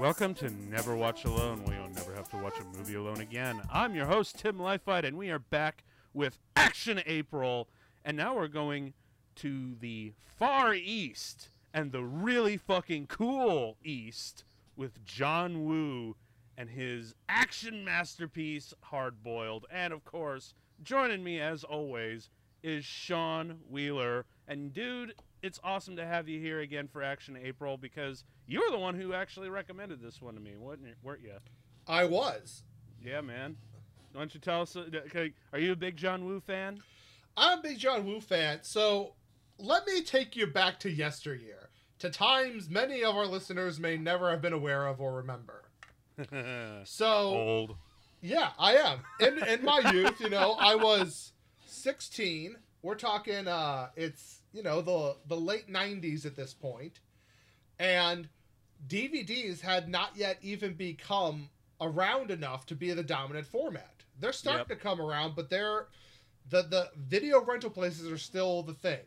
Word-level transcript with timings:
Welcome 0.00 0.32
to 0.36 0.48
Never 0.48 0.96
Watch 0.96 1.26
Alone, 1.26 1.62
where 1.62 1.76
you'll 1.76 1.90
never 1.90 2.14
have 2.14 2.30
to 2.30 2.38
watch 2.38 2.54
a 2.58 2.78
movie 2.78 2.94
alone 2.94 3.20
again. 3.20 3.60
I'm 3.70 3.94
your 3.94 4.06
host, 4.06 4.38
Tim 4.38 4.58
Lifelight, 4.58 5.04
and 5.04 5.14
we 5.14 5.28
are 5.28 5.38
back 5.38 5.84
with 6.14 6.38
Action 6.56 7.02
April. 7.04 7.68
And 8.02 8.16
now 8.16 8.34
we're 8.34 8.48
going 8.48 8.94
to 9.36 9.74
the 9.78 10.14
far 10.38 10.72
east 10.72 11.50
and 11.74 11.92
the 11.92 12.02
really 12.02 12.56
fucking 12.56 13.08
cool 13.08 13.76
east 13.84 14.44
with 14.74 15.04
John 15.04 15.66
Woo 15.66 16.16
and 16.56 16.70
his 16.70 17.14
action 17.28 17.84
masterpiece, 17.84 18.72
Hard 18.84 19.22
Boiled. 19.22 19.66
And 19.70 19.92
of 19.92 20.06
course, 20.06 20.54
joining 20.82 21.22
me 21.22 21.40
as 21.40 21.62
always 21.62 22.30
is 22.62 22.86
Sean 22.86 23.58
Wheeler. 23.68 24.24
And 24.48 24.72
dude, 24.72 25.12
it's 25.42 25.58
awesome 25.64 25.96
to 25.96 26.06
have 26.06 26.28
you 26.28 26.40
here 26.40 26.60
again 26.60 26.88
for 26.88 27.02
Action 27.02 27.36
April 27.42 27.76
because 27.76 28.24
you're 28.46 28.70
the 28.70 28.78
one 28.78 28.94
who 28.94 29.12
actually 29.12 29.48
recommended 29.48 30.00
this 30.02 30.20
one 30.20 30.34
to 30.34 30.40
me, 30.40 30.56
weren't 30.56 30.82
you? 30.82 30.92
Weren't 31.02 31.22
you? 31.22 31.34
I 31.86 32.04
was. 32.04 32.62
Yeah, 33.04 33.20
man. 33.20 33.56
Why 34.12 34.20
don't 34.20 34.34
you 34.34 34.40
tell 34.40 34.62
us? 34.62 34.76
Uh, 34.76 34.84
are 35.52 35.58
you 35.58 35.72
a 35.72 35.76
big 35.76 35.96
John 35.96 36.24
Woo 36.24 36.40
fan? 36.40 36.80
I'm 37.36 37.60
a 37.60 37.62
big 37.62 37.78
John 37.78 38.04
Woo 38.06 38.20
fan, 38.20 38.58
so 38.62 39.14
let 39.58 39.86
me 39.86 40.02
take 40.02 40.36
you 40.36 40.46
back 40.46 40.80
to 40.80 40.90
yesteryear, 40.90 41.70
to 42.00 42.10
times 42.10 42.68
many 42.68 43.04
of 43.04 43.14
our 43.16 43.26
listeners 43.26 43.78
may 43.78 43.96
never 43.96 44.30
have 44.30 44.42
been 44.42 44.52
aware 44.52 44.86
of 44.86 45.00
or 45.00 45.14
remember. 45.14 45.64
So, 46.84 47.06
Old. 47.06 47.76
yeah, 48.20 48.50
I 48.58 48.76
am. 48.76 48.98
In 49.20 49.42
in 49.46 49.64
my 49.64 49.78
youth, 49.92 50.20
you 50.20 50.28
know, 50.28 50.52
I 50.58 50.74
was 50.74 51.32
16. 51.66 52.56
We're 52.82 52.94
talking 52.94 53.46
uh 53.48 53.88
it's, 53.96 54.39
you 54.52 54.62
know, 54.62 54.80
the 54.80 55.16
the 55.26 55.36
late 55.36 55.70
90s 55.70 56.26
at 56.26 56.36
this. 56.36 56.56
And 57.78 58.28
DVDs 58.86 59.60
had 59.60 59.88
not 59.88 60.16
yet 60.16 60.38
even 60.42 60.74
become 60.74 61.48
around 61.80 62.30
enough 62.30 62.66
to 62.66 62.74
be 62.74 62.92
the 62.92 63.02
dominant 63.02 63.46
format. 63.46 64.04
They're 64.18 64.32
starting 64.32 64.66
Yep. 64.68 64.68
to 64.68 64.76
come 64.76 65.00
around, 65.00 65.34
but 65.34 65.48
they're 65.50 65.86
the 66.48 66.62
the 66.62 66.90
video 66.96 67.42
rental 67.44 67.70
places 67.70 68.10
are 68.10 68.18
still 68.18 68.62
the 68.62 68.74
thing. 68.74 69.00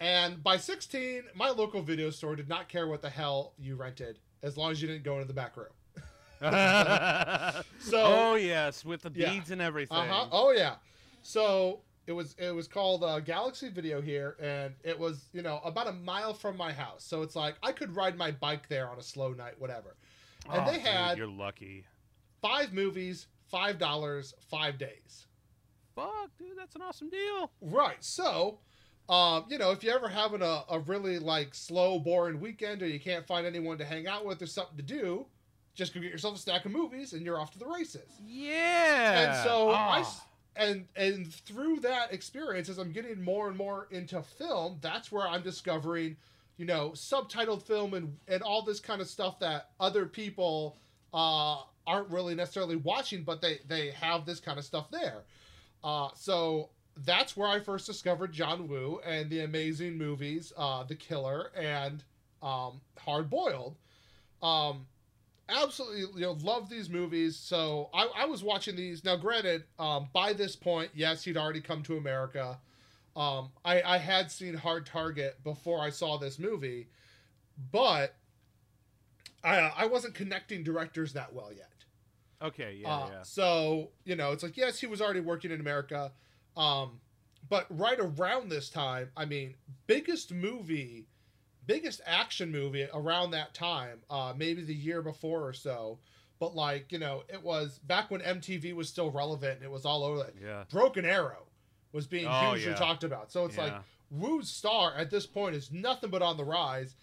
And 0.00 0.42
by 0.44 0.58
16, 0.58 1.24
my 1.34 1.50
local 1.50 1.82
video 1.82 2.10
store 2.10 2.36
did 2.36 2.48
not 2.48 2.68
care 2.68 2.86
what 2.86 3.02
the 3.02 3.10
hell 3.10 3.54
you 3.58 3.74
rented 3.74 4.18
as 4.42 4.56
long 4.56 4.70
as 4.70 4.80
you 4.80 4.86
didn't 4.86 5.02
go 5.02 5.14
into 5.14 5.26
the 5.26 5.34
back 5.34 5.56
room. 5.56 5.68
So 7.80 8.02
oh 8.04 8.34
yes, 8.36 8.84
with 8.84 9.02
the 9.02 9.10
Yeah. 9.10 9.30
beads 9.30 9.50
and 9.50 9.60
everything. 9.60 9.96
Uh 9.98 10.06
huh. 10.06 10.26
Oh 10.30 10.50
yeah. 10.52 10.74
So 11.22 11.80
it 12.08 12.12
was 12.12 12.34
it 12.38 12.52
was 12.54 12.66
called 12.66 13.04
uh, 13.04 13.20
Galaxy 13.20 13.68
Video 13.68 14.00
here, 14.00 14.36
and 14.40 14.74
it 14.82 14.98
was 14.98 15.28
you 15.32 15.42
know 15.42 15.60
about 15.64 15.86
a 15.86 15.92
mile 15.92 16.34
from 16.34 16.56
my 16.56 16.72
house. 16.72 17.04
So 17.04 17.22
it's 17.22 17.36
like 17.36 17.54
I 17.62 17.70
could 17.70 17.94
ride 17.94 18.16
my 18.16 18.30
bike 18.32 18.66
there 18.68 18.88
on 18.88 18.98
a 18.98 19.02
slow 19.02 19.32
night, 19.32 19.54
whatever. 19.60 19.94
And 20.50 20.62
Oh, 20.62 20.70
they 20.70 20.78
dude, 20.78 20.86
had 20.86 21.18
You're 21.18 21.26
lucky. 21.28 21.84
five 22.42 22.72
movies, 22.72 23.26
five 23.50 23.78
dollars, 23.78 24.34
five 24.50 24.78
days. 24.78 25.26
Fuck, 25.94 26.30
dude, 26.38 26.56
that's 26.56 26.74
an 26.76 26.82
awesome 26.82 27.10
deal. 27.10 27.50
Right. 27.60 28.02
So. 28.02 28.58
Um, 29.10 29.46
you 29.48 29.56
know, 29.56 29.70
if 29.70 29.82
you're 29.82 29.94
ever 29.94 30.06
having 30.06 30.42
a, 30.42 30.64
a 30.68 30.80
really 30.80 31.18
like 31.18 31.54
slow, 31.54 31.98
boring 31.98 32.40
weekend, 32.40 32.82
or 32.82 32.86
you 32.86 33.00
can't 33.00 33.26
find 33.26 33.46
anyone 33.46 33.78
to 33.78 33.84
hang 33.86 34.06
out 34.06 34.26
with 34.26 34.42
or 34.42 34.46
something 34.46 34.76
to 34.76 34.82
do, 34.82 35.24
just 35.74 35.94
go 35.94 36.00
get 36.02 36.12
yourself 36.12 36.36
a 36.36 36.38
stack 36.38 36.66
of 36.66 36.72
movies, 36.72 37.14
and 37.14 37.22
you're 37.24 37.40
off 37.40 37.50
to 37.52 37.58
the 37.58 37.64
races. 37.64 38.10
Yeah. 38.26 39.20
And 39.38 39.44
so 39.48 39.70
Ah. 39.70 39.92
I 39.92 40.00
s- 40.00 40.20
and 40.58 40.86
and 40.96 41.32
through 41.32 41.80
that 41.80 42.12
experience, 42.12 42.68
as 42.68 42.78
I'm 42.78 42.92
getting 42.92 43.22
more 43.22 43.48
and 43.48 43.56
more 43.56 43.86
into 43.90 44.22
film, 44.22 44.78
that's 44.80 45.10
where 45.10 45.26
I'm 45.26 45.42
discovering, 45.42 46.16
you 46.56 46.66
know, 46.66 46.90
subtitled 46.90 47.62
film 47.62 47.94
and 47.94 48.16
and 48.26 48.42
all 48.42 48.62
this 48.62 48.80
kind 48.80 49.00
of 49.00 49.08
stuff 49.08 49.38
that 49.38 49.70
other 49.80 50.04
people 50.04 50.76
uh, 51.14 51.58
aren't 51.86 52.10
really 52.10 52.34
necessarily 52.34 52.76
watching, 52.76 53.22
but 53.22 53.40
they 53.40 53.60
they 53.68 53.92
have 53.92 54.26
this 54.26 54.40
kind 54.40 54.58
of 54.58 54.64
stuff 54.64 54.90
there. 54.90 55.22
Uh, 55.82 56.08
so 56.14 56.70
that's 57.04 57.36
where 57.36 57.48
I 57.48 57.60
first 57.60 57.86
discovered 57.86 58.32
John 58.32 58.66
Woo 58.68 59.00
and 59.06 59.30
the 59.30 59.40
amazing 59.40 59.96
movies, 59.96 60.52
uh, 60.56 60.82
The 60.82 60.96
Killer 60.96 61.52
and 61.56 62.02
um, 62.42 62.80
Hard 62.98 63.30
Boiled. 63.30 63.76
Um, 64.42 64.86
absolutely 65.48 66.20
you 66.20 66.26
know 66.26 66.32
love 66.42 66.68
these 66.68 66.88
movies. 66.90 67.36
So 67.36 67.90
i, 67.94 68.08
I 68.16 68.26
was 68.26 68.42
watching 68.42 68.76
these. 68.76 69.04
Now 69.04 69.16
granted 69.16 69.64
um, 69.78 70.08
by 70.12 70.32
this 70.32 70.56
point 70.56 70.90
yes 70.94 71.24
he'd 71.24 71.36
already 71.36 71.60
come 71.60 71.82
to 71.84 71.96
america. 71.96 72.58
Um, 73.16 73.50
I, 73.64 73.82
I 73.82 73.98
had 73.98 74.30
seen 74.30 74.54
hard 74.54 74.86
target 74.86 75.42
before 75.42 75.80
i 75.80 75.90
saw 75.90 76.18
this 76.18 76.38
movie 76.38 76.86
but 77.72 78.14
i, 79.42 79.72
I 79.76 79.86
wasn't 79.86 80.14
connecting 80.14 80.62
directors 80.62 81.12
that 81.14 81.32
well 81.32 81.52
yet. 81.52 81.70
Okay, 82.40 82.78
yeah, 82.80 82.88
uh, 82.88 83.08
yeah. 83.10 83.22
So 83.22 83.90
you 84.04 84.14
know, 84.14 84.32
it's 84.32 84.42
like 84.42 84.56
yes, 84.56 84.78
he 84.78 84.86
was 84.86 85.00
already 85.00 85.20
working 85.20 85.50
in 85.50 85.60
America, 85.60 86.12
um, 86.56 87.00
but 87.48 87.66
right 87.70 87.98
around 87.98 88.48
this 88.48 88.68
time, 88.70 89.10
I 89.16 89.24
mean, 89.24 89.54
biggest 89.86 90.32
movie, 90.32 91.06
biggest 91.68 92.00
action 92.04 92.50
movie 92.50 92.88
around 92.92 93.30
that 93.30 93.54
time, 93.54 94.00
uh, 94.10 94.32
maybe 94.36 94.62
the 94.64 94.74
year 94.74 95.02
before 95.02 95.46
or 95.46 95.52
so. 95.52 96.00
But 96.40 96.56
like 96.56 96.90
you 96.90 96.98
know, 96.98 97.22
it 97.28 97.42
was 97.44 97.78
back 97.78 98.10
when 98.10 98.20
MTV 98.22 98.74
was 98.74 98.88
still 98.88 99.10
relevant. 99.12 99.56
and 99.58 99.64
It 99.64 99.70
was 99.70 99.84
all 99.84 100.02
over. 100.02 100.18
Like, 100.18 100.34
Yeah. 100.42 100.64
Broken 100.72 101.04
Arrow 101.04 101.46
was 101.92 102.06
being 102.08 102.26
Oh, 102.26 102.52
hugely 102.54 102.72
yeah. 102.72 102.76
talked 102.76 103.04
about. 103.04 103.30
So 103.30 103.44
it's 103.44 103.56
like 103.58 103.74
Woo's 104.10 104.48
star 104.50 104.94
at 104.96 105.10
this 105.10 105.26
point 105.26 105.54
is 105.54 105.70
nothing 105.70 106.10
but 106.10 106.22
on 106.22 106.36
the 106.36 106.44
rise. 106.44 106.94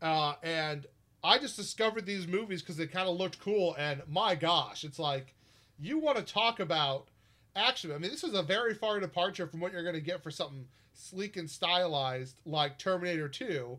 Uh, 0.00 0.34
and 0.42 0.86
I 1.24 1.38
just 1.38 1.56
discovered 1.56 2.04
these 2.06 2.26
movies 2.26 2.60
because 2.60 2.76
they 2.76 2.86
kind 2.86 3.08
of 3.08 3.16
looked 3.16 3.40
cool. 3.40 3.74
And 3.78 4.02
my 4.08 4.34
gosh, 4.34 4.84
it's 4.84 4.98
like 4.98 5.34
you 5.78 5.98
want 5.98 6.18
to 6.18 6.22
talk 6.24 6.60
about 6.60 7.06
action. 7.54 7.92
I 7.92 7.98
mean, 7.98 8.10
this 8.10 8.24
is 8.24 8.34
a 8.34 8.42
very 8.42 8.74
far 8.74 8.98
departure 9.00 9.46
from 9.46 9.60
what 9.60 9.72
you're 9.72 9.82
going 9.84 9.94
to 9.94 10.00
get 10.00 10.22
for 10.22 10.30
something 10.30 10.66
sleek 10.94 11.36
and 11.36 11.48
stylized 11.48 12.36
like 12.44 12.78
Terminator 12.78 13.28
2. 13.28 13.78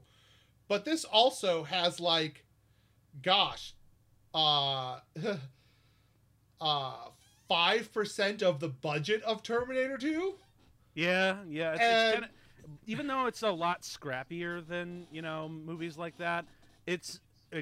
But 0.74 0.86
this 0.86 1.06
also 1.06 1.62
has 1.66 2.00
like, 2.00 2.46
gosh, 3.22 3.76
uh, 4.34 5.02
uh, 6.62 6.94
5% 7.48 8.42
of 8.42 8.60
the 8.60 8.70
budget 8.70 9.22
of 9.22 9.44
Terminator 9.44 10.00
2? 10.00 10.34
Yeah, 10.96 11.36
yeah. 11.48 11.74
It's, 11.74 11.80
it's 11.80 11.92
And- 11.92 12.14
kinda, 12.14 12.30
even 12.88 13.06
though 13.06 13.28
it's 13.28 13.44
a 13.44 13.52
lot 13.52 13.84
scrappier 13.84 14.66
than 14.68 15.06
you 15.12 15.22
know 15.22 15.48
movies 15.48 15.96
like 15.96 16.18
that, 16.18 16.46
it's 16.88 17.20
uh, 17.56 17.62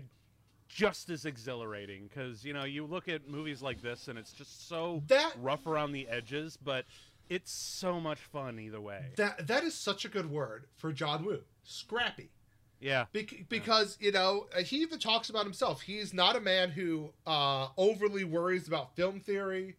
just 0.69 1.09
as 1.09 1.25
exhilarating 1.25 2.07
because 2.07 2.45
you 2.45 2.53
know 2.53 2.63
you 2.63 2.85
look 2.85 3.09
at 3.09 3.27
movies 3.27 3.61
like 3.61 3.81
this 3.81 4.07
and 4.07 4.17
it's 4.17 4.31
just 4.31 4.69
so 4.69 5.03
That 5.07 5.33
rough 5.41 5.67
around 5.67 5.91
the 5.91 6.07
edges, 6.07 6.55
but 6.55 6.85
it's 7.27 7.51
so 7.51 7.99
much 7.99 8.19
fun 8.19 8.57
either 8.57 8.79
way. 8.79 9.07
That 9.17 9.47
that 9.47 9.65
is 9.65 9.75
such 9.75 10.05
a 10.05 10.07
good 10.07 10.31
word 10.31 10.67
for 10.77 10.93
John 10.93 11.25
Woo. 11.25 11.41
Scrappy. 11.63 12.29
Yeah, 12.81 13.05
Bec- 13.13 13.45
because 13.47 13.97
you 14.01 14.11
know 14.11 14.47
uh, 14.57 14.61
he 14.63 14.77
even 14.77 14.99
talks 14.99 15.29
about 15.29 15.43
himself. 15.45 15.81
He's 15.81 16.13
not 16.13 16.35
a 16.35 16.39
man 16.41 16.71
who 16.71 17.11
uh, 17.27 17.67
overly 17.77 18.23
worries 18.23 18.67
about 18.67 18.95
film 18.95 19.19
theory. 19.19 19.75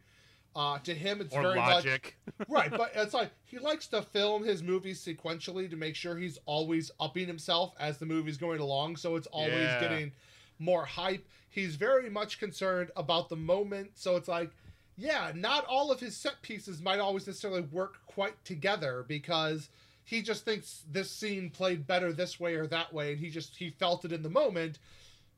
Uh, 0.55 0.79
to 0.81 0.93
him, 0.95 1.23
it's 1.23 1.35
or 1.35 1.41
very 1.41 1.57
logic. 1.59 2.15
much 2.39 2.47
right. 2.51 2.71
But 2.71 2.93
it's 2.95 3.15
like 3.15 3.31
he 3.47 3.59
likes 3.59 3.87
to 3.89 4.03
film 4.03 4.45
his 4.45 4.63
movies 4.63 5.03
sequentially 5.03 5.69
to 5.71 5.77
make 5.77 5.95
sure 5.97 6.15
he's 6.17 6.39
always 6.45 6.91
upping 7.01 7.27
himself 7.27 7.75
as 7.81 7.97
the 7.97 8.05
movie's 8.05 8.37
going 8.37 8.61
along. 8.61 8.97
So 8.97 9.17
it's 9.17 9.27
always 9.29 9.51
Yeah. 9.55 9.81
getting 9.81 10.13
more 10.59 10.85
hype. 10.85 11.27
He's 11.49 11.77
very 11.77 12.11
much 12.11 12.39
concerned 12.39 12.91
about 12.97 13.31
the 13.31 13.37
moment. 13.37 13.93
So 13.95 14.17
it's 14.17 14.29
like, 14.29 14.51
yeah, 14.99 15.33
not 15.35 15.65
all 15.65 15.91
of 15.91 16.01
his 16.01 16.15
set 16.19 16.43
pieces 16.43 16.83
might 16.83 16.99
always 17.01 17.27
necessarily 17.27 17.63
work 17.63 18.05
quite 18.07 18.43
together 18.45 19.07
because 19.09 19.71
he 20.05 20.23
just 20.23 20.45
thinks 20.45 20.83
this 20.91 21.11
scene 21.11 21.51
played 21.51 21.87
better 21.87 22.13
this 22.13 22.39
way 22.41 22.55
or 22.55 22.67
that 22.69 22.93
way, 22.93 23.13
and 23.13 23.21
he 23.21 23.31
just 23.31 23.57
he 23.57 23.71
felt 23.71 24.05
it 24.05 24.13
in 24.13 24.23
the 24.23 24.31
moment, 24.31 24.79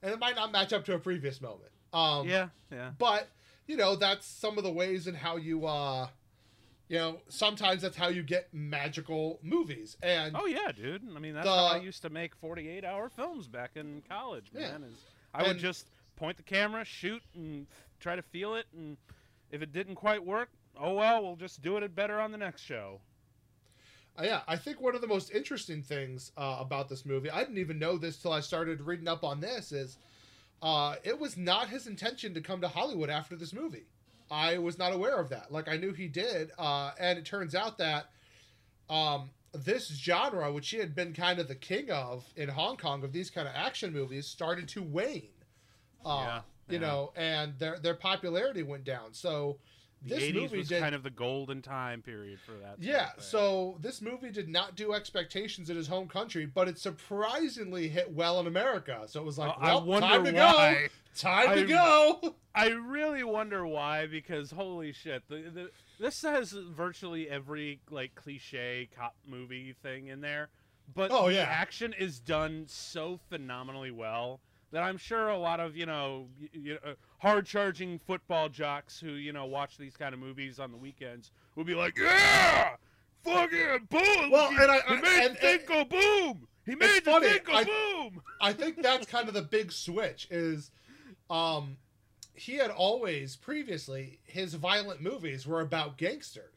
and 0.02 0.12
it 0.12 0.18
might 0.18 0.36
not 0.36 0.52
match 0.52 0.72
up 0.72 0.84
to 0.86 0.94
a 0.94 0.98
previous 0.98 1.40
moment. 1.40 1.70
Um, 1.92 2.28
yeah, 2.28 2.48
yeah. 2.72 2.90
but 2.98 3.28
you 3.66 3.76
know 3.76 3.94
that's 3.96 4.26
some 4.26 4.58
of 4.58 4.64
the 4.64 4.72
ways 4.72 5.06
in 5.06 5.14
how 5.14 5.36
you 5.36 5.64
uh 5.66 6.08
you 6.88 6.98
know 6.98 7.18
sometimes 7.28 7.82
that's 7.82 7.96
how 7.96 8.08
you 8.08 8.22
get 8.22 8.48
magical 8.52 9.38
movies 9.42 9.96
and 10.02 10.34
Oh 10.36 10.46
yeah, 10.46 10.72
dude. 10.72 11.02
I 11.14 11.18
mean, 11.20 11.34
that's 11.34 11.46
The- 11.46 11.52
how 11.54 11.66
I 11.66 11.76
used 11.78 12.02
to 12.02 12.10
make 12.10 12.38
48-hour 12.40 13.08
films 13.10 13.46
back 13.48 13.70
in 13.76 14.02
college, 14.08 14.46
Yeah. 14.52 14.72
man. 14.72 14.84
Is 14.84 14.98
I 15.32 15.46
would 15.46 15.58
just 15.58 15.86
point 16.16 16.36
the 16.36 16.42
camera, 16.42 16.84
shoot, 16.84 17.22
and 17.34 17.66
try 18.00 18.16
to 18.16 18.22
feel 18.22 18.54
it, 18.54 18.66
and 18.76 18.96
if 19.50 19.62
it 19.62 19.72
didn't 19.72 19.94
quite 19.94 20.24
work, 20.24 20.48
oh 20.76 20.94
well, 20.94 21.22
we'll 21.22 21.36
just 21.36 21.62
do 21.62 21.76
it 21.76 21.94
better 21.94 22.18
on 22.20 22.32
the 22.32 22.38
next 22.38 22.62
show. 22.62 23.00
Uh, 24.18 24.22
yeah 24.24 24.40
i 24.48 24.56
think 24.56 24.80
one 24.80 24.94
of 24.94 25.00
the 25.00 25.06
most 25.06 25.30
interesting 25.32 25.82
things 25.82 26.32
uh, 26.36 26.56
about 26.60 26.88
this 26.88 27.04
movie 27.04 27.30
i 27.30 27.40
didn't 27.40 27.58
even 27.58 27.78
know 27.78 27.96
this 27.96 28.16
till 28.18 28.32
i 28.32 28.40
started 28.40 28.80
reading 28.80 29.08
up 29.08 29.24
on 29.24 29.40
this 29.40 29.72
is 29.72 29.98
uh 30.62 30.96
it 31.04 31.18
was 31.18 31.36
not 31.36 31.68
his 31.68 31.86
intention 31.86 32.34
to 32.34 32.40
come 32.40 32.60
to 32.60 32.68
hollywood 32.68 33.10
after 33.10 33.36
this 33.36 33.52
movie 33.52 33.86
i 34.30 34.58
was 34.58 34.78
not 34.78 34.92
aware 34.92 35.18
of 35.18 35.28
that 35.28 35.50
like 35.52 35.68
i 35.68 35.76
knew 35.76 35.92
he 35.92 36.08
did 36.08 36.50
uh 36.58 36.92
and 36.98 37.18
it 37.18 37.24
turns 37.24 37.54
out 37.54 37.78
that 37.78 38.10
um 38.88 39.30
this 39.52 39.88
genre, 39.88 40.52
which 40.52 40.68
he 40.70 40.78
had 40.78 40.94
been 40.94 41.12
kind 41.12 41.38
of 41.38 41.46
the 41.48 41.54
king 41.54 41.90
of 41.90 42.24
in 42.36 42.48
Hong 42.48 42.76
Kong, 42.76 43.04
of 43.04 43.12
these 43.12 43.30
kind 43.30 43.46
of 43.48 43.54
action 43.54 43.92
movies, 43.92 44.26
started 44.26 44.68
to 44.68 44.82
wane 44.82 45.30
Uh, 46.04 46.18
Yeah, 46.24 46.40
You 46.68 46.78
yeah. 46.78 46.80
know, 46.80 47.12
and 47.16 47.58
their 47.58 47.78
their 47.78 47.94
popularity 47.94 48.62
went 48.62 48.84
down. 48.84 49.12
So 49.14 49.58
The 50.04 50.14
this 50.16 50.24
80s 50.24 50.34
movie 50.34 50.58
was 50.58 50.68
did 50.68 50.80
kind 50.82 50.94
of 50.94 51.02
the 51.02 51.10
golden 51.10 51.62
time 51.62 52.02
period 52.02 52.38
for 52.40 52.52
that. 52.52 52.76
Yeah, 52.78 53.10
so 53.18 53.78
this 53.80 54.02
movie 54.02 54.30
did 54.30 54.48
not 54.48 54.76
do 54.76 54.92
expectations 54.92 55.70
in 55.70 55.76
his 55.76 55.88
home 55.88 56.08
country, 56.08 56.44
but 56.46 56.68
it 56.68 56.78
surprisingly 56.78 57.88
hit 57.88 58.12
well 58.12 58.38
in 58.40 58.46
America. 58.46 59.04
So 59.06 59.20
it 59.20 59.24
was 59.24 59.38
like, 59.38 59.54
I 59.58 59.68
well, 59.74 59.84
wonder 59.84 60.06
time 60.08 60.24
to 60.24 60.32
why. 60.32 60.74
go, 60.74 60.86
time 61.16 61.48
I- 61.48 61.54
to 61.54 61.64
go. 61.64 62.34
I 62.56 62.68
really 62.68 63.24
wonder 63.24 63.66
why 63.66 64.06
because 64.06 64.50
holy 64.52 64.92
shit, 64.92 65.26
the, 65.28 65.36
the 65.52 65.70
this 65.98 66.22
has 66.22 66.52
virtually 66.52 67.28
every 67.28 67.80
like 67.90 68.14
cliche 68.14 68.88
cop 68.96 69.16
movie 69.26 69.74
thing 69.82 70.06
in 70.08 70.20
there, 70.20 70.50
but 70.94 71.10
Oh, 71.10 71.26
the 71.28 71.34
yeah. 71.34 71.42
action 71.48 71.92
is 71.98 72.20
done 72.20 72.64
so 72.68 73.18
phenomenally 73.28 73.90
well 73.90 74.40
that 74.74 74.82
I'm 74.82 74.98
sure 74.98 75.28
a 75.28 75.38
lot 75.38 75.60
of 75.60 75.76
you 75.76 75.86
know 75.86 76.26
you 76.52 76.74
know 76.84 76.94
hard 77.18 77.46
charging 77.46 78.00
football 78.00 78.48
jocks 78.48 78.98
who 78.98 79.12
you 79.12 79.32
know 79.32 79.46
watch 79.46 79.78
these 79.78 79.96
kind 79.96 80.12
of 80.12 80.18
movies 80.18 80.58
on 80.58 80.72
the 80.72 80.76
weekends 80.76 81.30
will 81.54 81.62
be 81.64 81.76
like, 81.76 81.96
yeah, 81.96 82.70
fucking 83.22 83.86
boom. 83.88 84.30
Well, 84.32 84.50
he, 84.50 84.56
and 84.56 84.70
I- 84.72 84.80
he 84.88 84.96
made 85.00 85.26
and- 85.26 85.36
the 85.36 85.38
thing 85.40 85.60
go 85.66 85.84
boom. 85.84 86.48
He 86.66 86.74
made 86.74 87.04
the 87.04 87.10
funny, 87.12 87.28
thing 87.28 87.40
go 87.46 87.52
I- 87.54 87.64
boom. 87.64 88.22
I 88.40 88.52
think 88.52 88.82
that's 88.82 89.06
kind 89.06 89.28
of 89.28 89.34
the 89.34 89.42
big 89.42 89.70
switch 89.70 90.26
is, 90.30 90.70
um, 91.30 91.76
he 92.34 92.56
had 92.56 92.70
always 92.70 93.36
previously 93.36 94.18
his 94.24 94.54
violent 94.54 95.00
movies 95.00 95.46
were 95.46 95.60
about 95.60 95.98
gangsters. 95.98 96.50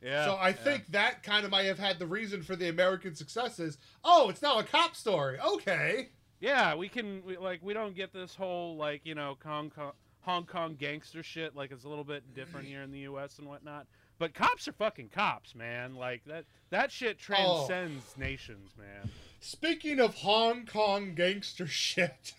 Yeah. 0.00 0.24
so 0.24 0.34
I 0.34 0.48
yeah. 0.50 0.54
think 0.54 0.86
that 0.92 1.22
kind 1.24 1.44
of 1.44 1.50
might 1.50 1.66
have 1.66 1.78
had 1.78 1.98
the 1.98 2.06
reason 2.06 2.42
for 2.42 2.56
the 2.56 2.68
American 2.68 3.14
successes. 3.14 3.76
Oh, 4.04 4.30
it's 4.30 4.40
now 4.40 4.58
a 4.58 4.64
cop 4.64 4.94
story. 4.96 5.38
Okay. 5.40 6.10
Yeah, 6.40 6.74
we 6.76 6.88
can 6.88 7.22
we, 7.26 7.36
like 7.36 7.60
we 7.62 7.74
don't 7.74 7.94
get 7.96 8.12
this 8.12 8.34
whole 8.34 8.76
like 8.76 9.00
you 9.04 9.14
know 9.14 9.36
Hong 9.44 9.70
Kong 9.70 9.92
Hong 10.22 10.44
Kong 10.46 10.76
gangster 10.78 11.22
shit 11.22 11.56
like 11.56 11.70
it's 11.72 11.84
a 11.84 11.88
little 11.88 12.04
bit 12.04 12.34
different 12.34 12.66
here 12.66 12.82
in 12.82 12.92
the 12.92 13.00
U.S. 13.00 13.38
and 13.38 13.48
whatnot. 13.48 13.86
But 14.18 14.34
cops 14.34 14.66
are 14.68 14.72
fucking 14.72 15.10
cops, 15.10 15.54
man. 15.54 15.94
Like 15.94 16.22
that 16.26 16.44
that 16.70 16.92
shit 16.92 17.18
Oh. 17.30 17.66
transcends 17.66 18.16
nations, 18.16 18.70
man. 18.76 19.10
Speaking 19.40 20.00
of 20.00 20.14
Hong 20.16 20.66
Kong 20.66 21.14
gangster 21.14 21.66
shit. 21.68 22.34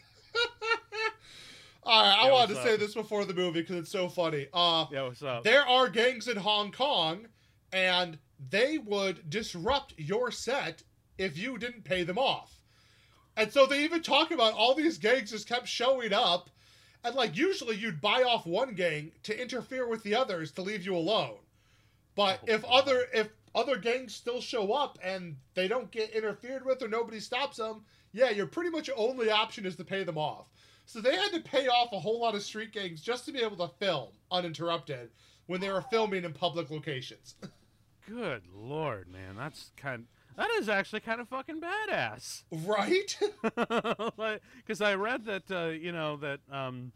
All 1.83 2.03
right, 2.03 2.17
I 2.19 2.31
wanted 2.31 2.49
to 2.49 2.53
what's 2.55 2.69
say 2.69 2.77
this 2.77 2.93
before 2.93 3.25
the 3.25 3.33
movie 3.33 3.61
because 3.61 3.77
it's 3.77 3.91
so 3.91 4.09
funny. 4.09 4.47
Uh, 4.53 4.85
Yeah, 4.91 5.03
what's 5.03 5.23
up? 5.23 5.43
there 5.43 5.65
are 5.67 5.89
gangs 5.89 6.27
in 6.27 6.37
Hong 6.37 6.71
Kong, 6.71 7.27
and 7.71 8.19
they 8.49 8.77
would 8.77 9.29
disrupt 9.29 9.93
your 9.97 10.29
set 10.29 10.83
if 11.17 11.37
you 11.37 11.57
didn't 11.57 11.85
pay 11.85 12.03
them 12.03 12.17
off. 12.17 12.58
And 13.39 13.53
so 13.53 13.65
they 13.65 13.85
even 13.85 14.03
talk 14.03 14.31
about 14.31 14.53
all 14.53 14.75
these 14.75 14.97
gangs 14.97 15.31
just 15.31 15.47
kept 15.47 15.65
showing 15.65 16.11
up, 16.11 16.49
and 17.05 17.15
like 17.15 17.37
usually 17.37 17.77
you'd 17.77 18.01
buy 18.01 18.23
off 18.23 18.45
one 18.45 18.73
gang 18.73 19.13
to 19.23 19.41
interfere 19.41 19.87
with 19.87 20.03
the 20.03 20.13
others 20.13 20.51
to 20.51 20.61
leave 20.61 20.85
you 20.85 20.93
alone. 20.93 21.37
But 22.15 22.41
Oh, 22.41 22.53
if 22.53 22.65
other 22.65 23.05
if 23.13 23.29
other 23.55 23.77
gangs 23.77 24.13
still 24.13 24.41
show 24.41 24.73
up 24.73 24.99
and 25.01 25.37
they 25.53 25.69
don't 25.69 25.89
get 25.89 26.09
interfered 26.09 26.65
with 26.65 26.83
or 26.83 26.89
nobody 26.89 27.21
stops 27.21 27.55
them, 27.55 27.85
yeah, 28.11 28.29
your 28.29 28.45
pretty 28.45 28.71
much 28.71 28.89
only 28.93 29.29
option 29.31 29.65
is 29.65 29.77
to 29.77 29.85
pay 29.85 30.03
them 30.03 30.17
off. 30.17 30.47
So 30.85 30.99
they 30.99 31.15
had 31.15 31.31
to 31.31 31.39
pay 31.39 31.69
off 31.69 31.93
a 31.93 31.99
whole 31.99 32.19
lot 32.19 32.35
of 32.35 32.43
street 32.43 32.73
gangs 32.73 32.99
just 32.99 33.23
to 33.25 33.31
be 33.31 33.39
able 33.39 33.65
to 33.65 33.73
film 33.77 34.09
uninterrupted 34.31 35.11
when 35.45 35.61
they 35.61 35.71
were 35.71 35.83
filming 35.83 36.25
in 36.25 36.33
public 36.33 36.69
locations. 36.69 37.35
Good 38.05 38.43
lord, 38.53 39.07
man, 39.07 39.37
that's 39.37 39.71
kind. 39.77 40.07
That 40.37 40.49
is 40.57 40.69
actually 40.69 41.01
kind 41.01 41.19
of 41.19 41.27
fucking 41.27 41.61
badass. 41.61 42.43
right? 42.65 43.19
because 44.57 44.81
I 44.81 44.95
read 44.95 45.25
that 45.25 45.51
uh, 45.51 45.67
you 45.69 45.91
know 45.91 46.17
that 46.17 46.39
um, 46.51 46.91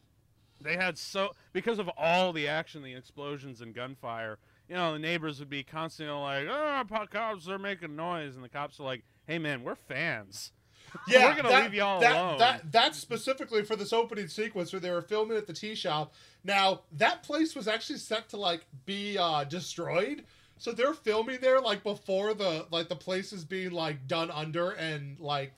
they 0.62 0.76
had 0.76 0.98
so 0.98 1.32
because 1.52 1.80
of 1.80 1.90
all 1.98 2.32
the 2.34 2.48
action, 2.48 2.84
the 2.84 2.94
explosions 2.94 3.62
and 3.62 3.74
gunfire. 3.74 4.40
You 4.70 4.76
know, 4.76 4.94
the 4.94 5.00
neighbors 5.00 5.40
would 5.40 5.50
be 5.50 5.64
constantly 5.64 6.16
like, 6.16 6.48
"Oh, 6.50 6.84
cops 7.12 7.48
are 7.50 7.60
making 7.60 7.96
noise," 7.96 8.36
and 8.36 8.44
the 8.44 8.50
cops 8.50 8.80
are 8.80 8.84
like, 8.84 9.04
"Hey, 9.28 9.38
man, 9.40 9.64
we're 9.64 9.76
fans. 9.76 10.52
Yeah, 11.08 11.30
We're 11.30 11.36
gonna 11.38 11.50
that- 11.50 11.64
leave 11.64 11.74
y'all 11.74 12.00
that, 12.02 12.16
alone." 12.16 12.38
That 12.40 12.72
that's 12.72 13.00
specifically 13.00 13.64
for 13.64 13.76
this 13.76 13.92
opening 13.92 14.28
sequence 14.28 14.72
where 14.72 14.80
they 14.80 14.92
were 14.92 15.02
filming 15.02 15.38
at 15.38 15.48
the 15.48 15.54
tea 15.54 15.76
shop. 15.76 16.14
Now 16.44 16.82
that 16.94 17.24
place 17.24 17.56
was 17.56 17.68
actually 17.68 18.00
set 18.00 18.30
to 18.30 18.38
like 18.38 18.66
be 18.86 19.18
uh, 19.18 19.44
destroyed, 19.44 20.24
so 20.64 20.72
they're 20.72 20.94
filming 20.94 21.40
there 21.42 21.60
like 21.60 21.84
before 21.84 22.34
the 22.34 22.66
like 22.72 22.88
the 22.88 22.96
place 22.96 23.34
is 23.34 23.44
being 23.44 23.72
like 23.72 24.08
done 24.08 24.32
under 24.32 24.72
and 24.72 25.20
like 25.20 25.52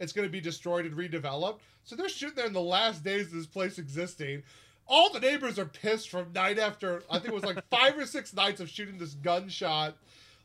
it's 0.00 0.14
going 0.14 0.26
to 0.26 0.32
be 0.32 0.40
destroyed 0.40 0.86
and 0.86 0.96
redeveloped. 0.96 1.58
So 1.84 1.94
they're 1.94 2.08
shooting 2.08 2.36
there 2.36 2.46
in 2.46 2.54
the 2.54 2.62
last 2.62 3.04
days 3.04 3.26
of 3.26 3.32
this 3.34 3.44
place 3.44 3.78
existing. 3.78 4.44
All 4.88 5.12
the 5.12 5.20
neighbors 5.20 5.58
are 5.58 5.66
pissed 5.66 6.08
from 6.08 6.32
night 6.32 6.58
after 6.58 7.02
I 7.10 7.18
think 7.18 7.32
it 7.32 7.34
was 7.34 7.44
like 7.44 7.62
five 7.70 7.98
or 7.98 8.06
six 8.06 8.32
nights 8.32 8.62
of 8.62 8.70
shooting 8.70 8.96
this 8.96 9.12
gunshot, 9.12 9.94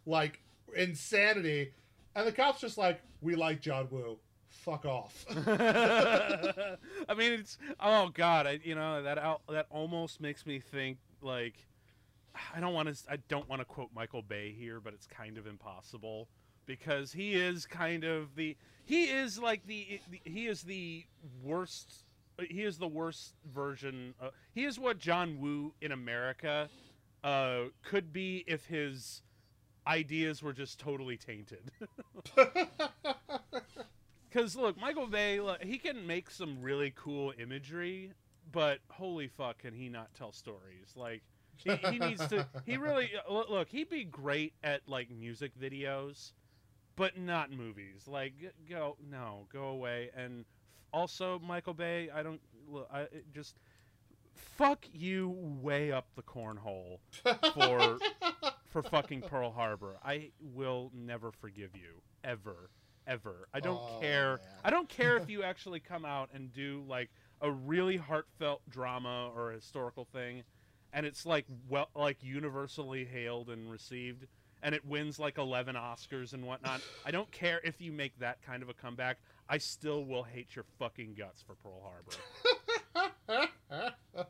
like 0.06 0.42
insanity, 0.76 1.72
and 2.14 2.28
the 2.28 2.34
cops 2.34 2.60
just 2.60 2.78
like 2.78 3.00
we 3.22 3.36
like 3.36 3.62
John 3.62 3.88
Woo, 3.92 4.18
fuck 4.50 4.84
off. 4.84 5.26
I 5.48 7.14
mean, 7.16 7.32
it's 7.32 7.58
oh 7.80 8.10
god, 8.14 8.46
I, 8.46 8.60
you 8.62 8.76
know 8.76 9.04
that 9.04 9.40
that 9.48 9.68
almost 9.70 10.20
makes 10.20 10.46
me 10.46 10.60
think 10.60 10.98
like 11.22 11.56
I 12.54 12.60
don't 12.60 12.74
want 12.74 12.96
to 12.96 13.12
I 13.12 13.18
don't 13.28 13.48
want 13.50 13.62
to 13.62 13.66
quote 13.66 13.90
Michael 13.96 14.22
Bay 14.22 14.54
here, 14.58 14.80
but 14.80 14.94
it's 14.94 15.08
kind 15.08 15.38
of 15.38 15.48
impossible 15.48 16.28
because 16.66 17.12
he 17.12 17.34
is 17.34 17.66
kind 17.66 18.04
of 18.04 18.36
the 18.36 18.56
he 18.86 19.06
is 19.06 19.40
like 19.40 19.66
the, 19.66 20.00
he 20.24 20.48
is 20.48 20.64
the 20.64 21.06
worst 21.44 22.06
he 22.50 22.64
is 22.64 22.78
the 22.78 22.88
worst 22.88 23.36
version 23.54 24.14
uh, 24.22 24.30
he 24.54 24.66
is 24.66 24.80
what 24.80 24.98
John 24.98 25.40
Woo 25.40 25.74
in 25.82 25.92
America 25.92 26.70
uh, 27.24 27.66
could 27.84 28.12
be 28.12 28.44
if 28.48 28.66
his 28.66 29.22
ideas 29.86 30.42
were 30.42 30.54
just 30.54 30.80
totally 30.80 31.18
tainted. 31.18 31.72
Because 34.32 34.56
look, 34.56 34.80
Michael 34.80 35.08
Bay, 35.08 35.42
look, 35.42 35.62
he 35.62 35.78
can 35.78 36.08
make 36.08 36.30
some 36.30 36.62
really 36.62 36.94
cool 36.96 37.34
imagery, 37.38 38.14
but 38.52 38.80
holy 38.90 39.28
fuck, 39.28 39.60
can 39.60 39.74
he 39.74 39.90
not 39.90 40.14
tell 40.14 40.32
stories? 40.32 40.94
Like, 40.96 41.22
he, 41.64 41.76
he 41.92 42.00
needs 42.00 42.26
to. 42.28 42.48
He 42.66 42.78
really 42.78 43.12
uh, 43.16 43.32
look, 43.34 43.50
look. 43.50 43.70
He'd 43.70 43.90
be 43.90 44.04
great 44.04 44.54
at 44.64 44.82
like 44.88 45.10
music 45.12 45.52
videos, 45.60 46.32
but 46.96 47.18
not 47.18 47.52
movies. 47.52 48.08
Like, 48.08 48.34
go 48.70 48.98
no, 49.10 49.48
go 49.52 49.66
away. 49.66 50.10
And 50.16 50.46
also, 50.94 51.40
Michael 51.40 51.74
Bay, 51.74 52.10
I 52.14 52.24
don't. 52.24 52.42
look, 52.68 52.88
I 52.94 53.08
just 53.34 53.58
fuck 54.34 54.86
you 54.92 55.36
way 55.62 55.92
up 55.92 56.08
the 56.16 56.22
cornhole 56.24 57.00
for 57.54 57.98
for 58.68 58.82
fucking 58.84 59.22
Pearl 59.22 59.52
Harbor. 59.52 59.98
I 60.04 60.32
will 60.42 60.92
never 60.94 61.32
forgive 61.32 61.76
you 61.76 62.02
ever, 62.24 62.70
ever. 63.08 63.48
I 63.54 63.60
don't 63.60 63.80
Oh, 63.82 64.00
care. 64.00 64.38
man. 64.38 64.40
I 64.64 64.70
don't 64.70 64.90
care 64.90 65.18
if 65.18 65.30
you 65.30 65.44
actually 65.44 65.80
come 65.80 66.06
out 66.06 66.30
and 66.34 66.52
do 66.54 66.84
like 66.88 67.10
a 67.42 67.52
really 67.52 67.98
heartfelt 67.98 68.62
drama 68.70 69.32
or 69.36 69.52
a 69.52 69.56
historical 69.56 70.06
thing, 70.14 70.44
and 70.94 71.06
it's 71.06 71.26
like 71.26 71.46
well, 71.70 71.90
like 71.96 72.18
universally 72.22 73.06
hailed 73.06 73.50
and 73.50 73.72
received, 73.72 74.28
and 74.64 74.76
it 74.76 74.86
wins 74.86 75.20
like 75.20 75.38
eleven 75.38 75.76
Oscars 75.76 76.34
and 76.34 76.46
whatnot. 76.46 76.82
I 77.06 77.12
don't 77.12 77.32
care 77.32 77.60
if 77.64 77.82
you 77.82 77.92
make 77.92 78.18
that 78.20 78.42
kind 78.42 78.64
of 78.64 78.70
a 78.70 78.74
comeback. 78.74 79.18
I 79.50 79.58
still 79.58 80.06
will 80.06 80.24
hate 80.24 80.56
your 80.56 80.66
fucking 80.80 81.16
guts 81.18 81.44
for 81.44 81.56
Pearl 81.56 81.82
Harbor. 81.84 83.50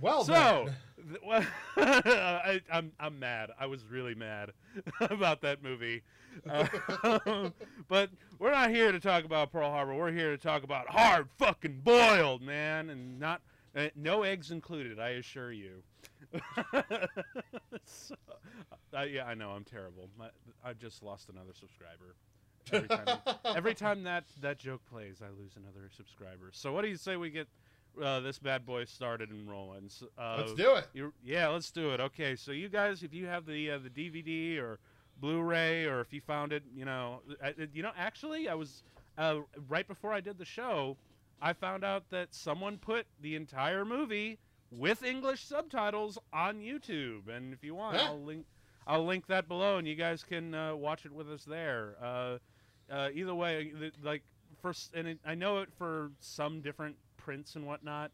well, 0.00 0.24
so, 0.24 0.68
th- 1.08 1.20
well, 1.26 1.44
I, 1.76 2.60
I'm 2.70 2.92
I'm 3.00 3.18
mad. 3.18 3.50
I 3.58 3.66
was 3.66 3.84
really 3.84 4.14
mad 4.14 4.52
about 5.00 5.40
that 5.42 5.62
movie. 5.62 6.02
Uh, 6.48 6.66
but 7.88 8.10
we're 8.38 8.50
not 8.50 8.70
here 8.70 8.90
to 8.90 8.98
talk 8.98 9.24
about 9.24 9.52
Pearl 9.52 9.70
Harbor. 9.70 9.94
We're 9.94 10.12
here 10.12 10.32
to 10.32 10.38
talk 10.38 10.64
about 10.64 10.88
hard 10.88 11.28
fucking 11.38 11.80
boiled, 11.84 12.42
man, 12.42 12.90
and 12.90 13.20
not 13.20 13.40
uh, 13.76 13.88
no 13.96 14.22
eggs 14.22 14.50
included. 14.50 14.98
I 14.98 15.10
assure 15.10 15.52
you. 15.52 15.82
so, 17.84 18.14
uh, 18.96 19.02
yeah, 19.02 19.24
I 19.26 19.34
know 19.34 19.50
I'm 19.50 19.64
terrible. 19.64 20.08
My, 20.18 20.28
I 20.64 20.72
just 20.72 21.02
lost 21.02 21.28
another 21.28 21.52
subscriber. 21.58 22.14
Every 22.72 22.88
time, 22.88 23.18
every 23.44 23.74
time 23.74 24.02
that 24.04 24.24
that 24.40 24.58
joke 24.58 24.80
plays, 24.90 25.20
I 25.20 25.28
lose 25.38 25.52
another 25.56 25.90
subscriber. 25.94 26.50
So 26.52 26.72
what 26.72 26.82
do 26.82 26.88
you 26.88 26.96
say 26.96 27.16
we 27.16 27.28
get 27.28 27.46
uh, 28.02 28.20
this 28.20 28.38
bad 28.38 28.64
boy 28.64 28.86
started 28.86 29.30
and 29.30 29.48
rolling? 29.48 29.90
Uh, 30.18 30.36
Let's 30.38 30.54
do 30.54 30.76
it. 30.76 31.12
yeah, 31.22 31.48
let's 31.48 31.70
do 31.70 31.90
it. 31.90 32.00
Okay, 32.00 32.36
so 32.36 32.52
you 32.52 32.70
guys, 32.70 33.02
if 33.02 33.12
you 33.12 33.26
have 33.26 33.44
the 33.44 33.72
uh, 33.72 33.78
the 33.78 33.90
DVD 33.90 34.58
or 34.58 34.78
Blu-ray, 35.20 35.84
or 35.84 36.00
if 36.00 36.12
you 36.12 36.20
found 36.22 36.52
it, 36.52 36.62
you 36.74 36.84
know, 36.86 37.20
I, 37.42 37.54
you 37.72 37.82
know, 37.82 37.92
actually, 37.98 38.48
I 38.48 38.54
was 38.54 38.82
uh, 39.18 39.40
right 39.68 39.86
before 39.86 40.12
I 40.12 40.20
did 40.20 40.38
the 40.38 40.44
show, 40.44 40.96
I 41.40 41.52
found 41.52 41.84
out 41.84 42.10
that 42.10 42.34
someone 42.34 42.78
put 42.78 43.06
the 43.20 43.36
entire 43.36 43.84
movie 43.84 44.38
with 44.70 45.02
English 45.04 45.44
subtitles 45.44 46.18
on 46.32 46.60
YouTube, 46.60 47.28
and 47.28 47.52
if 47.52 47.62
you 47.62 47.74
want, 47.74 47.96
Huh? 47.96 48.06
I'll 48.08 48.22
link 48.22 48.46
I'll 48.86 49.04
link 49.06 49.26
that 49.28 49.48
below, 49.48 49.78
and 49.78 49.88
you 49.88 49.94
guys 49.94 50.22
can 50.22 50.54
uh, 50.54 50.74
watch 50.76 51.06
it 51.06 51.12
with 51.12 51.30
us 51.30 51.44
there. 51.44 51.96
Uh, 52.02 52.38
uh, 52.90 53.08
either 53.14 53.34
way, 53.34 53.72
th- 53.78 53.94
like 54.02 54.22
for 54.60 54.70
s- 54.70 54.90
and 54.92 55.06
it, 55.08 55.18
I 55.24 55.34
know 55.34 55.60
it 55.60 55.70
for 55.72 56.10
some 56.20 56.60
different 56.60 56.96
prints 57.16 57.56
and 57.56 57.66
whatnot, 57.66 58.10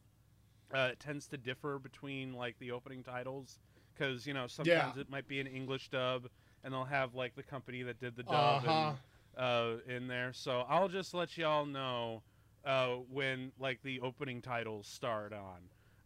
uh, 0.73 0.91
it 0.93 1.01
tends 1.01 1.27
to 1.29 1.37
differ 1.37 1.81
between 1.81 2.35
like 2.35 2.57
the 2.61 2.71
opening 2.71 3.03
titles 3.03 3.59
because 3.95 4.27
you 4.29 4.35
know 4.35 4.47
sometimes 4.47 4.97
it 4.97 5.11
might 5.11 5.27
be 5.27 5.41
an 5.41 5.49
English 5.49 5.89
dub 5.89 6.29
and 6.63 6.73
they'll 6.73 6.85
have 6.85 7.15
like 7.17 7.35
the 7.35 7.43
company 7.43 7.83
that 7.83 7.99
did 7.99 8.15
the 8.15 8.23
dub 8.23 8.65
Uh-huh. 8.65 8.93
and, 9.37 9.45
uh, 9.89 9.93
in 9.93 10.07
there. 10.07 10.33
So 10.33 10.65
I'll 10.69 10.89
just 10.89 11.15
let 11.15 11.37
y'all 11.37 11.67
know 11.67 12.23
uh, 12.65 12.97
when 13.11 13.53
like 13.59 13.83
the 13.83 14.01
opening 14.01 14.43
titles 14.43 14.87
start 14.87 15.33
on. 15.33 15.61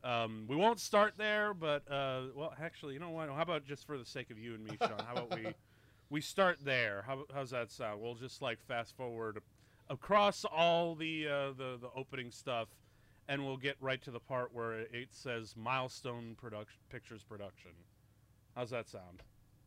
Um, 0.04 0.44
we 0.46 0.54
won't 0.54 0.80
start 0.80 1.14
there, 1.16 1.54
but 1.54 1.90
uh, 1.90 2.24
well, 2.34 2.52
actually, 2.60 2.94
you 2.94 3.00
know 3.00 3.10
what? 3.10 3.30
How 3.30 3.40
about 3.42 3.64
just 3.64 3.86
for 3.86 3.96
the 3.96 4.04
sake 4.04 4.30
of 4.30 4.38
you 4.38 4.54
and 4.54 4.64
me, 4.64 4.76
Sean? 4.80 4.98
How 5.06 5.12
about 5.12 5.34
we 5.34 5.46
we 6.10 6.20
start 6.20 6.58
there? 6.62 7.04
How, 7.06 7.24
how's 7.32 7.50
that 7.50 7.70
sound? 7.70 8.00
We'll 8.00 8.14
just 8.14 8.42
like 8.42 8.60
fast 8.60 8.96
forward 8.96 9.40
across 9.88 10.44
all 10.44 10.94
the 10.94 11.26
uh, 11.26 11.48
the 11.56 11.78
the 11.80 11.90
opening 11.96 12.30
stuff, 12.30 12.68
and 13.28 13.44
we'll 13.46 13.56
get 13.56 13.76
right 13.80 14.02
to 14.02 14.10
the 14.10 14.20
part 14.20 14.52
where 14.52 14.80
it 14.80 15.08
says 15.10 15.54
milestone 15.56 16.36
production 16.36 16.80
pictures 16.90 17.24
production. 17.24 17.70
How's 18.54 18.70
that 18.70 18.88
sound? 18.88 19.22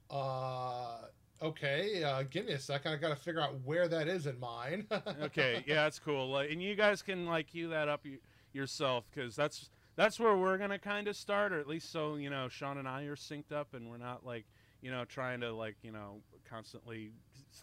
Uh, 0.10 1.08
okay. 1.41 2.03
Uh, 2.03 2.24
give 2.29 2.46
me 2.46 2.53
a 2.53 2.60
second. 2.60 2.91
I 2.94 2.96
got 2.98 3.10
to 3.10 3.15
figure 3.15 3.41
out 3.41 3.56
where 3.63 3.88
that 3.88 4.08
is 4.08 4.25
in 4.27 4.39
mine. 4.39 4.88
okay, 5.22 5.63
yeah, 5.67 5.84
that's 5.84 6.00
cool. 6.00 6.29
Like, 6.29 6.51
and 6.51 6.62
you 6.62 6.75
guys 6.75 7.01
can 7.01 7.25
like 7.25 7.48
cue 7.48 7.70
that 7.70 7.88
up 7.88 8.01
y- 8.06 8.17
yourself 8.53 9.06
because 9.13 9.36
that's 9.36 9.70
that's 9.96 10.20
where 10.20 10.36
we're 10.38 10.58
gonna 10.58 10.79
kind 10.79 11.08
of 11.08 11.15
start, 11.15 11.51
or 11.53 11.60
at 11.60 11.67
least 11.67 11.91
so 11.91 12.15
you 12.15 12.29
know 12.29 12.48
Sean 12.50 12.77
and 12.77 12.88
I 12.88 13.03
are 13.03 13.15
synced 13.15 13.51
up, 13.51 13.74
and 13.74 13.89
we're 13.89 13.98
not 13.98 14.25
like 14.25 14.46
you 14.82 14.91
know 14.91 15.06
trying 15.06 15.41
to 15.41 15.53
like 15.53 15.75
you 15.82 15.91
know 15.91 16.22
constantly 16.50 17.12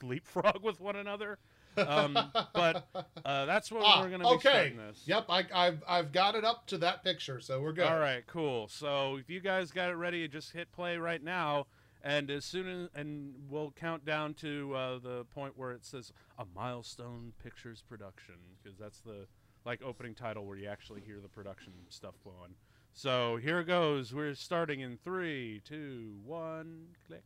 leapfrog 0.03 0.59
with 0.63 0.81
one 0.81 0.97
another. 0.97 1.39
Um, 1.77 2.17
but 2.55 2.87
uh, 3.25 3.47
that's 3.47 3.73
what 3.73 3.83
Ah, 3.85 4.01
we're 4.01 4.11
gonna 4.11 4.23
be 4.25 4.31
okay. 4.35 4.49
starting 4.49 4.77
this. 4.77 5.03
Yep, 5.07 5.25
I, 5.29 5.45
I've 5.53 5.83
I've 5.89 6.13
got 6.13 6.37
it 6.37 6.45
up 6.45 6.67
to 6.69 6.79
that 6.79 7.03
picture, 7.03 7.41
so 7.41 7.61
we're 7.61 7.73
good. 7.73 7.87
All 7.89 7.99
right, 7.99 8.25
cool. 8.29 8.69
So 8.69 9.17
if 9.17 9.29
you 9.29 9.41
guys 9.41 9.73
got 9.73 9.91
it 9.91 9.95
ready, 9.95 10.29
just 10.29 10.53
hit 10.53 10.71
play 10.71 10.97
right 10.99 11.23
now, 11.23 11.67
and 12.05 12.31
as 12.31 12.45
soon 12.45 12.69
as 12.69 12.89
and 12.95 13.33
we'll 13.49 13.73
count 13.73 14.05
down 14.05 14.35
to 14.35 14.75
uh, 14.75 14.99
the 14.99 15.25
point 15.35 15.55
where 15.57 15.73
it 15.73 15.85
says 15.85 16.13
a 16.39 16.45
milestone 16.55 17.33
pictures 17.43 17.83
production 17.89 18.35
because 18.63 18.79
that's 18.79 19.01
the 19.01 19.27
like 19.65 19.83
opening 19.83 20.15
title 20.15 20.45
where 20.45 20.59
you 20.59 20.69
actually 20.69 21.01
hear 21.01 21.19
the 21.21 21.29
production 21.29 21.73
stuff 21.89 22.15
going. 22.23 22.55
So 22.93 23.37
here 23.37 23.59
it 23.61 23.65
goes. 23.65 24.13
We're 24.13 24.35
starting 24.35 24.81
in 24.81 24.99
three, 25.03 25.63
two, 25.65 26.13
one, 26.25 26.89
click. 27.07 27.25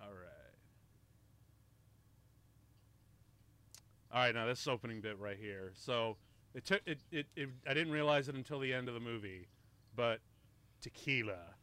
All 0.00 0.10
right. 0.10 0.26
All 4.12 4.20
right, 4.20 4.34
now 4.34 4.46
this 4.46 4.68
opening 4.68 5.00
bit 5.00 5.18
right 5.18 5.38
here. 5.40 5.72
So 5.74 6.18
it 6.54 6.66
took 6.66 6.82
it, 6.84 6.98
it, 7.10 7.26
it 7.34 7.48
I 7.66 7.72
didn't 7.72 7.94
realize 7.94 8.28
it 8.28 8.34
until 8.34 8.60
the 8.60 8.74
end 8.74 8.88
of 8.88 8.94
the 8.94 9.00
movie, 9.00 9.48
but 9.96 10.20
tequila. 10.82 11.54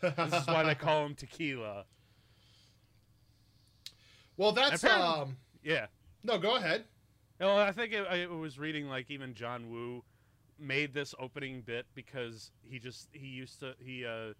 This 0.00 0.32
is 0.32 0.46
why 0.46 0.62
they 0.64 0.74
call 0.74 1.06
him 1.06 1.14
tequila. 1.14 1.84
well, 4.36 4.52
that's 4.52 4.82
Apparently- 4.82 5.08
um. 5.22 5.36
Yeah. 5.62 5.86
No, 6.22 6.38
go 6.38 6.56
ahead. 6.56 6.84
Well, 7.40 7.56
I 7.58 7.72
think 7.72 7.92
it, 7.92 8.06
I 8.08 8.26
was 8.26 8.58
reading 8.58 8.88
like 8.88 9.10
even 9.10 9.34
John 9.34 9.70
Woo 9.70 10.02
made 10.58 10.92
this 10.92 11.14
opening 11.18 11.60
bit 11.62 11.86
because 11.94 12.50
he 12.62 12.78
just 12.78 13.08
he 13.12 13.26
used 13.26 13.60
to 13.60 13.74
he 13.78 14.04
uh, 14.04 14.32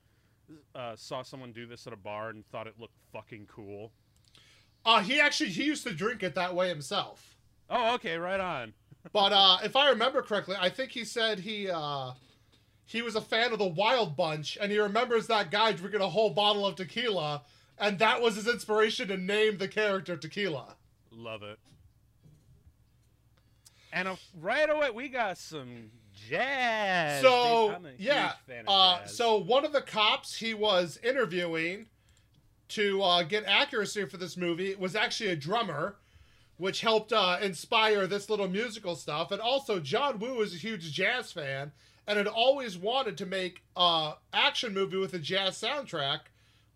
uh, 0.77 0.97
saw 0.97 1.23
someone 1.23 1.53
do 1.53 1.67
this 1.67 1.87
at 1.87 1.93
a 1.93 1.97
bar 1.97 2.31
and 2.31 2.45
thought 2.47 2.67
it 2.67 2.75
looked 2.79 2.97
fucking 3.13 3.47
cool. 3.47 3.93
Uh, 4.85 5.01
he 5.01 5.21
actually 5.21 5.51
he 5.51 5.65
used 5.65 5.87
to 5.87 5.93
drink 5.93 6.23
it 6.23 6.35
that 6.35 6.55
way 6.55 6.69
himself. 6.69 7.37
Oh, 7.71 7.95
okay, 7.95 8.17
right 8.17 8.41
on. 8.41 8.73
But 9.13 9.33
uh, 9.33 9.59
if 9.63 9.77
I 9.77 9.91
remember 9.91 10.23
correctly, 10.23 10.57
I 10.59 10.69
think 10.69 10.91
he 10.91 11.05
said 11.05 11.39
he 11.39 11.71
uh, 11.71 12.13
he 12.89 13.03
was 13.03 13.15
a 13.15 13.21
fan 13.21 13.53
of 13.53 13.59
the 13.59 13.67
Wild 13.67 14.17
Bunch, 14.17 14.57
and 14.59 14.73
he 14.73 14.79
remembers 14.79 15.27
that 15.27 15.51
guy 15.51 15.73
drinking 15.73 16.01
a 16.01 16.09
whole 16.09 16.31
bottle 16.31 16.67
of 16.67 16.75
tequila, 16.75 17.43
and 17.79 17.99
that 17.99 18.23
was 18.23 18.37
his 18.37 18.49
inspiration 18.49 19.09
to 19.09 19.17
name 19.19 19.59
the 19.59 19.69
character 19.69 20.17
Tequila. 20.17 20.75
Love 21.13 21.43
it. 21.43 21.59
And 23.93 24.09
uh, 24.09 24.17
right 24.41 24.71
away 24.71 24.89
we 24.89 25.09
got 25.09 25.37
some 25.37 25.91
jazz. 26.31 27.21
So 27.21 27.67
dude. 27.69 27.77
I'm 27.77 27.85
a 27.85 27.91
huge 27.91 28.01
yeah, 28.01 28.33
uh, 28.67 28.99
jazz. 29.01 29.15
so 29.15 29.37
one 29.37 29.67
of 29.67 29.73
the 29.75 29.83
cops 29.83 30.37
he 30.37 30.55
was 30.55 30.99
interviewing 31.05 31.87
to 32.69 33.03
uh, 33.03 33.23
get 33.23 33.45
accuracy 33.45 34.07
for 34.07 34.17
this 34.17 34.39
movie 34.39 34.75
was 34.77 34.97
actually 34.97 35.29
a 35.29 35.37
drummer, 35.37 35.97
which 36.57 36.81
helped 36.81 37.13
uh, 37.13 37.37
inspire 37.43 38.07
this 38.07 38.31
little 38.31 38.49
musical 38.49 38.97
stuff. 38.97 39.31
And 39.31 39.43
also, 39.43 39.79
John 39.79 40.19
Woo 40.19 40.41
is 40.41 40.55
a 40.55 40.59
huge 40.59 40.91
jazz 40.91 41.33
fan 41.33 41.73
and 42.09 42.17
had 42.17 42.27
always 42.27 42.77
wanted 42.79 43.19
to 43.19 43.27
make 43.27 43.63
a 43.77 44.15
action 44.33 44.73
movie 44.75 44.97
with 44.97 45.13
a 45.13 45.19
jazz 45.19 45.61
soundtrack, 45.61 46.21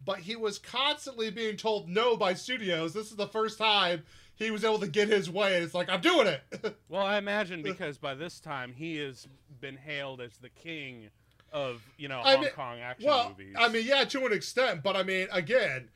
but 0.05 0.19
he 0.19 0.37
was 0.37 0.59
constantly 0.59 1.31
being 1.31 1.57
told 1.57 1.89
no 1.89 2.17
by 2.17 2.35
studios. 2.35 2.93
This 2.93 3.11
is 3.11 3.17
the 3.17 3.27
first 3.27 3.57
time 3.59 4.03
he 4.35 4.51
was 4.51 4.63
able 4.63 4.79
to 4.81 4.87
get 4.89 5.09
his 5.09 5.31
way, 5.31 5.55
and 5.57 5.65
it's 5.65 5.75
like 5.75 5.89
I'm 5.89 6.03
doing 6.03 6.27
it. 6.29 6.77
Well, 6.89 7.05
I 7.07 7.17
imagine 7.17 7.63
because 7.63 7.97
by 7.97 8.15
this 8.15 8.39
time 8.39 8.75
he 8.75 8.99
has 8.99 9.27
been 9.61 9.79
hailed 9.79 10.21
as 10.21 10.37
the 10.37 10.51
king 10.51 11.09
of 11.51 11.83
you 11.97 12.09
know 12.09 12.21
I 12.23 12.33
Hong 12.35 12.41
mean- 12.43 12.51
Kong 12.51 12.79
action 12.81 13.09
well, 13.09 13.31
movies. 13.31 13.55
I 13.59 13.69
mean, 13.69 13.87
yeah, 13.87 14.05
to 14.05 14.27
an 14.27 14.33
extent, 14.35 14.83
but 14.83 14.95
I 14.97 15.03
mean, 15.03 15.29
again, 15.33 15.89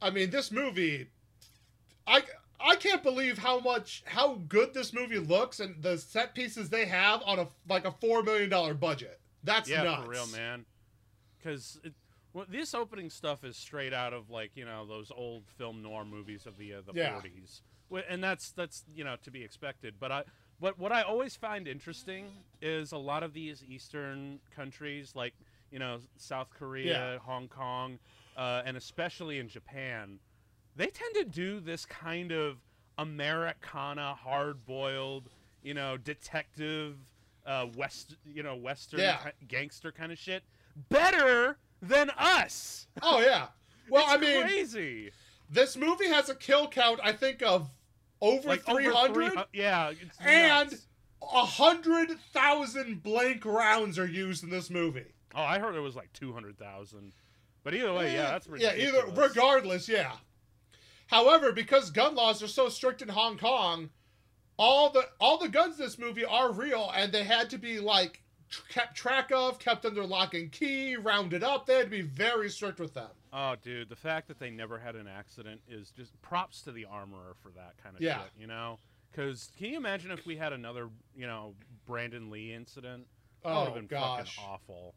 I 0.00 0.08
mean, 0.08 0.30
this 0.30 0.50
movie, 0.50 1.08
I 2.06 2.22
I 2.62 2.76
can't 2.76 3.02
believe 3.02 3.38
how 3.38 3.60
much 3.60 4.02
how 4.06 4.34
good 4.48 4.74
this 4.74 4.92
movie 4.92 5.18
looks 5.18 5.60
and 5.60 5.82
the 5.82 5.98
set 5.98 6.34
pieces 6.34 6.68
they 6.68 6.84
have 6.86 7.22
on 7.24 7.38
a 7.38 7.48
like 7.68 7.84
a 7.84 7.92
four 7.92 8.22
million 8.22 8.50
dollar 8.50 8.74
budget. 8.74 9.20
That's 9.42 9.68
yeah, 9.68 9.82
nuts. 9.82 10.04
for 10.04 10.10
real, 10.10 10.26
man. 10.28 10.66
Because 11.38 11.80
well, 12.32 12.46
this 12.48 12.74
opening 12.74 13.10
stuff 13.10 13.44
is 13.44 13.56
straight 13.56 13.92
out 13.92 14.12
of 14.12 14.30
like 14.30 14.52
you 14.54 14.64
know 14.64 14.86
those 14.86 15.10
old 15.14 15.44
film 15.56 15.82
noir 15.82 16.04
movies 16.04 16.46
of 16.46 16.56
the 16.58 16.74
uh, 16.74 16.80
the 16.86 16.92
40s, 16.92 17.62
Wh- 17.92 18.08
and 18.08 18.22
that's 18.22 18.52
that's 18.52 18.84
you 18.94 19.04
know 19.04 19.16
to 19.22 19.30
be 19.30 19.42
expected. 19.42 19.94
But 19.98 20.12
I 20.12 20.22
but 20.60 20.78
what 20.78 20.92
I 20.92 21.02
always 21.02 21.36
find 21.36 21.66
interesting 21.66 22.26
is 22.60 22.92
a 22.92 22.98
lot 22.98 23.22
of 23.22 23.32
these 23.32 23.64
Eastern 23.64 24.40
countries, 24.54 25.12
like 25.14 25.34
you 25.70 25.78
know 25.78 25.98
South 26.18 26.50
Korea, 26.50 27.14
Yeah. 27.14 27.18
Hong 27.18 27.48
Kong, 27.48 27.98
uh, 28.36 28.62
and 28.64 28.76
especially 28.76 29.38
in 29.38 29.48
Japan, 29.48 30.18
they 30.76 30.86
tend 30.86 31.14
to 31.16 31.24
do 31.24 31.60
this 31.60 31.84
kind 31.86 32.32
of 32.32 32.56
Americana, 32.98 34.14
hard-boiled, 34.14 35.28
you 35.62 35.74
know, 35.74 35.96
detective, 35.96 36.96
uh, 37.46 37.66
west, 37.76 38.16
you 38.24 38.42
know, 38.42 38.56
Western 38.56 39.00
Yeah. 39.00 39.16
ki- 39.16 39.46
gangster 39.46 39.92
kind 39.92 40.12
of 40.12 40.18
shit 40.18 40.42
better 40.88 41.58
than 41.82 42.10
us. 42.10 42.86
Oh 43.02 43.20
yeah. 43.20 43.48
Well, 43.88 44.04
I 44.06 44.16
mean, 44.18 44.42
crazy. 44.42 45.10
this 45.48 45.76
movie 45.76 46.08
has 46.08 46.28
a 46.28 46.34
kill 46.34 46.68
count. 46.68 47.00
I 47.02 47.12
think 47.12 47.42
of 47.42 47.68
over 48.20 48.48
Like 48.48 48.64
three 48.64 48.84
300 48.84 49.32
Yeah, 49.52 49.90
it's 49.90 50.18
And- 50.20 50.78
a 51.22 51.44
hundred 51.44 52.10
thousand 52.32 53.02
blank 53.02 53.44
rounds 53.44 53.98
are 53.98 54.06
used 54.06 54.42
in 54.42 54.48
this 54.50 54.70
movie. 54.70 55.12
oh, 55.34 55.42
I 55.42 55.58
heard 55.58 55.74
it 55.74 55.80
was 55.80 55.94
like 55.96 56.12
two 56.12 56.32
hundred 56.32 56.58
thousand. 56.58 57.12
But 57.62 57.74
either 57.74 57.92
way, 57.92 58.14
yeah, 58.14 58.30
that's 58.30 58.46
Eh, 58.48 58.52
yeah. 58.58 58.74
Either 58.74 59.06
regardless, 59.12 59.86
yeah. 59.88 60.12
However, 61.10 61.52
because 61.52 61.90
gun 61.90 62.14
laws 62.14 62.40
are 62.42 62.46
so 62.48 62.68
strict 62.68 63.02
in 63.02 63.08
Hong 63.08 63.36
Kong, 63.36 63.90
all 64.56 64.90
the 64.90 65.08
all 65.20 65.38
the 65.38 65.48
guns 65.48 65.78
in 65.78 65.84
this 65.84 65.98
movie 65.98 66.24
are 66.24 66.52
real, 66.52 66.90
and 66.94 67.12
they 67.12 67.24
had 67.24 67.50
to 67.50 67.58
be 67.58 67.80
like 67.80 68.22
kept 68.68 68.96
track 68.96 69.30
of, 69.32 69.58
kept 69.58 69.84
under 69.84 70.04
lock 70.04 70.34
and 70.34 70.50
key, 70.52 70.96
rounded 70.96 71.42
up. 71.42 71.66
They 71.66 71.74
had 71.76 71.84
to 71.86 71.90
be 71.90 72.02
very 72.02 72.48
strict 72.48 72.78
with 72.80 72.94
them. 72.94 73.10
Oh, 73.32 73.54
dude, 73.62 73.88
the 73.88 73.96
fact 73.96 74.28
that 74.28 74.38
they 74.38 74.50
never 74.50 74.78
had 74.78 74.96
an 74.96 75.06
accident 75.08 75.60
is 75.68 75.90
just 75.90 76.20
props 76.22 76.62
to 76.62 76.72
the 76.72 76.84
armorer 76.84 77.34
for 77.42 77.50
that 77.50 77.74
kind 77.82 77.94
of 77.96 78.02
Yeah. 78.02 78.22
shit, 78.22 78.30
you 78.38 78.46
know? 78.48 78.78
Because 79.10 79.50
can 79.56 79.68
you 79.70 79.76
imagine 79.76 80.10
if 80.10 80.26
we 80.26 80.36
had 80.36 80.52
another, 80.52 80.88
you 81.16 81.26
know, 81.28 81.54
Brandon 81.86 82.28
Lee 82.30 82.52
incident? 82.52 83.06
That 83.44 83.50
would 83.50 83.56
Oh 83.56 83.64
have 83.66 83.74
been 83.74 83.86
gosh. 83.86 84.34
fucking 84.36 84.50
awful. 84.52 84.94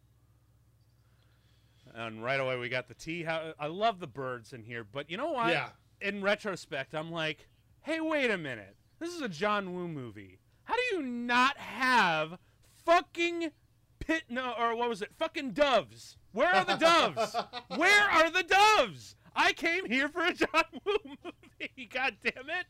And 1.94 2.24
right 2.24 2.40
away 2.40 2.58
we 2.58 2.70
got 2.70 2.88
the 2.88 2.94
tea 2.96 3.24
house. 3.24 3.54
I 3.60 3.68
love 3.68 4.00
the 4.00 4.08
birds 4.08 4.54
in 4.54 4.64
here, 4.64 4.84
but 4.84 5.10
you 5.12 5.18
know 5.18 5.32
what? 5.32 5.50
Yeah. 5.50 5.70
In 6.04 6.22
retrospect, 6.22 6.94
I'm 6.94 7.12
like, 7.14 7.48
hey, 7.84 8.02
wait 8.02 8.30
a 8.30 8.38
minute. 8.38 8.76
This 9.00 9.14
is 9.14 9.22
a 9.22 9.30
John 9.30 9.74
Woo 9.74 9.88
movie. 9.88 10.38
How 10.66 10.76
do 10.76 10.98
you 10.98 11.02
not 11.02 11.58
have 11.58 12.38
fucking 12.86 13.52
pit 14.00 14.24
no 14.30 14.54
or 14.60 14.76
what 14.76 14.90
was 14.90 15.02
it? 15.02 15.12
Fucking 15.18 15.52
doves. 15.52 16.18
Where 16.34 16.54
are 16.54 16.66
the 16.66 16.76
doves? 16.76 17.38
Where 17.78 18.04
are 18.04 18.30
the 18.30 18.44
doves? 18.44 19.16
I 19.34 19.54
came 19.54 19.86
here 19.86 20.10
for 20.10 20.26
a 20.26 20.34
John 20.34 20.64
Woo 20.86 20.98
movie. 21.06 21.90
God 21.90 22.18
damn 22.22 22.50
it. 22.50 22.66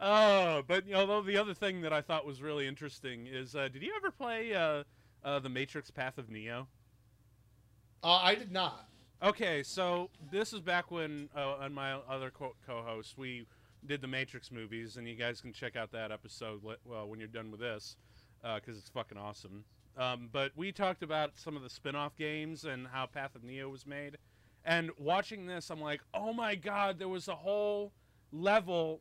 Oh, 0.00 0.62
but 0.68 0.86
you 0.86 0.92
know, 0.92 1.06
though 1.06 1.22
the 1.22 1.38
other 1.38 1.54
thing 1.54 1.80
that 1.80 1.92
I 1.92 2.02
thought 2.02 2.24
was 2.24 2.40
really 2.40 2.68
interesting 2.68 3.26
is, 3.26 3.56
uh, 3.56 3.66
did 3.66 3.82
you 3.82 3.92
ever 3.96 4.12
play 4.12 4.54
uh, 4.54 4.84
uh, 5.24 5.40
the 5.40 5.48
Matrix 5.48 5.90
Path 5.90 6.18
of 6.18 6.30
Neo? 6.30 6.68
Uh, 8.04 8.12
I 8.22 8.36
did 8.36 8.52
not. 8.52 8.86
Okay, 9.20 9.64
so 9.64 10.10
this 10.30 10.52
is 10.52 10.60
back 10.60 10.92
when 10.92 11.28
uh, 11.36 11.56
on 11.60 11.74
my 11.74 11.94
other 11.94 12.30
co- 12.30 12.54
co-host 12.64 13.18
we 13.18 13.46
did 13.84 14.00
the 14.00 14.06
Matrix 14.06 14.52
movies, 14.52 14.96
and 14.96 15.08
you 15.08 15.16
guys 15.16 15.40
can 15.40 15.52
check 15.52 15.74
out 15.74 15.90
that 15.92 16.12
episode 16.12 16.60
well 16.84 17.08
when 17.08 17.18
you're 17.18 17.28
done 17.28 17.50
with 17.50 17.58
this. 17.60 17.96
because 18.42 18.78
it's 18.78 18.88
fucking 18.88 19.18
awesome. 19.18 19.64
Um, 19.96 20.28
but 20.32 20.52
we 20.54 20.70
talked 20.70 21.02
about 21.02 21.32
some 21.34 21.56
of 21.56 21.64
the 21.64 21.70
spin-off 21.70 22.16
games 22.16 22.64
and 22.64 22.86
how 22.86 23.06
Path 23.06 23.34
of 23.34 23.42
Neo 23.42 23.68
was 23.68 23.84
made. 23.86 24.18
And 24.64 24.90
watching 24.98 25.46
this, 25.46 25.70
I'm 25.70 25.80
like, 25.80 26.00
oh 26.14 26.32
my 26.32 26.54
god, 26.54 27.00
there 27.00 27.08
was 27.08 27.26
a 27.26 27.34
whole 27.34 27.92
level 28.32 29.00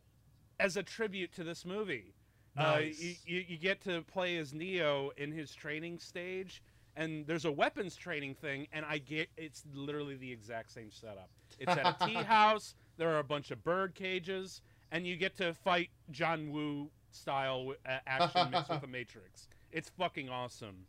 as 0.59 0.77
a 0.77 0.83
tribute 0.83 1.31
to 1.35 1.43
this 1.43 1.63
movie. 1.63 2.15
Nice. 2.55 2.99
Uh, 2.99 3.03
you, 3.03 3.15
you, 3.25 3.45
you 3.49 3.57
get 3.57 3.81
to 3.83 4.01
play 4.01 4.37
as 4.37 4.51
Neo 4.51 5.11
in 5.17 5.31
his 5.31 5.53
training 5.53 5.99
stage, 5.99 6.63
and 6.97 7.25
there's 7.27 7.45
a 7.45 7.51
weapons 7.51 7.95
training 7.95 8.33
thing, 8.33 8.67
and 8.73 8.83
I 8.83 8.97
get 8.97 9.29
it's 9.37 9.63
literally 9.73 10.15
the 10.15 10.31
exact 10.31 10.71
same 10.71 10.91
setup. 10.91 11.29
It's 11.59 11.71
at 11.71 11.85
a 12.01 12.05
tea 12.05 12.13
house. 12.23 12.75
There 12.97 13.09
are 13.09 13.19
a 13.19 13.23
bunch 13.23 13.51
of 13.51 13.63
bird 13.63 13.95
cages, 13.95 14.61
and 14.91 15.07
you 15.07 15.15
get 15.15 15.37
to 15.37 15.53
fight 15.53 15.89
John 16.11 16.51
Woo 16.51 16.89
style 17.11 17.73
uh, 17.85 17.99
action 18.05 18.51
mixed 18.51 18.69
with 18.69 18.81
the 18.81 18.87
Matrix. 18.87 19.47
It's 19.71 19.89
fucking 19.97 20.27
awesome. 20.27 20.87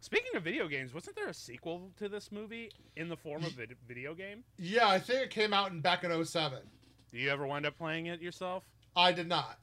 Speaking 0.00 0.36
of 0.36 0.42
video 0.42 0.68
games, 0.68 0.92
wasn't 0.92 1.16
there 1.16 1.28
a 1.28 1.34
sequel 1.34 1.92
to 1.96 2.08
this 2.08 2.30
movie 2.30 2.70
in 2.96 3.08
the 3.08 3.16
form 3.16 3.44
of 3.44 3.58
a 3.58 3.66
video 3.86 4.14
game? 4.14 4.44
Yeah, 4.58 4.88
I 4.88 4.98
think 4.98 5.22
it 5.22 5.30
came 5.30 5.54
out 5.54 5.70
in 5.70 5.80
back 5.80 6.04
in 6.04 6.24
07. 6.24 6.58
Do 7.10 7.18
you 7.18 7.30
ever 7.30 7.46
wind 7.46 7.66
up 7.66 7.78
playing 7.78 8.06
it 8.06 8.20
yourself? 8.20 8.64
I 8.96 9.12
did 9.12 9.28
not. 9.28 9.58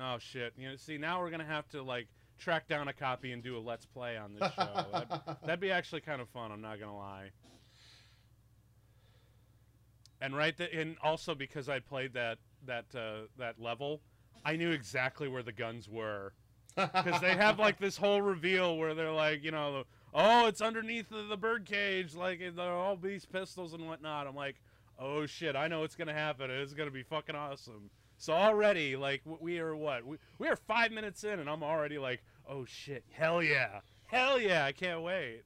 Oh 0.00 0.18
shit! 0.18 0.52
You 0.56 0.70
know, 0.70 0.76
see 0.76 0.96
now 0.96 1.20
we're 1.20 1.30
gonna 1.30 1.44
have 1.44 1.68
to 1.70 1.82
like 1.82 2.06
track 2.40 2.66
down 2.66 2.88
a 2.88 2.92
copy 2.92 3.32
and 3.32 3.42
do 3.42 3.56
a 3.56 3.60
let's 3.60 3.86
play 3.86 4.16
on 4.16 4.34
this 4.34 4.50
show. 4.54 4.84
that'd, 4.92 5.20
that'd 5.44 5.60
be 5.60 5.70
actually 5.70 6.00
kind 6.00 6.20
of 6.20 6.28
fun. 6.30 6.50
I'm 6.50 6.60
not 6.60 6.80
gonna 6.80 6.96
lie. 6.96 7.30
And 10.20 10.36
right, 10.36 10.56
th- 10.56 10.70
and 10.74 10.96
also 11.02 11.34
because 11.34 11.68
I 11.68 11.78
played 11.78 12.14
that 12.14 12.38
that 12.66 12.86
uh, 12.94 13.26
that 13.38 13.60
level, 13.60 14.00
I 14.44 14.56
knew 14.56 14.70
exactly 14.70 15.28
where 15.28 15.42
the 15.42 15.52
guns 15.52 15.88
were 15.88 16.32
because 16.76 17.20
they 17.20 17.34
have 17.34 17.58
like 17.58 17.78
this 17.78 17.96
whole 17.96 18.20
reveal 18.22 18.76
where 18.76 18.94
they're 18.94 19.12
like, 19.12 19.42
you 19.42 19.50
know, 19.50 19.84
oh, 20.14 20.46
it's 20.46 20.60
underneath 20.60 21.08
the, 21.08 21.22
the 21.22 21.36
bird 21.36 21.66
cage, 21.66 22.14
like 22.14 22.40
they're 22.54 22.72
all 22.72 22.96
these 22.96 23.24
pistols 23.24 23.72
and 23.72 23.86
whatnot. 23.86 24.26
I'm 24.26 24.36
like, 24.36 24.56
oh 24.98 25.26
shit, 25.26 25.56
I 25.56 25.68
know 25.68 25.80
what's 25.80 25.96
gonna 25.96 26.14
happen. 26.14 26.50
It's 26.50 26.74
gonna 26.74 26.90
be 26.90 27.02
fucking 27.02 27.34
awesome. 27.34 27.90
So 28.20 28.34
already, 28.34 28.96
like, 28.96 29.22
we 29.24 29.60
are 29.60 29.74
what? 29.74 30.04
We, 30.04 30.18
we 30.38 30.46
are 30.48 30.54
five 30.54 30.92
minutes 30.92 31.24
in, 31.24 31.40
and 31.40 31.48
I'm 31.48 31.62
already 31.62 31.96
like, 31.96 32.22
oh 32.46 32.66
shit, 32.66 33.02
hell 33.10 33.42
yeah, 33.42 33.80
hell 34.04 34.38
yeah, 34.38 34.66
I 34.66 34.72
can't 34.72 35.00
wait. 35.00 35.40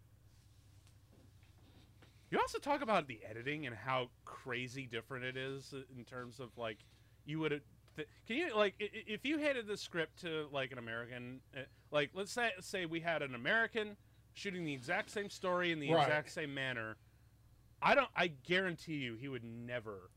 You 2.32 2.40
also 2.40 2.58
talk 2.58 2.82
about 2.82 3.06
the 3.06 3.20
editing 3.30 3.64
and 3.64 3.76
how 3.76 4.08
crazy 4.24 4.88
different 4.88 5.24
it 5.24 5.36
is 5.36 5.72
in 5.96 6.04
terms 6.04 6.40
of 6.40 6.48
like, 6.58 6.78
you 7.24 7.38
would. 7.38 7.62
Th- 7.94 8.08
can 8.26 8.36
you 8.36 8.56
like 8.56 8.74
if 8.80 9.24
you 9.24 9.38
handed 9.38 9.68
the 9.68 9.76
script 9.76 10.22
to 10.22 10.48
like 10.50 10.72
an 10.72 10.78
American, 10.78 11.38
uh, 11.56 11.60
like 11.92 12.10
let's 12.12 12.32
say 12.32 12.50
say 12.58 12.86
we 12.86 12.98
had 12.98 13.22
an 13.22 13.36
American 13.36 13.96
shooting 14.32 14.64
the 14.64 14.74
exact 14.74 15.12
same 15.12 15.30
story 15.30 15.70
in 15.70 15.78
the 15.78 15.92
Right. 15.92 16.02
exact 16.08 16.32
same 16.32 16.52
manner, 16.52 16.96
I 17.80 17.94
don't. 17.94 18.08
I 18.16 18.26
guarantee 18.26 18.96
you, 18.96 19.14
he 19.14 19.28
would 19.28 19.44
never 19.44 20.10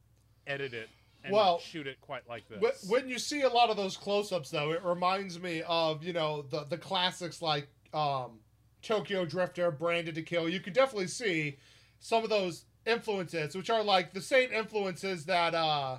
edit 0.48 0.74
it 0.74 0.90
and 1.28 1.36
Well, 1.36 1.60
shoot 1.60 1.88
it 1.88 2.00
quite 2.02 2.28
like 2.28 2.44
this. 2.48 2.86
When 2.90 3.08
you 3.08 3.20
see 3.20 3.42
a 3.42 3.50
lot 3.50 3.70
of 3.70 3.78
those 3.78 3.96
close-ups, 3.98 4.50
though, 4.50 4.72
it 4.72 4.84
reminds 4.84 5.40
me 5.40 5.62
of 5.68 6.04
you 6.04 6.14
know 6.14 6.42
the 6.44 6.64
the 6.64 6.78
classics 6.78 7.42
like 7.42 7.68
um, 7.94 8.40
Tokyo 8.82 9.26
Drifter, 9.26 9.72
Branded 9.72 10.16
to 10.16 10.22
Kill. 10.22 10.48
You 10.50 10.60
can 10.60 10.74
definitely 10.74 11.08
see 11.08 11.58
some 12.00 12.24
of 12.24 12.30
those 12.30 12.66
influences, 12.86 13.56
which 13.56 13.70
are 13.70 13.84
like 13.84 14.14
the 14.14 14.22
same 14.22 14.52
influences 14.52 15.26
that 15.26 15.54
uh, 15.54 15.98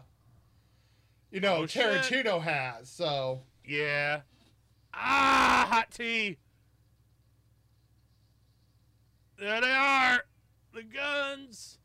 you 1.30 1.40
know 1.40 1.58
Oh, 1.58 1.66
shit. 1.66 1.84
Tarantino 1.84 2.40
has. 2.40 2.88
So 2.88 3.42
yeah. 3.64 4.20
Ah, 4.94 5.68
hot 5.70 5.90
tea. 5.90 6.38
There 9.38 9.60
they 9.60 9.70
are, 9.70 10.24
the 10.74 10.82
guns. 10.82 11.78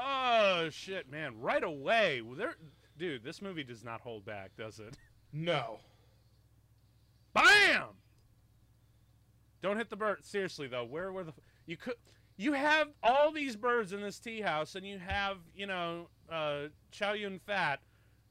Oh 0.00 0.68
shit, 0.70 1.10
man! 1.10 1.40
Right 1.40 1.64
away, 1.64 2.22
there, 2.36 2.54
dude. 2.96 3.24
This 3.24 3.42
movie 3.42 3.64
does 3.64 3.84
not 3.84 4.00
hold 4.00 4.24
back, 4.24 4.52
does 4.56 4.78
it? 4.78 4.96
no, 5.32 5.78
Bam! 7.34 7.88
Don't 9.60 9.76
hit 9.76 9.90
the 9.90 9.96
bird. 9.96 10.24
Seriously 10.24 10.68
though, 10.68 10.84
where 10.84 11.12
were 11.12 11.24
the 11.24 11.32
you 11.66 11.76
could 11.76 11.94
you 12.36 12.52
have 12.52 12.88
all 13.02 13.32
these 13.32 13.56
birds 13.56 13.92
in 13.92 14.00
this 14.00 14.20
tea 14.20 14.40
house, 14.40 14.76
and 14.76 14.86
you 14.86 14.98
have 14.98 15.38
you 15.54 15.66
know 15.66 16.08
uh, 16.30 16.64
Chow 16.92 17.14
Yun 17.14 17.40
Fat 17.44 17.80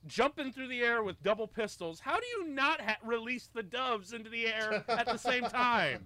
jumping 0.06 0.54
through 0.54 0.70
the 0.70 0.82
air 0.82 1.04
with 1.04 1.22
double 1.22 1.48
pistols. 1.48 2.00
How 2.00 2.16
do 2.18 2.26
you 2.38 2.48
not 2.48 2.80
ha- 2.80 2.98
release 3.04 3.50
the 3.54 3.64
doves 3.64 4.14
into 4.14 4.30
the 4.30 4.48
air 4.48 4.86
at 4.88 5.06
the 5.06 5.18
same 5.18 5.44
time? 5.50 6.06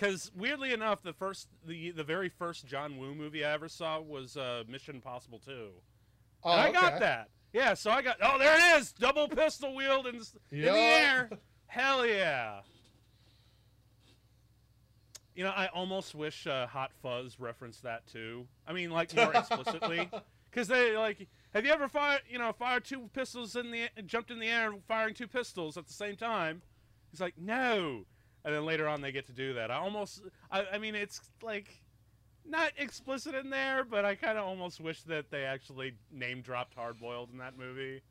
Because 0.00 0.32
weirdly 0.34 0.72
enough, 0.72 1.02
the 1.02 1.12
first 1.12 1.48
the 1.66 1.90
the 1.90 2.04
very 2.04 2.30
first 2.30 2.66
John 2.66 2.96
Woo 2.96 3.14
movie 3.14 3.44
I 3.44 3.52
ever 3.52 3.68
saw 3.68 4.00
was 4.00 4.34
uh, 4.34 4.62
Mission 4.66 4.94
Impossible 4.94 5.38
Two. 5.44 5.68
oh, 6.42 6.52
And 6.52 6.60
I 6.60 6.72
got 6.72 7.00
that. 7.00 7.28
Yeah, 7.52 7.74
so 7.74 7.90
I 7.90 8.00
got. 8.00 8.16
Oh, 8.22 8.38
there 8.38 8.56
it 8.56 8.80
is, 8.80 8.92
double 8.92 9.28
pistol 9.28 9.74
wield 9.74 10.06
in, 10.06 10.16
s- 10.16 10.34
in 10.50 10.62
the 10.62 10.70
air. 10.70 11.30
Hell 11.66 12.06
yeah. 12.06 12.60
You 15.34 15.44
know, 15.44 15.50
I 15.50 15.66
almost 15.68 16.14
wish 16.14 16.46
uh, 16.46 16.66
Hot 16.68 16.92
Fuzz 17.02 17.38
referenced 17.38 17.82
that 17.82 18.06
too. 18.06 18.46
I 18.66 18.72
mean, 18.72 18.90
like 18.90 19.14
more 19.14 19.32
explicitly, 19.34 20.08
because 20.50 20.66
they 20.68 20.96
like. 20.96 21.28
Have 21.52 21.66
you 21.66 21.72
ever 21.72 21.88
fired? 21.88 22.22
You 22.30 22.38
know, 22.38 22.52
fired 22.52 22.84
two 22.86 23.10
pistols 23.12 23.54
in 23.54 23.70
the 23.70 23.88
jumped 24.06 24.30
in 24.30 24.38
the 24.38 24.48
air, 24.48 24.72
firing 24.88 25.12
two 25.12 25.26
pistols 25.28 25.76
at 25.76 25.86
the 25.86 25.92
same 25.92 26.16
time? 26.16 26.62
He's 27.10 27.20
like, 27.20 27.34
no. 27.36 28.06
And 28.44 28.54
then 28.54 28.64
later 28.64 28.88
on, 28.88 29.00
they 29.00 29.12
get 29.12 29.26
to 29.26 29.32
do 29.32 29.54
that. 29.54 29.70
I 29.70 29.76
almost. 29.76 30.22
I, 30.50 30.64
I 30.74 30.78
mean, 30.78 30.94
it's 30.94 31.20
like 31.42 31.82
not 32.46 32.72
explicit 32.78 33.34
in 33.34 33.50
there, 33.50 33.84
but 33.84 34.04
I 34.04 34.14
kind 34.14 34.38
of 34.38 34.44
almost 34.46 34.80
wish 34.80 35.02
that 35.02 35.30
they 35.30 35.44
actually 35.44 35.94
name 36.10 36.40
dropped 36.40 36.74
Hard 36.74 36.98
Boiled 36.98 37.30
in 37.32 37.38
that 37.38 37.58
movie. 37.58 38.02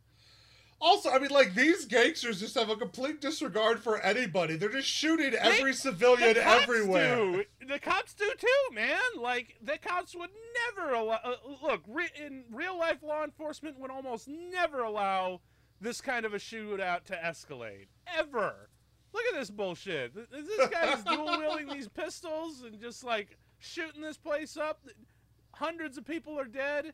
Also, 0.81 1.09
I 1.09 1.19
mean, 1.19 1.31
like 1.31 1.55
these 1.55 1.83
gangsters 1.85 2.39
just 2.39 2.55
have 2.55 2.69
a 2.69 2.75
complete 2.75 3.19
disregard 3.19 3.83
for 3.83 3.99
anybody. 3.99 4.55
They're 4.55 4.69
just 4.69 4.87
shooting 4.87 5.33
every 5.33 5.73
civilian 5.73 6.35
the 6.35 6.45
everywhere. 6.45 7.15
Do. 7.15 7.43
The 7.67 7.79
cops 7.79 8.13
do 8.13 8.31
too, 8.37 8.73
man. 8.75 8.99
Like 9.17 9.57
the 9.61 9.77
cops 9.77 10.15
would 10.15 10.29
never 10.67 10.93
allow. 10.93 11.19
Uh, 11.21 11.35
look, 11.61 11.81
re- 11.85 12.11
in 12.25 12.45
real 12.53 12.79
life, 12.79 13.03
law 13.03 13.25
enforcement 13.25 13.77
would 13.77 13.91
almost 13.91 14.29
never 14.29 14.81
allow 14.81 15.41
this 15.81 15.99
kind 15.99 16.25
of 16.25 16.33
a 16.33 16.37
shootout 16.37 17.03
to 17.05 17.13
escalate 17.15 17.87
ever. 18.07 18.68
Look 19.13 19.23
at 19.33 19.39
this 19.39 19.49
bullshit. 19.49 20.13
Th- 20.13 20.27
This 20.31 20.67
guy's 20.69 21.03
dual 21.03 21.37
wielding 21.39 21.67
these 21.67 21.87
pistols 21.87 22.61
and 22.63 22.79
just 22.79 23.03
like 23.03 23.37
shooting 23.57 24.01
this 24.01 24.17
place 24.17 24.55
up. 24.57 24.85
Hundreds 25.53 25.97
of 25.97 26.05
people 26.05 26.39
are 26.39 26.45
dead. 26.45 26.93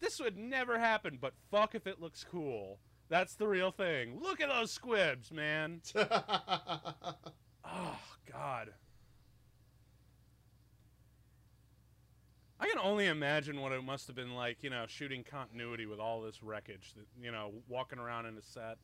This 0.00 0.20
would 0.20 0.36
never 0.36 0.78
happen, 0.78 1.18
but 1.20 1.34
fuck 1.50 1.74
if 1.74 1.86
it 1.86 2.00
looks 2.00 2.24
cool. 2.30 2.78
That's 3.08 3.34
the 3.34 3.48
real 3.48 3.70
thing. 3.70 4.18
Look 4.20 4.40
at 4.40 4.48
those 4.48 4.70
squibs, 4.70 5.30
man. 5.32 5.80
Oh 7.72 7.98
God. 8.32 8.70
I 12.58 12.66
can 12.68 12.78
only 12.82 13.06
imagine 13.06 13.60
what 13.60 13.72
it 13.72 13.82
must 13.84 14.06
have 14.08 14.16
been 14.16 14.34
like, 14.34 14.62
you 14.62 14.70
know, 14.70 14.84
shooting 14.88 15.24
continuity 15.24 15.86
with 15.86 15.98
all 16.00 16.20
this 16.20 16.42
wreckage, 16.42 16.92
that, 16.96 17.06
you 17.22 17.30
know, 17.32 17.52
walking 17.68 17.98
around 17.98 18.26
in 18.26 18.36
a 18.36 18.42
set. 18.42 18.76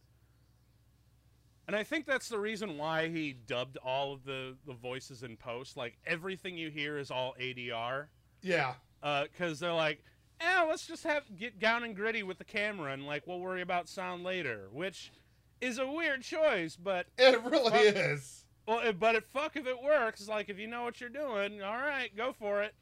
And 1.66 1.74
I 1.74 1.83
think 1.83 2.07
that's 2.07 2.29
the 2.29 2.38
reason 2.38 2.79
why 2.79 3.09
he 3.09 3.33
dubbed 3.33 3.76
all 3.79 4.12
of 4.12 4.24
the, 4.24 4.55
the 4.66 4.72
voices 4.74 5.22
in 5.24 5.37
post. 5.37 5.76
Like, 5.76 5.96
everything 6.07 6.57
you 6.57 6.70
hear 6.70 6.96
is 6.98 7.11
all 7.11 7.35
ADR. 7.40 8.07
yeah. 8.42 8.74
Because 9.02 9.59
they're 9.61 9.72
like, 9.72 10.02
eh, 10.40 10.64
let's 10.68 10.87
just 10.87 11.05
have 11.05 11.22
get 11.38 11.59
down 11.61 11.85
and 11.85 11.94
gritty 11.94 12.22
with 12.22 12.38
the 12.38 12.44
camera 12.44 12.92
and, 12.92 13.07
like, 13.07 13.26
we'll 13.26 13.40
worry 13.40 13.62
about 13.62 13.88
sound 13.88 14.22
later. 14.24 14.68
Which 14.72 15.12
is 15.61 15.79
a 15.79 15.87
weird 15.87 16.22
choice, 16.22 16.76
but 16.76 17.07
It 17.18 17.42
really 17.42 17.70
Fuck. 17.70 17.96
is. 17.96 18.44
well, 18.66 18.92
but 18.92 19.14
it 19.14 19.24
fuck 19.33 19.57
if 19.57 19.66
it 19.66 19.81
works. 19.83 20.29
Like 20.29 20.48
if 20.48 20.59
you 20.59 20.66
know 20.66 20.83
what 20.85 21.00
you're 21.00 21.09
doing, 21.09 21.62
all 21.62 21.76
right, 21.79 22.14
go 22.16 22.33
for 22.33 22.62
it. 22.62 22.74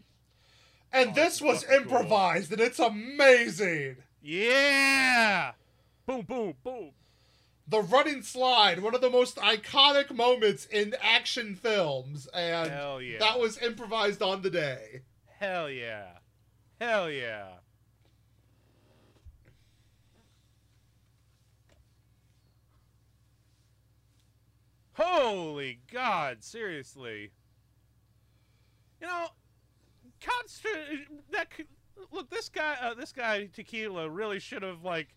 And 0.92 1.10
Oh, 1.10 1.14
this 1.14 1.40
was 1.42 1.62
fucking 1.64 1.84
cool. 1.84 1.98
improvised, 1.98 2.52
and 2.52 2.60
it's 2.60 2.78
amazing. 2.78 3.96
Yeah. 4.22 5.52
Boom, 6.06 6.22
boom, 6.22 6.54
boom. 6.64 6.90
The 7.66 7.80
running 7.80 8.22
slide, 8.22 8.80
one 8.80 8.94
of 8.94 9.00
the 9.00 9.08
most 9.08 9.36
iconic 9.36 10.14
moments 10.14 10.66
in 10.66 10.94
action 11.00 11.54
films, 11.54 12.28
and 12.34 12.70
yeah. 13.02 13.18
that 13.18 13.40
was 13.40 13.60
improvised 13.62 14.20
on 14.20 14.42
the 14.42 14.50
day. 14.50 15.00
Hell 15.38 15.70
yeah. 15.70 16.08
Hell 16.78 17.10
yeah. 17.10 17.46
Holy 24.94 25.80
God! 25.92 26.44
Seriously. 26.44 27.32
You 29.00 29.06
know, 29.08 29.26
cops. 30.20 30.60
That 31.32 31.48
look, 32.12 32.30
this 32.30 32.48
guy, 32.48 32.76
uh, 32.80 32.94
this 32.94 33.12
guy 33.12 33.48
Tequila 33.52 34.08
really 34.08 34.38
should 34.38 34.62
have 34.62 34.84
like 34.84 35.08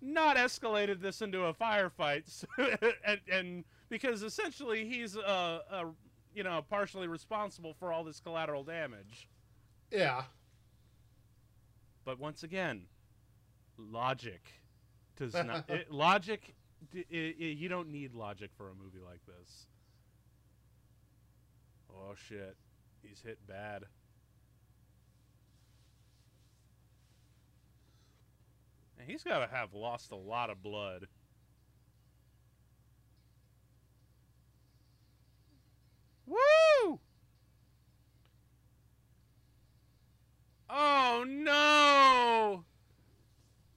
not 0.00 0.36
escalated 0.36 1.00
this 1.00 1.22
into 1.22 1.44
a 1.44 1.54
firefight, 1.54 2.44
and, 3.04 3.20
and 3.30 3.64
because 3.88 4.22
essentially 4.22 4.86
he's 4.86 5.16
uh, 5.16 5.60
uh, 5.70 5.84
you 6.34 6.42
know 6.42 6.64
partially 6.68 7.08
responsible 7.08 7.74
for 7.78 7.92
all 7.92 8.04
this 8.04 8.20
collateral 8.20 8.62
damage. 8.64 9.28
Yeah. 9.90 10.22
But 12.04 12.18
once 12.18 12.42
again, 12.42 12.82
logic 13.76 14.48
does 15.16 15.34
not. 15.34 15.64
It, 15.68 15.90
logic, 15.90 16.54
d- 16.90 17.04
i 17.12 17.16
i 17.16 17.46
you 17.46 17.68
don't 17.68 17.88
need 17.90 18.14
logic 18.14 18.50
for 18.56 18.70
a 18.70 18.74
movie 18.74 19.04
like 19.04 19.20
this. 19.26 19.66
Oh 21.90 22.14
shit, 22.14 22.56
he's 23.02 23.20
hit 23.20 23.38
bad. 23.46 23.84
He's 29.08 29.24
got 29.24 29.38
to 29.38 29.54
have 29.54 29.72
lost 29.72 30.12
a 30.12 30.16
lot 30.16 30.50
of 30.50 30.62
blood. 30.62 31.06
Woo! 36.26 37.00
Oh 40.68 41.24
no! 41.26 42.64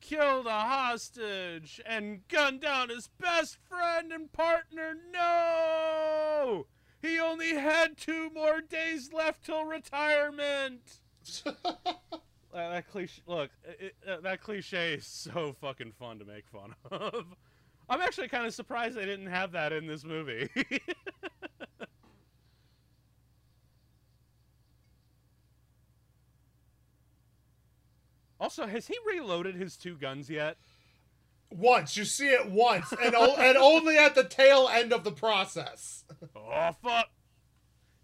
Killed 0.01 0.47
a 0.47 0.49
hostage 0.49 1.79
and 1.85 2.27
gunned 2.27 2.59
down 2.59 2.89
his 2.89 3.07
best 3.07 3.57
friend 3.69 4.11
and 4.11 4.31
partner. 4.33 4.93
No! 5.13 6.67
He 7.01 7.17
only 7.17 7.55
had 7.55 7.97
two 7.97 8.29
more 8.31 8.59
days 8.59 9.13
left 9.13 9.45
till 9.45 9.63
retirement. 9.63 10.99
Uh, 12.53 12.69
that 12.71 12.89
cliche. 12.89 13.21
Look, 13.27 13.49
it, 13.79 13.95
uh, 14.07 14.17
that 14.21 14.41
cliche 14.41 14.93
is 14.95 15.05
so 15.07 15.55
fucking 15.61 15.93
fun 15.93 16.19
to 16.19 16.25
make 16.25 16.45
fun 16.47 16.75
of. 16.91 17.25
I'm 17.89 18.01
actually 18.01 18.27
kind 18.27 18.45
of 18.45 18.53
surprised 18.53 18.95
they 18.95 19.05
didn't 19.05 19.27
have 19.27 19.51
that 19.53 19.73
in 19.73 19.87
this 19.87 20.03
movie. 20.03 20.49
also, 28.39 28.67
has 28.67 28.87
he 28.87 28.95
reloaded 29.05 29.55
his 29.55 29.77
two 29.77 29.95
guns 29.95 30.29
yet? 30.29 30.57
once 31.51 31.97
you 31.97 32.05
see 32.05 32.29
it 32.29 32.49
once, 32.49 32.91
and 32.91 33.13
and 33.13 33.57
only 33.57 33.97
at 33.97 34.15
the 34.15 34.23
tail 34.23 34.69
end 34.71 34.93
of 34.93 35.03
the 35.03 35.11
process. 35.11 36.03
Oh 36.35 36.71
fuck! 36.83 37.07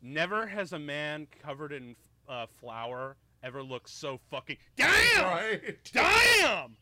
Never 0.02 0.48
has 0.48 0.74
a 0.74 0.80
man 0.80 1.28
covered 1.44 1.72
in 1.72 1.96
uh, 2.28 2.48
flour 2.60 3.16
ever 3.48 3.64
looked 3.64 3.90
so 3.90 4.20
fucking. 4.30 4.58
Damn! 4.76 5.24
Right. 5.24 5.78
Damn! 5.92 6.78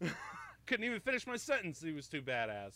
Couldn't 0.66 0.84
even 0.84 1.00
finish 1.00 1.26
my 1.26 1.36
sentence. 1.36 1.80
He 1.80 1.92
was 1.92 2.08
too 2.08 2.20
badass. 2.20 2.74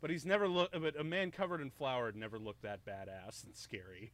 But 0.00 0.10
he's 0.10 0.26
never 0.26 0.46
looked. 0.46 0.78
But 0.80 0.98
a 1.00 1.04
man 1.04 1.30
covered 1.30 1.60
in 1.60 1.70
flour 1.70 2.06
had 2.06 2.16
never 2.16 2.38
looked 2.38 2.62
that 2.62 2.84
badass 2.84 3.44
and 3.44 3.56
scary. 3.56 4.12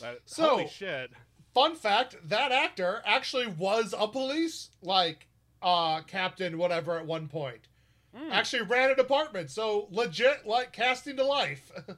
But, 0.00 0.20
So- 0.26 0.48
holy 0.50 0.68
shit! 0.68 1.10
Fun 1.54 1.74
fact: 1.74 2.16
that 2.28 2.52
actor 2.52 3.02
actually 3.04 3.46
was 3.46 3.94
a 3.98 4.06
police 4.08 4.70
like 4.82 5.28
uh 5.60 6.00
captain, 6.02 6.58
whatever, 6.58 6.98
at 6.98 7.06
one 7.06 7.28
point. 7.28 7.68
Mm. 8.16 8.30
Actually 8.30 8.62
ran 8.62 8.90
a 8.90 8.94
department, 8.94 9.50
so 9.50 9.88
legit 9.90 10.46
like 10.46 10.72
casting 10.72 11.16
to 11.16 11.24
life. 11.24 11.72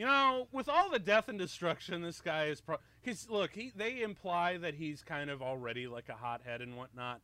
You 0.00 0.06
know, 0.06 0.48
with 0.50 0.66
all 0.66 0.88
the 0.88 0.98
death 0.98 1.28
and 1.28 1.38
destruction, 1.38 2.00
this 2.00 2.22
guy 2.22 2.46
is 2.46 2.62
pro. 2.62 2.78
He's 3.02 3.28
look. 3.28 3.52
He 3.52 3.70
they 3.76 4.00
imply 4.00 4.56
that 4.56 4.72
he's 4.72 5.02
kind 5.02 5.28
of 5.28 5.42
already 5.42 5.86
like 5.86 6.08
a 6.08 6.14
hothead 6.14 6.62
and 6.62 6.74
whatnot. 6.74 7.20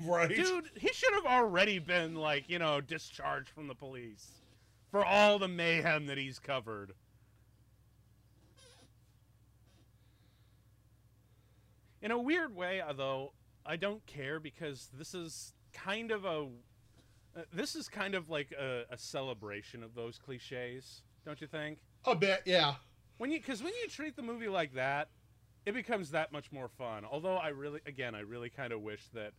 right. 0.00 0.28
Dude, 0.28 0.72
he 0.74 0.88
should 0.88 1.14
have 1.14 1.24
already 1.24 1.78
been 1.78 2.16
like 2.16 2.50
you 2.50 2.58
know 2.58 2.80
discharged 2.80 3.50
from 3.50 3.68
the 3.68 3.76
police 3.76 4.42
for 4.90 5.04
all 5.04 5.38
the 5.38 5.46
mayhem 5.46 6.06
that 6.06 6.18
he's 6.18 6.40
covered. 6.40 6.94
In 12.02 12.10
a 12.10 12.18
weird 12.18 12.56
way, 12.56 12.80
uh, 12.80 12.92
though, 12.92 13.34
I 13.64 13.76
don't 13.76 14.04
care 14.04 14.40
because 14.40 14.90
this 14.92 15.14
is 15.14 15.54
kind 15.72 16.10
of 16.10 16.24
a. 16.24 16.48
Uh, 17.36 17.42
this 17.52 17.76
is 17.76 17.88
kind 17.88 18.16
of 18.16 18.28
like 18.28 18.50
a, 18.50 18.82
a 18.90 18.98
celebration 18.98 19.84
of 19.84 19.94
those 19.94 20.18
cliches, 20.18 21.02
don't 21.24 21.40
you 21.40 21.46
think? 21.46 21.78
A 22.06 22.14
bit, 22.14 22.42
yeah. 22.44 22.74
When 23.18 23.30
you, 23.30 23.38
because 23.40 23.62
when 23.62 23.72
you 23.82 23.88
treat 23.88 24.14
the 24.16 24.22
movie 24.22 24.48
like 24.48 24.74
that, 24.74 25.08
it 25.64 25.72
becomes 25.74 26.10
that 26.12 26.32
much 26.32 26.52
more 26.52 26.68
fun. 26.68 27.04
Although 27.10 27.36
I 27.36 27.48
really, 27.48 27.80
again, 27.86 28.14
I 28.14 28.20
really 28.20 28.50
kind 28.50 28.72
of 28.72 28.80
wish 28.82 29.02
that 29.14 29.32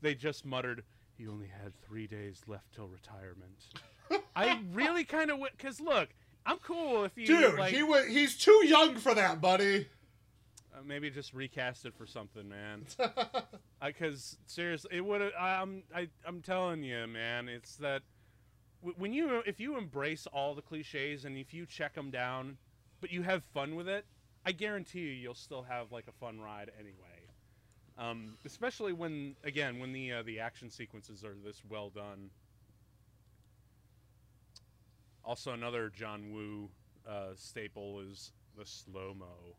they 0.00 0.14
just 0.14 0.44
muttered, 0.44 0.84
"He 1.16 1.26
only 1.26 1.48
had 1.48 1.72
three 1.82 2.06
days 2.06 2.42
left 2.46 2.72
till 2.74 2.86
retirement." 2.86 3.64
I 4.36 4.60
really 4.72 5.04
kind 5.04 5.30
of, 5.30 5.40
because 5.56 5.80
look, 5.80 6.10
I'm 6.46 6.58
cool 6.58 7.04
if 7.04 7.16
you 7.16 7.26
Dude, 7.26 7.58
like, 7.58 7.72
he 7.74 7.82
was 7.82 8.06
he's 8.06 8.36
too 8.36 8.64
young 8.66 8.96
for 8.96 9.14
that, 9.14 9.40
buddy. 9.40 9.88
uh, 10.74 10.82
maybe 10.84 11.08
just 11.10 11.32
recast 11.32 11.86
it 11.86 11.94
for 11.96 12.06
something, 12.06 12.48
man. 12.48 12.84
Because 13.84 14.38
seriously, 14.46 14.96
it 14.96 15.04
would. 15.04 15.20
I'm, 15.38 15.82
I, 15.94 16.08
I'm 16.26 16.40
telling 16.40 16.82
you, 16.82 17.06
man, 17.06 17.48
it's 17.50 17.76
that 17.76 18.00
when 18.96 19.12
you, 19.12 19.42
if 19.46 19.60
you 19.60 19.76
embrace 19.76 20.26
all 20.26 20.54
the 20.54 20.62
cliches 20.62 21.24
and 21.24 21.36
if 21.36 21.54
you 21.54 21.66
check 21.66 21.94
them 21.94 22.10
down, 22.10 22.58
but 23.00 23.10
you 23.10 23.22
have 23.22 23.42
fun 23.52 23.76
with 23.76 23.88
it, 23.88 24.04
I 24.46 24.52
guarantee 24.52 25.00
you, 25.00 25.12
you'll 25.12 25.34
still 25.34 25.62
have 25.62 25.90
like 25.90 26.06
a 26.08 26.12
fun 26.12 26.40
ride 26.40 26.70
anyway. 26.78 26.94
Um, 27.96 28.36
especially 28.44 28.92
when, 28.92 29.36
again, 29.44 29.78
when 29.78 29.92
the 29.92 30.12
uh, 30.12 30.22
the 30.22 30.40
action 30.40 30.68
sequences 30.68 31.24
are 31.24 31.36
this 31.44 31.62
well 31.68 31.90
done. 31.90 32.30
Also, 35.24 35.52
another 35.52 35.90
John 35.94 36.32
Woo 36.32 36.68
uh, 37.08 37.30
staple 37.36 38.00
is 38.00 38.32
the 38.58 38.66
slow 38.66 39.14
mo. 39.14 39.56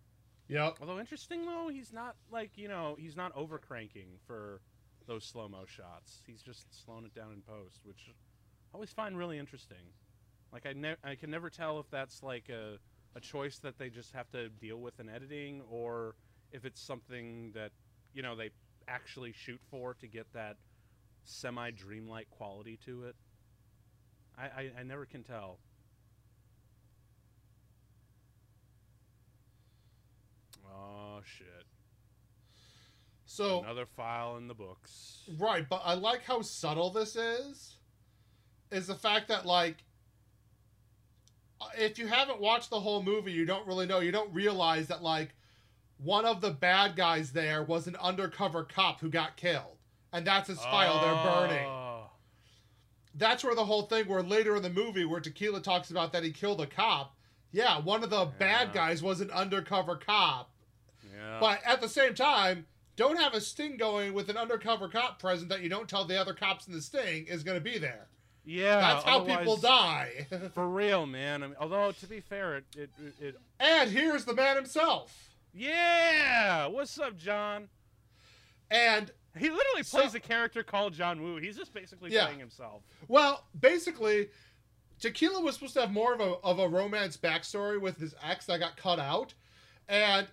yep. 0.48 0.78
Although 0.82 1.00
interesting 1.00 1.46
though, 1.46 1.70
he's 1.72 1.94
not 1.94 2.16
like 2.32 2.52
you 2.56 2.68
know 2.68 2.96
he's 3.00 3.16
not 3.16 3.32
over 3.36 3.58
cranking 3.58 4.20
for 4.28 4.62
those 5.08 5.24
slow 5.24 5.48
mo 5.48 5.64
shots. 5.66 6.22
He's 6.28 6.42
just 6.42 6.84
slowing 6.86 7.06
it 7.06 7.16
down 7.16 7.32
in 7.32 7.42
post, 7.42 7.80
which 7.84 8.12
always 8.76 8.92
find 8.92 9.18
really 9.18 9.40
interesting. 9.40 9.94
Like 10.52 10.66
I 10.66 10.74
ne- 10.74 10.98
I 11.04 11.16
can 11.16 11.32
never 11.32 11.50
tell 11.50 11.80
if 11.80 11.90
that's 11.90 12.22
like 12.22 12.50
a 12.50 12.78
a 13.16 13.22
choice 13.22 13.58
that 13.60 13.78
they 13.78 13.90
just 13.90 14.12
have 14.12 14.30
to 14.32 14.50
deal 14.50 14.78
with 14.78 15.00
in 15.00 15.08
editing, 15.10 15.62
or 15.70 16.16
if 16.52 16.66
it's 16.66 16.82
something 16.82 17.52
that 17.54 17.72
you 18.14 18.22
know 18.22 18.36
they 18.36 18.50
actually 18.88 19.32
shoot 19.32 19.62
for 19.72 19.94
to 19.96 20.08
get 20.08 20.28
that 20.34 20.58
semi 21.24 21.72
dreamlike 21.72 22.30
quality 22.30 22.78
to 22.86 23.06
it. 23.06 23.16
I, 24.38 24.44
I, 24.44 24.72
I 24.80 24.84
never 24.84 25.06
can 25.06 25.24
tell. 25.24 25.60
Oh 30.70 31.22
shit. 31.24 31.66
So 33.26 33.62
Another 33.64 33.86
file 33.86 34.38
in 34.38 34.48
the 34.48 34.54
books. 34.54 35.24
Right, 35.40 35.68
but 35.68 35.82
I 35.86 35.94
like 35.94 36.24
how 36.24 36.42
subtle 36.42 36.92
this 36.92 37.16
is. 37.16 37.78
Is 38.72 38.88
the 38.88 38.96
fact 38.96 39.28
that 39.28 39.46
like 39.46 39.78
if 41.78 41.98
you 41.98 42.08
haven't 42.08 42.42
watched 42.42 42.70
the 42.70 42.80
whole 42.80 43.04
movie, 43.04 43.32
you 43.32 43.46
don't 43.46 43.68
really 43.68 43.86
know. 43.86 44.00
You 44.00 44.12
don't 44.12 44.34
realize 44.34 44.88
that 44.88 45.04
like 45.04 45.34
one 45.98 46.26
of 46.26 46.42
the 46.42 46.52
bad 46.52 46.96
guys 46.96 47.32
there 47.32 47.64
was 47.64 47.88
an 47.88 47.96
undercover 47.98 48.64
cop 48.64 49.00
who 49.00 49.10
got 49.10 49.38
killed. 49.38 49.78
And 50.12 50.26
that's 50.26 50.48
his 50.48 50.60
file 50.60 51.02
they're 51.02 51.34
burning. 51.34 51.68
Oh. 51.68 52.10
That's 53.16 53.44
where 53.44 53.56
the 53.56 53.66
whole 53.66 53.84
thing 53.84 54.08
where 54.08 54.24
later 54.24 54.56
in 54.56 54.64
the 54.64 54.70
movie 54.70 55.06
where 55.06 55.20
Tequila 55.20 55.62
talks 55.62 55.92
about 55.92 56.14
that 56.14 56.24
he 56.24 56.32
killed 56.32 56.62
a 56.62 56.68
cop. 56.68 57.16
Yeah, 57.52 57.80
one 57.80 58.04
of 58.04 58.10
the 58.10 58.26
bad 58.38 58.74
guys 58.74 59.02
was 59.02 59.22
an 59.22 59.32
undercover 59.32 59.96
cop. 59.96 60.52
Yeah. 61.14 61.38
But 61.40 61.62
at 61.66 61.80
the 61.80 61.88
same 61.88 62.14
time, 62.14 62.66
don't 62.98 63.20
have 63.20 63.34
a 63.34 63.42
sting 63.42 63.78
going 63.78 64.14
with 64.14 64.30
an 64.30 64.38
undercover 64.38 64.90
cop 64.90 65.20
present 65.20 65.50
that 65.50 65.62
you 65.62 65.70
don't 65.70 65.88
tell 65.88 66.06
the 66.06 66.20
other 66.20 66.34
cops 66.34 66.68
in 66.68 66.74
the 66.74 66.82
sting 66.82 67.26
is 67.28 67.44
going 67.44 67.58
to 67.58 67.64
be 67.64 67.78
there. 67.78 68.08
Yeah. 68.46 68.80
That's 68.80 69.04
how 69.04 69.22
people 69.22 69.58
die. 69.58 70.28
For 70.54 70.68
real, 70.68 71.06
man. 71.06 71.44
I 71.44 71.48
mean, 71.48 71.56
although 71.60 71.92
to 71.92 72.08
be 72.08 72.20
fair, 72.20 72.58
it, 72.58 72.64
it, 72.78 72.90
it, 73.20 73.36
and 73.60 73.90
here's 73.90 74.26
the 74.26 74.34
man 74.34 74.56
himself. 74.56 75.32
yeah. 75.54 76.68
What's 76.68 76.98
up, 77.00 77.18
John? 77.18 77.68
And 78.72 79.12
He 79.38 79.50
literally 79.50 79.84
So- 79.84 80.00
plays 80.00 80.16
a 80.16 80.20
character 80.20 80.64
called 80.64 80.94
John 80.94 81.22
Woo. 81.22 81.38
He's 81.38 81.58
just 81.58 81.74
basically 81.74 82.12
Yeah. 82.12 82.26
playing 82.26 82.40
himself. 82.40 82.84
well, 83.08 83.46
basically, 83.60 84.30
Tequila 85.00 85.42
was 85.42 85.56
supposed 85.56 85.74
to 85.74 85.82
have 85.82 85.92
more 85.92 86.14
of 86.14 86.22
a 86.22 86.36
of 86.44 86.58
a 86.60 86.68
romance 86.70 87.18
backstory 87.18 87.80
with 87.82 87.98
his 87.98 88.16
ex 88.24 88.46
that 88.46 88.60
got 88.62 88.78
cut 88.78 88.98
out, 88.98 89.34
and 89.90 90.28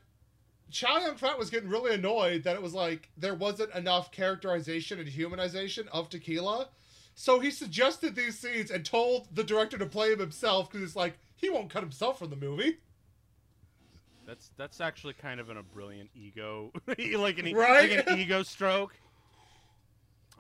Chow 0.71 0.99
Yun 1.01 1.17
Fat 1.17 1.37
was 1.37 1.51
getting 1.51 1.69
really 1.69 1.93
annoyed 1.95 2.45
that 2.45 2.55
it 2.55 2.63
was 2.63 2.73
like 2.73 3.11
there 3.17 3.35
wasn't 3.35 3.75
enough 3.75 4.13
characterization 4.13 5.01
and 5.01 5.09
humanization 5.09 5.89
of 5.89 6.09
Tequila. 6.09 6.69
So 7.15 7.41
he 7.41 7.51
suggested 7.51 8.15
these 8.15 8.39
scenes 8.39 8.71
and 8.71 8.85
told 8.85 9.29
the 9.35 9.45
director 9.45 9.77
to 9.79 9.87
play 9.87 10.13
him 10.13 10.19
himself 10.19 10.71
because 10.71 10.87
it's 10.87 10.97
like 10.97 11.19
he 11.37 11.51
won't 11.51 11.71
cut 11.71 11.83
himself 11.83 12.19
from 12.19 12.31
the 12.31 12.37
movie. 12.37 12.79
That's 14.27 14.51
that's 14.57 14.81
actually 14.81 15.15
kind 15.15 15.41
of 15.41 15.51
an, 15.51 15.57
a 15.57 15.63
brilliant 15.63 16.11
ego, 16.15 16.73
like 16.87 17.39
an 17.39 17.53
Right? 17.55 17.91
like 17.91 18.07
an 18.09 18.19
ego 18.19 18.43
stroke. 18.43 18.95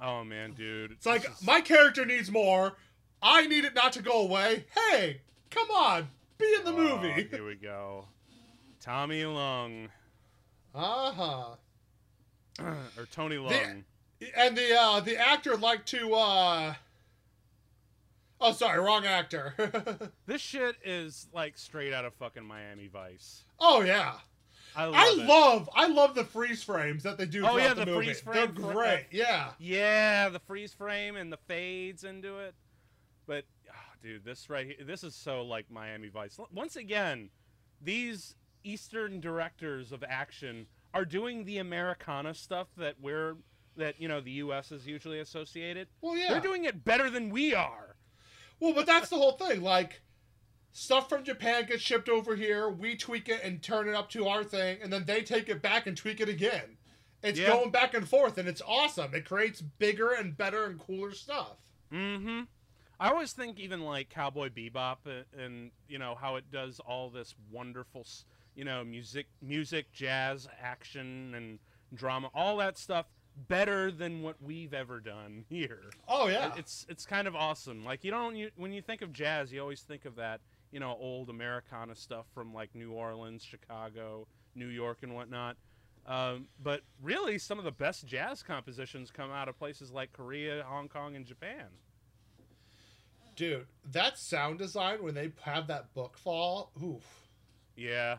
Oh 0.00 0.24
man, 0.24 0.52
dude, 0.52 0.92
It's 0.92 1.06
like 1.06 1.26
my 1.42 1.60
character 1.60 2.04
needs 2.06 2.30
more. 2.30 2.76
I 3.20 3.46
need 3.46 3.64
it 3.64 3.74
not 3.74 3.92
to 3.94 4.02
go 4.02 4.22
away. 4.22 4.64
Hey, 4.90 5.20
come 5.50 5.70
on, 5.70 6.08
be 6.38 6.54
in 6.58 6.64
the 6.64 6.72
Oh, 6.72 6.98
movie. 6.98 7.28
here 7.30 7.46
we 7.46 7.54
go. 7.56 8.06
Tommy 8.80 9.24
Lung 9.24 9.88
Uh 10.74 11.12
huh. 11.12 11.44
or 12.96 13.06
Tony 13.12 13.36
Leung. 13.36 13.84
And 14.36 14.56
the 14.56 14.76
uh 14.78 15.00
the 15.00 15.16
actor 15.16 15.56
liked 15.56 15.88
to 15.88 16.14
uh 16.14 16.74
Oh 18.40 18.52
sorry, 18.52 18.80
wrong 18.80 19.06
actor. 19.06 19.54
This 20.26 20.40
shit 20.40 20.76
is 20.84 21.28
like 21.32 21.58
straight 21.58 21.92
out 21.92 22.04
of 22.04 22.14
fucking 22.14 22.44
Miami 22.44 22.88
Vice. 22.88 23.44
oh 23.60 23.82
yeah. 23.82 24.14
I 24.74 24.86
love 24.86 24.94
I 24.96 25.14
love 25.24 25.70
I 25.74 25.86
love 25.88 26.14
the 26.14 26.24
freeze 26.24 26.62
frames 26.62 27.02
that 27.02 27.18
they 27.18 27.26
do 27.26 27.44
Oh, 27.46 27.58
yeah, 27.58 27.74
the, 27.74 27.84
the 27.84 27.94
freeze 27.94 28.22
They're 28.22 28.46
great. 28.46 29.06
Yeah. 29.10 29.50
Yeah, 29.58 30.30
the 30.30 30.38
freeze 30.38 30.72
frame 30.72 31.16
and 31.16 31.30
the 31.32 31.36
fades 31.36 32.04
into 32.04 32.38
it. 32.38 32.54
But 33.26 33.44
oh, 33.68 33.94
dude, 34.02 34.24
this 34.24 34.48
right 34.48 34.66
here, 34.66 34.76
this 34.86 35.04
is 35.04 35.14
so 35.14 35.42
like 35.42 35.70
Miami 35.70 36.08
Vice. 36.08 36.38
Once 36.52 36.76
again, 36.76 37.28
these 37.82 38.34
Eastern 38.64 39.20
directors 39.20 39.92
of 39.92 40.02
action 40.08 40.66
are 40.94 41.04
doing 41.04 41.44
the 41.44 41.58
Americana 41.58 42.32
stuff 42.32 42.68
that 42.76 42.96
we're 43.00 43.36
that 43.76 44.00
you 44.00 44.08
know 44.08 44.20
the 44.20 44.30
U.S. 44.32 44.72
is 44.72 44.86
usually 44.86 45.20
associated. 45.20 45.88
Well 46.00 46.16
yeah. 46.16 46.30
They're 46.30 46.40
doing 46.40 46.64
it 46.64 46.84
better 46.84 47.10
than 47.10 47.30
we 47.30 47.54
are. 47.54 47.96
Well, 48.60 48.74
but 48.74 48.86
that's 48.86 49.08
the 49.08 49.16
whole 49.16 49.32
thing. 49.32 49.60
Like, 49.62 50.02
stuff 50.72 51.08
from 51.08 51.24
Japan 51.24 51.66
gets 51.66 51.82
shipped 51.82 52.08
over 52.08 52.36
here. 52.36 52.68
We 52.68 52.96
tweak 52.96 53.28
it 53.28 53.40
and 53.42 53.60
turn 53.60 53.88
it 53.88 53.94
up 53.94 54.08
to 54.10 54.28
our 54.28 54.44
thing, 54.44 54.78
and 54.82 54.92
then 54.92 55.04
they 55.04 55.22
take 55.22 55.48
it 55.48 55.60
back 55.60 55.86
and 55.88 55.96
tweak 55.96 56.20
it 56.20 56.28
again. 56.28 56.76
It's 57.24 57.38
Yeah. 57.40 57.48
going 57.48 57.70
back 57.70 57.92
and 57.94 58.08
forth, 58.08 58.38
and 58.38 58.48
it's 58.48 58.62
awesome. 58.64 59.14
It 59.14 59.24
creates 59.24 59.60
bigger 59.60 60.12
and 60.12 60.36
better 60.36 60.64
and 60.64 60.78
cooler 60.78 61.12
stuff. 61.12 61.56
Mm-hmm. 61.92 62.42
I 63.00 63.08
always 63.10 63.32
think 63.32 63.58
even 63.58 63.80
like 63.82 64.10
Cowboy 64.10 64.48
Bebop 64.50 64.98
and, 65.06 65.24
and 65.36 65.70
you 65.88 65.98
know 65.98 66.14
how 66.14 66.36
it 66.36 66.50
does 66.52 66.78
all 66.78 67.10
this 67.10 67.34
wonderful, 67.50 68.06
you 68.54 68.64
know, 68.64 68.84
music, 68.84 69.26
music, 69.40 69.92
jazz, 69.92 70.48
action, 70.62 71.34
and 71.34 71.58
drama, 71.94 72.30
all 72.32 72.56
that 72.58 72.78
stuff 72.78 73.06
better 73.48 73.90
than 73.90 74.22
what 74.22 74.36
we've 74.42 74.74
ever 74.74 75.00
done 75.00 75.44
here. 75.48 75.84
Oh 76.08 76.28
yeah, 76.28 76.52
It's 76.56 76.86
it's 76.88 77.06
kind 77.06 77.26
of 77.26 77.34
awesome. 77.34 77.84
Like 77.84 78.04
you 78.04 78.10
don't 78.10 78.36
you, 78.36 78.50
when 78.56 78.72
you 78.72 78.82
think 78.82 79.02
of 79.02 79.12
jazz, 79.12 79.52
you 79.52 79.60
always 79.60 79.80
think 79.82 80.04
of 80.04 80.16
that 80.16 80.40
you 80.70 80.80
know 80.80 80.96
old 80.98 81.28
Americana 81.30 81.94
stuff 81.94 82.26
from 82.34 82.52
like 82.54 82.74
New 82.74 82.92
Orleans, 82.92 83.42
Chicago, 83.42 84.26
New 84.54 84.68
York, 84.68 84.98
and 85.02 85.14
whatnot. 85.14 85.56
Um, 86.04 86.48
but 86.60 86.82
really, 87.00 87.38
some 87.38 87.58
of 87.58 87.64
the 87.64 87.70
best 87.72 88.06
jazz 88.06 88.42
compositions 88.42 89.10
come 89.10 89.30
out 89.30 89.48
of 89.48 89.56
places 89.58 89.92
like 89.92 90.12
Korea, 90.12 90.64
Hong 90.66 90.88
Kong, 90.88 91.14
and 91.16 91.24
Japan. 91.24 91.66
dude. 93.36 93.66
That 93.92 94.18
sound 94.18 94.58
design 94.58 95.02
when 95.02 95.14
they 95.14 95.32
have 95.42 95.66
that 95.68 95.94
book 95.94 96.18
fall. 96.18 96.72
Oof. 96.82 97.28
Yeah. 97.76 98.18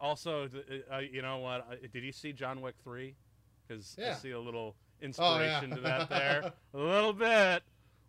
Also, 0.00 0.48
uh, 0.92 0.98
you 0.98 1.22
know 1.22 1.38
what? 1.38 1.66
Uh, 1.70 1.76
Did 1.92 2.02
you 2.04 2.12
see 2.12 2.32
John 2.32 2.60
Wick 2.60 2.74
three? 2.82 3.14
Because 3.66 3.96
I 3.98 4.12
see 4.14 4.30
a 4.32 4.40
little 4.40 4.76
Oh 4.76 4.80
yeah. 5.00 5.06
inspiration 5.60 5.70
to 5.70 5.80
that 5.82 6.08
there. 6.08 6.52
A 6.74 6.78
little 6.78 7.12
bit, 7.12 7.28
a 7.28 7.62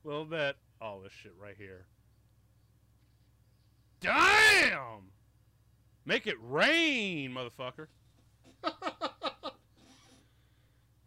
little 0.04 0.26
bit. 0.26 0.56
Oh, 0.82 1.02
this 1.04 1.12
shit 1.14 1.34
right 1.40 1.56
here. 1.58 1.86
Damn! 4.02 5.12
Make 6.06 6.28
it 6.28 6.36
rain, 6.42 7.32
motherfucker. 7.32 7.88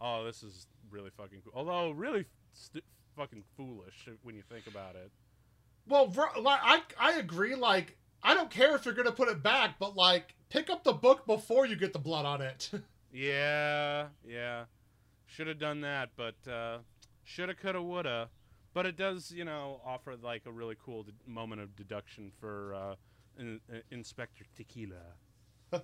Oh, 0.01 0.25
this 0.25 0.43
is 0.45 0.69
really 0.91 1.11
fucking 1.11 1.41
cool. 1.43 1.53
Although, 1.57 1.91
really 1.91 2.25
st- 2.53 2.85
fucking 3.17 3.43
foolish 3.57 4.07
uh, 4.07 4.13
when 4.23 4.37
you 4.37 4.43
think 4.49 4.69
about 4.69 4.95
it. 4.95 5.11
well, 5.89 6.13
I 6.47 6.83
I 7.01 7.13
agree. 7.15 7.57
Like 7.57 7.97
I 8.23 8.35
don't 8.35 8.49
care 8.51 8.77
if 8.77 8.85
you're 8.85 8.95
gonna 8.95 9.11
put 9.11 9.29
it 9.29 9.43
back, 9.43 9.75
but 9.81 9.97
like 9.97 10.35
pick 10.51 10.71
up 10.71 10.85
the 10.85 10.93
book 10.93 11.27
before 11.27 11.67
you 11.67 11.75
get 11.75 11.93
the 11.93 11.99
blood 11.99 12.27
on 12.27 12.43
it. 12.43 12.71
Yeah, 13.13 14.09
yeah. 14.27 14.65
Should 15.27 15.47
have 15.47 15.59
done 15.59 15.81
that, 15.83 16.11
but 16.17 16.37
uh, 16.51 16.79
shoulda, 17.25 17.55
coulda, 17.55 17.83
woulda. 17.83 18.31
But 18.75 18.87
it 18.87 18.97
does, 18.97 19.31
you 19.31 19.45
know, 19.45 19.81
offer 19.85 20.15
like 20.17 20.43
a 20.47 20.53
really 20.53 20.77
cool 20.83 21.07
moment 21.27 21.61
of 21.61 21.75
deduction 21.75 22.31
for 22.39 22.75
uh, 22.75 22.95
in, 23.39 23.61
uh, 23.73 23.79
Inspector 23.91 24.45
Tequila. 24.57 25.17
I 25.73 25.81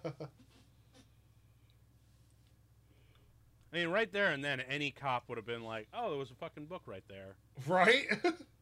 mean, 3.73 3.89
right 3.89 4.13
there 4.13 4.31
and 4.31 4.45
then, 4.45 4.61
any 4.61 4.91
cop 4.93 5.29
would 5.29 5.37
have 5.37 5.47
been 5.47 5.65
like, 5.65 5.89
"Oh, 5.93 6.11
there 6.11 6.19
was 6.19 6.31
a 6.31 6.35
fucking 6.35 6.67
book 6.67 6.83
right 6.87 7.03
there." 7.09 7.37
right? 7.67 8.07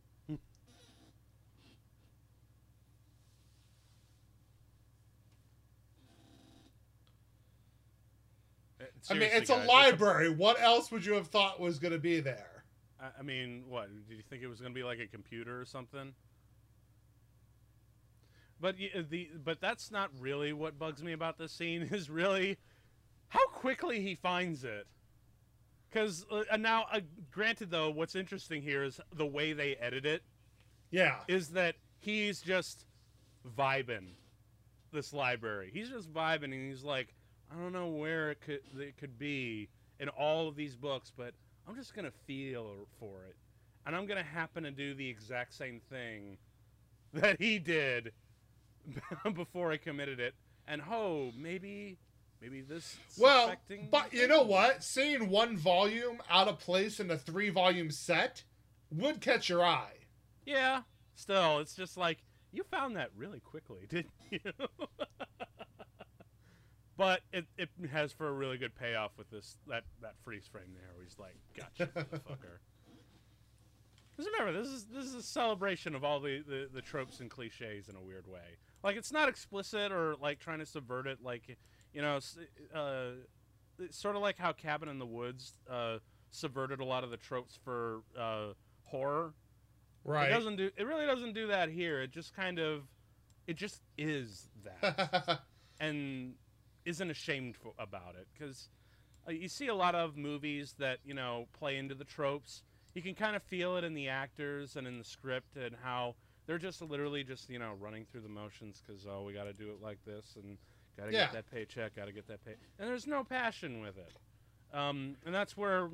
Uh, 9.11 9.15
I 9.15 9.19
mean, 9.19 9.31
it's 9.33 9.51
a 9.51 9.55
guys, 9.55 9.69
library. 9.69 10.31
What 10.31 10.61
else 10.61 10.91
would 10.91 11.05
you 11.05 11.15
have 11.15 11.29
thought 11.29 11.61
was 11.61 11.79
going 11.79 11.93
to 11.93 11.99
be 11.99 12.21
there? 12.21 12.65
I 13.01 13.09
I 13.19 13.23
mean, 13.23 13.65
what? 13.69 13.89
Did 14.09 14.17
you 14.17 14.23
think 14.29 14.43
it 14.43 14.49
was 14.49 14.61
going 14.61 14.73
to 14.73 14.79
be 14.79 14.85
like 14.85 15.01
a 15.01 15.07
computer 15.07 15.61
or 15.61 15.65
something? 15.65 16.15
But 18.61 18.77
uh, 18.77 19.03
the 19.09 19.31
but 19.45 19.61
that's 19.61 19.91
not 19.91 20.11
really 20.19 20.53
what 20.53 20.79
bugs 20.79 21.03
me 21.03 21.13
about 21.13 21.37
this 21.39 21.53
scene. 21.53 21.83
Is 21.93 22.09
really 22.09 22.59
how 23.29 23.47
quickly 23.49 24.01
he 24.01 24.15
finds 24.15 24.63
it. 24.65 24.87
Because 25.91 26.25
uh, 26.31 26.57
now, 26.57 26.87
uh, 26.91 27.01
granted 27.31 27.71
though, 27.71 27.91
what's 27.91 28.15
interesting 28.15 28.63
here 28.63 28.83
is 28.83 28.99
the 29.15 29.27
way 29.27 29.53
they 29.53 29.77
edit 29.77 30.07
it. 30.07 30.23
Yeah. 30.91 31.17
Is 31.29 31.49
that 31.51 31.75
he's 31.99 32.41
just 32.41 32.87
vibing 33.59 34.13
this 34.93 35.13
library. 35.13 35.71
He's 35.73 35.89
just 35.89 36.13
vibing, 36.13 36.45
and 36.45 36.71
he's 36.71 36.85
like, 36.85 37.15
I 37.53 37.61
don't 37.61 37.73
know 37.73 37.89
where 37.89 38.31
it 38.31 38.41
could 38.41 38.61
it 38.79 38.97
could 38.97 39.19
be 39.19 39.69
in 40.01 40.09
all 40.09 40.49
of 40.49 40.57
these 40.57 40.77
books, 40.77 41.13
but 41.15 41.35
I'm 41.69 41.77
just 41.77 41.95
gonna 41.95 42.13
feel 42.27 42.67
er, 42.67 42.85
for 42.99 43.25
it, 43.29 43.37
and 43.87 43.95
I'm 43.95 44.07
gonna 44.07 44.23
happen 44.23 44.63
to 44.65 44.71
do 44.71 44.95
the 44.95 45.09
exact 45.09 45.55
same 45.55 45.81
thing 45.91 46.39
that 47.13 47.41
he 47.41 47.59
did 47.59 48.13
before 49.35 49.71
I 49.71 49.77
committed 49.77 50.19
it, 50.19 50.35
and 50.67 50.81
ho, 50.81 51.33
maybe 51.37 51.99
maybe 52.41 52.63
this 52.63 52.97
Well, 53.19 53.55
but 53.91 54.13
you 54.13 54.27
know 54.27 54.43
what? 54.43 54.83
Seeing 54.83 55.29
one 55.29 55.57
volume 55.57 56.23
out 56.31 56.49
of 56.49 56.59
place 56.59 57.01
in 57.01 57.11
a 57.11 57.19
three 57.19 57.51
volume 57.51 57.91
set 57.91 58.45
would 58.91 59.21
catch 59.21 59.49
your 59.49 59.65
eye. 59.65 60.07
Yeah, 60.47 60.83
still, 61.15 61.59
it's 61.59 61.75
just 61.75 61.97
like 61.97 62.19
you 62.51 62.65
found 62.65 62.97
that 62.97 63.11
really 63.17 63.41
quickly, 63.41 63.81
didn't 63.89 64.13
you? 64.31 64.41
But 67.03 67.21
it, 67.33 67.47
it 67.59 67.69
has 67.91 68.13
for 68.13 68.29
a 68.29 68.33
really 68.33 68.59
good 68.59 68.77
payoff 68.77 69.11
with 69.19 69.29
this 69.29 69.57
that 69.67 69.83
that 70.01 70.15
freeze 70.23 70.47
frame 70.47 70.73
there, 70.73 70.91
where 70.95 71.05
he's 71.05 71.19
like, 71.19 71.37
"Gotcha, 71.57 71.91
motherfucker." 71.97 72.59
Because 74.11 74.31
remember, 74.33 74.57
this 74.57 74.71
is 74.71 74.87
this 74.87 75.05
is 75.05 75.15
a 75.15 75.23
celebration 75.23 75.97
of 75.97 76.05
all 76.05 76.21
the, 76.21 76.45
the 76.47 76.69
the 76.73 76.81
tropes 76.81 77.19
and 77.19 77.29
cliches 77.29 77.89
in 77.89 77.97
a 77.97 78.01
weird 78.01 78.29
way. 78.29 78.57
Like 78.85 78.97
it's 78.97 79.11
not 79.11 79.29
explicit 79.29 79.91
or 79.91 80.15
like 80.21 80.39
trying 80.39 80.61
to 80.61 80.67
subvert 80.67 81.09
it. 81.09 81.19
Like 81.23 81.59
you 81.93 82.03
know, 82.03 82.21
uh, 82.73 83.11
it's 83.81 83.99
sort 83.99 84.15
of 84.15 84.23
like 84.23 84.39
how 84.39 84.53
Cabin 84.53 84.89
in 84.89 85.01
the 85.01 85.07
Woods 85.07 85.59
uh, 85.69 85.99
subverted 86.31 86.79
a 86.79 86.85
lot 86.85 87.03
of 87.03 87.11
the 87.11 87.17
tropes 87.17 87.59
for 87.65 88.03
uh, 88.17 88.53
horror. 88.85 89.35
Right. 90.05 90.31
It 90.31 90.35
doesn't 90.35 90.57
do. 90.57 90.71
It 90.77 90.87
really 90.87 91.07
doesn't 91.07 91.33
do 91.33 91.49
that 91.49 91.69
here. 91.69 92.01
It 92.01 92.13
just 92.13 92.33
kind 92.33 92.61
of, 92.61 92.83
it 93.49 93.57
just 93.57 93.81
is 93.97 94.49
that, 94.65 95.41
and 95.81 96.35
isn't 96.85 97.11
ashamed 97.11 97.57
for, 97.57 97.73
about 97.79 98.15
it. 98.15 98.27
Because 98.33 98.69
uh, 99.29 99.33
you 99.33 99.49
see 99.49 99.69
a 99.69 99.75
lot 99.75 99.95
of 99.95 100.17
movies 100.17 100.75
that 100.79 100.99
you 101.05 101.15
know 101.15 101.47
play 101.59 101.77
into 101.77 101.95
the 101.95 102.05
tropes. 102.05 102.63
You 102.95 103.03
can 103.03 103.15
kind 103.15 103.35
of 103.37 103.43
feel 103.43 103.77
it 103.77 103.85
in 103.85 103.95
the 103.95 104.09
actors 104.09 104.77
and 104.77 104.87
in 104.87 104.99
the 104.99 105.05
script 105.05 105.57
and 105.57 105.77
how 105.83 106.17
they're 106.47 106.59
just 106.59 106.83
literally 106.83 107.25
just 107.25 107.49
you 107.49 107.59
know 107.59 107.73
running 107.81 108.05
through 108.05 108.21
the 108.23 108.29
motions 108.29 108.83
because 108.87 109.07
oh 109.07 109.23
we 109.25 109.33
got 109.33 109.45
to 109.45 109.53
do 109.53 109.71
it 109.71 109.81
like 109.83 109.99
this 110.05 110.37
and 110.37 110.59
got 110.99 111.07
to 111.07 111.13
Yeah. 111.13 111.25
get 111.25 111.33
that 111.33 111.51
paycheck, 111.51 111.97
got 111.97 112.07
to 112.07 112.13
get 112.13 112.27
that 112.29 112.45
pay, 112.45 112.55
and 112.79 112.89
there's 112.89 113.07
no 113.07 113.25
passion 113.25 113.81
with 113.81 113.97
it. 113.97 114.13
Um, 114.77 115.17
and 115.25 115.35
that's 115.35 115.57
where 115.57 115.89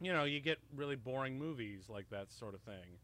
you 0.00 0.12
know 0.12 0.24
you 0.24 0.40
get 0.40 0.58
really 0.74 0.96
boring 0.96 1.38
movies 1.38 1.86
like 1.88 2.10
that 2.10 2.30
sort 2.32 2.54
of 2.54 2.60
thing. 2.62 2.98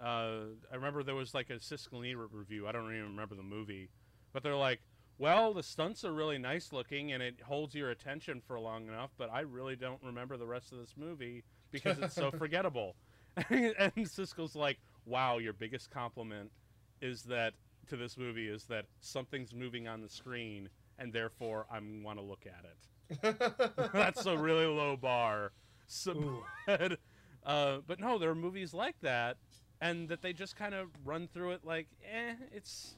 Uh, 0.00 0.54
I 0.72 0.74
remember 0.74 1.02
there 1.02 1.14
was 1.14 1.34
like 1.34 1.50
a 1.50 1.54
Siskel 1.54 1.98
and 1.98 2.06
Ebert 2.06 2.30
review. 2.32 2.66
I 2.66 2.72
don't 2.72 2.84
even 2.92 3.10
remember 3.10 3.34
the 3.36 3.42
movie, 3.42 3.90
but 4.32 4.42
they're 4.42 4.56
like, 4.56 4.80
"Well, 5.18 5.54
the 5.54 5.62
stunts 5.62 6.04
are 6.04 6.12
really 6.12 6.38
nice 6.38 6.72
looking 6.72 7.12
and 7.12 7.22
it 7.22 7.40
holds 7.42 7.74
your 7.74 7.90
attention 7.90 8.40
for 8.46 8.58
long 8.58 8.88
enough, 8.88 9.10
but 9.16 9.30
I 9.32 9.40
really 9.40 9.76
don't 9.76 10.02
remember 10.02 10.36
the 10.36 10.46
rest 10.46 10.72
of 10.72 10.78
this 10.78 10.94
movie 10.96 11.44
because 11.70 11.98
it's 11.98 12.14
so 12.14 12.30
forgettable." 12.38 12.96
and 13.50 13.92
Siskel's 13.96 14.54
like, 14.54 14.78
"Wow, 15.04 15.38
your 15.38 15.52
biggest 15.52 15.90
compliment 15.90 16.52
is 17.00 17.22
that 17.24 17.54
to 17.88 17.96
this 17.96 18.16
movie 18.16 18.48
is 18.48 18.64
that 18.64 18.86
something's 19.00 19.54
moving 19.54 19.86
on 19.86 20.00
the 20.00 20.08
screen 20.08 20.68
and 20.98 21.12
therefore 21.12 21.66
I 21.70 21.78
want 22.02 22.18
to 22.18 22.24
look 22.24 22.46
at 22.46 22.64
it. 22.64 23.90
That's 23.92 24.26
a 24.26 24.36
really 24.36 24.66
low 24.66 24.96
bar. 24.96 25.52
So, 25.86 26.44
but, 26.66 26.98
uh, 27.44 27.78
but 27.86 28.00
no, 28.00 28.18
there 28.18 28.30
are 28.30 28.34
movies 28.34 28.72
like 28.72 28.96
that, 29.02 29.36
and 29.80 30.08
that 30.08 30.22
they 30.22 30.32
just 30.32 30.56
kind 30.56 30.74
of 30.74 30.88
run 31.04 31.28
through 31.28 31.50
it 31.52 31.64
like, 31.64 31.88
eh, 32.02 32.34
it's 32.52 32.96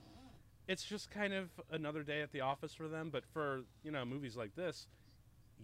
it's 0.69 0.85
just 0.85 1.11
kind 1.11 1.33
of 1.33 1.51
another 1.71 2.03
day 2.03 2.23
at 2.23 2.33
the 2.33 2.41
office 2.41 2.75
for 2.75 2.89
them. 2.89 3.11
But 3.11 3.25
for 3.33 3.63
you 3.83 3.91
know 3.91 4.05
movies 4.05 4.37
like 4.37 4.55
this, 4.55 4.87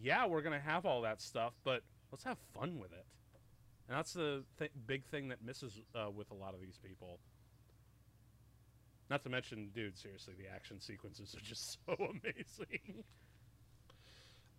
yeah, 0.01 0.27
we're 0.27 0.43
gonna 0.43 0.61
have 0.61 0.87
all 0.87 1.03
that 1.03 1.21
stuff, 1.21 1.55
but 1.65 1.83
let's 2.11 2.25
have 2.25 2.39
fun 2.55 2.79
with 2.79 2.93
it. 2.93 3.07
And 3.89 3.97
that's 3.99 4.13
the 4.13 4.45
th- 4.59 4.71
big 4.87 5.05
thing 5.07 5.29
that 5.29 5.45
misses 5.45 5.81
uh, 5.95 6.11
with 6.11 6.31
a 6.31 6.35
lot 6.35 6.55
of 6.55 6.61
these 6.61 6.79
people. 6.83 7.19
Not 9.11 9.23
to 9.25 9.29
mention, 9.29 9.71
dude, 9.75 9.99
seriously, 9.99 10.35
the 10.39 10.49
action 10.55 10.81
sequences 10.81 11.35
are 11.35 11.45
just 11.45 11.79
so 11.87 11.95
amazing. 11.95 13.05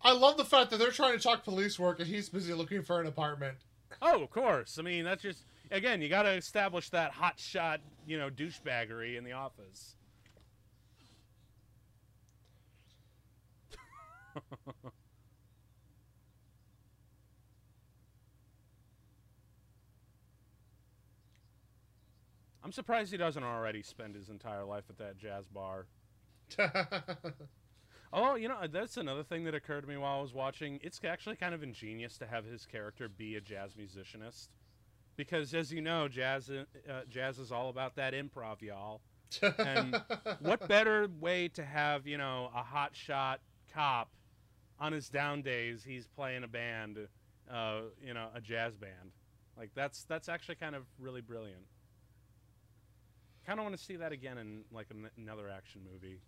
I 0.02 0.12
love 0.12 0.36
the 0.36 0.44
fact 0.44 0.70
that 0.70 0.78
they're 0.78 0.90
trying 0.90 1.16
to 1.16 1.22
talk 1.22 1.44
police 1.44 1.78
work 1.78 1.98
and 1.98 2.06
he's 2.06 2.28
busy 2.28 2.52
looking 2.52 2.82
for 2.82 3.00
an 3.00 3.06
apartment. 3.06 3.56
Oh, 4.02 4.22
of 4.22 4.30
course. 4.30 4.78
I 4.78 4.82
mean, 4.82 5.04
that's 5.04 5.22
just 5.22 5.44
again, 5.70 6.02
you 6.02 6.08
got 6.08 6.24
to 6.24 6.32
establish 6.32 6.90
that 6.90 7.12
hot 7.12 7.38
shot, 7.38 7.80
you 8.06 8.18
know, 8.18 8.28
douchebaggery 8.28 9.16
in 9.16 9.24
the 9.24 9.32
office. 9.32 9.96
I'm 22.62 22.63
surprised 22.74 23.12
he 23.12 23.16
doesn't 23.16 23.44
already 23.44 23.82
spend 23.82 24.14
his 24.14 24.28
entire 24.28 24.64
life 24.64 24.84
at 24.90 24.98
that 24.98 25.18
jazz 25.18 25.46
bar. 25.48 25.86
Oh, 28.16 28.36
you 28.36 28.46
know, 28.46 28.58
that's 28.70 28.96
another 28.96 29.24
thing 29.24 29.42
that 29.42 29.56
occurred 29.56 29.80
to 29.80 29.88
me 29.88 29.96
while 29.96 30.18
I 30.18 30.22
was 30.22 30.32
watching. 30.32 30.78
It's 30.84 31.00
actually 31.04 31.34
kind 31.34 31.52
of 31.52 31.64
ingenious 31.64 32.16
to 32.18 32.26
have 32.28 32.44
his 32.44 32.64
character 32.64 33.08
be 33.08 33.34
a 33.34 33.40
jazz 33.40 33.74
musicianist, 33.74 34.50
because 35.16 35.52
as 35.52 35.72
you 35.72 35.80
know, 35.80 36.06
jazz 36.06 36.48
uh, 36.48 36.62
jazz 37.10 37.40
is 37.40 37.50
all 37.50 37.70
about 37.70 37.96
that 37.96 38.14
improv, 38.14 38.62
y'all. 38.62 39.00
And 39.58 40.00
what 40.38 40.68
better 40.68 41.08
way 41.18 41.48
to 41.48 41.64
have 41.64 42.06
you 42.06 42.16
know 42.16 42.50
a 42.54 42.62
hot 42.62 42.94
shot 42.94 43.40
cop 43.72 44.10
on 44.78 44.92
his 44.92 45.08
down 45.08 45.42
days? 45.42 45.82
He's 45.82 46.06
playing 46.06 46.44
a 46.44 46.48
band, 46.48 47.08
uh, 47.52 47.80
you 48.00 48.14
know, 48.14 48.28
a 48.32 48.40
jazz 48.40 48.76
band. 48.76 49.10
Like 49.58 49.70
that's 49.74 50.04
that's 50.04 50.28
actually 50.28 50.54
kind 50.54 50.76
of 50.76 50.84
really 51.00 51.20
brilliant. 51.20 51.64
I 53.44 53.46
kind 53.46 53.60
of 53.60 53.64
want 53.64 53.76
to 53.76 53.84
see 53.84 53.96
that 53.96 54.12
again 54.12 54.38
in 54.38 54.64
like 54.72 54.86
another 55.18 55.50
action 55.50 55.82
movie. 55.92 56.20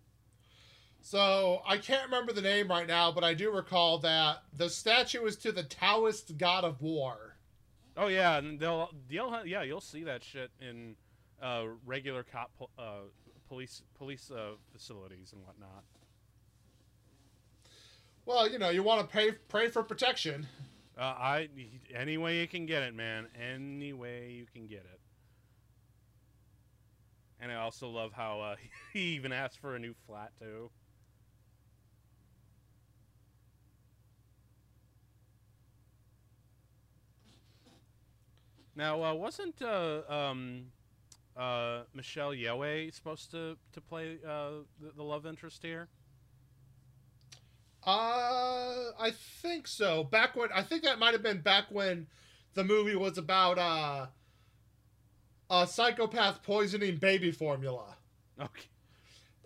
So 1.01 1.61
I 1.65 1.77
can't 1.77 2.05
remember 2.05 2.31
the 2.31 2.41
name 2.41 2.67
right 2.67 2.87
now, 2.87 3.11
but 3.11 3.23
I 3.23 3.33
do 3.33 3.51
recall 3.51 3.97
that 3.99 4.43
the 4.55 4.69
statue 4.69 5.25
is 5.25 5.35
to 5.37 5.51
the 5.51 5.63
Taoist 5.63 6.37
god 6.37 6.63
of 6.63 6.81
war. 6.81 7.37
Oh 7.95 8.07
yeah, 8.07 8.37
and 8.37 8.59
they'll 8.59 8.89
you'll 9.09 9.45
yeah 9.45 9.63
you'll 9.63 9.81
see 9.81 10.03
that 10.03 10.23
shit 10.23 10.51
in 10.61 10.95
uh, 11.41 11.65
regular 11.85 12.23
cop 12.23 12.51
uh, 12.77 13.07
police 13.47 13.81
police 13.97 14.29
uh, 14.29 14.51
facilities 14.71 15.33
and 15.33 15.43
whatnot. 15.43 15.83
Well, 18.25 18.49
you 18.49 18.59
know, 18.59 18.69
you 18.69 18.83
want 18.83 19.01
to 19.01 19.07
pay 19.07 19.31
pray 19.31 19.69
for 19.69 19.81
protection. 19.81 20.45
Uh, 20.97 21.01
I 21.01 21.49
any 21.95 22.17
way 22.17 22.41
you 22.41 22.47
can 22.47 22.65
get 22.65 22.83
it, 22.83 22.93
man. 22.93 23.27
Any 23.39 23.93
way 23.93 24.31
you 24.31 24.45
can 24.53 24.67
get 24.67 24.79
it. 24.79 24.99
And 27.39 27.51
I 27.51 27.55
also 27.55 27.89
love 27.89 28.13
how 28.13 28.41
uh, 28.41 28.55
he 28.93 29.15
even 29.15 29.31
asked 29.31 29.59
for 29.59 29.75
a 29.75 29.79
new 29.79 29.93
flat 30.05 30.31
too. 30.39 30.71
Now, 38.75 39.03
uh, 39.03 39.13
wasn't 39.15 39.59
uh, 39.61 40.01
um, 40.07 40.65
uh, 41.35 41.83
Michelle 41.93 42.31
Yeoh 42.31 42.93
supposed 42.93 43.31
to 43.31 43.57
to 43.73 43.81
play 43.81 44.19
uh, 44.25 44.63
the, 44.79 44.91
the 44.95 45.03
love 45.03 45.25
interest 45.25 45.63
here? 45.63 45.89
Uh, 47.83 48.91
I 48.99 49.11
think 49.41 49.67
so. 49.67 50.03
Back 50.03 50.35
when 50.35 50.51
I 50.51 50.61
think 50.61 50.83
that 50.83 50.99
might 50.99 51.13
have 51.13 51.23
been 51.23 51.41
back 51.41 51.65
when 51.69 52.07
the 52.53 52.63
movie 52.63 52.95
was 52.95 53.17
about 53.17 53.57
uh 55.49 55.65
a 55.67 55.67
psychopath 55.67 56.43
poisoning 56.43 56.97
baby 56.97 57.31
formula. 57.31 57.95
Okay. 58.39 58.63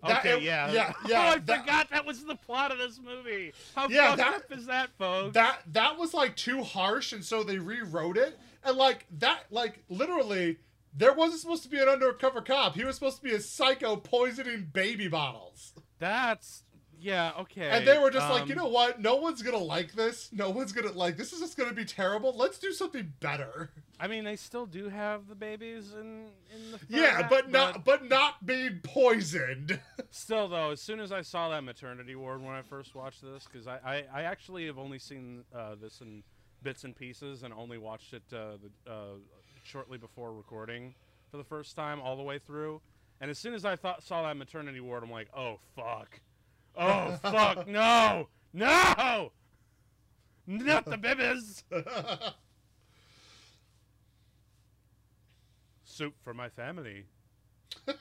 That- 0.06 0.18
okay, 0.18 0.36
it- 0.38 0.42
yeah. 0.42 0.72
yeah, 0.72 0.92
oh, 1.04 1.14
I 1.14 1.38
that- 1.38 1.60
forgot 1.60 1.90
that 1.90 2.04
was 2.04 2.24
the 2.24 2.34
plot 2.34 2.72
of 2.72 2.78
this 2.78 2.98
movie. 2.98 3.52
How 3.76 3.88
Yeah, 3.88 4.08
fucked 4.08 4.18
that- 4.18 4.34
up 4.34 4.58
is 4.58 4.66
that, 4.66 4.90
folks? 4.98 5.34
That 5.34 5.60
that 5.72 5.98
was 5.98 6.12
like 6.12 6.36
too 6.36 6.62
harsh, 6.62 7.12
and 7.12 7.24
so 7.24 7.42
they 7.44 7.58
rewrote 7.58 8.16
it. 8.16 8.38
And 8.64 8.76
like 8.76 9.06
that, 9.18 9.44
like 9.50 9.82
literally, 9.88 10.58
there 10.94 11.12
wasn't 11.12 11.40
supposed 11.40 11.62
to 11.64 11.68
be 11.68 11.78
an 11.78 11.88
undercover 11.88 12.40
cop. 12.42 12.74
He 12.74 12.84
was 12.84 12.96
supposed 12.96 13.16
to 13.18 13.22
be 13.22 13.32
a 13.32 13.40
psycho 13.40 13.96
poisoning 13.96 14.70
baby 14.72 15.08
bottles. 15.08 15.72
That's 15.98 16.64
yeah, 17.02 17.32
okay. 17.40 17.68
And 17.68 17.86
they 17.86 17.98
were 17.98 18.10
just 18.10 18.30
like, 18.30 18.42
um, 18.42 18.48
you 18.48 18.54
know 18.54 18.68
what? 18.68 19.00
No 19.00 19.16
one's 19.16 19.42
gonna 19.42 19.58
like 19.58 19.92
this. 19.92 20.30
No 20.32 20.50
one's 20.50 20.72
gonna 20.72 20.92
like 20.92 21.16
this. 21.16 21.32
Is 21.32 21.40
just 21.40 21.56
gonna 21.56 21.72
be 21.72 21.84
terrible. 21.84 22.32
Let's 22.36 22.58
do 22.58 22.72
something 22.72 23.12
better. 23.20 23.70
I 23.98 24.06
mean, 24.06 24.24
they 24.24 24.36
still 24.36 24.66
do 24.66 24.88
have 24.88 25.28
the 25.28 25.34
babies 25.34 25.92
in 25.92 26.26
in 26.54 26.72
the 26.72 26.78
Yeah, 26.88 27.12
format, 27.12 27.30
but 27.30 27.50
not 27.50 27.84
but 27.84 28.08
not 28.08 28.46
being 28.46 28.80
poisoned. 28.82 29.80
Still, 30.10 30.48
though, 30.48 30.70
as 30.70 30.80
soon 30.80 31.00
as 31.00 31.10
I 31.10 31.22
saw 31.22 31.48
that 31.50 31.64
maternity 31.64 32.14
ward 32.14 32.42
when 32.42 32.54
I 32.54 32.62
first 32.62 32.94
watched 32.94 33.22
this, 33.22 33.44
because 33.50 33.66
I, 33.66 33.78
I 33.84 34.04
I 34.12 34.22
actually 34.22 34.66
have 34.66 34.78
only 34.78 34.98
seen 34.98 35.44
uh, 35.54 35.74
this 35.80 36.00
in 36.00 36.22
bits 36.62 36.84
and 36.84 36.94
pieces 36.94 37.42
and 37.42 37.52
only 37.52 37.78
watched 37.78 38.12
it 38.12 38.22
uh, 38.32 38.56
the, 38.84 38.92
uh, 38.92 38.96
shortly 39.64 39.98
before 39.98 40.32
recording 40.32 40.94
for 41.30 41.36
the 41.36 41.44
first 41.44 41.74
time 41.74 42.00
all 42.00 42.16
the 42.16 42.22
way 42.22 42.38
through. 42.38 42.80
And 43.20 43.30
as 43.30 43.38
soon 43.38 43.54
as 43.54 43.64
I 43.64 43.76
thought 43.76 44.02
saw 44.02 44.22
that 44.24 44.36
maternity 44.36 44.80
ward, 44.80 45.02
I'm 45.02 45.10
like, 45.10 45.28
oh 45.36 45.58
fuck, 45.76 46.20
oh 46.76 47.18
fuck, 47.22 47.66
no, 47.66 48.28
no, 48.52 49.32
not 50.46 50.84
the 50.84 50.96
bibbies. 50.96 51.62
Soup 55.84 56.14
for 56.22 56.32
my 56.34 56.48
family. 56.48 57.04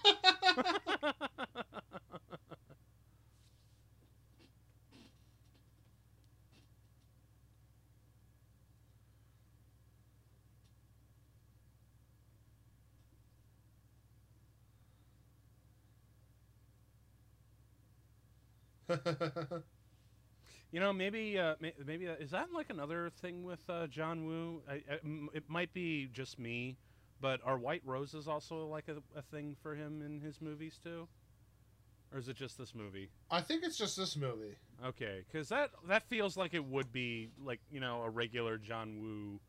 You 20.72 20.80
know, 20.80 20.94
maybe 20.94 21.38
uh, 21.38 21.56
maybe 21.86 22.08
uh, 22.08 22.14
is 22.14 22.32
that 22.32 22.48
like 22.54 22.70
another 22.70 23.10
thing 23.22 23.44
with 23.44 23.60
uh, 23.70 23.88
John 23.88 24.26
Woo? 24.26 24.62
I, 24.70 24.76
I- 24.90 25.00
it 25.34 25.44
might 25.50 25.74
be 25.74 26.08
just 26.14 26.40
me, 26.40 26.78
but 27.20 27.42
are 27.44 27.58
white 27.58 27.82
roses 27.86 28.26
also 28.26 28.66
like 28.68 28.88
a, 28.88 28.96
a 29.18 29.22
thing 29.22 29.58
for 29.62 29.76
him 29.76 30.02
in 30.02 30.22
his 30.22 30.40
movies 30.40 30.80
too, 30.82 31.10
or 32.14 32.20
is 32.20 32.30
it 32.30 32.38
just 32.38 32.58
this 32.58 32.74
movie? 32.74 33.10
I 33.30 33.42
think 33.42 33.64
it's 33.66 33.78
just 33.78 33.98
this 33.98 34.16
movie. 34.16 34.56
Okay, 34.86 35.24
because 35.30 35.50
that 35.50 35.72
that 35.90 36.04
feels 36.04 36.38
like 36.38 36.54
it 36.54 36.64
would 36.64 36.94
be 36.94 37.28
like 37.44 37.60
you 37.70 37.82
know 37.82 38.04
a 38.04 38.10
regular 38.10 38.58
John 38.58 39.02
Woo 39.02 39.42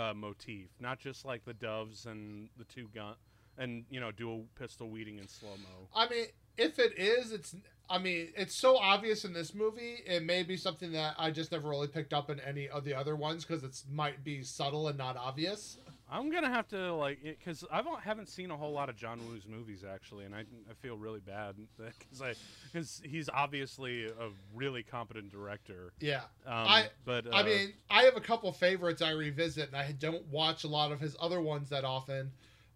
uh, 0.00 0.14
motif, 0.14 0.68
not 0.78 1.00
just 1.00 1.24
like 1.24 1.44
the 1.44 1.54
doves 1.54 2.06
and 2.06 2.48
the 2.56 2.64
two 2.64 2.88
gun 2.94 3.14
and 3.58 3.84
you 3.90 3.98
know 3.98 4.12
dual 4.12 4.44
pistol 4.56 4.88
weeding 4.88 5.18
in 5.18 5.26
slow 5.26 5.50
mo. 5.56 5.88
I 5.96 6.08
mean, 6.08 6.26
if 6.56 6.78
it 6.78 6.96
is, 6.96 7.32
it's. 7.32 7.56
I 7.90 7.98
mean, 7.98 8.28
it's 8.36 8.54
so 8.54 8.78
obvious 8.78 9.24
in 9.24 9.32
this 9.32 9.52
movie. 9.52 9.96
It 10.06 10.22
may 10.24 10.44
be 10.44 10.56
something 10.56 10.92
that 10.92 11.14
I 11.18 11.30
just 11.32 11.50
never 11.50 11.68
really 11.68 11.88
picked 11.88 12.12
up 12.14 12.30
in 12.30 12.38
any 12.40 12.68
of 12.68 12.84
the 12.84 12.94
other 12.94 13.16
ones 13.16 13.44
because 13.44 13.64
it 13.64 13.82
might 13.92 14.22
be 14.22 14.42
subtle 14.44 14.86
and 14.88 14.96
not 14.96 15.16
obvious. 15.16 15.76
I'm 16.12 16.30
gonna 16.32 16.48
have 16.50 16.66
to 16.68 16.92
like 16.94 17.22
because 17.22 17.64
I 17.70 17.82
haven't 18.02 18.28
seen 18.28 18.50
a 18.50 18.56
whole 18.56 18.72
lot 18.72 18.88
of 18.88 18.96
John 18.96 19.20
Woo's 19.28 19.46
movies 19.46 19.84
actually, 19.88 20.24
and 20.24 20.34
I, 20.34 20.40
I 20.40 20.74
feel 20.80 20.96
really 20.96 21.20
bad 21.20 21.54
because 21.78 22.20
I 22.22 22.34
because 22.72 23.00
he's 23.04 23.28
obviously 23.28 24.06
a 24.06 24.30
really 24.54 24.82
competent 24.82 25.30
director. 25.30 25.92
Yeah. 26.00 26.22
Um, 26.46 26.54
I- 26.66 26.88
but 27.04 27.26
uh, 27.26 27.30
I 27.36 27.42
mean, 27.44 27.72
I 27.90 28.02
have 28.02 28.16
a 28.16 28.20
couple 28.20 28.52
favorites 28.52 29.02
I 29.02 29.10
revisit, 29.12 29.68
and 29.68 29.76
I 29.76 29.92
don't 29.92 30.26
watch 30.32 30.64
a 30.64 30.68
lot 30.68 30.90
of 30.92 30.98
his 31.00 31.16
other 31.20 31.40
ones 31.40 31.68
that 31.70 31.84
often. 31.84 32.32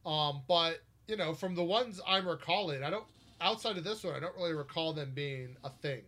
Um, 0.07 0.43
but 0.47 0.81
you 1.09 1.17
know, 1.17 1.35
from 1.35 1.55
the 1.57 1.65
ones 1.65 2.01
I'm 2.07 2.29
recalling, 2.29 2.83
I 2.85 2.91
don't. 2.91 3.05
Outside 3.45 3.77
of 3.77 3.85
this 3.85 4.03
one, 4.03 4.15
I 4.15 4.21
don't 4.21 4.35
really 4.37 4.55
recall 4.55 4.95
them 4.95 5.13
being 5.15 5.57
a 5.63 5.69
thing. 5.71 6.03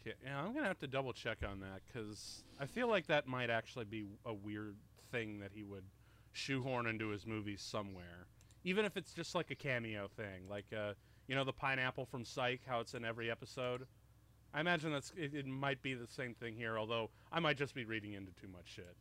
okay, 0.00 0.14
yeah, 0.24 0.40
I'm 0.40 0.54
gonna 0.54 0.66
have 0.68 0.78
to 0.80 0.86
double 0.86 1.12
check 1.12 1.38
on 1.48 1.60
that 1.60 1.80
because 1.86 2.44
I 2.60 2.66
feel 2.66 2.88
like 2.88 3.06
that 3.08 3.26
might 3.26 3.50
actually 3.50 3.84
be 3.86 4.06
a 4.24 4.32
weird 4.32 4.76
thing 5.10 5.40
that 5.40 5.50
he 5.52 5.64
would 5.64 5.84
shoehorn 6.32 6.86
into 6.86 7.08
his 7.08 7.26
movies 7.26 7.62
somewhere, 7.62 8.28
even 8.64 8.84
if 8.84 8.96
it's 8.96 9.12
just 9.12 9.34
like 9.34 9.50
a 9.50 9.56
cameo 9.56 10.08
thing. 10.16 10.48
Like 10.48 10.66
uh, 10.76 10.94
You 11.26 11.34
know 11.34 11.44
the 11.44 11.52
pineapple 11.52 12.06
from 12.06 12.24
Psych, 12.24 12.60
how 12.66 12.80
it's 12.80 12.94
in 12.94 13.04
every 13.04 13.30
episode. 13.30 13.86
I 14.54 14.60
imagine 14.60 14.92
that's 14.92 15.12
it, 15.16 15.34
it 15.34 15.46
might 15.46 15.82
be 15.82 15.94
the 15.94 16.06
same 16.06 16.34
thing 16.34 16.54
here, 16.56 16.78
although 16.78 17.10
I 17.32 17.40
might 17.40 17.58
just 17.58 17.74
be 17.74 17.84
reading 17.84 18.12
into 18.14 18.32
too 18.40 18.48
much 18.48 18.68
shit. 18.68 18.96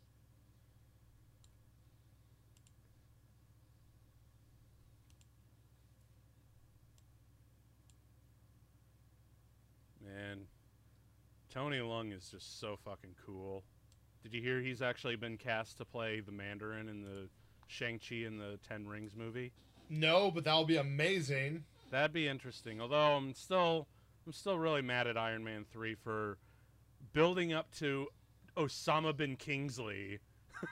Man, 10.03 10.47
Tony 11.57 11.77
Leung 11.77 12.15
is 12.15 12.29
just 12.29 12.59
so 12.59 12.77
fucking 12.85 13.15
cool. 13.25 13.63
Did 14.21 14.31
you 14.35 14.41
hear 14.43 14.61
he's 14.61 14.83
actually 14.83 15.15
been 15.15 15.37
cast 15.37 15.79
to 15.79 15.85
play 15.85 16.19
the 16.19 16.31
Mandarin 16.31 16.87
in 16.87 17.01
the 17.01 17.29
Shang-Chi 17.65 18.17
and 18.27 18.39
the 18.39 18.59
Ten 18.67 18.85
Rings 18.87 19.15
movie? 19.15 19.51
No, 19.89 20.29
but 20.29 20.43
that 20.43 20.55
would 20.55 20.67
be 20.67 20.77
amazing. 20.77 21.63
That'd 21.89 22.13
be 22.13 22.27
interesting. 22.27 22.79
Although 22.79 23.15
I'm 23.15 23.33
still 23.33 23.87
I'm 24.27 24.33
still 24.33 24.59
really 24.59 24.83
mad 24.83 25.07
at 25.07 25.17
Iron 25.17 25.43
Man 25.43 25.65
3 25.71 25.95
for 25.95 26.37
building 27.13 27.53
up 27.53 27.73
to 27.77 28.05
Osama 28.55 29.17
bin 29.17 29.35
Kingsley 29.35 30.19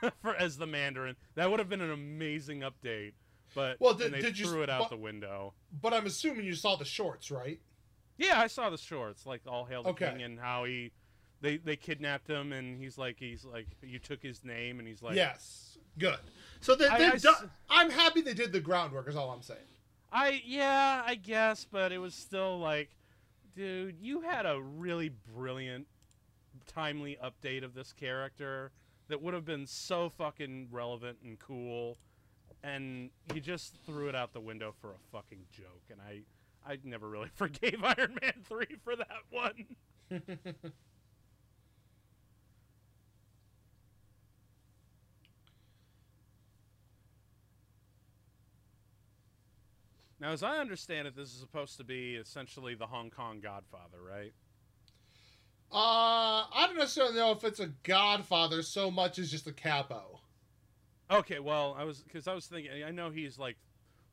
for 0.22 0.36
as 0.36 0.58
the 0.58 0.68
Mandarin. 0.68 1.16
That 1.34 1.50
would 1.50 1.58
have 1.60 1.70
been 1.70 1.82
an 1.82 1.92
amazing 1.92 2.60
update. 2.62 3.14
But 3.56 3.78
Well, 3.80 3.96
did- 3.96 4.14
they 4.14 4.22
did 4.22 4.38
you 4.38 4.46
threw 4.46 4.60
s- 4.62 4.64
it 4.66 4.70
out 4.70 4.82
but- 4.82 4.90
the 4.92 4.98
window. 4.98 5.54
But 5.82 5.94
I'm 5.96 6.06
assuming 6.06 6.46
you 6.46 6.54
saw 6.54 6.76
the 6.76 6.86
shorts, 6.86 7.32
right? 7.32 7.60
Yeah, 8.18 8.40
I 8.40 8.48
saw 8.48 8.70
the 8.70 8.78
shorts, 8.78 9.26
like 9.26 9.42
all 9.48 9.66
hail 9.66 9.84
the 9.84 9.90
Okay. 9.90 10.10
king 10.12 10.22
and 10.24 10.40
how 10.40 10.64
he 10.66 10.92
they 11.42 11.58
they 11.58 11.76
kidnapped 11.76 12.28
him 12.30 12.54
and 12.54 12.80
he's 12.80 12.98
like 12.98 13.18
he's 13.20 13.44
like 13.46 13.68
you 13.82 14.00
took 14.00 14.22
his 14.24 14.44
name 14.44 14.80
and 14.80 14.88
he's 14.88 15.02
like 15.02 15.16
yes. 15.16 15.78
Good. 15.98 16.20
So 16.62 16.76
they, 16.76 16.88
I- 16.88 16.98
they 16.98 17.06
I 17.08 17.16
do- 17.18 17.30
s- 17.30 17.44
I'm 17.70 17.90
happy 17.90 18.22
they 18.22 18.34
did 18.34 18.52
the 18.52 18.60
groundwork. 18.60 19.08
Is 19.08 19.16
all 19.16 19.32
I'm 19.32 19.42
saying. 19.42 19.60
I 20.12 20.42
yeah, 20.46 21.04
I 21.06 21.16
guess, 21.16 21.66
but 21.70 21.92
it 21.92 21.98
was 22.00 22.14
still 22.14 22.58
like, 22.60 22.90
dude, 23.56 23.98
you 24.00 24.22
had 24.22 24.46
a 24.46 24.62
really 24.62 25.10
brilliant, 25.36 25.88
timely 26.68 27.18
update 27.24 27.64
of 27.64 27.74
this 27.74 27.92
character 27.94 28.72
that 29.08 29.22
would 29.22 29.34
have 29.34 29.46
been 29.46 29.68
so 29.68 30.10
fucking 30.10 30.70
relevant 30.72 31.18
and 31.24 31.38
cool, 31.40 31.98
and 32.64 33.10
you 33.34 33.42
just 33.42 33.76
threw 33.86 34.08
it 34.10 34.16
out 34.16 34.34
the 34.34 34.40
window 34.40 34.74
for 34.82 34.92
a 34.92 34.98
fucking 35.12 35.46
joke, 35.52 35.84
and 35.92 36.00
I, 36.02 36.22
I 36.66 36.78
never 36.84 37.08
really 37.08 37.30
forgave 37.36 37.84
Iron 37.84 38.18
Man 38.22 38.34
three 38.44 38.76
for 38.84 38.96
that 38.96 39.08
one. 39.30 39.66
Now, 50.20 50.32
as 50.32 50.44
I 50.44 50.58
understand 50.58 51.08
it, 51.08 51.16
this 51.16 51.34
is 51.34 51.40
supposed 51.40 51.78
to 51.78 51.84
be 51.84 52.16
essentially 52.16 52.74
the 52.74 52.88
Hong 52.88 53.12
Kong 53.12 53.42
Godfather, 53.42 53.98
right? 54.02 54.34
Uh, 55.72 56.50
I 56.52 56.66
don't 56.68 56.78
necessarily 56.78 57.16
know 57.16 57.32
if 57.32 57.44
it's 57.44 57.60
a 57.60 57.68
Godfather 57.84 58.64
so 58.64 58.90
much 58.90 59.20
as 59.20 59.30
just 59.30 59.46
a 59.46 59.52
capo. 59.52 60.22
Okay, 61.12 61.40
well, 61.40 61.76
I 61.78 61.84
was 61.84 62.00
because 62.00 62.28
I 62.28 62.34
was 62.34 62.48
thinking. 62.48 62.84
I 62.84 62.92
know 62.92 63.10
he's 63.12 63.38
like 63.38 63.58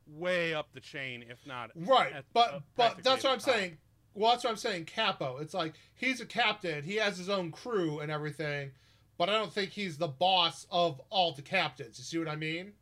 way 0.07 0.53
up 0.53 0.71
the 0.73 0.79
chain, 0.79 1.23
if 1.29 1.45
not. 1.45 1.71
Right, 1.75 2.13
at- 2.13 2.25
but 2.33 2.53
uh, 2.53 2.59
but 2.75 3.03
that's 3.03 3.23
what 3.23 3.31
I'm 3.33 3.39
top. 3.39 3.55
saying. 3.55 3.77
Well, 4.15 4.31
that's 4.31 4.43
what 4.43 4.51
I'm 4.51 4.57
saying. 4.57 4.85
Capo. 4.85 5.37
It's 5.37 5.53
like 5.53 5.73
he's 5.95 6.21
a 6.21 6.25
captain. 6.25 6.83
He 6.83 6.95
has 6.97 7.17
his 7.17 7.29
own 7.29 7.51
crew 7.51 7.99
and 7.99 8.11
everything, 8.11 8.71
but 9.17 9.29
I 9.29 9.33
don't 9.33 9.51
think 9.51 9.71
he's 9.71 9.97
the 9.97 10.07
boss 10.07 10.67
of 10.69 11.01
all 11.09 11.33
the 11.33 11.41
captains. 11.41 11.97
You 11.97 12.03
see 12.03 12.19
what 12.19 12.27
I 12.27 12.35
mean? 12.35 12.73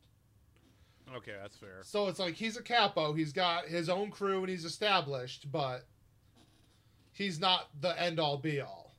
Okay, 1.16 1.34
that's 1.42 1.58
fair. 1.58 1.80
So 1.84 2.08
it's 2.08 2.20
like 2.20 2.36
he's 2.36 2.58
a 2.58 2.62
capo. 2.62 3.14
He's 3.14 3.34
got 3.34 3.66
his 3.66 3.90
own 3.90 4.12
crew 4.12 4.40
and 4.42 4.50
he's 4.50 4.64
established, 4.66 5.52
but 5.52 5.86
he's 7.12 7.40
not 7.40 7.68
the 7.82 8.00
end 8.02 8.20
all 8.20 8.38
be 8.38 8.62
all. 8.62 8.96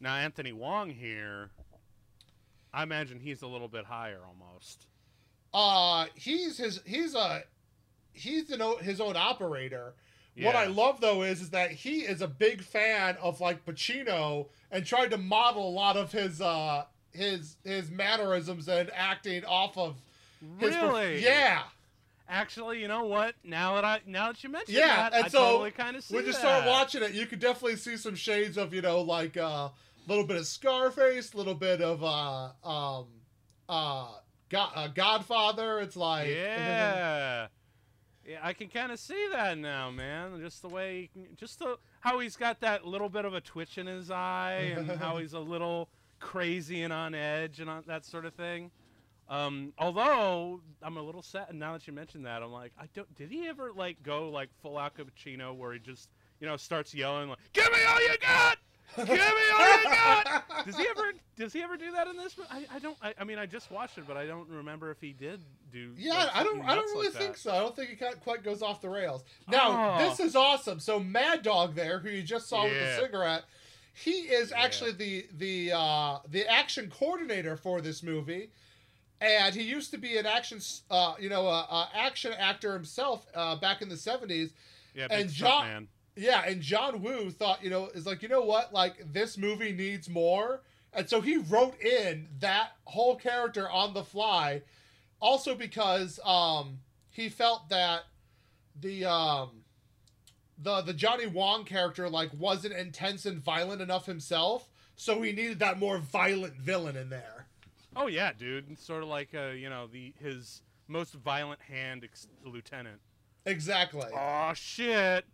Now, 0.00 0.16
Anthony 0.16 0.52
Wong 0.52 0.90
here, 0.90 1.50
I 2.74 2.82
imagine 2.82 3.20
he's 3.20 3.42
a 3.42 3.46
little 3.46 3.68
bit 3.68 3.84
higher 3.84 4.20
almost. 4.26 4.86
Uh, 5.52 6.06
he's 6.14 6.58
his 6.58 6.80
he's 6.84 7.14
a 7.14 7.44
he's 8.12 8.50
an, 8.50 8.60
his 8.82 9.00
own 9.00 9.16
operator. 9.16 9.94
What 10.42 10.56
I 10.56 10.66
love 10.66 11.00
though 11.00 11.22
is 11.22 11.40
is 11.40 11.50
that 11.50 11.70
he 11.70 12.00
is 12.00 12.20
a 12.20 12.26
big 12.26 12.60
fan 12.62 13.16
of 13.22 13.40
like 13.40 13.64
Pacino 13.64 14.48
and 14.72 14.84
tried 14.84 15.12
to 15.12 15.16
model 15.16 15.68
a 15.68 15.70
lot 15.70 15.96
of 15.96 16.10
his 16.10 16.40
uh 16.40 16.84
his 17.12 17.56
his 17.62 17.90
mannerisms 17.90 18.68
and 18.68 18.90
acting 18.92 19.44
off 19.44 19.78
of 19.78 19.94
his 20.58 20.74
Really? 20.74 21.22
yeah. 21.22 21.62
Actually, 22.28 22.80
you 22.80 22.88
know 22.88 23.04
what? 23.04 23.34
Now 23.44 23.74
that 23.76 23.84
I 23.84 24.00
now 24.06 24.32
that 24.32 24.42
you 24.42 24.48
mention 24.50 24.74
Yeah, 24.74 24.96
that, 25.10 25.12
and 25.14 25.24
I 25.26 25.28
so 25.28 25.38
totally 25.38 25.70
kind 25.70 25.96
of 25.96 26.02
see 26.02 26.16
When 26.16 26.26
you 26.26 26.32
start 26.32 26.66
watching 26.66 27.02
it, 27.02 27.12
you 27.12 27.26
could 27.26 27.38
definitely 27.38 27.76
see 27.76 27.96
some 27.96 28.16
shades 28.16 28.56
of 28.56 28.74
you 28.74 28.82
know 28.82 29.02
like 29.02 29.36
uh, 29.36 29.68
little 30.08 30.26
bit 30.26 30.36
of 30.36 30.46
Scarface, 30.46 31.32
a 31.32 31.36
little 31.36 31.54
bit 31.54 31.80
of 31.80 32.02
uh 32.02 32.50
um 32.66 33.06
uh, 33.68 34.08
God, 34.48 34.72
uh 34.74 34.88
Godfather. 34.88 35.80
It's 35.80 35.96
like 35.96 36.28
yeah. 36.28 37.48
Yeah, 38.26 38.38
I 38.42 38.54
can 38.54 38.68
kind 38.68 38.90
of 38.90 38.98
see 38.98 39.28
that 39.32 39.58
now, 39.58 39.90
man. 39.90 40.40
Just 40.40 40.62
the 40.62 40.68
way, 40.68 41.10
he 41.12 41.26
just 41.36 41.58
the 41.58 41.76
how 42.00 42.20
he's 42.20 42.36
got 42.36 42.60
that 42.60 42.86
little 42.86 43.10
bit 43.10 43.26
of 43.26 43.34
a 43.34 43.40
twitch 43.40 43.76
in 43.76 43.86
his 43.86 44.10
eye, 44.10 44.74
and 44.76 44.90
how 44.90 45.18
he's 45.18 45.34
a 45.34 45.40
little 45.40 45.88
crazy 46.20 46.82
and 46.82 46.92
on 46.92 47.14
edge 47.14 47.60
and 47.60 47.68
on, 47.68 47.84
that 47.86 48.04
sort 48.04 48.24
of 48.24 48.32
thing. 48.34 48.70
Um, 49.28 49.72
although 49.78 50.60
I'm 50.82 50.96
a 50.96 51.02
little 51.02 51.22
sad 51.22 51.54
now 51.54 51.72
that 51.72 51.86
you 51.86 51.92
mentioned 51.92 52.26
that, 52.26 52.42
I'm 52.42 52.52
like, 52.52 52.72
I 52.78 52.84
don't. 52.94 53.12
Did 53.14 53.30
he 53.30 53.46
ever 53.46 53.72
like 53.72 54.02
go 54.02 54.30
like 54.30 54.48
full 54.62 54.78
Al 54.78 54.90
Cappuccino, 54.90 55.54
where 55.54 55.72
he 55.72 55.78
just 55.78 56.08
you 56.40 56.46
know 56.46 56.56
starts 56.56 56.94
yelling 56.94 57.28
like, 57.28 57.38
"Give 57.52 57.70
me 57.70 57.78
all 57.88 58.00
you 58.00 58.16
got! 58.20 58.58
Give 58.96 59.08
me 59.08 59.12
all 59.18 59.78
you 59.78 59.84
got!" 59.84 60.44
Does 60.66 60.76
he 60.76 60.86
ever? 60.88 61.12
Does 61.36 61.52
he 61.52 61.62
ever 61.62 61.76
do 61.76 61.90
that 61.92 62.06
in 62.06 62.16
this? 62.16 62.36
mo- 62.38 62.44
I, 62.50 62.66
I 62.74 62.78
don't. 62.78 62.96
I, 63.02 63.14
I 63.18 63.24
mean, 63.24 63.38
I 63.38 63.46
just 63.46 63.70
watched 63.70 63.98
it, 63.98 64.04
but 64.06 64.16
I 64.16 64.26
don't 64.26 64.48
remember 64.48 64.90
if 64.90 65.00
he 65.00 65.12
did 65.12 65.40
do. 65.72 65.92
Yeah, 65.96 66.14
like, 66.14 66.36
I 66.36 66.42
don't. 66.44 66.60
I 66.62 66.74
don't 66.74 66.84
really 66.92 67.08
like 67.08 67.16
think 67.16 67.32
that. 67.34 67.38
so. 67.40 67.52
I 67.52 67.58
don't 67.60 67.74
think 67.76 67.90
it 67.90 67.98
quite- 67.98 68.20
quite 68.20 68.42
goes 68.44 68.62
off 68.62 68.80
the 68.80 68.88
rails. 68.88 69.24
Now, 69.48 69.96
Oh. 69.98 70.08
this 70.08 70.20
is 70.20 70.36
awesome. 70.36 70.78
So, 70.80 71.00
Mad 71.00 71.42
Dog 71.42 71.74
there, 71.74 71.98
who 71.98 72.08
you 72.10 72.22
just 72.22 72.48
saw 72.48 72.64
with 72.64 72.72
the 72.72 72.96
cigarette, 73.02 73.44
he 73.92 74.10
is 74.12 74.50
Yeah. 74.50 74.62
actually 74.62 74.92
the 74.92 75.26
the 75.36 75.72
uh, 75.72 76.18
the 76.28 76.46
action 76.50 76.90
coordinator 76.96 77.56
for 77.56 77.80
this 77.80 78.02
movie, 78.02 78.50
and 79.20 79.54
he 79.54 79.62
used 79.62 79.90
to 79.90 79.98
be 79.98 80.16
an 80.18 80.26
action, 80.26 80.60
uh, 80.90 81.14
you 81.18 81.28
know, 81.28 81.46
a, 81.46 81.60
a 81.70 81.88
action 81.94 82.32
actor 82.38 82.72
himself 82.72 83.26
uh, 83.34 83.56
back 83.56 83.82
in 83.82 83.88
the 83.88 83.96
seventies. 83.96 84.52
Yeah, 84.94 85.08
And 85.10 85.26
big 85.26 85.34
John- 85.34 85.66
man. 85.66 85.88
Yeah, 86.16 86.44
and 86.46 86.60
John 86.60 87.02
Woo 87.02 87.30
thought, 87.30 87.62
you 87.64 87.70
know, 87.70 87.86
is 87.88 88.06
like, 88.06 88.22
you 88.22 88.28
know 88.28 88.42
what, 88.42 88.72
like 88.72 89.12
this 89.12 89.36
movie 89.36 89.72
needs 89.72 90.08
more, 90.08 90.62
and 90.92 91.08
so 91.08 91.20
he 91.20 91.36
wrote 91.36 91.80
in 91.80 92.28
that 92.38 92.70
whole 92.84 93.16
character 93.16 93.68
on 93.68 93.94
the 93.94 94.04
fly, 94.04 94.62
also 95.20 95.54
because 95.54 96.20
um 96.24 96.78
he 97.10 97.28
felt 97.28 97.68
that 97.70 98.02
the 98.80 99.04
um 99.04 99.64
the 100.58 100.82
the 100.82 100.92
Johnny 100.94 101.26
Wong 101.26 101.64
character 101.64 102.08
like 102.08 102.30
wasn't 102.38 102.74
intense 102.74 103.26
and 103.26 103.38
violent 103.42 103.82
enough 103.82 104.06
himself, 104.06 104.70
so 104.94 105.20
he 105.22 105.32
needed 105.32 105.58
that 105.58 105.78
more 105.78 105.98
violent 105.98 106.54
villain 106.54 106.96
in 106.96 107.10
there. 107.10 107.46
Oh 107.96 108.06
yeah, 108.06 108.32
dude. 108.32 108.70
It's 108.70 108.84
sort 108.84 109.02
of 109.02 109.08
like 109.08 109.34
uh, 109.34 109.48
you 109.48 109.68
know 109.68 109.88
the 109.88 110.12
his 110.20 110.62
most 110.86 111.14
violent 111.14 111.60
hand 111.60 112.04
ex- 112.04 112.28
lieutenant. 112.44 113.00
Exactly. 113.46 114.08
Oh 114.14 114.52
shit. 114.54 115.24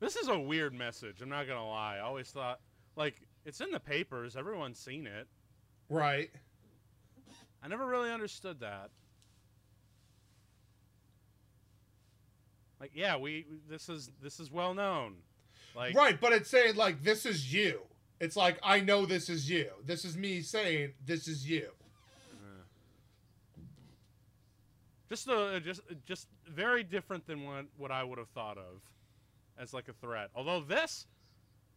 This 0.00 0.16
is 0.16 0.28
a 0.28 0.38
weird 0.38 0.72
message. 0.72 1.20
I'm 1.20 1.28
not 1.28 1.46
gonna 1.46 1.68
lie. 1.68 1.96
I 1.96 2.00
always 2.00 2.30
thought 2.30 2.60
like 2.96 3.20
it's 3.44 3.60
in 3.60 3.70
the 3.70 3.78
papers. 3.78 4.34
Everyone's 4.34 4.78
seen 4.78 5.06
it. 5.06 5.28
Right. 5.90 6.30
I 7.62 7.68
never 7.68 7.86
really 7.86 8.10
understood 8.10 8.60
that. 8.60 8.90
Like 12.80 12.92
yeah, 12.94 13.18
we 13.18 13.44
this 13.68 13.90
is 13.90 14.10
this 14.22 14.40
is 14.40 14.50
well 14.50 14.72
known. 14.72 15.16
Like 15.76 15.94
right, 15.94 16.18
but 16.18 16.32
it's 16.32 16.48
saying 16.48 16.76
like 16.76 17.02
this 17.02 17.26
is 17.26 17.52
you. 17.52 17.82
It's 18.20 18.36
like 18.36 18.58
I 18.62 18.80
know 18.80 19.04
this 19.04 19.28
is 19.28 19.50
you. 19.50 19.68
This 19.84 20.06
is 20.06 20.16
me 20.16 20.40
saying 20.40 20.94
this 21.04 21.28
is 21.28 21.48
you. 21.48 21.68
Uh. 22.32 22.64
Just 25.10 25.28
a 25.28 25.56
uh, 25.56 25.60
just 25.60 25.82
just 26.06 26.26
very 26.48 26.82
different 26.84 27.26
than 27.26 27.44
what 27.44 27.66
what 27.76 27.90
I 27.90 28.02
would 28.02 28.18
have 28.18 28.30
thought 28.30 28.56
of 28.56 28.80
as 29.60 29.72
like 29.74 29.88
a 29.88 29.92
threat. 29.92 30.30
Although 30.34 30.60
this, 30.60 31.06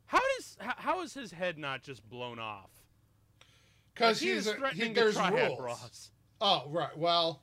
how 0.05 0.19
does 0.37 0.57
how, 0.59 0.73
how 0.77 1.01
is 1.01 1.13
his 1.13 1.31
head 1.31 1.57
not 1.57 1.83
just 1.83 2.07
blown 2.09 2.39
off? 2.39 2.69
Because 3.93 4.21
Like, 4.21 4.27
he 4.29 4.33
he's 4.35 4.39
is 4.39 4.47
a, 4.47 4.51
he, 4.53 4.57
threatening 4.59 4.93
there's 4.93 5.17
rules. 5.19 5.59
bras. 5.59 6.11
Oh 6.41 6.63
right, 6.69 6.97
well, 6.97 7.41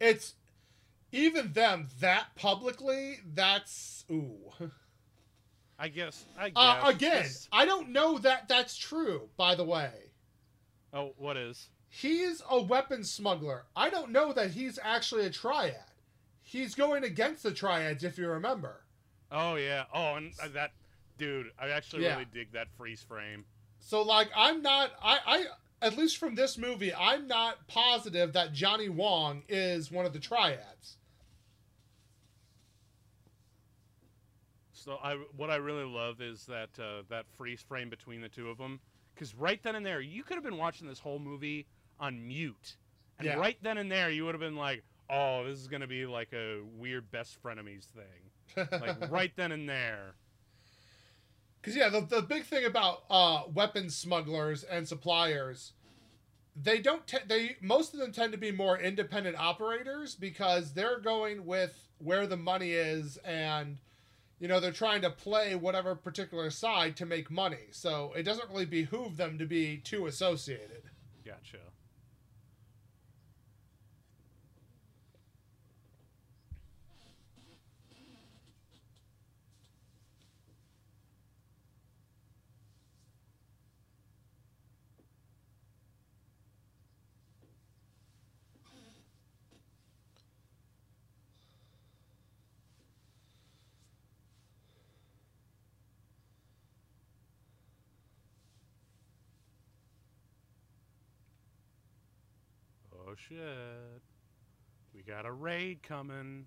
it's 0.00 0.34
even 1.12 1.52
them 1.52 1.88
that 2.00 2.26
publicly. 2.36 3.18
That's 3.34 4.04
ooh. 4.10 4.36
I 5.78 5.88
guess. 5.88 6.24
I 6.38 6.50
guess. 6.50 6.56
Uh, 6.56 6.82
again, 6.84 7.26
I 7.52 7.64
don't 7.64 7.88
know 7.90 8.18
that 8.18 8.48
that's 8.48 8.76
true. 8.76 9.30
By 9.38 9.54
the 9.54 9.64
way, 9.64 9.90
Oh, 10.92 11.14
what 11.16 11.36
is? 11.36 11.68
He's 11.88 12.42
a 12.50 12.60
weapons 12.60 13.10
smuggler. 13.10 13.64
I 13.74 13.90
don't 13.90 14.10
know 14.12 14.32
that 14.32 14.50
he's 14.50 14.78
actually 14.82 15.24
a 15.26 15.30
triad. 15.30 15.89
He's 16.50 16.74
going 16.74 17.04
against 17.04 17.44
the 17.44 17.52
triads, 17.52 18.02
if 18.02 18.18
you 18.18 18.28
remember. 18.28 18.82
Oh 19.30 19.54
yeah. 19.54 19.84
Oh, 19.94 20.16
and 20.16 20.32
uh, 20.42 20.48
that 20.48 20.72
dude, 21.16 21.46
I 21.56 21.68
actually 21.68 22.02
Yeah. 22.02 22.14
really 22.14 22.26
dig 22.34 22.50
that 22.54 22.66
freeze 22.76 23.04
frame. 23.04 23.44
So 23.78 24.02
like 24.02 24.30
I'm 24.34 24.60
not 24.60 24.90
I 25.00 25.18
I 25.24 25.44
at 25.80 25.96
least 25.96 26.16
from 26.16 26.34
this 26.34 26.58
movie, 26.58 26.92
I'm 26.92 27.28
not 27.28 27.68
positive 27.68 28.32
that 28.32 28.52
Johnny 28.52 28.88
Wong 28.88 29.44
is 29.48 29.92
one 29.92 30.06
of 30.06 30.12
the 30.12 30.18
triads. 30.18 30.96
So 34.72 34.98
I, 35.00 35.14
what 35.36 35.50
I 35.50 35.56
really 35.56 35.84
love 35.84 36.20
is 36.20 36.46
that 36.46 36.70
uh, 36.80 37.02
that 37.10 37.26
freeze 37.36 37.62
frame 37.62 37.90
between 37.90 38.20
the 38.22 38.28
two 38.28 38.48
of 38.48 38.58
them, 38.58 38.80
because 39.14 39.36
right 39.36 39.62
then 39.62 39.76
and 39.76 39.86
there, 39.86 40.00
you 40.00 40.24
could 40.24 40.34
have 40.34 40.42
been 40.42 40.56
watching 40.56 40.88
this 40.88 40.98
whole 40.98 41.18
movie 41.20 41.66
on 42.00 42.26
mute, 42.26 42.76
and 43.18 43.26
Yeah. 43.26 43.34
right 43.34 43.58
then 43.62 43.76
and 43.78 43.92
there, 43.92 44.10
you 44.10 44.24
would 44.24 44.34
have 44.34 44.40
been 44.40 44.56
like, 44.56 44.82
"Oh, 45.10 45.44
this 45.46 45.58
is 45.58 45.68
gonna 45.68 45.86
be 45.86 46.06
like 46.06 46.32
a 46.32 46.60
weird 46.76 47.10
best 47.10 47.42
frenemies 47.42 47.86
thing," 47.86 48.66
like 48.80 48.96
right 49.10 49.32
then 49.36 49.52
and 49.52 49.68
there. 49.68 50.14
Because 51.60 51.76
yeah, 51.76 51.88
the, 51.88 52.00
the 52.00 52.22
big 52.22 52.44
thing 52.44 52.64
about 52.64 53.04
uh, 53.10 53.42
weapons 53.52 53.94
smugglers 53.96 54.62
and 54.64 54.88
suppliers, 54.88 55.72
they 56.56 56.80
don't 56.80 57.06
te- 57.06 57.18
they 57.26 57.56
most 57.60 57.94
of 57.94 58.00
them 58.00 58.12
tend 58.12 58.32
to 58.32 58.38
be 58.38 58.52
more 58.52 58.78
independent 58.78 59.36
operators 59.38 60.14
because 60.14 60.72
they're 60.74 60.98
going 61.00 61.46
with 61.46 61.88
where 61.98 62.26
the 62.26 62.36
money 62.36 62.72
is 62.72 63.18
and 63.18 63.78
you 64.40 64.48
know 64.48 64.60
they're 64.60 64.72
trying 64.72 65.02
to 65.02 65.10
play 65.10 65.54
whatever 65.54 65.94
particular 65.94 66.50
side 66.50 66.96
to 66.96 67.06
make 67.06 67.30
money. 67.30 67.68
So 67.72 68.12
it 68.16 68.22
doesn't 68.24 68.50
really 68.50 68.66
behoove 68.66 69.16
them 69.16 69.38
to 69.38 69.46
be 69.46 69.78
too 69.78 70.06
associated. 70.06 70.82
Gotcha. 71.24 71.58
Oh 102.92 103.09
shit. 103.28 104.02
We 104.94 105.02
got 105.02 105.26
a 105.26 105.32
raid 105.32 105.82
coming. 105.82 106.46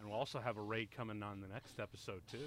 And 0.00 0.10
we'll 0.10 0.18
also 0.18 0.40
have 0.40 0.56
a 0.56 0.62
raid 0.62 0.90
coming 0.90 1.22
on 1.22 1.40
the 1.40 1.46
next 1.46 1.78
episode 1.78 2.22
too. 2.30 2.38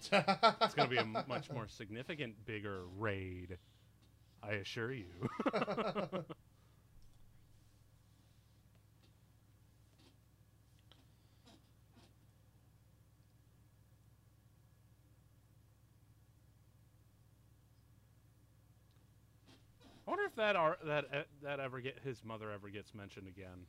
It's 0.00 0.74
going 0.74 0.88
to 0.88 0.94
be 0.94 0.96
a 0.96 1.04
much 1.04 1.50
more 1.50 1.68
significant, 1.68 2.44
bigger 2.44 2.82
raid. 2.98 3.58
I 4.42 4.54
assure 4.54 4.92
you. 4.92 5.06
if 20.34 20.36
that 20.38 20.56
ar- 20.56 20.78
that 20.84 21.04
uh, 21.12 21.22
that 21.42 21.60
ever 21.60 21.80
get 21.80 22.00
his 22.02 22.24
mother 22.24 22.50
ever 22.50 22.68
gets 22.68 22.94
mentioned 22.94 23.28
again. 23.28 23.66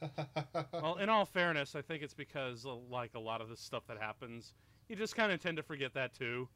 well, 0.80 0.96
in 0.96 1.08
all 1.08 1.24
fairness, 1.24 1.74
I 1.74 1.82
think 1.82 2.02
it's 2.02 2.14
because 2.14 2.66
uh, 2.66 2.74
like 2.74 3.14
a 3.14 3.18
lot 3.20 3.40
of 3.40 3.48
the 3.48 3.56
stuff 3.56 3.86
that 3.88 3.98
happens, 3.98 4.52
you 4.88 4.96
just 4.96 5.16
kind 5.16 5.32
of 5.32 5.40
tend 5.40 5.56
to 5.56 5.62
forget 5.62 5.94
that 5.94 6.14
too. 6.14 6.48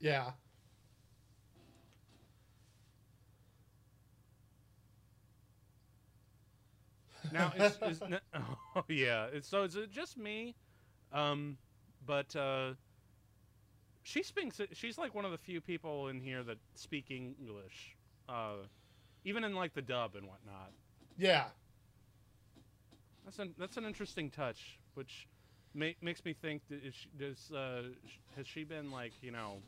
yeah. 0.00 0.32
Now, 7.30 7.52
is, 7.56 7.78
is 7.84 8.02
oh 8.76 8.84
yeah, 8.88 9.28
so 9.42 9.62
is 9.64 9.76
it 9.76 9.90
just 9.90 10.18
me? 10.18 10.56
Um, 11.12 11.58
but 12.04 12.34
uh, 12.36 12.74
she 14.08 14.22
speaks. 14.22 14.60
She's 14.72 14.98
like 14.98 15.14
one 15.14 15.24
of 15.26 15.32
the 15.32 15.38
few 15.38 15.60
people 15.60 16.08
in 16.08 16.20
here 16.20 16.42
that 16.44 16.58
speak 16.74 17.10
English, 17.10 17.96
uh, 18.28 18.66
even 19.24 19.44
in 19.44 19.54
like 19.54 19.74
the 19.74 19.82
dub 19.82 20.16
and 20.16 20.26
whatnot. 20.26 20.72
Yeah. 21.18 21.46
That's 23.24 23.38
an 23.38 23.54
that's 23.58 23.76
an 23.76 23.84
interesting 23.84 24.30
touch, 24.30 24.80
which 24.94 25.28
ma- 25.74 25.96
makes 26.00 26.24
me 26.24 26.32
think: 26.32 26.62
she, 26.92 27.10
does 27.18 27.50
uh, 27.52 27.82
has 28.36 28.46
she 28.46 28.64
been 28.64 28.90
like 28.90 29.14
you 29.20 29.30
know 29.32 29.62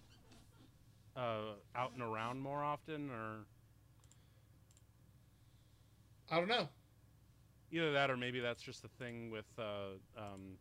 uh, 1.16 1.54
out 1.74 1.92
and 1.92 2.02
around 2.02 2.40
more 2.40 2.62
often, 2.64 3.10
or 3.10 3.46
I 6.30 6.38
don't 6.38 6.48
know. 6.48 6.68
either 7.70 7.92
that, 7.92 8.10
or 8.10 8.16
maybe 8.16 8.40
that's 8.40 8.62
just 8.62 8.82
the 8.82 8.88
thing 8.88 9.30
with 9.30 9.46
uh, 9.58 9.98
um, 10.16 10.58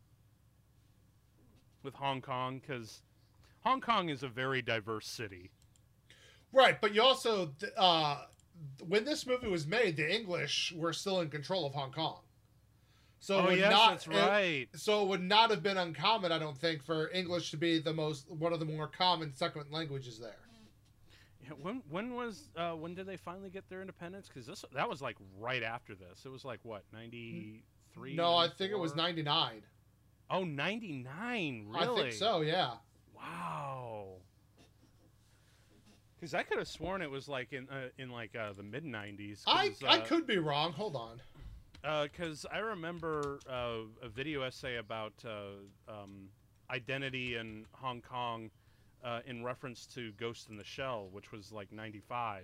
with 1.83 1.95
Hong 1.95 2.21
Kong, 2.21 2.59
because 2.59 3.01
Hong 3.69 3.81
Kong 3.81 4.09
is 4.09 4.23
a 4.23 4.27
very 4.27 4.63
diverse 4.63 5.05
city. 5.07 5.51
Right, 6.51 6.81
but 6.81 6.95
you 6.95 7.03
also 7.03 7.51
uh 7.77 8.23
when 8.87 9.05
this 9.05 9.27
movie 9.27 9.47
was 9.47 9.67
made, 9.67 9.95
the 9.95 10.11
English 10.11 10.73
were 10.75 10.91
still 10.91 11.21
in 11.21 11.29
control 11.29 11.67
of 11.67 11.73
Hong 11.73 11.91
Kong. 11.91 12.21
So 13.19 13.37
it 13.37 13.41
oh 13.41 13.45
would 13.45 13.59
yes, 13.59 13.71
not 13.71 13.89
that's 13.91 14.07
it- 14.07 14.09
right. 14.11 14.67
so 14.73 15.03
it 15.03 15.07
would 15.09 15.21
not 15.21 15.51
have 15.51 15.61
been 15.61 15.77
uncommon, 15.77 16.31
I 16.31 16.39
don't 16.39 16.57
think, 16.57 16.83
for 16.83 17.11
English 17.11 17.51
to 17.51 17.57
be 17.57 17.77
the 17.79 17.93
most 17.93 18.31
one 18.31 18.53
of 18.53 18.59
the 18.59 18.65
more 18.65 18.87
common 18.87 19.35
second 19.35 19.65
languages 19.69 20.17
there. 20.17 20.35
Yeah, 21.43 21.49
when 21.61 21.83
when 21.89 22.15
was 22.15 22.49
uh, 22.55 22.71
when 22.71 22.95
did 22.95 23.05
they 23.05 23.17
finally 23.17 23.51
get 23.51 23.69
their 23.69 23.81
independence? 23.81 24.27
Because 24.27 24.47
this 24.47 24.65
that 24.73 24.89
was 24.89 24.99
like 24.99 25.17
right 25.37 25.61
after 25.61 25.93
this. 25.93 26.25
It 26.25 26.29
was 26.29 26.43
like 26.43 26.59
what 26.63 26.85
ninety 26.91 27.63
three. 27.93 28.15
No, 28.15 28.35
I 28.35 28.47
think 28.47 28.71
it 28.71 28.79
was 28.79 28.95
99. 28.95 29.61
Oh, 30.31 30.43
99, 30.43 31.65
really? 31.69 31.83
I 31.83 32.03
think 32.03 32.13
so, 32.13 32.41
yeah. 32.41 32.73
Wow. 33.29 34.07
Because 36.19 36.33
I 36.33 36.43
could 36.43 36.57
have 36.57 36.67
sworn 36.67 37.01
it 37.01 37.09
was 37.09 37.27
like 37.29 37.53
in 37.53 37.69
uh, 37.69 37.89
in 37.97 38.09
like 38.09 38.35
uh, 38.35 38.53
the 38.53 38.63
mid 38.63 38.83
'90s. 38.83 39.43
I 39.47 39.71
I 39.87 39.99
could 39.99 40.27
be 40.27 40.37
wrong. 40.37 40.73
Hold 40.73 40.95
on. 40.95 41.21
because 42.03 42.45
I 42.51 42.57
remember 42.59 43.39
uh, 43.49 43.83
a 44.03 44.09
video 44.09 44.41
essay 44.41 44.77
about 44.77 45.13
uh, 45.25 45.91
um, 45.91 46.27
identity 46.69 47.35
in 47.37 47.65
Hong 47.71 48.01
Kong 48.01 48.51
uh, 49.03 49.21
in 49.25 49.43
reference 49.45 49.85
to 49.95 50.11
Ghost 50.13 50.49
in 50.49 50.57
the 50.57 50.63
Shell, 50.65 51.07
which 51.11 51.31
was 51.31 51.51
like 51.53 51.71
'95. 51.71 52.43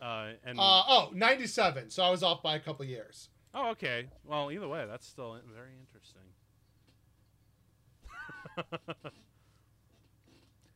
Uh, 0.00 0.32
and 0.44 0.58
Uh 0.58 0.82
oh, 0.88 1.10
97. 1.14 1.88
So 1.88 2.02
I 2.02 2.10
was 2.10 2.22
off 2.24 2.42
by 2.42 2.56
a 2.56 2.60
couple 2.60 2.84
years. 2.84 3.28
oh, 3.54 3.70
okay. 3.70 4.06
Well, 4.24 4.50
either 4.50 4.66
way, 4.68 4.84
that's 4.86 5.06
still 5.06 5.38
very 5.54 5.70
interesting. 5.80 6.22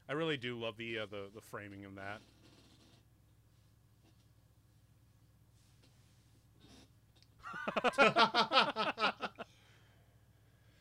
I 0.09 0.13
really 0.13 0.37
do 0.37 0.59
love 0.59 0.77
the 0.77 1.01
uh, 1.01 1.07
the 1.07 1.29
the 1.35 1.41
framing 1.41 1.85
of 1.85 1.97
that. 1.97 2.21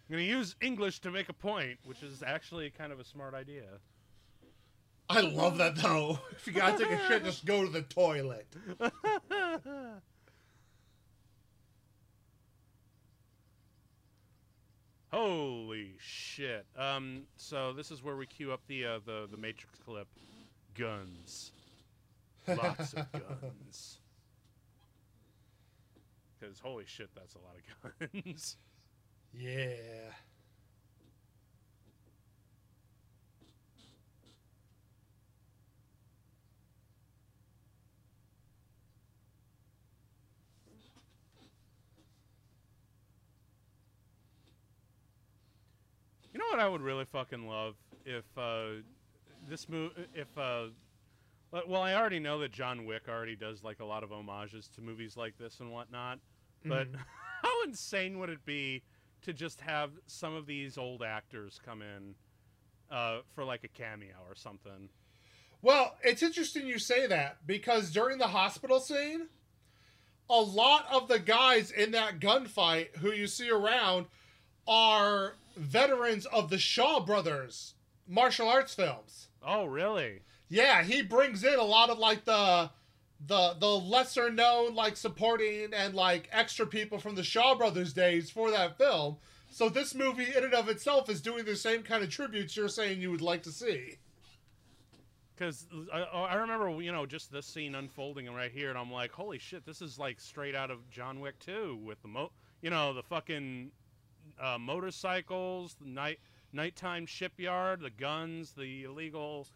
I'm 0.08 0.14
going 0.14 0.24
to 0.24 0.30
use 0.30 0.56
English 0.62 1.00
to 1.00 1.10
make 1.10 1.30
a 1.30 1.34
point, 1.34 1.80
which 1.84 2.04
is 2.04 2.22
actually 2.22 2.70
kind 2.70 2.92
of 2.92 3.00
a 3.00 3.04
smart 3.04 3.34
idea. 3.34 3.64
I 5.10 5.22
love 5.22 5.58
that 5.58 5.76
though. 5.76 6.20
If 6.32 6.46
you 6.48 6.54
gotta 6.54 6.78
take 6.78 6.92
a 6.92 7.08
shit, 7.08 7.24
just 7.24 7.46
go 7.46 7.64
to 7.64 7.72
the 7.72 7.84
toilet. 7.84 8.48
Holy 15.12 15.96
shit! 16.36 16.66
Um, 16.78 17.24
so 17.38 17.74
this 17.74 17.92
is 17.92 18.04
where 18.04 18.16
we 18.16 18.26
cue 18.26 18.52
up 18.52 18.62
the 18.68 18.86
uh, 18.86 19.00
the 19.06 19.28
the 19.30 19.38
Matrix 19.38 19.80
clip. 19.80 20.08
Guns, 20.78 21.52
lots 22.48 22.94
of 22.94 23.10
guns. 23.12 24.00
Because 26.38 26.60
holy 26.60 26.84
shit, 26.86 27.10
that's 27.16 27.36
a 27.36 27.40
lot 27.40 27.56
of 27.56 28.24
guns. 28.24 28.58
Yeah. 29.34 30.12
You 46.36 46.40
know 46.40 46.48
what 46.50 46.60
I 46.60 46.68
would 46.68 46.82
really 46.82 47.06
fucking 47.06 47.48
love 47.48 47.76
if 48.04 48.26
uh, 48.38 48.82
this 49.48 49.70
move 49.70 49.94
if 50.14 50.38
uh, 50.38 50.66
well, 51.66 51.82
I 51.82 51.94
already 51.94 52.20
know 52.20 52.40
that 52.40 52.52
John 52.52 52.84
Wick 52.84 53.04
already 53.08 53.38
does 53.38 53.64
like 53.64 53.80
a 53.80 53.86
lot 53.86 54.04
of 54.04 54.10
homages 54.10 54.68
to 54.76 54.82
movies 54.82 55.16
like 55.16 55.38
this 55.38 55.62
and 55.62 55.72
whatnot. 55.72 56.20
But 56.66 56.92
Mhm. 56.92 57.00
how 57.42 57.64
insane 57.64 58.20
would 58.20 58.28
it 58.28 58.44
be 58.44 58.84
to 59.22 59.32
just 59.32 59.62
have 59.62 59.92
some 60.08 60.34
of 60.36 60.46
these 60.46 60.78
old 60.78 61.02
actors 61.02 61.58
come 61.64 61.82
in 61.82 62.16
uh, 62.92 63.20
for 63.34 63.46
like 63.46 63.64
a 63.64 63.70
cameo 63.70 64.18
or 64.28 64.36
something? 64.36 64.90
Well, 65.62 65.96
it's 66.04 66.22
interesting 66.22 66.68
you 66.68 66.80
say 66.80 67.08
that 67.08 67.48
because 67.48 67.92
during 67.92 68.18
the 68.18 68.28
hospital 68.28 68.82
scene, 68.82 69.30
a 70.30 70.42
lot 70.42 70.86
of 70.92 71.08
the 71.08 71.18
guys 71.20 71.72
in 71.72 71.92
that 71.92 72.20
gunfight 72.20 72.98
who 72.98 73.14
you 73.14 73.28
see 73.28 73.50
around 73.50 74.08
are 74.68 75.36
veterans 75.56 76.26
of 76.28 76.50
the 76.50 76.58
Shaw 76.58 77.00
Brothers 77.00 77.76
martial 78.08 78.48
arts 78.48 78.74
films. 78.74 79.30
Oh, 79.46 79.66
really? 79.66 80.22
Yeah, 80.48 80.84
he 80.84 81.02
brings 81.02 81.44
in 81.44 81.58
a 81.60 81.64
lot 81.64 81.90
of 81.90 81.98
like 81.98 82.26
the 82.26 82.70
the 83.26 83.56
the 83.60 83.68
lesser 83.68 84.30
known 84.30 84.76
like 84.76 84.98
supporting 84.98 85.74
and 85.74 85.96
like 85.96 86.30
extra 86.32 86.66
people 86.66 87.00
from 87.00 87.16
the 87.16 87.24
Shaw 87.24 87.56
Brothers 87.56 87.94
days 87.94 88.30
for 88.30 88.52
that 88.52 88.78
film. 88.78 89.18
So 89.50 89.70
this 89.70 89.96
movie 89.96 90.36
in 90.36 90.44
and 90.44 90.54
of 90.54 90.68
itself 90.68 91.10
is 91.10 91.22
doing 91.22 91.46
the 91.46 91.56
same 91.56 91.82
kind 91.82 92.04
of 92.04 92.10
tributes 92.10 92.58
you're 92.58 92.68
saying 92.68 93.02
you 93.02 93.12
would 93.12 93.22
like 93.22 93.44
to 93.44 93.52
see. 93.52 93.98
Because 95.34 95.66
I, 95.94 96.02
uh, 96.02 96.06
oh, 96.14 96.22
I 96.24 96.36
remember, 96.36 96.70
you 96.82 96.92
know, 96.92 97.06
just 97.06 97.32
this 97.32 97.46
scene 97.46 97.76
unfolding 97.76 98.34
right 98.34 98.52
here, 98.52 98.70
and 98.70 98.78
I'm 98.78 98.92
like, 98.92 99.12
holy 99.12 99.38
shit, 99.38 99.66
this 99.66 99.82
is 99.82 100.00
like 100.00 100.20
straight 100.20 100.56
out 100.56 100.72
of 100.72 100.90
John 100.90 101.20
Wick 101.20 101.40
2 101.40 101.80
with 101.84 102.02
the 102.02 102.08
mo, 102.08 102.32
you 102.62 102.70
know, 102.70 102.94
the 102.94 103.04
fucking 103.04 103.72
uh, 104.40 104.58
motorcycles, 104.60 105.76
the 105.80 105.88
night 105.88 106.20
nighttime 106.54 107.06
shipyard, 107.06 107.82
the 107.82 107.90
guns, 107.90 108.54
the 108.54 108.84
illegal 108.84 109.48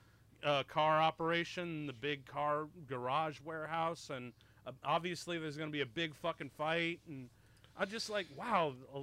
uh, 0.43 0.63
car 0.63 1.01
operation, 1.01 1.87
the 1.87 1.93
big 1.93 2.25
car 2.25 2.67
garage 2.87 3.39
warehouse, 3.43 4.09
and 4.13 4.33
uh, 4.67 4.71
obviously 4.83 5.37
there's 5.37 5.57
going 5.57 5.69
to 5.69 5.73
be 5.73 5.81
a 5.81 5.85
big 5.85 6.15
fucking 6.15 6.49
fight, 6.49 6.99
and 7.07 7.29
I'm 7.77 7.89
just 7.89 8.09
like, 8.09 8.27
wow. 8.37 8.73
uh, 8.93 8.99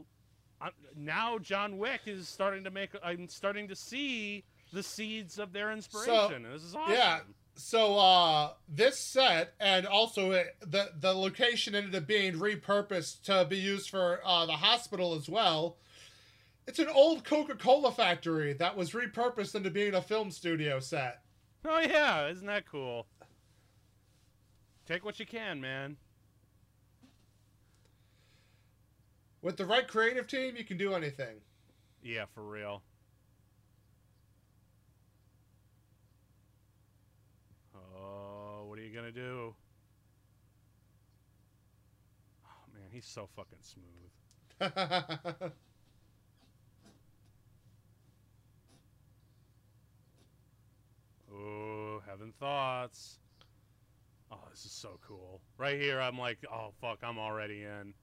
I, 0.61 0.70
now 0.97 1.39
John 1.39 1.79
Wick 1.79 2.03
is 2.07 2.29
starting 2.29 2.64
to 2.64 2.70
make. 2.70 2.91
I'm 3.03 3.29
starting 3.29 3.68
to 3.68 3.77
see 3.77 4.45
the 4.72 4.83
seeds 4.83 5.39
of 5.39 5.53
their 5.53 5.72
inspiration. 5.72 6.45
and 6.47 6.55
this 6.55 6.62
is 6.62 6.74
awesome. 6.74 6.95
yeah. 6.95 7.20
So 7.57 7.96
uh 7.98 8.50
this 8.68 8.98
set 8.98 9.54
and 9.59 9.86
also 9.86 10.32
it, 10.32 10.57
the 10.61 10.90
the 11.00 11.12
location 11.14 11.74
ended 11.74 11.94
up 11.94 12.07
being 12.07 12.34
repurposed 12.34 13.22
to 13.22 13.46
be 13.48 13.57
used 13.57 13.88
for 13.88 14.20
uh, 14.24 14.44
the 14.46 14.52
hospital 14.52 15.14
as 15.14 15.28
well. 15.28 15.78
It's 16.66 16.78
an 16.78 16.88
old 16.88 17.24
Coca-Cola 17.24 17.92
factory 17.92 18.52
that 18.54 18.76
was 18.76 18.90
repurposed 18.90 19.54
into 19.54 19.70
being 19.70 19.94
a 19.94 20.02
film 20.02 20.30
studio 20.30 20.80
set. 20.80 21.22
Oh 21.64 21.80
yeah, 21.80 22.28
isn't 22.28 22.46
that 22.46 22.70
cool? 22.70 23.07
Take 24.84 25.04
what 25.04 25.18
you 25.18 25.26
can, 25.26 25.61
man. 25.61 25.96
With 29.42 29.57
the 29.57 29.64
right 29.64 29.86
creative 29.86 30.26
team, 30.26 30.57
you 30.57 30.64
can 30.64 30.76
do 30.76 30.92
anything. 30.94 31.36
Yeah, 32.02 32.24
for 32.34 32.42
real. 32.42 32.82
Oh, 37.74 38.64
what 38.66 38.78
are 38.78 38.82
you 38.82 38.86
gonna 38.97 39.12
do? 39.12 39.55
Oh 42.44 42.64
man, 42.74 42.88
he's 42.90 43.07
so 43.07 43.28
fucking 43.36 43.59
smooth. 43.61 45.53
Oh, 51.32 52.03
having 52.09 52.32
thoughts. 52.38 53.18
Oh, 54.30 54.38
this 54.51 54.64
is 54.64 54.72
so 54.72 54.99
cool. 55.07 55.40
Right 55.59 55.78
here, 55.78 56.01
I'm 56.01 56.18
like, 56.18 56.38
oh, 56.51 56.72
fuck, 56.80 56.99
I'm 57.03 57.18
already 57.18 57.62
in. 57.62 57.94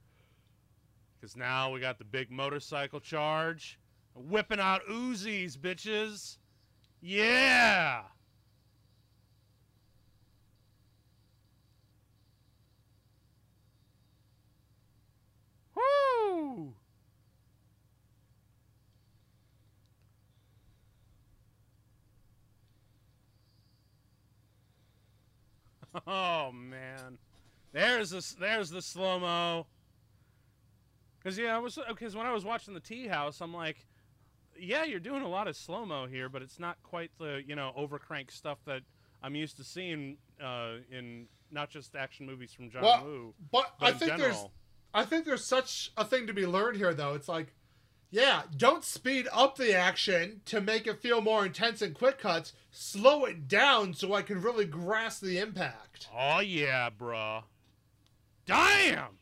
Because 1.20 1.36
now 1.36 1.70
we 1.70 1.80
got 1.80 1.98
the 1.98 2.04
big 2.04 2.30
motorcycle 2.30 3.00
charge. 3.00 3.78
Whipping 4.14 4.60
out 4.60 4.82
Uzis, 4.88 5.56
bitches. 5.58 6.38
Yeah! 7.00 8.02
Woo! 15.74 16.74
Oh 26.06 26.50
man, 26.52 27.18
there's 27.72 28.10
this. 28.10 28.32
There's 28.32 28.70
the 28.70 28.82
slow 28.82 29.20
mo. 29.20 29.66
Cause 31.22 31.38
yeah, 31.38 31.54
I 31.54 31.58
was 31.58 31.78
because 31.88 32.14
when 32.14 32.26
I 32.26 32.32
was 32.32 32.44
watching 32.44 32.74
the 32.74 32.80
tea 32.80 33.06
house, 33.06 33.40
I'm 33.40 33.54
like, 33.54 33.86
yeah, 34.58 34.84
you're 34.84 35.00
doing 35.00 35.22
a 35.22 35.28
lot 35.28 35.48
of 35.48 35.56
slow 35.56 35.86
mo 35.86 36.06
here, 36.06 36.28
but 36.28 36.42
it's 36.42 36.58
not 36.58 36.76
quite 36.82 37.10
the 37.18 37.42
you 37.46 37.54
know 37.54 37.72
overcrank 37.78 38.30
stuff 38.30 38.58
that 38.66 38.82
I'm 39.22 39.34
used 39.34 39.56
to 39.56 39.64
seeing 39.64 40.18
uh, 40.42 40.74
in 40.90 41.26
not 41.50 41.70
just 41.70 41.94
action 41.94 42.26
movies 42.26 42.52
from 42.52 42.70
John 42.70 42.82
Well, 42.82 43.04
Woo, 43.04 43.34
but 43.50 43.72
but 43.78 43.86
I 43.86 43.90
in 43.92 43.98
think 43.98 44.16
there's. 44.18 44.44
I 44.92 45.04
think 45.04 45.24
there's 45.24 45.44
such 45.44 45.92
a 45.96 46.04
thing 46.04 46.26
to 46.26 46.32
be 46.32 46.46
learned 46.46 46.76
here 46.76 46.92
though. 46.92 47.14
It's 47.14 47.28
like 47.28 47.54
yeah, 48.14 48.42
don't 48.56 48.84
speed 48.84 49.26
up 49.32 49.56
the 49.56 49.74
action 49.74 50.40
to 50.44 50.60
make 50.60 50.86
it 50.86 51.02
feel 51.02 51.20
more 51.20 51.44
intense 51.44 51.82
and 51.82 51.92
quick 51.92 52.20
cuts. 52.20 52.52
Slow 52.70 53.24
it 53.24 53.48
down 53.48 53.92
so 53.92 54.14
I 54.14 54.22
can 54.22 54.40
really 54.40 54.66
grasp 54.66 55.20
the 55.20 55.40
impact. 55.40 56.06
Oh 56.16 56.38
yeah, 56.38 56.90
bruh. 56.96 57.42
Damn! 58.46 59.18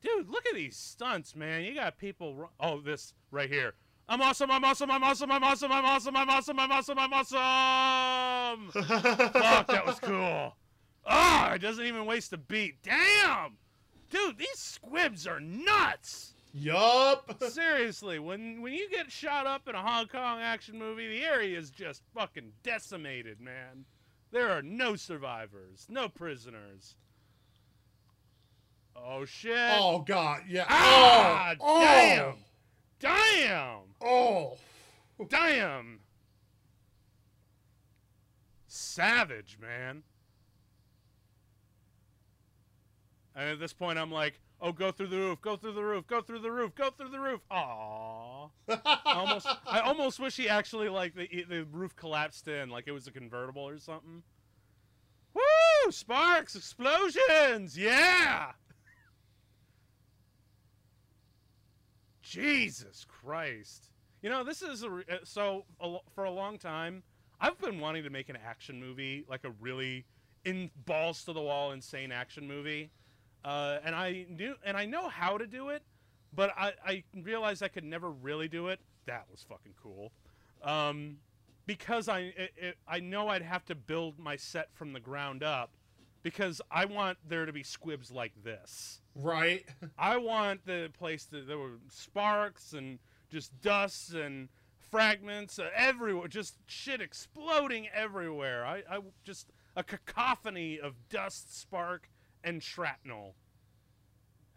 Dude, 0.00 0.30
look 0.30 0.46
at 0.46 0.54
these 0.54 0.74
stunts, 0.74 1.36
man. 1.36 1.64
You 1.64 1.74
got 1.74 1.98
people. 1.98 2.50
Oh, 2.58 2.80
this 2.80 3.12
right 3.30 3.50
here. 3.50 3.74
I'm 4.08 4.22
awesome, 4.22 4.50
I'm 4.50 4.64
awesome, 4.64 4.90
I'm 4.90 5.04
awesome, 5.04 5.30
I'm 5.30 5.44
awesome, 5.44 5.70
I'm 5.70 5.84
awesome, 5.84 6.16
I'm 6.16 6.30
awesome, 6.30 6.58
I'm 6.58 6.72
awesome, 6.72 6.98
I'm 6.98 7.12
awesome! 7.12 8.70
Fuck, 8.72 9.66
that 9.66 9.84
was 9.84 10.00
cool. 10.00 10.56
Oh, 11.04 11.50
it 11.54 11.58
doesn't 11.58 11.84
even 11.84 12.06
waste 12.06 12.32
a 12.32 12.38
beat. 12.38 12.82
Damn! 12.82 13.58
Dude, 14.10 14.38
these 14.38 14.58
squibs 14.58 15.26
are 15.26 15.40
nuts. 15.40 16.34
yup. 16.52 17.42
Seriously, 17.48 18.18
when 18.18 18.60
when 18.62 18.72
you 18.72 18.88
get 18.90 19.10
shot 19.12 19.46
up 19.46 19.68
in 19.68 19.74
a 19.74 19.82
Hong 19.82 20.06
Kong 20.08 20.40
action 20.40 20.78
movie, 20.78 21.08
the 21.08 21.24
area 21.24 21.58
is 21.58 21.70
just 21.70 22.02
fucking 22.14 22.52
decimated, 22.62 23.40
man. 23.40 23.84
There 24.30 24.50
are 24.50 24.62
no 24.62 24.94
survivors, 24.96 25.86
no 25.88 26.08
prisoners. 26.08 26.96
Oh 28.96 29.24
shit! 29.24 29.56
Oh 29.78 30.00
god, 30.00 30.42
yeah. 30.48 30.66
ah, 30.68 31.54
oh, 31.60 31.80
damn, 31.80 32.34
damn, 33.00 33.78
Oh. 34.02 34.56
damn. 35.28 36.00
Savage, 38.66 39.58
man. 39.60 40.02
And 43.38 43.48
at 43.50 43.60
this 43.60 43.72
point, 43.72 44.00
I'm 44.00 44.10
like, 44.10 44.40
"Oh, 44.60 44.72
go 44.72 44.90
through 44.90 45.06
the 45.06 45.16
roof, 45.16 45.40
go 45.40 45.56
through 45.56 45.74
the 45.74 45.82
roof, 45.82 46.08
go 46.08 46.20
through 46.20 46.40
the 46.40 46.50
roof, 46.50 46.74
go 46.74 46.90
through 46.90 47.10
the 47.10 47.20
roof." 47.20 47.40
Aww. 47.52 48.50
I 48.68 49.00
almost, 49.14 49.46
I 49.66 49.78
almost 49.78 50.18
wish 50.18 50.36
he 50.36 50.48
actually 50.48 50.88
like 50.88 51.14
the 51.14 51.44
the 51.48 51.64
roof 51.70 51.94
collapsed 51.94 52.48
in, 52.48 52.68
like 52.68 52.88
it 52.88 52.92
was 52.92 53.06
a 53.06 53.12
convertible 53.12 53.66
or 53.66 53.78
something. 53.78 54.24
Woo! 55.34 55.92
Sparks, 55.92 56.56
explosions, 56.56 57.78
yeah. 57.78 58.50
Jesus 62.22 63.06
Christ! 63.08 63.90
You 64.20 64.30
know 64.30 64.42
this 64.42 64.62
is 64.62 64.82
a 64.82 64.90
re- 64.90 65.04
uh, 65.08 65.18
so 65.22 65.64
a, 65.80 65.98
for 66.12 66.24
a 66.24 66.30
long 66.30 66.58
time 66.58 67.04
I've 67.40 67.58
been 67.60 67.78
wanting 67.78 68.02
to 68.02 68.10
make 68.10 68.28
an 68.30 68.36
action 68.44 68.80
movie, 68.80 69.24
like 69.28 69.44
a 69.44 69.52
really 69.60 70.06
in 70.44 70.72
balls 70.86 71.22
to 71.26 71.32
the 71.32 71.40
wall 71.40 71.70
insane 71.70 72.10
action 72.10 72.48
movie, 72.48 72.90
uh, 73.44 73.78
and 73.84 73.94
I 73.94 74.26
knew 74.28 74.54
and 74.64 74.76
I 74.76 74.86
know 74.86 75.08
how 75.08 75.38
to 75.38 75.46
do 75.46 75.70
it, 75.70 75.82
but 76.34 76.50
I, 76.56 76.72
I 76.84 77.04
realized 77.14 77.62
I 77.62 77.68
could 77.68 77.84
never 77.84 78.10
really 78.10 78.48
do 78.48 78.68
it. 78.68 78.80
That 79.06 79.26
was 79.30 79.44
fucking 79.48 79.74
cool. 79.82 80.12
Um, 80.62 81.18
because 81.66 82.08
I 82.08 82.20
it, 82.36 82.52
it, 82.56 82.78
I 82.86 83.00
know 83.00 83.28
I'd 83.28 83.42
have 83.42 83.64
to 83.66 83.74
build 83.74 84.18
my 84.18 84.36
set 84.36 84.68
from 84.74 84.92
the 84.92 85.00
ground 85.00 85.42
up 85.42 85.70
because 86.22 86.60
I 86.70 86.84
want 86.84 87.18
there 87.26 87.46
to 87.46 87.52
be 87.52 87.62
squibs 87.62 88.10
like 88.10 88.32
this. 88.42 89.00
right. 89.14 89.64
I 89.98 90.16
want 90.16 90.66
the 90.66 90.90
place 90.98 91.24
that 91.26 91.46
there 91.46 91.58
were 91.58 91.78
sparks 91.88 92.72
and 92.72 92.98
just 93.30 93.60
dust 93.60 94.14
and 94.14 94.48
fragments 94.90 95.58
uh, 95.58 95.68
everywhere, 95.74 96.28
just 96.28 96.56
shit 96.66 97.00
exploding 97.00 97.88
everywhere. 97.94 98.64
I, 98.64 98.82
I 98.90 98.98
just 99.24 99.52
a 99.76 99.84
cacophony 99.84 100.80
of 100.80 100.94
dust, 101.08 101.56
spark, 101.58 102.08
and 102.48 102.62
shrapnel. 102.62 103.34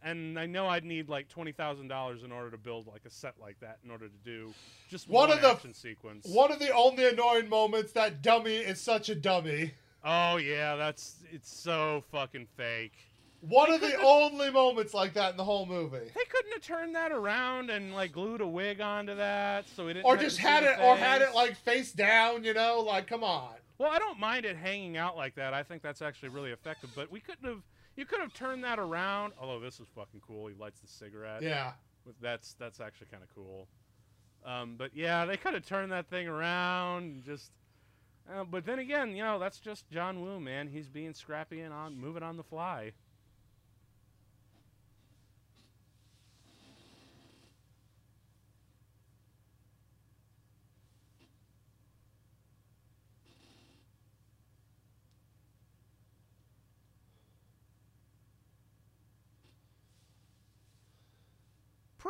and 0.03 0.39
I 0.39 0.45
know 0.47 0.67
I'd 0.67 0.83
need 0.85 1.09
like 1.09 1.27
twenty 1.27 1.51
thousand 1.51 1.87
dollars 1.89 2.23
in 2.23 2.31
order 2.31 2.49
to 2.51 2.57
build 2.57 2.87
like 2.87 3.05
a 3.05 3.09
set 3.09 3.35
like 3.39 3.59
that 3.59 3.77
in 3.83 3.91
order 3.91 4.07
to 4.07 4.17
do 4.25 4.53
just 4.89 5.07
One 5.09 5.29
one, 5.29 5.37
of 5.37 5.41
the- 5.43 5.49
action 5.51 5.73
sequence. 5.73 6.25
One 6.27 6.51
of 6.51 6.59
the 6.59 6.73
only 6.73 7.07
annoying 7.07 7.49
moments 7.49 7.91
that 7.93 8.21
dummy 8.21 8.55
is 8.55 8.81
such 8.81 9.09
a 9.09 9.15
dummy. 9.15 9.71
Oh 10.03 10.37
yeah, 10.37 10.75
that's 10.75 11.17
it's 11.31 11.53
so 11.55 12.03
fucking 12.11 12.47
fake. 12.57 12.93
One 13.41 13.69
They 13.69 13.75
of 13.75 13.81
the 13.81 13.95
only 14.01 14.51
moments 14.51 14.93
like 14.93 15.13
that 15.15 15.31
in 15.31 15.37
the 15.37 15.43
whole 15.43 15.65
movie. 15.65 15.97
They 15.97 16.25
couldn't 16.29 16.51
have 16.53 16.61
turned 16.61 16.95
that 16.95 17.11
around 17.11 17.69
and 17.71 17.93
like 17.93 18.11
glued 18.11 18.41
a 18.41 18.47
wig 18.47 18.81
onto 18.81 19.15
that, 19.15 19.67
so 19.75 19.85
we 19.85 19.93
didn't. 19.93 20.05
Or 20.05 20.15
just 20.15 20.37
had 20.37 20.63
it, 20.63 20.79
or 20.79 20.95
had 20.95 21.21
it 21.23 21.33
like 21.33 21.55
face 21.55 21.91
down, 21.91 22.43
you 22.43 22.53
know? 22.53 22.81
Like, 22.81 23.07
come 23.07 23.23
on. 23.23 23.53
Well, 23.79 23.89
I 23.91 23.97
don't 23.97 24.19
mind 24.19 24.45
it 24.45 24.55
hanging 24.57 24.95
out 24.95 25.17
like 25.17 25.33
that. 25.35 25.55
I 25.55 25.63
think 25.63 25.81
that's 25.81 26.03
actually 26.03 26.29
really 26.29 26.51
effective. 26.51 26.91
But 26.95 27.11
we 27.11 27.19
couldn't 27.19 27.45
have. 27.45 27.63
You 27.95 28.05
could 28.05 28.19
have 28.19 28.33
turned 28.33 28.63
that 28.63 28.79
around. 28.79 29.33
Although 29.39 29.59
this 29.59 29.79
is 29.79 29.87
fucking 29.95 30.21
cool. 30.25 30.47
He 30.47 30.55
lights 30.55 30.79
the 30.79 30.87
cigarette. 30.87 31.41
Yeah. 31.41 31.73
With- 32.05 32.19
That's 32.21 32.53
that's 32.53 32.79
actually 32.79 33.07
kind 33.11 33.23
of 33.23 33.29
cool. 33.35 33.67
Um, 34.43 34.75
but 34.77 34.91
yeah, 34.95 35.25
they 35.25 35.37
could 35.37 35.53
have 35.53 35.65
turned 35.65 35.91
that 35.91 36.09
thing 36.09 36.27
around 36.27 37.03
and 37.03 37.23
just. 37.23 37.51
Uh, 38.31 38.43
but 38.43 38.65
then 38.65 38.79
again, 38.79 39.15
you 39.15 39.23
know, 39.23 39.39
that's 39.39 39.59
just 39.59 39.89
John 39.89 40.21
Woo, 40.21 40.39
man. 40.39 40.67
He's 40.67 40.87
being 40.87 41.13
scrappy 41.13 41.61
and 41.61 41.73
on 41.73 41.97
moving 41.99 42.23
on 42.23 42.37
the 42.37 42.43
fly. 42.43 42.93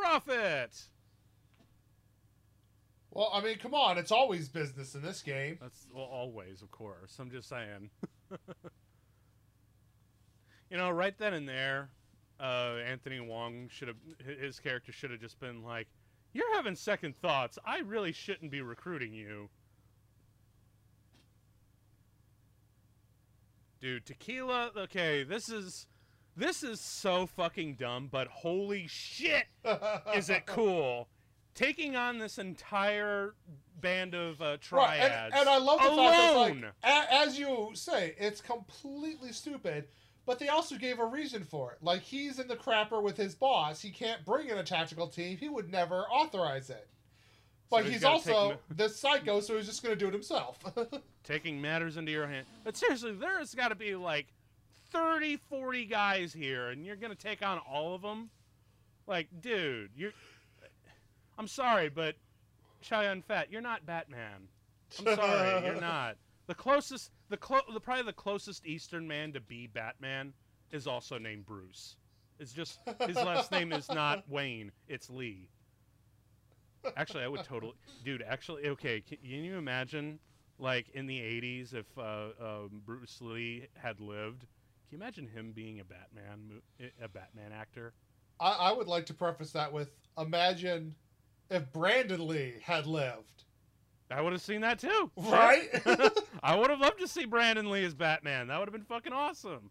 Profit. 0.02 0.82
Well, 3.12 3.30
I 3.32 3.40
mean, 3.40 3.58
come 3.58 3.72
on. 3.72 3.98
It's 3.98 4.10
always 4.10 4.48
business 4.48 4.96
in 4.96 5.02
this 5.02 5.22
game. 5.22 5.58
That's 5.60 5.86
well, 5.94 6.08
always, 6.10 6.60
of 6.60 6.72
course. 6.72 7.16
I'm 7.20 7.30
just 7.30 7.48
saying. 7.48 7.90
you 10.70 10.76
know, 10.76 10.90
right 10.90 11.16
then 11.16 11.34
and 11.34 11.48
there, 11.48 11.90
uh, 12.40 12.78
Anthony 12.84 13.20
Wong 13.20 13.68
should 13.70 13.86
have 13.86 13.96
his 14.40 14.58
character 14.58 14.90
should 14.90 15.12
have 15.12 15.20
just 15.20 15.38
been 15.38 15.62
like, 15.62 15.86
"You're 16.32 16.52
having 16.56 16.74
second 16.74 17.16
thoughts. 17.16 17.56
I 17.64 17.78
really 17.78 18.10
shouldn't 18.12 18.50
be 18.50 18.60
recruiting 18.60 19.14
you." 19.14 19.50
Dude, 23.80 24.04
tequila. 24.04 24.72
Okay, 24.76 25.22
this 25.22 25.48
is 25.48 25.86
this 26.36 26.62
is 26.62 26.80
so 26.80 27.26
fucking 27.26 27.74
dumb, 27.74 28.08
but 28.10 28.28
holy 28.28 28.86
shit, 28.86 29.44
is 30.14 30.30
it 30.30 30.46
cool? 30.46 31.08
Taking 31.54 31.96
on 31.96 32.18
this 32.18 32.38
entire 32.38 33.34
band 33.80 34.14
of 34.14 34.40
uh, 34.40 34.44
Right, 34.44 34.60
triads 34.60 35.34
and, 35.34 35.34
and 35.34 35.48
I 35.48 35.58
love 35.58 35.78
the 35.80 35.88
fact 35.88 35.96
that, 35.96 36.36
like, 36.36 36.52
alone. 36.52 36.66
a, 36.82 37.14
as 37.14 37.38
you 37.38 37.70
say, 37.74 38.14
it's 38.18 38.40
completely 38.40 39.32
stupid, 39.32 39.88
but 40.24 40.38
they 40.38 40.48
also 40.48 40.76
gave 40.76 40.98
a 40.98 41.04
reason 41.04 41.44
for 41.44 41.72
it. 41.72 41.78
Like, 41.82 42.00
he's 42.00 42.38
in 42.38 42.48
the 42.48 42.56
crapper 42.56 43.02
with 43.02 43.18
his 43.18 43.34
boss. 43.34 43.82
He 43.82 43.90
can't 43.90 44.24
bring 44.24 44.48
in 44.48 44.56
a 44.56 44.62
tactical 44.62 45.08
team. 45.08 45.36
He 45.36 45.50
would 45.50 45.70
never 45.70 46.04
authorize 46.04 46.70
it. 46.70 46.88
So 47.68 47.76
But 47.78 47.84
he's 47.84 47.94
he's, 47.94 48.02
take 48.02 48.10
also 48.10 48.58
the 48.70 48.88
psycho, 48.88 49.40
so 49.40 49.56
he's 49.56 49.66
just 49.66 49.82
going 49.82 49.94
to 49.94 49.98
do 49.98 50.08
it 50.08 50.12
himself. 50.14 50.58
taking 51.24 51.60
matters 51.60 51.96
into 51.98 52.12
your 52.12 52.26
hand. 52.26 52.46
But 52.64 52.76
seriously, 52.76 53.12
there's 53.12 53.54
got 53.54 53.68
to 53.68 53.74
be 53.74 53.94
like 53.94 54.26
30, 54.92 55.38
40 55.48 55.86
guys 55.86 56.32
here, 56.32 56.68
and 56.68 56.84
you're 56.84 56.96
going 56.96 57.12
to 57.12 57.18
take 57.18 57.42
on 57.44 57.58
all 57.58 57.94
of 57.94 58.02
them? 58.02 58.30
Like, 59.06 59.28
dude, 59.40 59.90
you're. 59.96 60.12
I'm 61.38 61.48
sorry, 61.48 61.88
but 61.88 62.16
Chow 62.82 63.00
Yun-fat, 63.02 63.50
you're 63.50 63.62
not 63.62 63.86
Batman. 63.86 64.48
I'm 64.98 65.16
sorry, 65.16 65.64
you're 65.64 65.74
not. 65.80 66.16
The 66.46 66.54
closest, 66.54 67.10
the, 67.30 67.36
clo- 67.36 67.60
the 67.72 67.80
probably 67.80 68.04
the 68.04 68.12
closest 68.12 68.66
Eastern 68.66 69.08
man 69.08 69.32
to 69.32 69.40
be 69.40 69.66
Batman 69.66 70.34
is 70.70 70.86
also 70.86 71.18
named 71.18 71.46
Bruce. 71.46 71.96
It's 72.38 72.52
just 72.52 72.80
his 73.06 73.16
last 73.16 73.52
name 73.52 73.72
is 73.72 73.88
not 73.88 74.24
Wayne, 74.28 74.72
it's 74.88 75.08
Lee. 75.08 75.48
Actually, 76.96 77.22
I 77.22 77.28
would 77.28 77.44
totally, 77.44 77.74
dude. 78.04 78.24
Actually, 78.28 78.68
okay. 78.68 79.00
Can, 79.00 79.18
can 79.18 79.44
you 79.44 79.56
imagine, 79.56 80.18
like 80.58 80.88
in 80.94 81.06
the 81.06 81.18
'80s, 81.18 81.74
if 81.74 81.86
uh, 81.96 82.30
um, 82.40 82.82
Bruce 82.84 83.18
Lee 83.20 83.68
had 83.76 84.00
lived? 84.00 84.46
You 84.92 84.98
imagine 84.98 85.26
him 85.26 85.52
being 85.52 85.80
a 85.80 85.84
Batman, 85.84 86.60
a 87.02 87.08
Batman 87.08 87.50
actor? 87.50 87.94
I, 88.38 88.50
I 88.50 88.72
would 88.72 88.88
like 88.88 89.06
to 89.06 89.14
preface 89.14 89.50
that 89.52 89.72
with 89.72 89.88
imagine 90.18 90.94
if 91.50 91.72
Brandon 91.72 92.28
Lee 92.28 92.56
had 92.62 92.86
lived. 92.86 93.44
I 94.10 94.20
would 94.20 94.34
have 94.34 94.42
seen 94.42 94.60
that 94.60 94.78
too. 94.78 95.10
Right? 95.16 95.70
I 96.42 96.54
would 96.54 96.68
have 96.68 96.80
loved 96.80 96.98
to 96.98 97.08
see 97.08 97.24
Brandon 97.24 97.70
Lee 97.70 97.86
as 97.86 97.94
Batman. 97.94 98.48
That 98.48 98.58
would 98.58 98.68
have 98.68 98.74
been 98.74 98.84
fucking 98.84 99.14
awesome. 99.14 99.70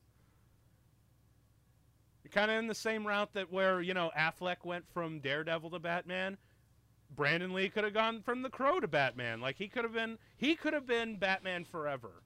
You're 2.23 2.31
kind 2.31 2.49
of 2.49 2.57
in 2.57 2.65
the 2.65 2.73
same 2.73 3.05
route 3.05 3.31
that 3.33 3.51
where 3.51 3.79
you 3.79 3.93
know 3.93 4.09
Affleck 4.17 4.65
went 4.65 4.85
from 4.91 5.19
Daredevil 5.19 5.69
to 5.69 5.79
Batman. 5.79 6.39
Brandon 7.15 7.53
Lee 7.53 7.69
could 7.69 7.83
have 7.83 7.93
gone 7.93 8.23
from 8.23 8.41
The 8.41 8.49
Crow 8.49 8.79
to 8.79 8.87
Batman. 8.87 9.39
Like 9.39 9.57
he 9.57 9.67
could 9.67 9.83
have 9.83 9.93
been, 9.93 10.17
he 10.37 10.55
could 10.55 10.73
have 10.73 10.87
been 10.87 11.17
Batman 11.17 11.63
forever. 11.63 12.23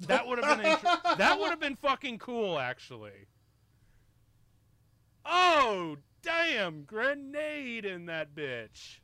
That 0.00 0.26
would 0.26 0.42
have 0.42 0.58
been 0.58 0.66
inter- 0.66 1.16
that 1.16 1.38
would 1.38 1.50
have 1.50 1.60
been 1.60 1.76
fucking 1.76 2.18
cool, 2.18 2.58
actually. 2.58 3.26
Oh 5.24 5.96
damn! 6.22 6.84
Grenade 6.84 7.84
in 7.84 8.06
that 8.06 8.34
bitch. 8.34 9.00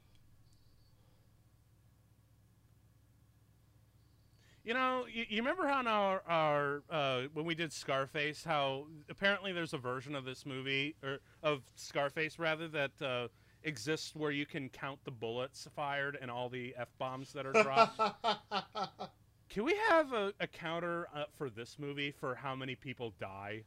You 4.64 4.72
know, 4.72 5.04
you, 5.12 5.24
you 5.28 5.42
remember 5.42 5.66
how 5.66 5.82
our, 5.86 6.22
our 6.26 6.82
uh, 6.88 7.22
when 7.34 7.44
we 7.44 7.54
did 7.54 7.70
Scarface, 7.70 8.44
how 8.44 8.86
apparently 9.10 9.52
there's 9.52 9.74
a 9.74 9.78
version 9.78 10.14
of 10.14 10.24
this 10.24 10.46
movie 10.46 10.96
or 11.02 11.18
of 11.42 11.62
Scarface 11.74 12.38
rather 12.38 12.66
that 12.68 13.02
uh, 13.02 13.28
exists 13.62 14.14
where 14.14 14.30
you 14.30 14.46
can 14.46 14.70
count 14.70 15.00
the 15.04 15.10
bullets 15.10 15.68
fired 15.76 16.16
and 16.20 16.30
all 16.30 16.48
the 16.48 16.74
f 16.78 16.88
bombs 16.98 17.32
that 17.34 17.44
are 17.44 17.52
dropped. 17.52 18.00
can 19.48 19.64
we 19.64 19.74
have 19.88 20.12
a, 20.12 20.32
a 20.40 20.46
counter 20.46 21.08
uh, 21.14 21.24
for 21.36 21.48
this 21.50 21.78
movie 21.78 22.10
for 22.10 22.34
how 22.34 22.54
many 22.54 22.74
people 22.74 23.12
die? 23.20 23.62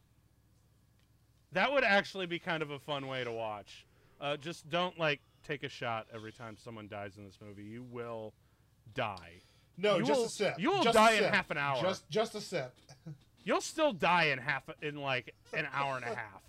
That 1.53 1.71
would 1.71 1.83
actually 1.83 2.25
be 2.25 2.39
kind 2.39 2.61
of 2.61 2.71
a 2.71 2.79
fun 2.79 3.07
way 3.07 3.23
to 3.23 3.31
watch. 3.31 3.85
Uh, 4.19 4.35
just 4.37 4.69
don't 4.69 4.99
like 4.99 5.21
take 5.47 5.63
a 5.63 5.69
shot 5.69 6.07
every 6.13 6.31
time 6.31 6.57
someone 6.57 6.87
dies 6.87 7.17
in 7.17 7.23
this 7.25 7.37
movie. 7.45 7.63
You 7.63 7.83
will 7.83 8.33
die. 8.93 9.41
no, 9.77 9.97
You 9.97 10.05
just 10.05 10.19
will- 10.19 10.25
a 10.25 10.29
sip. 10.29 10.55
you 10.59 10.71
will 10.71 10.83
Just 10.83 10.95
die 10.95 11.13
in 11.13 11.23
half 11.23 11.49
an 11.51 11.57
hour. 11.57 11.81
Just, 11.81 12.09
just 12.09 12.35
a 12.35 12.41
sip. 12.41 12.73
You'll 13.43 13.61
still 13.61 13.93
die 13.93 14.25
in 14.25 14.39
half 14.39 14.63
in 14.81 14.97
like 14.97 15.33
an 15.53 15.67
hour 15.71 15.95
and 15.95 16.03
a 16.03 16.09
half. 16.09 16.41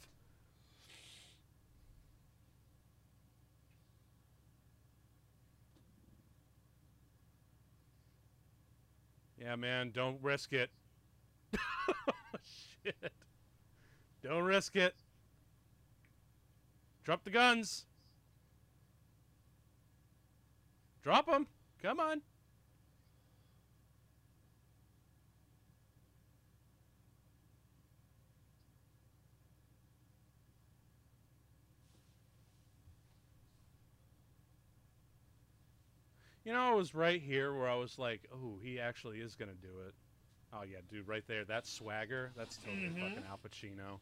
Yeah, 9.41 9.55
man, 9.57 9.93
don't 9.95 10.19
risk 10.21 10.53
it. 10.53 10.71
Shit. 12.85 13.13
Don't 14.23 14.43
risk 14.43 14.75
it. 14.75 14.95
Drop 17.05 17.23
the 17.25 17.31
guns. 17.31 17.87
Drop 21.03 21.27
them. 21.27 21.47
Come 21.81 22.01
on. 22.01 22.23
You 36.49 36.55
know, 36.55 36.73
it 36.73 36.77
was 36.77 36.95
right 36.95 37.21
here 37.21 37.53
where 37.53 37.69
I 37.69 37.75
was 37.75 37.99
like, 37.99 38.23
"Oh, 38.33 38.59
he 38.63 38.81
actually 38.81 39.19
is 39.19 39.35
gonna 39.35 39.53
do 39.53 39.81
it." 39.87 39.95
Oh 40.51 40.63
yeah, 40.63 40.79
dude, 40.91 41.07
right 41.07 41.23
there. 41.29 41.45
That 41.45 41.67
swagger. 41.67 42.33
That's 42.35 42.57
totally 42.57 42.89
Mhm. 42.89 42.99
fucking 43.01 43.25
Al 43.29 43.37
Pacino. 43.37 44.01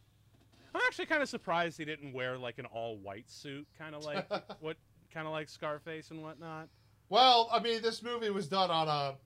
I'm 0.73 0.81
actually 0.87 1.07
kind 1.07 1.25
of 1.25 1.29
surprised 1.29 1.77
he 1.77 1.85
didn't 1.85 2.13
wear 2.13 2.39
like 2.39 2.59
an 2.59 2.67
all-white 2.67 3.29
suit, 3.29 3.67
kind 3.77 3.97
of 3.97 4.05
like 4.05 4.31
what, 4.61 4.77
kind 5.11 5.27
of 5.27 5.33
like 5.33 5.49
Scarface 5.49 6.13
and 6.13 6.23
whatnot. 6.23 6.69
Well, 7.09 7.49
I 7.51 7.59
mean, 7.59 7.83
this 7.83 8.01
movie 8.01 8.31
was 8.31 8.47
done 8.47 8.71
on 8.71 8.87
a. 8.87 9.17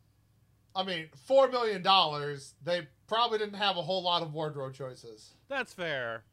I 0.75 0.83
mean, 0.83 1.11
four 1.27 1.47
million 1.49 1.83
dollars. 1.83 2.55
They 2.62 2.89
probably 3.07 3.37
didn't 3.37 3.57
have 3.59 3.77
a 3.77 3.83
whole 3.83 4.03
lot 4.03 4.23
of 4.23 4.33
wardrobe 4.33 4.73
choices. 4.73 5.35
That's 5.47 5.75
fair. 5.75 6.25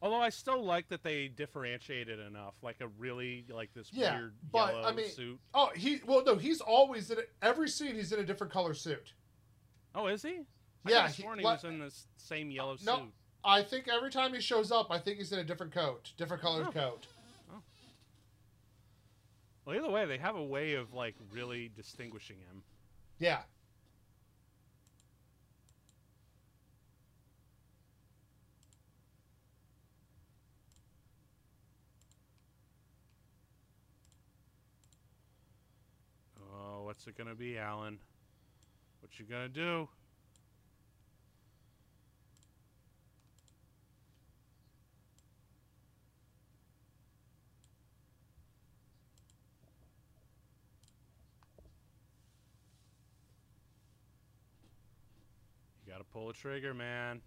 Although 0.00 0.20
I 0.20 0.28
still 0.28 0.62
like 0.64 0.88
that 0.90 1.02
they 1.02 1.26
differentiated 1.28 2.20
enough, 2.20 2.54
like 2.62 2.76
a 2.80 2.86
really 2.86 3.44
like 3.52 3.72
this 3.74 3.88
Yeah, 3.92 4.16
weird 4.16 4.34
but, 4.52 4.72
yellow 4.74 4.86
I 4.88 4.92
mean- 4.92 5.10
suit. 5.10 5.40
Oh, 5.54 5.70
he. 5.74 6.00
Well, 6.06 6.22
no, 6.24 6.36
he's 6.36 6.60
always 6.60 7.10
in 7.10 7.18
it. 7.18 7.32
Every 7.42 7.68
scene, 7.68 7.96
he's 7.96 8.12
in 8.12 8.20
a 8.20 8.24
different 8.24 8.52
color 8.52 8.74
suit. 8.74 9.12
Oh, 9.94 10.06
is 10.06 10.22
he? 10.22 10.40
I 10.86 10.90
Yeah, 10.90 11.08
he- 11.08 11.22
sworn 11.22 11.38
he, 11.40 11.44
what- 11.44 11.62
was 11.62 11.64
in 11.64 11.80
this 11.80 12.06
same 12.16 12.50
yellow 12.52 12.76
no, 12.84 12.96
suit. 12.96 13.12
I 13.44 13.62
think 13.62 13.88
every 13.88 14.10
time 14.10 14.32
he 14.34 14.40
shows 14.40 14.70
up, 14.70 14.90
I 14.90 14.98
think 15.00 15.18
he's 15.18 15.32
in 15.32 15.40
a 15.40 15.44
different 15.44 15.72
coat, 15.72 16.12
different 16.16 16.42
colored 16.42 16.66
Oh. 16.68 16.72
coat. 16.72 17.06
Well, 19.64 19.76
either 19.76 19.90
way, 19.90 20.06
they 20.06 20.16
have 20.18 20.36
a 20.36 20.44
way 20.44 20.74
of 20.74 20.94
like 20.94 21.14
really 21.30 21.68
distinguishing 21.68 22.38
him. 22.38 22.62
Yeah. 23.18 23.42
Oh, 36.40 36.77
what's 36.88 37.06
it 37.06 37.18
gonna 37.18 37.34
be, 37.34 37.58
Alan? 37.58 37.98
What 39.02 39.18
you 39.18 39.26
gonna 39.26 39.46
do? 39.46 39.86
You 55.84 55.92
gotta 55.92 56.04
pull 56.04 56.30
a 56.30 56.32
trigger, 56.32 56.72
man. 56.72 57.20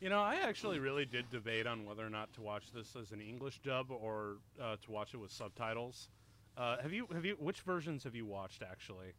You 0.00 0.10
know, 0.10 0.20
I 0.20 0.36
actually 0.36 0.78
really 0.78 1.06
did 1.06 1.30
debate 1.30 1.66
on 1.66 1.86
whether 1.86 2.06
or 2.06 2.10
not 2.10 2.32
to 2.34 2.42
watch 2.42 2.64
this 2.72 2.94
as 2.96 3.12
an 3.12 3.20
English 3.20 3.60
dub 3.64 3.90
or 3.90 4.36
uh, 4.62 4.76
to 4.84 4.90
watch 4.90 5.14
it 5.14 5.16
with 5.16 5.30
subtitles. 5.30 6.10
Uh, 6.56 6.76
have 6.82 6.92
you 6.92 7.06
have 7.12 7.24
you 7.24 7.34
which 7.40 7.62
versions 7.62 8.04
have 8.04 8.14
you 8.14 8.26
watched 8.26 8.62
actually? 8.62 9.14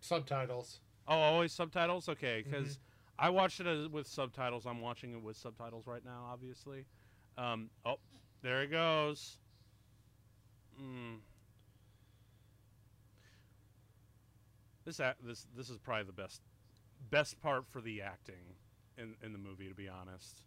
Subtitles. 0.00 0.80
Oh, 1.06 1.16
always 1.16 1.52
subtitles. 1.52 2.08
Okay, 2.08 2.44
because 2.44 2.78
I 3.18 3.30
watched 3.30 3.60
it 3.60 3.66
as, 3.66 3.88
with 3.88 4.06
subtitles. 4.08 4.66
I'm 4.66 4.80
watching 4.80 5.12
it 5.12 5.22
with 5.22 5.36
subtitles 5.36 5.86
right 5.86 6.04
now, 6.04 6.28
obviously. 6.30 6.84
Um, 7.38 7.70
oh, 7.84 7.98
there 8.42 8.62
it 8.62 8.70
goes. 8.70 9.38
Mm. 10.80 11.18
This 14.84 15.00
this 15.24 15.46
this 15.56 15.70
is 15.70 15.78
probably 15.78 16.04
the 16.04 16.12
best 16.12 16.42
best 17.10 17.40
part 17.40 17.66
for 17.70 17.80
the 17.80 18.02
acting 18.02 18.56
in 18.98 19.14
in 19.22 19.32
the 19.32 19.38
movie, 19.38 19.68
to 19.68 19.74
be 19.74 19.88
honest. 19.88 20.42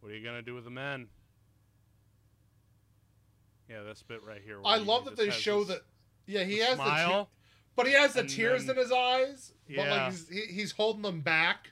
What 0.00 0.12
are 0.12 0.14
you 0.16 0.24
gonna 0.24 0.42
do 0.42 0.54
with 0.54 0.64
the 0.64 0.70
men? 0.70 1.08
Yeah, 3.68 3.82
this 3.82 4.02
bit 4.02 4.22
right 4.22 4.40
here. 4.44 4.60
I 4.64 4.76
love 4.76 5.04
that 5.06 5.16
they 5.16 5.30
show 5.30 5.64
this- 5.64 5.78
that. 5.78 5.82
Yeah, 6.26 6.44
he 6.44 6.58
the 6.60 6.64
has 6.66 6.76
the, 6.78 6.84
te- 6.84 6.88
smile. 6.90 7.30
but 7.74 7.86
he 7.86 7.92
has 7.94 8.14
the 8.14 8.24
tears 8.24 8.66
then- 8.66 8.76
in 8.76 8.82
his 8.82 8.92
eyes. 8.92 9.52
But 9.66 9.74
Yeah. 9.74 9.90
like 10.04 10.12
he's, 10.12 10.28
he, 10.28 10.40
he's 10.46 10.72
holding 10.72 11.02
them 11.02 11.20
back. 11.20 11.70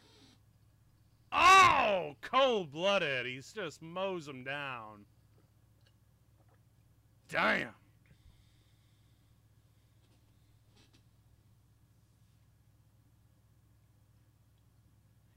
Oh, 1.30 2.16
cold 2.22 2.72
blooded. 2.72 3.26
He's 3.26 3.52
just 3.52 3.80
mows 3.82 4.26
them 4.26 4.42
down. 4.44 5.06
Damn. 7.30 7.68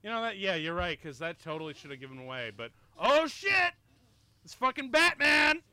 You 0.04 0.10
know 0.10 0.22
that? 0.22 0.38
Yeah, 0.38 0.56
you're 0.56 0.74
right. 0.74 0.98
Because 1.02 1.20
that 1.20 1.40
totally 1.42 1.74
should 1.74 1.92
have 1.92 2.00
given 2.00 2.20
away. 2.20 2.52
But 2.56 2.72
oh 3.00 3.28
shit, 3.28 3.74
it's 4.46 4.54
fucking 4.54 4.92
Batman. 4.92 5.62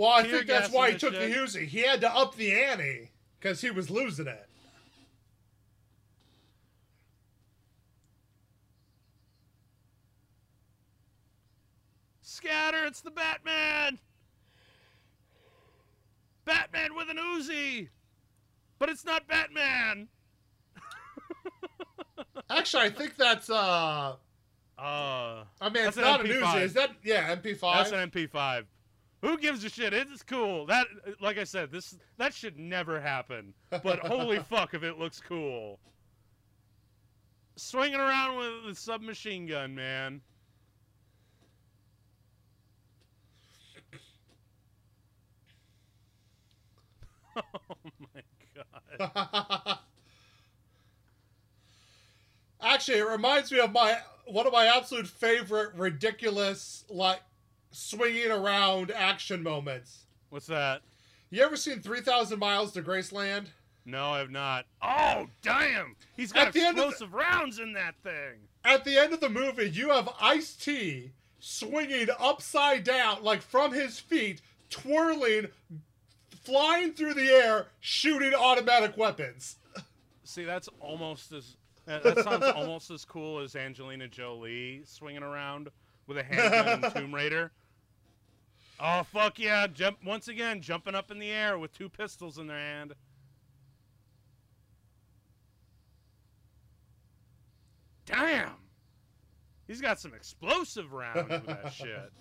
Well, 0.00 0.10
I 0.10 0.22
Tear 0.22 0.32
think 0.32 0.46
that's 0.46 0.72
why 0.72 0.88
he 0.88 0.92
the 0.94 0.98
took 0.98 1.12
the 1.12 1.30
shit. 1.30 1.36
Uzi. 1.36 1.66
He 1.66 1.80
had 1.80 2.00
to 2.00 2.10
up 2.10 2.34
the 2.34 2.54
ante 2.54 3.10
because 3.38 3.60
he 3.60 3.70
was 3.70 3.90
losing 3.90 4.28
it. 4.28 4.48
It's 12.90 13.00
the 13.02 13.10
Batman! 13.12 14.00
Batman 16.44 16.96
with 16.96 17.08
an 17.08 17.18
Uzi! 17.18 17.88
But 18.80 18.88
it's 18.88 19.04
not 19.04 19.28
Batman! 19.28 20.08
Actually, 22.50 22.82
I 22.82 22.90
think 22.90 23.16
that's 23.16 23.48
uh. 23.48 24.16
Uh, 24.76 25.44
I 25.60 25.68
mean, 25.72 25.86
it's 25.86 25.98
an 25.98 26.02
not 26.02 26.20
an 26.20 26.26
MP5. 26.26 26.42
Uzi. 26.42 26.62
Is 26.62 26.72
that 26.72 26.90
yeah 27.04 27.36
MP5? 27.36 27.60
that's 27.60 27.92
an 27.92 28.10
MP5. 28.10 28.64
Who 29.22 29.38
gives 29.38 29.62
a 29.64 29.68
shit? 29.68 29.92
It's 29.92 30.24
cool. 30.24 30.66
That, 30.66 30.86
like 31.20 31.38
I 31.38 31.44
said, 31.44 31.70
this 31.70 31.96
that 32.16 32.34
should 32.34 32.58
never 32.58 33.00
happen. 33.00 33.54
But 33.70 33.98
holy 34.04 34.40
fuck, 34.40 34.74
if 34.74 34.82
it 34.82 34.98
looks 34.98 35.20
cool! 35.20 35.78
Swinging 37.54 38.00
around 38.00 38.36
with 38.38 38.66
the 38.66 38.74
submachine 38.74 39.46
gun, 39.46 39.76
man. 39.76 40.22
Oh 47.70 47.76
my 48.14 48.22
god. 48.98 49.78
Actually, 52.62 52.98
it 52.98 53.06
reminds 53.06 53.50
me 53.50 53.58
of 53.60 53.72
my 53.72 53.98
one 54.26 54.46
of 54.46 54.52
my 54.52 54.66
absolute 54.66 55.06
favorite 55.06 55.74
ridiculous 55.74 56.84
like 56.88 57.20
swinging 57.70 58.30
around 58.30 58.90
action 58.90 59.42
moments. 59.42 60.04
What's 60.28 60.46
that? 60.46 60.82
You 61.30 61.42
ever 61.42 61.56
seen 61.56 61.80
Three 61.80 62.00
Thousand 62.00 62.38
Miles 62.38 62.72
to 62.72 62.82
Graceland? 62.82 63.46
No, 63.86 64.10
I 64.10 64.18
have 64.18 64.30
not. 64.30 64.66
Oh, 64.82 65.26
damn! 65.42 65.96
He's 66.16 66.32
got 66.32 66.48
At 66.48 66.52
the 66.52 66.60
end 66.60 66.76
the- 66.78 66.88
explosive 66.88 67.14
rounds 67.14 67.58
in 67.58 67.72
that 67.72 67.94
thing. 68.02 68.40
At 68.62 68.84
the 68.84 68.98
end 68.98 69.14
of 69.14 69.20
the 69.20 69.30
movie, 69.30 69.70
you 69.70 69.88
have 69.88 70.10
Ice 70.20 70.54
T 70.54 71.12
swinging 71.38 72.08
upside 72.18 72.84
down, 72.84 73.22
like 73.22 73.40
from 73.40 73.72
his 73.72 73.98
feet, 73.98 74.42
twirling, 74.68 75.46
flying 76.40 76.92
through 76.92 77.14
the 77.14 77.30
air, 77.30 77.68
shooting 77.80 78.34
automatic 78.34 78.96
weapons. 78.96 79.56
See, 80.24 80.44
that's 80.44 80.68
almost 80.80 81.32
as 81.32 81.56
that, 81.86 82.02
sounds 82.22 82.44
almost 82.44 82.90
as 82.90 83.04
cool 83.04 83.40
as 83.40 83.56
Angelina 83.56 84.06
Jolie 84.06 84.82
swinging 84.84 85.22
around 85.22 85.70
with 86.06 86.18
a 86.18 86.22
handgun 86.22 86.84
in 86.84 86.90
Tomb 86.94 87.14
Raider. 87.14 87.50
Oh 88.78 89.02
fuck 89.02 89.38
yeah! 89.38 89.66
Jump 89.66 89.98
once 90.04 90.28
again, 90.28 90.60
jumping 90.60 90.94
up 90.94 91.10
in 91.10 91.18
the 91.18 91.30
air 91.30 91.58
with 91.58 91.76
two 91.76 91.88
pistols 91.88 92.38
in 92.38 92.46
their 92.46 92.56
hand. 92.56 92.94
Damn! 98.06 98.52
He's 99.66 99.80
got 99.80 100.00
some 100.00 100.14
explosive 100.14 100.92
rounds 100.92 101.28
with 101.30 101.46
that 101.46 101.72
shit. 101.72 102.12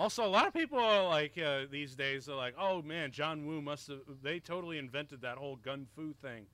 Also, 0.00 0.24
a 0.24 0.28
lot 0.28 0.46
of 0.46 0.54
people 0.54 0.78
are 0.78 1.04
like 1.06 1.36
uh, 1.36 1.66
these 1.70 1.94
days 1.94 2.26
are 2.26 2.34
like, 2.34 2.54
"Oh 2.58 2.80
man, 2.80 3.10
John 3.12 3.44
Woo 3.44 3.60
must 3.60 3.86
have 3.88 3.98
they 4.22 4.40
totally 4.40 4.78
invented 4.78 5.20
that 5.20 5.36
whole 5.36 5.56
gun 5.56 5.86
fu 5.94 6.14
thing." 6.22 6.46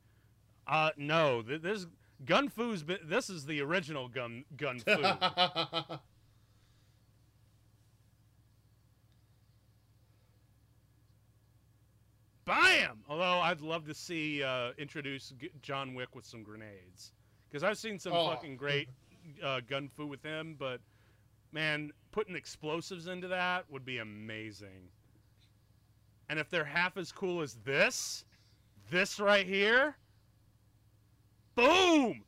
Uh, 0.66 0.90
no, 0.96 1.42
th- 1.42 1.62
this 1.62 1.86
gun 2.24 2.48
fu's 2.48 2.82
been, 2.82 2.98
this 3.04 3.30
is 3.30 3.46
the 3.46 3.60
original 3.60 4.08
gun 4.08 4.44
gun 4.56 4.80
fu. 4.80 5.00
Bam! 12.44 12.98
Although 13.08 13.40
I'd 13.40 13.60
love 13.60 13.86
to 13.86 13.94
see 13.94 14.42
uh, 14.42 14.70
introduce 14.78 15.32
G- 15.40 15.50
John 15.62 15.94
Wick 15.94 16.14
with 16.14 16.24
some 16.24 16.42
grenades 16.44 17.12
because 17.48 17.64
I've 17.64 17.78
seen 17.78 17.98
some 17.98 18.12
Oh. 18.12 18.28
fucking 18.28 18.56
great 18.56 18.88
uh, 19.42 19.60
gun 19.68 19.88
fu 19.88 20.06
with 20.06 20.22
him, 20.22 20.54
but 20.58 20.80
man, 21.52 21.92
putting 22.12 22.36
explosives 22.36 23.06
into 23.06 23.28
that 23.28 23.70
would 23.70 23.84
be 23.84 23.98
amazing. 23.98 24.90
And 26.28 26.38
if 26.38 26.50
they're 26.50 26.64
half 26.64 26.96
as 26.96 27.12
cool 27.12 27.40
as 27.40 27.54
this, 27.64 28.24
this 28.90 29.20
right 29.20 29.46
here, 29.46 29.96
boom! 31.54 32.24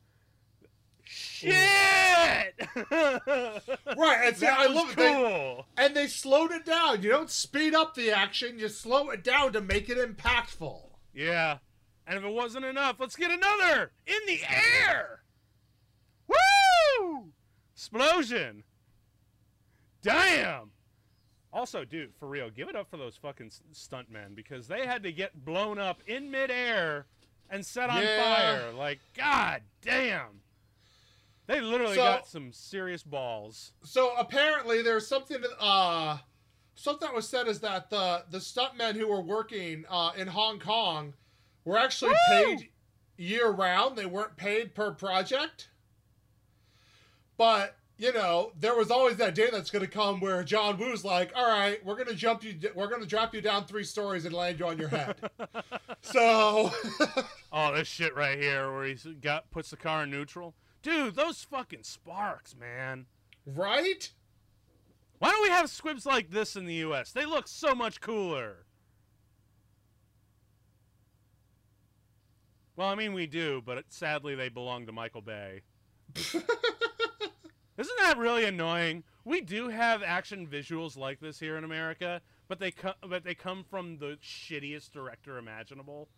Shit! 1.03 1.51
right, 2.91 4.21
and 4.23 4.37
see, 4.37 4.47
I 4.47 4.67
love 4.67 4.91
it. 4.91 4.95
They- 4.95 5.13
cool. 5.13 5.65
and 5.77 5.95
they 5.95 6.07
slowed 6.07 6.51
it 6.51 6.65
down. 6.65 7.01
You 7.01 7.09
don't 7.09 7.29
speed 7.31 7.73
up 7.73 7.95
the 7.95 8.11
action; 8.11 8.59
you 8.59 8.69
slow 8.69 9.09
it 9.09 9.23
down 9.23 9.53
to 9.53 9.61
make 9.61 9.89
it 9.89 9.97
impactful. 9.97 10.81
Yeah. 11.13 11.57
And 12.05 12.17
if 12.17 12.23
it 12.23 12.33
wasn't 12.33 12.65
enough, 12.65 12.97
let's 12.99 13.15
get 13.15 13.31
another 13.31 13.91
in 14.05 14.19
the 14.27 14.41
air. 14.47 15.23
Woo! 16.27 17.31
Explosion. 17.75 18.63
Damn. 20.01 20.71
Also, 21.51 21.83
dude, 21.83 22.13
for 22.19 22.27
real, 22.27 22.49
give 22.49 22.69
it 22.69 22.75
up 22.75 22.89
for 22.89 22.97
those 22.97 23.15
fucking 23.17 23.51
stuntmen 23.73 24.35
because 24.35 24.67
they 24.67 24.85
had 24.85 25.01
to 25.03 25.11
get 25.11 25.43
blown 25.45 25.79
up 25.79 26.01
in 26.05 26.29
midair 26.29 27.07
and 27.49 27.65
set 27.65 27.89
on 27.89 28.03
Yeah. 28.03 28.23
fire. 28.23 28.71
Like, 28.71 28.99
god 29.15 29.63
damn. 29.81 30.41
They 31.47 31.61
literally 31.61 31.95
So- 31.95 32.03
got 32.03 32.27
some 32.27 32.53
serious 32.53 33.01
balls. 33.01 33.73
So 33.83 34.15
apparently, 34.15 34.83
there's 34.83 35.07
something. 35.07 35.41
that, 35.41 35.59
Uh, 35.59 36.19
something 36.75 37.07
that 37.07 37.15
was 37.15 37.27
said 37.27 37.47
is 37.47 37.59
that 37.61 37.89
the 37.89 38.25
the 38.29 38.37
stuntmen 38.37 38.93
who 38.95 39.07
were 39.07 39.21
working 39.21 39.83
uh, 39.89 40.11
in 40.15 40.27
Hong 40.27 40.59
Kong 40.59 41.15
were 41.65 41.79
actually 41.79 42.11
Woo! 42.11 42.17
paid 42.57 42.69
year 43.17 43.49
round. 43.49 43.97
They 43.97 44.05
weren't 44.05 44.37
paid 44.37 44.75
per 44.75 44.91
project. 44.93 45.69
But 47.37 47.78
you 47.99 48.13
know, 48.13 48.53
there 48.57 48.75
was 48.75 48.89
always 48.89 49.17
that 49.17 49.35
day 49.35 49.49
that's 49.51 49.69
going 49.69 49.83
to 49.83 49.91
come 49.91 50.21
where 50.21 50.41
John 50.41 50.77
Woo's 50.77 51.03
like, 51.03 51.31
"All 51.35 51.45
right, 51.45 51.83
we're 51.85 51.95
going 51.95 52.07
to 52.07 52.15
jump 52.15 52.43
you. 52.43 52.57
We're 52.73 52.87
going 52.87 53.01
to 53.01 53.07
drop 53.07 53.35
you 53.35 53.41
down 53.41 53.65
three 53.65 53.83
stories 53.83 54.25
and 54.25 54.33
land 54.33 54.57
you 54.57 54.65
on 54.65 54.79
your 54.79 54.87
head." 54.87 55.15
so. 56.01 56.71
Oh, 57.51 57.73
this 57.73 57.87
shit 57.87 58.15
right 58.15 58.37
here 58.37 58.71
where 58.71 58.85
he's 58.85 59.07
got 59.21 59.49
puts 59.49 59.71
the 59.71 59.75
car 59.75 60.03
in 60.03 60.11
neutral. 60.11 60.53
Dude, 60.83 61.15
those 61.15 61.43
fucking 61.43 61.81
sparks, 61.81 62.55
man. 62.55 63.07
Right? 63.43 64.11
Why 65.17 65.31
don't 65.31 65.41
we 65.41 65.49
have 65.49 65.67
squibs 65.71 66.05
like 66.05 66.29
this 66.29 66.55
in 66.55 66.65
the 66.65 66.75
US? 66.75 67.11
They 67.11 67.25
look 67.25 67.47
so 67.47 67.73
much 67.73 68.01
cooler. 68.01 68.65
Well, 72.75 72.87
I 72.87 72.93
mean 72.93 73.13
we 73.13 73.25
do, 73.25 73.63
but 73.65 73.83
sadly 73.89 74.35
they 74.35 74.49
belong 74.49 74.85
to 74.85 74.91
Michael 74.91 75.21
Bay. 75.21 75.63
Isn't 77.79 77.97
that 77.99 78.17
really 78.17 78.43
annoying? 78.43 79.05
We 79.23 79.39
do 79.39 79.69
have 79.69 80.03
action 80.03 80.45
visuals 80.45 80.97
like 80.97 81.21
this 81.21 81.39
here 81.39 81.55
in 81.55 81.63
America, 81.63 82.19
but 82.49 82.59
they 82.59 82.71
co- 82.71 82.95
but 83.07 83.23
they 83.23 83.33
come 83.33 83.63
from 83.63 83.99
the 83.99 84.17
shittiest 84.21 84.91
director 84.91 85.37
imaginable. 85.37 86.09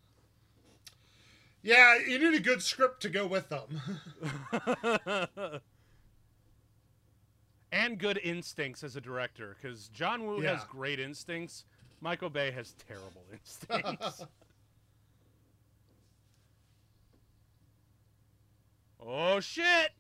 Yeah, 1.62 2.00
you 2.00 2.18
need 2.18 2.36
a 2.36 2.42
good 2.42 2.64
script 2.64 3.04
to 3.04 3.10
go 3.10 3.28
with 3.28 3.50
them. 3.50 3.80
and 7.72 8.00
good 8.00 8.20
instincts 8.24 8.84
as 8.84 8.96
a 8.96 9.02
director 9.02 9.56
because 9.62 9.88
John 9.90 10.26
Woo 10.26 10.42
has 10.42 10.64
great 10.64 11.00
instincts. 11.00 11.66
Michael 12.02 12.32
Bay 12.32 12.50
has 12.50 12.74
terrible 12.88 13.24
instincts. 13.32 14.26
oh 19.06 19.40
shit! 19.40 19.92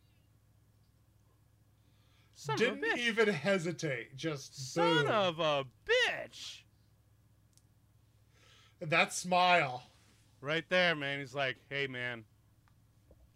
Son 2.42 2.56
Didn't 2.56 2.84
of 2.84 2.84
a 2.84 2.96
bitch! 2.96 2.98
even 2.98 3.28
hesitate. 3.30 4.16
Just 4.16 4.74
Son 4.74 5.04
boom. 5.06 5.12
of 5.12 5.40
a 5.40 5.64
bitch! 5.86 6.62
that 8.80 9.14
smile. 9.14 9.84
Right 10.42 10.66
there, 10.70 10.96
man. 10.96 11.20
He's 11.20 11.36
like, 11.36 11.58
"Hey, 11.70 11.86
man, 11.86 12.26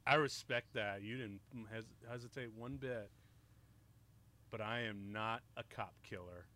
I 0.08 0.16
respect 0.16 0.74
that. 0.74 1.04
You 1.04 1.18
didn't 1.18 1.42
hes- 1.72 1.86
hesitate 2.10 2.52
one 2.54 2.78
bit, 2.78 3.12
but 4.50 4.60
I 4.60 4.80
am 4.82 5.12
not 5.12 5.44
a 5.56 5.64
cop 5.64 5.94
killer." 6.02 6.48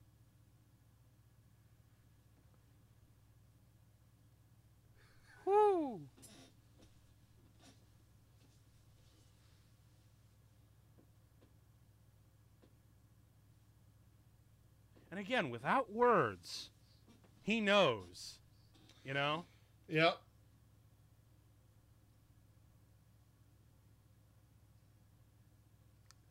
And 15.12 15.20
again, 15.20 15.49
without 15.49 15.91
words, 15.91 16.70
he 17.41 17.60
knows. 17.62 18.39
You 19.03 19.14
know? 19.14 19.45
Yep. 19.88 20.18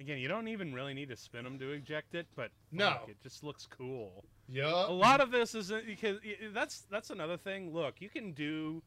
Again, 0.00 0.18
you 0.18 0.28
don't 0.28 0.46
even 0.48 0.72
really 0.72 0.94
need 0.94 1.08
to 1.08 1.16
spin 1.16 1.42
them 1.44 1.58
to 1.58 1.72
eject 1.72 2.14
it, 2.14 2.26
but 2.36 2.52
No. 2.70 2.90
fuck, 2.90 3.08
it 3.08 3.20
just 3.22 3.42
looks 3.42 3.66
cool. 3.66 4.24
Yeah. 4.48 4.86
A 4.86 4.92
lot 4.92 5.20
of 5.20 5.30
this 5.32 5.54
isn't 5.54 5.82
uh, 5.82 5.86
because 5.86 6.18
i- 6.24 6.38
i- 6.44 6.48
that's 6.52 6.82
that's 6.82 7.10
another 7.10 7.36
thing. 7.36 7.72
Look, 7.74 8.00
you 8.00 8.08
can 8.08 8.32
do 8.32 8.82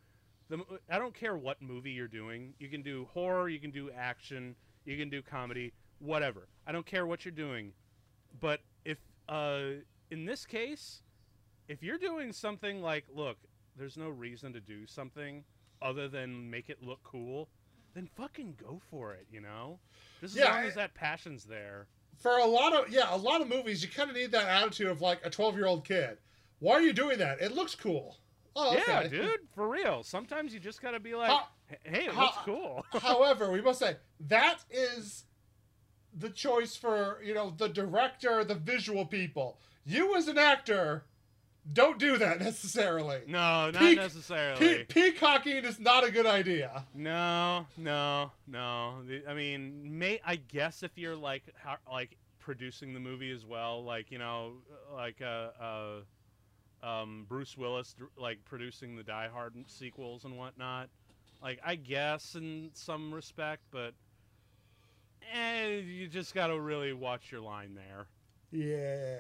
the. 0.48 0.64
I 0.90 0.98
don't 0.98 1.14
care 1.14 1.36
what 1.36 1.62
movie 1.62 1.92
you're 1.92 2.08
doing. 2.08 2.54
You 2.60 2.70
can 2.70 2.82
do 2.82 3.06
horror. 3.14 3.50
You 3.50 3.60
can 3.60 3.72
do 3.72 3.92
action. 3.92 4.56
You 4.86 4.98
can 4.98 5.10
do 5.10 5.22
comedy. 5.22 5.74
Whatever. 6.00 6.48
I 6.66 6.72
don't 6.72 6.86
care 6.86 7.06
what 7.06 7.26
you're 7.26 7.32
doing. 7.34 7.74
But 8.40 8.62
if 8.86 8.98
uh, 9.32 9.62
in 10.12 10.26
this 10.26 10.46
case, 10.46 11.02
if 11.68 11.82
you're 11.82 11.98
doing 11.98 12.32
something 12.34 12.82
like, 12.82 13.06
look, 13.14 13.38
there's 13.78 13.98
no 13.98 14.10
reason 14.10 14.52
to 14.54 14.60
do 14.60 14.86
something 14.86 15.44
other 15.82 16.08
than 16.08 16.50
make 16.50 16.70
it 16.70 16.84
look 16.84 17.00
cool, 17.04 17.50
then 17.94 18.08
fucking 18.16 18.56
go 18.62 18.82
for 18.90 19.14
it. 19.14 19.26
You 19.32 19.42
know, 19.42 19.80
just 20.20 20.36
as 20.36 20.42
Yeah, 20.44 20.54
long 20.54 20.66
as 20.66 20.76
that 20.76 20.94
passion's 20.94 21.46
there. 21.46 21.88
For 22.18 22.38
a 22.38 22.46
lot 22.46 22.74
of 22.74 22.92
yeah, 22.92 23.14
a 23.14 23.18
lot 23.18 23.42
of 23.42 23.48
movies, 23.48 23.82
you 23.82 23.90
kind 23.90 24.10
of 24.10 24.16
need 24.16 24.32
that 24.32 24.48
attitude 24.48 24.88
of 24.88 25.02
like 25.02 25.26
a 25.26 25.30
twelve-year-old 25.30 25.86
kid. 25.86 26.18
Why 26.60 26.74
are 26.74 26.82
you 26.82 26.94
doing 26.94 27.18
that? 27.20 27.42
It 27.42 27.56
looks 27.56 27.74
cool. 27.74 28.18
Oh, 28.56 28.74
okay. 28.76 28.84
Yeah, 28.86 29.08
dude, 29.08 29.40
for 29.56 29.68
real. 29.70 30.04
Sometimes 30.04 30.54
you 30.54 30.60
just 30.60 30.82
gotta 30.82 31.00
be 31.00 31.16
like, 31.16 31.30
How- 31.30 31.48
hey, 31.84 32.06
it 32.06 32.12
how- 32.12 32.22
looks 32.26 32.38
cool. 32.44 32.86
However, 33.02 33.50
we 33.52 33.62
must 33.62 33.80
say 33.80 33.96
that 34.28 34.58
is 34.70 35.24
the 36.18 36.30
choice 36.30 36.76
for 36.76 37.20
you 37.24 37.34
know 37.34 37.54
the 37.56 37.70
director, 37.70 38.44
the 38.44 38.56
visual 38.56 39.06
people. 39.06 39.58
You 39.84 40.16
as 40.16 40.28
an 40.28 40.38
actor, 40.38 41.04
don't 41.72 41.98
do 41.98 42.18
that 42.18 42.40
necessarily. 42.42 43.22
no, 43.28 43.72
not 43.72 43.76
Peak- 43.76 43.98
necessarily. 43.98 44.60
Pe- 44.60 44.84
peacocking 44.86 45.66
is 45.66 45.80
not 45.80 46.04
a 46.04 46.12
good 46.12 46.26
idea. 46.26 46.86
no, 46.94 47.66
no, 47.78 48.32
no. 48.48 48.96
I 49.28 49.34
mean, 49.34 49.98
may 49.98 50.20
I 50.26 50.36
guess 50.38 50.84
if 50.84 50.92
you're 50.96 51.16
like 51.16 51.44
how, 51.56 51.78
like 51.92 52.18
producing 52.40 52.94
the 52.94 53.00
movie 53.00 53.32
as 53.32 53.46
well, 53.46 53.84
like 53.84 54.12
you 54.12 54.18
know, 54.18 54.54
like 54.94 55.22
uh, 55.22 55.50
uh 55.62 56.02
um, 56.84 57.26
Bruce 57.30 57.58
Willis 57.58 57.96
like 58.18 58.44
producing 58.46 58.96
the 58.96 59.04
Die 59.04 59.30
Hard 59.32 59.54
sequels 59.68 60.26
and 60.26 60.38
whatnot. 60.38 60.90
Like 61.42 61.60
I 61.66 61.76
guess 61.76 62.36
in 62.36 62.70
some 62.74 63.14
respect, 63.14 63.64
but 63.72 63.94
eh, 65.34 65.68
you 65.80 66.08
just 66.08 66.34
gotta 66.34 66.60
really 66.60 66.94
watch 66.94 67.32
your 67.32 67.42
line 67.42 67.76
there. 67.76 68.08
Yeah. 68.52 69.18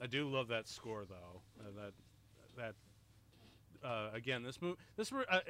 I 0.00 0.06
do 0.06 0.28
love 0.28 0.48
that 0.48 0.68
score 0.68 1.04
though. 1.04 1.42
Uh, 1.60 1.70
that 1.76 1.92
that 2.56 2.74
uh, 3.88 4.10
again, 4.14 4.42
this 4.42 4.60
movie, 4.60 4.78
this 4.96 5.12
uh, 5.12 5.40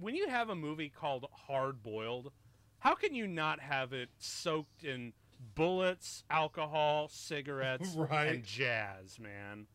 when 0.00 0.14
you 0.14 0.28
have 0.28 0.48
a 0.50 0.54
movie 0.54 0.88
called 0.90 1.26
Hard 1.46 1.82
Boiled, 1.82 2.32
how 2.78 2.94
can 2.94 3.14
you 3.14 3.26
not 3.26 3.60
have 3.60 3.92
it 3.92 4.08
soaked 4.18 4.84
in 4.84 5.12
bullets, 5.54 6.24
alcohol, 6.30 7.08
cigarettes, 7.08 7.94
Right. 7.96 8.26
and 8.26 8.44
jazz, 8.44 9.18
man? 9.18 9.66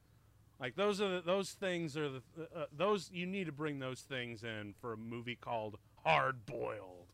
Like 0.59 0.75
those 0.75 0.99
are 1.01 1.15
the, 1.15 1.21
those 1.21 1.51
things 1.51 1.95
are 1.95 2.09
the 2.09 2.21
uh, 2.55 2.65
those 2.75 3.09
you 3.11 3.25
need 3.27 3.45
to 3.45 3.51
bring 3.51 3.79
those 3.79 4.01
things 4.01 4.43
in 4.43 4.73
for 4.81 4.93
a 4.93 4.97
movie 4.97 5.37
called 5.39 5.77
Hard 6.03 6.45
Boiled. 6.45 7.06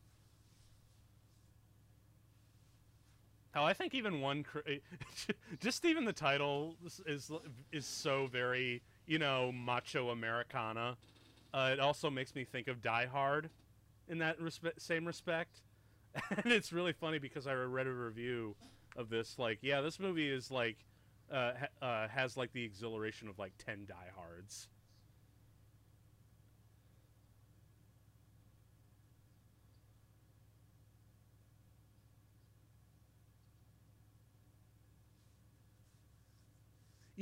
Hell, 3.53 3.65
I 3.65 3.73
think 3.73 3.93
even 3.93 4.19
one, 4.19 4.45
just 5.59 5.85
even 5.85 6.05
the 6.05 6.13
title 6.13 6.75
is, 7.05 7.31
is 7.71 7.85
so 7.85 8.27
very 8.27 8.81
you 9.05 9.19
know 9.19 9.51
macho 9.51 10.09
Americana. 10.09 10.97
Uh, 11.53 11.69
it 11.71 11.79
also 11.79 12.09
makes 12.09 12.33
me 12.33 12.43
think 12.43 12.67
of 12.67 12.81
Die 12.81 13.05
Hard, 13.05 13.49
in 14.09 14.17
that 14.17 14.39
respe- 14.39 14.79
same 14.79 15.05
respect. 15.05 15.61
and 16.43 16.51
it's 16.51 16.73
really 16.73 16.93
funny 16.93 17.19
because 17.19 17.45
I 17.45 17.53
read 17.53 17.85
a 17.87 17.91
review 17.91 18.55
of 18.95 19.09
this. 19.09 19.37
Like, 19.37 19.59
yeah, 19.61 19.81
this 19.81 19.99
movie 19.99 20.29
is 20.29 20.49
like 20.49 20.77
uh, 21.31 21.53
ha- 21.59 21.85
uh, 21.85 22.07
has 22.07 22.35
like 22.35 22.53
the 22.53 22.63
exhilaration 22.63 23.27
of 23.27 23.37
like 23.37 23.53
ten 23.57 23.85
Die 23.87 24.11
Hards. 24.15 24.67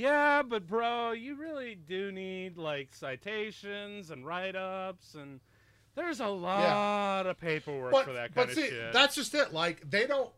Yeah, 0.01 0.41
but 0.41 0.67
bro, 0.67 1.11
you 1.11 1.35
really 1.35 1.75
do 1.75 2.11
need 2.11 2.57
like 2.57 2.95
citations 2.95 4.09
and 4.09 4.25
write-ups, 4.25 5.13
and 5.15 5.39
there's 5.95 6.19
a 6.19 6.27
lot 6.27 7.27
of 7.27 7.39
paperwork 7.39 7.91
But, 7.91 8.05
for 8.05 8.13
that 8.13 8.33
but 8.33 8.45
kind 8.45 8.55
see, 8.55 8.63
of 8.63 8.69
shit. 8.69 8.93
that's 8.93 9.15
just 9.15 9.35
it. 9.35 9.53
Like 9.53 9.89
they 9.89 10.07
don't 10.07 10.29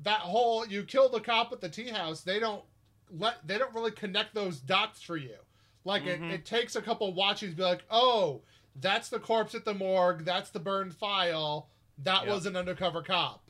that 0.00 0.20
whole 0.20 0.66
you 0.66 0.82
kill 0.82 1.08
the 1.08 1.20
cop 1.20 1.52
at 1.52 1.60
the 1.60 1.68
tea 1.68 1.88
house. 1.88 2.20
They 2.20 2.38
don't 2.38 2.64
let 3.10 3.46
they 3.46 3.56
don't 3.58 3.74
really 3.74 3.92
connect 3.92 4.34
those 4.34 4.58
dots 4.60 5.00
for 5.02 5.16
you. 5.16 5.36
Like 5.84 6.02
Mhm. 6.02 6.30
it, 6.30 6.34
it 6.34 6.44
takes 6.44 6.76
a 6.76 6.82
couple 6.82 7.12
watches 7.14 7.50
to 7.52 7.56
be 7.56 7.62
like, 7.62 7.84
oh, 7.90 8.42
that's 8.74 9.08
the 9.08 9.20
corpse 9.20 9.54
at 9.54 9.64
the 9.64 9.72
morgue. 9.72 10.24
That's 10.24 10.50
the 10.50 10.58
burned 10.60 10.94
file. 10.94 11.68
That 11.98 12.24
Yep. 12.26 12.34
was 12.34 12.44
an 12.46 12.56
undercover 12.56 13.00
cop. 13.02 13.42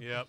Yep. 0.00 0.26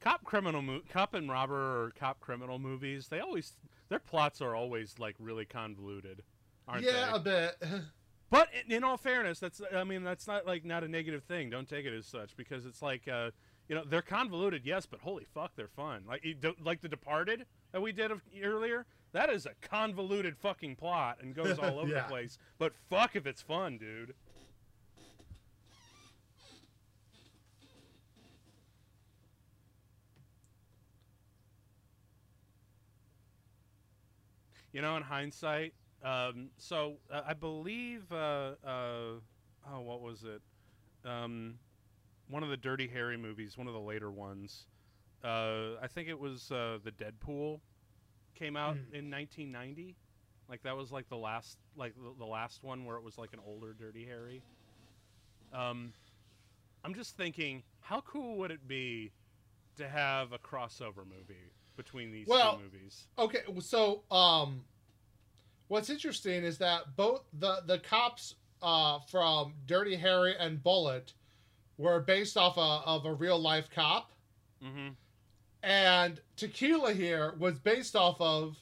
Cop 0.00 0.24
criminal 0.24 0.62
mo- 0.62 0.80
cop 0.88 1.14
and 1.14 1.30
robber 1.30 1.84
or 1.84 1.92
cop 1.98 2.20
criminal 2.20 2.58
movies, 2.58 3.08
they 3.08 3.20
always 3.20 3.56
their 3.88 3.98
plots 3.98 4.40
are 4.40 4.54
always 4.54 4.98
like 4.98 5.14
really 5.18 5.44
convoluted, 5.44 6.22
aren't 6.66 6.84
yeah, 6.84 7.10
they? 7.12 7.16
a 7.16 7.18
bit. 7.20 7.62
But 8.30 8.48
in, 8.64 8.70
in 8.76 8.84
all 8.84 8.96
fairness, 8.96 9.40
that's 9.40 9.60
I 9.74 9.82
mean 9.82 10.04
that's 10.04 10.28
not 10.28 10.46
like 10.46 10.64
not 10.64 10.84
a 10.84 10.88
negative 10.88 11.24
thing. 11.24 11.50
Don't 11.50 11.68
take 11.68 11.84
it 11.84 11.92
as 11.92 12.06
such 12.06 12.36
because 12.36 12.64
it's 12.64 12.80
like 12.80 13.08
uh, 13.08 13.32
you 13.68 13.74
know 13.74 13.82
they're 13.84 14.02
convoluted, 14.02 14.62
yes, 14.64 14.86
but 14.86 15.00
holy 15.00 15.26
fuck, 15.34 15.50
they're 15.56 15.66
fun. 15.66 16.04
Like 16.06 16.24
like 16.64 16.80
The 16.80 16.88
Departed 16.88 17.46
that 17.72 17.82
we 17.82 17.90
did 17.90 18.12
of, 18.12 18.22
earlier. 18.40 18.86
That 19.12 19.30
is 19.30 19.46
a 19.46 19.54
convoluted 19.60 20.38
fucking 20.38 20.76
plot 20.76 21.18
and 21.20 21.34
goes 21.34 21.58
all 21.62 21.80
over 21.80 21.88
Yeah. 21.90 22.02
the 22.02 22.08
place. 22.08 22.38
But 22.58 22.72
fuck 22.88 23.16
if 23.16 23.26
it's 23.26 23.42
fun, 23.42 23.78
dude. 23.78 24.14
You 34.72 34.82
know, 34.82 34.96
in 34.96 35.02
hindsight, 35.02 35.74
um, 36.02 36.50
so 36.58 36.98
uh, 37.10 37.22
I 37.26 37.34
believe, 37.34 38.10
uh, 38.12 38.54
uh, 38.64 39.18
oh, 39.68 39.80
what 39.80 40.00
was 40.00 40.24
it? 40.24 40.40
Um, 41.08 41.58
one 42.28 42.42
of 42.42 42.50
the 42.50 42.56
Dirty 42.56 42.88
Harry 42.88 43.16
movies, 43.16 43.56
one 43.58 43.66
of 43.66 43.74
the 43.74 43.80
later 43.80 44.10
ones. 44.10 44.66
Uh, 45.24 45.76
I 45.82 45.88
think 45.88 46.08
it 46.08 46.18
was 46.18 46.50
uh, 46.50 46.78
the 46.82 46.90
Dead 46.92 47.20
Pool 47.20 47.62
came 48.34 48.56
out 48.56 48.76
Mhm. 48.76 48.94
in 48.94 49.10
1990. 49.10 49.96
Like 50.48 50.62
that 50.62 50.76
was 50.76 50.92
like 50.92 51.08
the 51.08 51.16
last, 51.18 51.58
like 51.76 51.94
the, 51.94 52.14
the 52.18 52.26
last 52.26 52.62
one 52.62 52.84
where 52.84 52.96
it 52.96 53.02
was 53.02 53.18
like 53.18 53.32
an 53.32 53.40
older 53.40 53.72
Dirty 53.74 54.04
Harry. 54.06 54.44
Um, 55.52 55.94
I'm 56.84 56.94
just 56.94 57.16
thinking, 57.16 57.64
how 57.80 58.00
cool 58.00 58.38
would 58.38 58.50
it 58.50 58.66
be 58.68 59.12
to 59.76 59.88
have 59.88 60.32
a 60.32 60.38
crossover 60.38 61.06
movie 61.06 61.52
between 61.82 62.12
these 62.12 62.26
Well, 62.26 62.56
two 62.58 62.62
movies? 62.64 63.06
Okay, 63.18 63.38
so 63.60 64.02
um, 64.10 64.64
what's 65.68 65.88
interesting 65.88 66.44
is 66.44 66.58
that 66.58 66.94
both 66.96 67.22
the 67.32 67.62
the 67.66 67.78
cops 67.78 68.34
uh, 68.62 68.98
from 69.10 69.54
Dirty 69.66 69.96
Harry 69.96 70.34
and 70.38 70.62
Bullitt 70.62 71.14
were 71.78 72.00
based 72.00 72.36
off 72.36 72.58
a, 72.58 72.86
of 72.86 73.06
a 73.06 73.14
real 73.14 73.38
life 73.38 73.68
cop, 73.74 74.10
Mm-hmm. 74.62 74.88
and 75.62 76.20
Tequila 76.36 76.92
here 76.92 77.32
was 77.38 77.58
based 77.58 77.96
off 77.96 78.20
of 78.20 78.58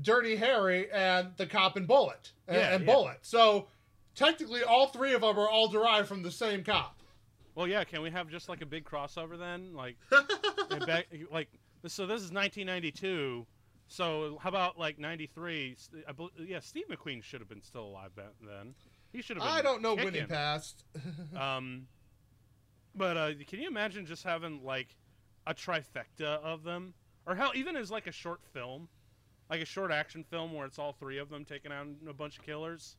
Dirty 0.00 0.34
Harry 0.34 0.90
and 0.90 1.28
the 1.36 1.46
cop 1.46 1.76
in 1.76 1.86
Bullitt 1.86 2.32
and, 2.48 2.56
Yeah, 2.56 2.74
and 2.74 2.84
yeah. 2.84 2.92
Bullitt. 2.92 3.18
So 3.22 3.68
technically, 4.16 4.64
all 4.64 4.88
three 4.88 5.12
of 5.14 5.20
them 5.20 5.38
are 5.38 5.48
all 5.48 5.68
derived 5.68 6.08
from 6.08 6.22
the 6.24 6.30
same 6.32 6.64
cop. 6.64 6.98
Well, 7.54 7.66
yeah. 7.66 7.84
Can 7.84 8.02
we 8.02 8.10
have 8.10 8.28
just 8.28 8.48
like 8.48 8.62
a 8.62 8.66
big 8.66 8.84
crossover 8.84 9.38
then? 9.38 9.74
Like, 9.74 9.96
back, 10.86 11.06
like 11.30 11.48
so. 11.86 12.06
This 12.06 12.22
is 12.22 12.32
1992. 12.32 13.46
So 13.88 14.38
how 14.40 14.48
about 14.48 14.78
like 14.78 14.98
93? 14.98 15.72
S- 15.76 15.90
I 16.08 16.12
yeah, 16.38 16.60
Steve 16.60 16.84
McQueen 16.90 17.22
should 17.22 17.40
have 17.40 17.48
been 17.48 17.62
still 17.62 17.84
alive 17.84 18.14
back 18.16 18.32
then. 18.40 18.74
He 19.12 19.20
should 19.20 19.36
have. 19.36 19.44
Been 19.44 19.52
I 19.54 19.60
don't 19.60 19.82
know 19.82 19.94
when 19.94 20.14
he 20.14 20.22
passed. 20.22 20.84
Um, 21.38 21.86
but 22.94 23.16
uh, 23.16 23.30
can 23.46 23.60
you 23.60 23.68
imagine 23.68 24.06
just 24.06 24.22
having 24.22 24.62
like 24.64 24.96
a 25.46 25.54
trifecta 25.54 26.42
of 26.42 26.62
them, 26.62 26.94
or 27.26 27.34
hell, 27.34 27.52
even 27.54 27.76
as 27.76 27.90
like 27.90 28.06
a 28.06 28.12
short 28.12 28.40
film, 28.52 28.88
like 29.50 29.60
a 29.60 29.66
short 29.66 29.90
action 29.90 30.24
film 30.24 30.52
where 30.52 30.66
it's 30.66 30.78
all 30.78 30.92
three 30.92 31.18
of 31.18 31.28
them 31.30 31.44
taking 31.44 31.72
out 31.72 31.86
a 32.08 32.12
bunch 32.12 32.38
of 32.38 32.44
killers? 32.44 32.96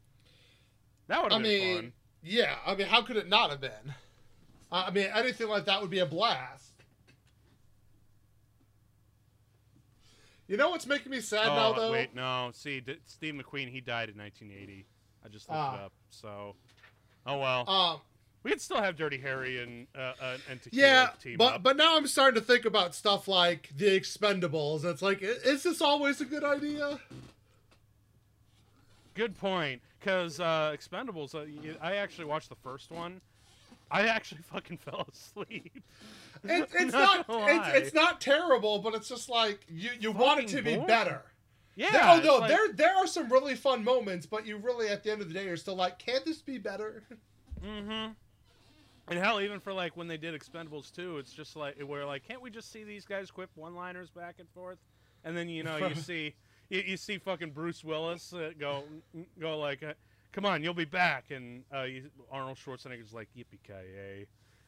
That 1.08 1.24
would 1.24 1.32
I 1.32 1.36
have 1.36 1.44
been 1.44 1.52
I 1.52 1.66
mean, 1.66 1.76
fun. 1.76 1.94
yeah. 2.24 2.56
I 2.66 2.76
mean, 2.76 2.88
how 2.88 3.02
could 3.02 3.18
it 3.18 3.28
not 3.28 3.50
have 3.50 3.62
been? 3.62 3.94
I 4.74 4.90
mean, 4.90 5.08
anything 5.14 5.48
like 5.48 5.66
that 5.66 5.80
would 5.82 5.92
be 5.92 6.00
a 6.00 6.06
blast. 6.06 6.72
You 10.48 10.58
know 10.58 10.72
what's 10.72 10.88
making 10.88 11.12
me 11.12 11.22
sad 11.22 11.48
oh, 11.48 11.56
now, 11.56 11.74
though? 11.74 11.92
wait, 11.92 12.14
no. 12.14 12.50
See, 12.54 12.80
D- 12.82 12.98
Steve 13.06 13.36
McQueen, 13.36 13.70
he 13.70 13.80
died 13.80 14.10
in 14.10 14.18
1980. 14.18 14.86
I 15.24 15.30
just 15.30 15.48
looked 15.48 15.60
Ah. 15.60 15.76
it 15.76 15.82
up. 15.86 15.94
So, 16.10 16.56
oh 17.26 17.38
well. 17.38 17.70
Um, 17.70 18.02
we 18.42 18.52
could 18.52 18.60
still 18.60 18.82
have 18.82 18.98
Dirty 18.98 19.18
Harry 19.20 19.62
and 19.64 19.88
uh, 19.96 20.14
uh, 20.22 20.38
and 20.50 20.62
Tequila 20.62 20.86
yeah, 20.86 21.10
team 21.22 21.38
but 21.38 21.56
up. 21.56 21.64
but 21.64 21.78
now 21.78 21.96
I'm 21.96 22.08
starting 22.08 22.42
to 22.42 22.46
think 22.46 22.66
about 22.66 22.94
stuff 22.94 23.28
like 23.30 23.70
the 23.78 23.98
Expendables. 23.98 24.84
It's 24.84 25.02
like, 25.02 25.20
is 25.22 25.64
this 25.64 25.82
always 25.82 26.20
a 26.20 26.26
good 26.26 26.44
idea? 26.44 27.00
Good 29.14 29.38
point. 29.38 29.82
Because 30.00 30.42
uh, 30.42 30.76
Expendables, 30.76 31.34
uh, 31.34 31.78
I 31.82 31.96
actually 31.96 32.26
watched 32.26 32.50
the 32.50 32.56
first 32.56 32.92
one. 32.92 33.22
I 33.92 34.08
actually 34.08 34.42
fucking 34.52 34.78
fell 34.78 35.08
asleep. 35.12 35.84
It, 36.46 36.68
it's 36.78 36.92
not, 36.92 37.30
not 37.30 37.50
it's, 37.50 37.68
it's 37.86 37.94
not 37.94 38.20
terrible, 38.20 38.80
but 38.80 38.94
it's 38.94 39.08
just 39.08 39.30
like 39.30 39.62
you 39.70 39.92
you 39.98 40.12
want 40.12 40.40
it 40.42 40.50
Fucking 40.50 40.58
to 40.58 40.62
be 40.62 40.72
boring. 40.74 40.88
better. 40.88 41.22
Yeah. 41.78 41.92
There- 41.92 42.02
oh 42.04 42.20
no, 42.22 42.38
like- 42.40 42.50
there 42.50 42.74
there 42.74 42.96
are 42.98 43.08
some 43.08 43.30
really 43.32 43.56
fun 43.56 43.82
moments, 43.82 44.26
but 44.26 44.46
you 44.46 44.58
really 44.58 44.90
at 44.90 45.04
the 45.06 45.12
end 45.14 45.22
of 45.22 45.30
the 45.30 45.34
day 45.34 45.48
are 45.48 45.56
still 45.56 45.76
like, 45.76 46.00
can't 46.00 46.26
this 46.26 46.42
be 46.42 46.58
better? 46.58 47.04
Mm-hmm. 47.66 48.12
And 49.08 49.20
hell, 49.20 49.40
even 49.40 49.60
for 49.62 49.72
like 49.72 49.96
when 49.96 50.08
they 50.10 50.18
did 50.18 50.34
Expendables 50.40 50.92
2, 50.94 51.18
it's 51.20 51.32
just 51.32 51.56
like 51.56 51.82
we're 51.82 52.06
like, 52.06 52.28
can't 52.28 52.42
we 52.42 52.50
just 52.50 52.72
see 52.74 52.84
these 52.84 53.06
guys 53.06 53.32
quip 53.32 53.50
one-liners 53.56 54.10
back 54.10 54.36
and 54.40 54.50
forth? 54.50 54.80
And 55.24 55.38
then 55.38 55.48
you 55.48 55.64
know 55.64 55.78
you 55.78 55.96
see 56.10 56.36
you, 56.70 56.82
you 56.86 56.98
see 56.98 57.18
fucking 57.20 57.52
Bruce 57.52 57.84
Willis 57.86 58.34
uh, 58.34 58.52
go 58.60 58.84
go 59.40 59.58
like, 59.60 59.82
uh, 59.84 59.94
come 60.34 60.46
on, 60.46 60.62
you'll 60.64 60.74
be 60.74 60.84
back, 60.86 61.32
and 61.32 61.64
uh, 61.74 61.86
Arnold 62.32 62.58
Schwarzenegger's 62.58 63.14
like, 63.14 63.30
yippee 63.38 63.60
ki 63.66 64.26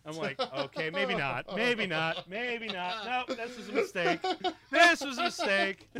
I'm 0.07 0.15
like, 0.17 0.39
okay, 0.39 0.89
maybe 0.91 1.15
not, 1.17 1.53
maybe 1.55 1.85
not, 1.87 2.29
maybe 2.29 2.67
not. 2.67 3.27
No, 3.27 3.35
this 3.35 3.57
was 3.57 3.67
a 3.69 3.71
mistake. 3.73 4.19
This 4.71 5.01
was 5.01 5.17
a 5.17 5.23
mistake. 5.23 5.89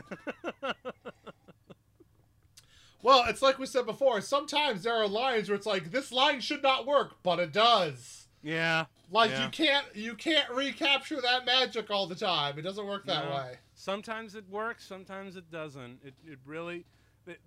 Well, 3.02 3.26
it's 3.28 3.42
like 3.44 3.60
we 3.60 3.68
said 3.68 3.86
before. 3.86 4.20
Sometimes 4.22 4.82
there 4.84 4.96
are 4.96 5.08
lines 5.08 5.48
where 5.48 5.56
it's 5.56 5.68
like 5.68 5.92
this 5.92 6.12
line 6.12 6.40
should 6.42 6.64
not 6.64 6.88
work, 6.88 7.18
but 7.22 7.40
it 7.40 7.52
does. 7.54 8.28
yeah. 8.42 8.86
Like 9.12 9.30
Yeah. 9.30 9.44
you 9.44 9.50
can't 9.52 9.86
you 9.96 10.16
can't 10.16 10.50
recapture 10.50 11.22
that 11.22 11.46
magic 11.46 11.92
all 11.92 12.08
the 12.08 12.16
time. 12.16 12.58
It 12.58 12.64
doesn't 12.64 12.88
work 12.88 13.06
that 13.06 13.26
No. 13.26 13.36
way. 13.36 13.58
Sometimes 13.76 14.34
it 14.34 14.50
works, 14.50 14.88
sometimes 14.88 15.36
it 15.36 15.52
doesn't. 15.52 16.00
It, 16.04 16.16
it 16.26 16.40
really 16.46 16.86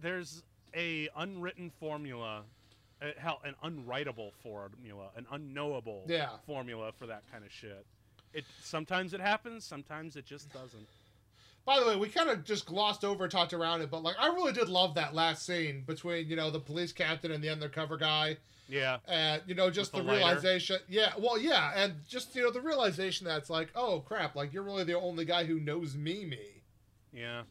there's 0.01 0.45
a 0.75 1.09
unwritten 1.17 1.71
formula, 1.71 2.43
uh, 3.03 3.07
hell, 3.19 3.41
an 3.45 3.55
unwritable 3.65 4.33
formula, 4.43 5.11
an 5.17 5.27
unknowable 5.31 6.05
Yeah. 6.09 6.31
formula 6.47 6.93
for 6.93 7.07
that 7.07 7.23
kind 7.31 7.45
of 7.45 7.53
shit. 7.53 7.87
It 8.35 8.45
sometimes 8.63 9.15
it 9.15 9.21
happens, 9.21 9.65
sometimes 9.65 10.17
it 10.17 10.27
just 10.27 10.53
doesn't. 10.53 10.87
By 11.65 11.81
the 11.81 11.87
way, 11.87 11.97
we 11.97 12.09
kind 12.09 12.31
of 12.31 12.45
just 12.45 12.65
glossed 12.67 13.05
over, 13.05 13.29
talked 13.29 13.53
around 13.53 13.83
it, 13.83 13.91
but 13.91 14.03
like 14.03 14.17
I 14.19 14.29
really 14.29 14.53
did 14.53 14.69
love 14.69 14.95
that 14.95 15.15
last 15.15 15.45
scene 15.45 15.83
between 15.87 16.29
you 16.29 16.37
know 16.37 16.51
the 16.51 16.61
police 16.61 16.93
captain 16.93 17.31
and 17.31 17.45
the 17.45 17.51
undercover 17.51 17.97
guy, 17.99 18.37
Yeah, 18.69 18.99
and 19.07 19.43
you 19.47 19.55
know 19.55 19.71
just 19.71 19.93
With 19.93 20.05
the, 20.07 20.11
the 20.13 20.17
realization. 20.17 20.79
Yeah, 20.89 21.13
well, 21.19 21.39
yeah, 21.39 21.73
and 21.77 21.95
just 22.09 22.35
you 22.35 22.43
know 22.43 22.51
the 22.51 22.61
realization 22.63 23.27
that 23.27 23.39
it's 23.39 23.51
like, 23.51 23.71
oh 23.75 24.01
crap, 24.01 24.35
like 24.35 24.53
you're 24.53 24.63
really 24.63 24.85
the 24.85 24.99
only 24.99 25.25
guy 25.27 25.45
who 25.45 25.61
knows 25.61 25.95
me, 25.95 26.25
me. 26.25 26.63
yeah. 27.13 27.43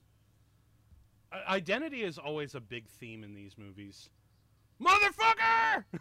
Identity 1.47 2.03
is 2.03 2.17
always 2.17 2.55
a 2.55 2.59
big 2.59 2.87
theme 2.87 3.23
in 3.23 3.33
these 3.33 3.57
movies. 3.57 4.09
Motherfucker! 4.81 5.85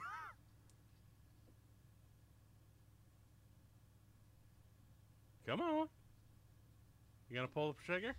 Come 5.47 5.61
on. 5.61 5.89
You 7.31 7.37
gonna 7.37 7.49
pull 7.49 7.73
the 7.73 7.79
trigger? 7.85 8.15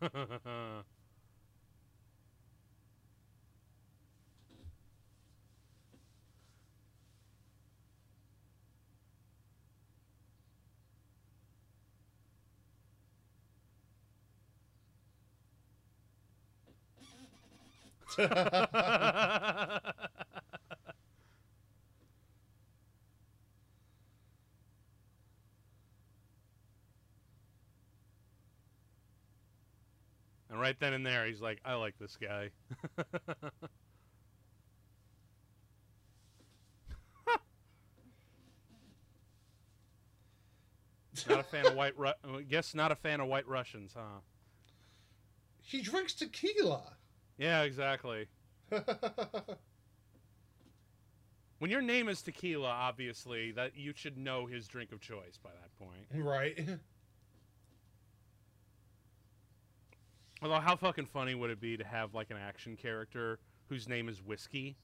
And 30.50 30.60
right 30.60 30.76
then 30.80 30.92
and 30.92 31.06
there, 31.06 31.26
he's 31.26 31.40
like, 31.40 31.60
I 31.64 31.74
like 31.74 31.96
this 32.00 32.18
guy. 32.20 32.50
not 41.28 41.40
a 41.40 41.44
fan 41.44 41.66
of 41.66 41.74
white. 41.76 41.96
Ru- 41.96 42.42
guess 42.48 42.74
not 42.74 42.90
a 42.90 42.96
fan 42.96 43.20
of 43.20 43.28
white 43.28 43.46
Russians, 43.46 43.92
huh? 43.96 44.20
He 45.62 45.82
drinks 45.82 46.14
tequila. 46.14 46.96
Yeah, 47.40 47.62
exactly. 47.62 48.26
When 51.60 51.70
your 51.70 51.82
name 51.82 52.08
is 52.08 52.22
Tequila, 52.22 52.68
obviously 52.68 53.52
that 53.52 53.76
you 53.76 53.92
should 53.94 54.16
know 54.16 54.46
his 54.46 54.66
drink 54.66 54.92
of 54.92 55.00
choice 55.02 55.38
by 55.42 55.50
that 55.50 55.68
point. 55.78 56.06
right. 56.26 56.58
Although, 60.42 60.60
how 60.60 60.74
fucking 60.74 61.04
funny 61.04 61.34
would 61.34 61.50
it 61.50 61.60
be 61.60 61.76
to 61.76 61.84
have 61.84 62.14
like 62.14 62.30
an 62.30 62.38
action 62.38 62.76
character 62.76 63.40
whose 63.68 63.86
name 63.86 64.08
is 64.08 64.22
whiskey, 64.22 64.78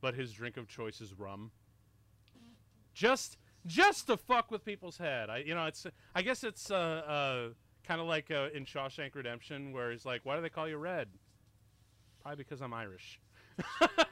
but 0.00 0.14
his 0.14 0.32
drink 0.32 0.56
of 0.56 0.68
choice 0.68 1.00
is 1.00 1.12
rum? 1.18 1.50
Just, 2.94 3.36
just 3.66 4.06
to 4.06 4.16
fuck 4.16 4.52
with 4.52 4.64
people's 4.64 4.98
head. 4.98 5.30
I, 5.30 5.38
you 5.38 5.56
know, 5.56 5.66
it's. 5.66 5.84
I 6.14 6.22
guess 6.22 6.44
it's 6.44 6.70
uh, 6.70 6.74
uh 6.76 7.48
kind 7.82 8.00
of 8.00 8.06
like 8.06 8.30
uh, 8.30 8.50
in 8.54 8.64
Shawshank 8.64 9.16
Redemption, 9.16 9.72
where 9.72 9.90
he's 9.90 10.06
like, 10.06 10.20
"Why 10.22 10.36
do 10.36 10.42
they 10.42 10.48
call 10.48 10.68
you 10.68 10.76
Red?" 10.76 11.08
Probably 12.22 12.36
because 12.44 12.60
I'm 12.60 12.74
Irish. 12.74 13.20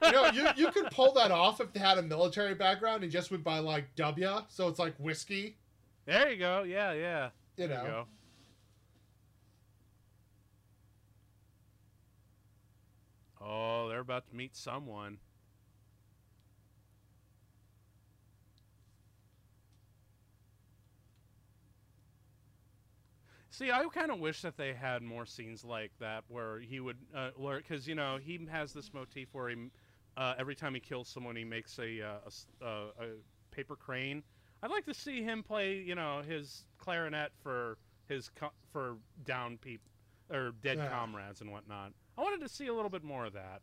you 0.02 0.12
know, 0.12 0.26
you, 0.32 0.46
you 0.56 0.70
could 0.72 0.90
pull 0.90 1.12
that 1.14 1.30
off 1.42 1.60
if 1.60 1.72
they 1.72 1.80
had 1.80 1.98
a 1.98 2.02
military 2.02 2.54
background 2.54 3.02
and 3.02 3.12
just 3.12 3.30
went 3.30 3.44
by 3.44 3.58
like 3.58 3.94
W, 3.96 4.28
so 4.48 4.68
it's 4.68 4.78
like 4.78 4.94
whiskey. 4.98 5.56
There 6.06 6.30
you 6.30 6.38
go. 6.38 6.62
Yeah, 6.62 6.92
yeah. 6.92 7.28
You 7.56 7.66
There 7.68 7.76
know. 7.76 7.82
you 7.82 7.88
go. 7.88 8.04
Oh, 13.40 13.88
they're 13.88 14.00
about 14.00 14.28
to 14.28 14.36
meet 14.36 14.56
someone. 14.56 15.18
See, 23.58 23.72
I 23.72 23.82
kind 23.92 24.12
of 24.12 24.20
wish 24.20 24.42
that 24.42 24.56
they 24.56 24.72
had 24.72 25.02
more 25.02 25.26
scenes 25.26 25.64
like 25.64 25.90
that 25.98 26.22
where 26.28 26.60
he 26.60 26.78
would 26.78 26.96
uh, 27.12 27.30
because 27.56 27.88
you 27.88 27.96
know 27.96 28.16
he 28.16 28.38
has 28.48 28.72
this 28.72 28.94
motif 28.94 29.30
where 29.32 29.48
he, 29.48 29.56
uh, 30.16 30.34
every 30.38 30.54
time 30.54 30.74
he 30.74 30.80
kills 30.80 31.08
someone, 31.08 31.34
he 31.34 31.42
makes 31.42 31.76
a, 31.80 32.00
uh, 32.00 32.08
a 32.62 32.64
uh, 32.64 32.68
a 33.00 33.06
paper 33.50 33.74
crane. 33.74 34.22
I'd 34.62 34.70
like 34.70 34.86
to 34.86 34.94
see 34.94 35.24
him 35.24 35.42
play, 35.42 35.74
you 35.78 35.96
know, 35.96 36.22
his 36.22 36.66
clarinet 36.78 37.32
for 37.42 37.78
his 38.08 38.28
co- 38.28 38.52
for 38.72 38.98
down 39.24 39.58
people 39.58 39.90
or 40.30 40.52
dead 40.62 40.76
Yeah. 40.78 40.88
comrades 40.88 41.40
and 41.40 41.50
whatnot. 41.50 41.94
I 42.16 42.22
wanted 42.22 42.46
to 42.46 42.48
see 42.48 42.68
a 42.68 42.72
little 42.72 42.90
bit 42.90 43.02
more 43.02 43.24
of 43.24 43.32
that. 43.32 43.62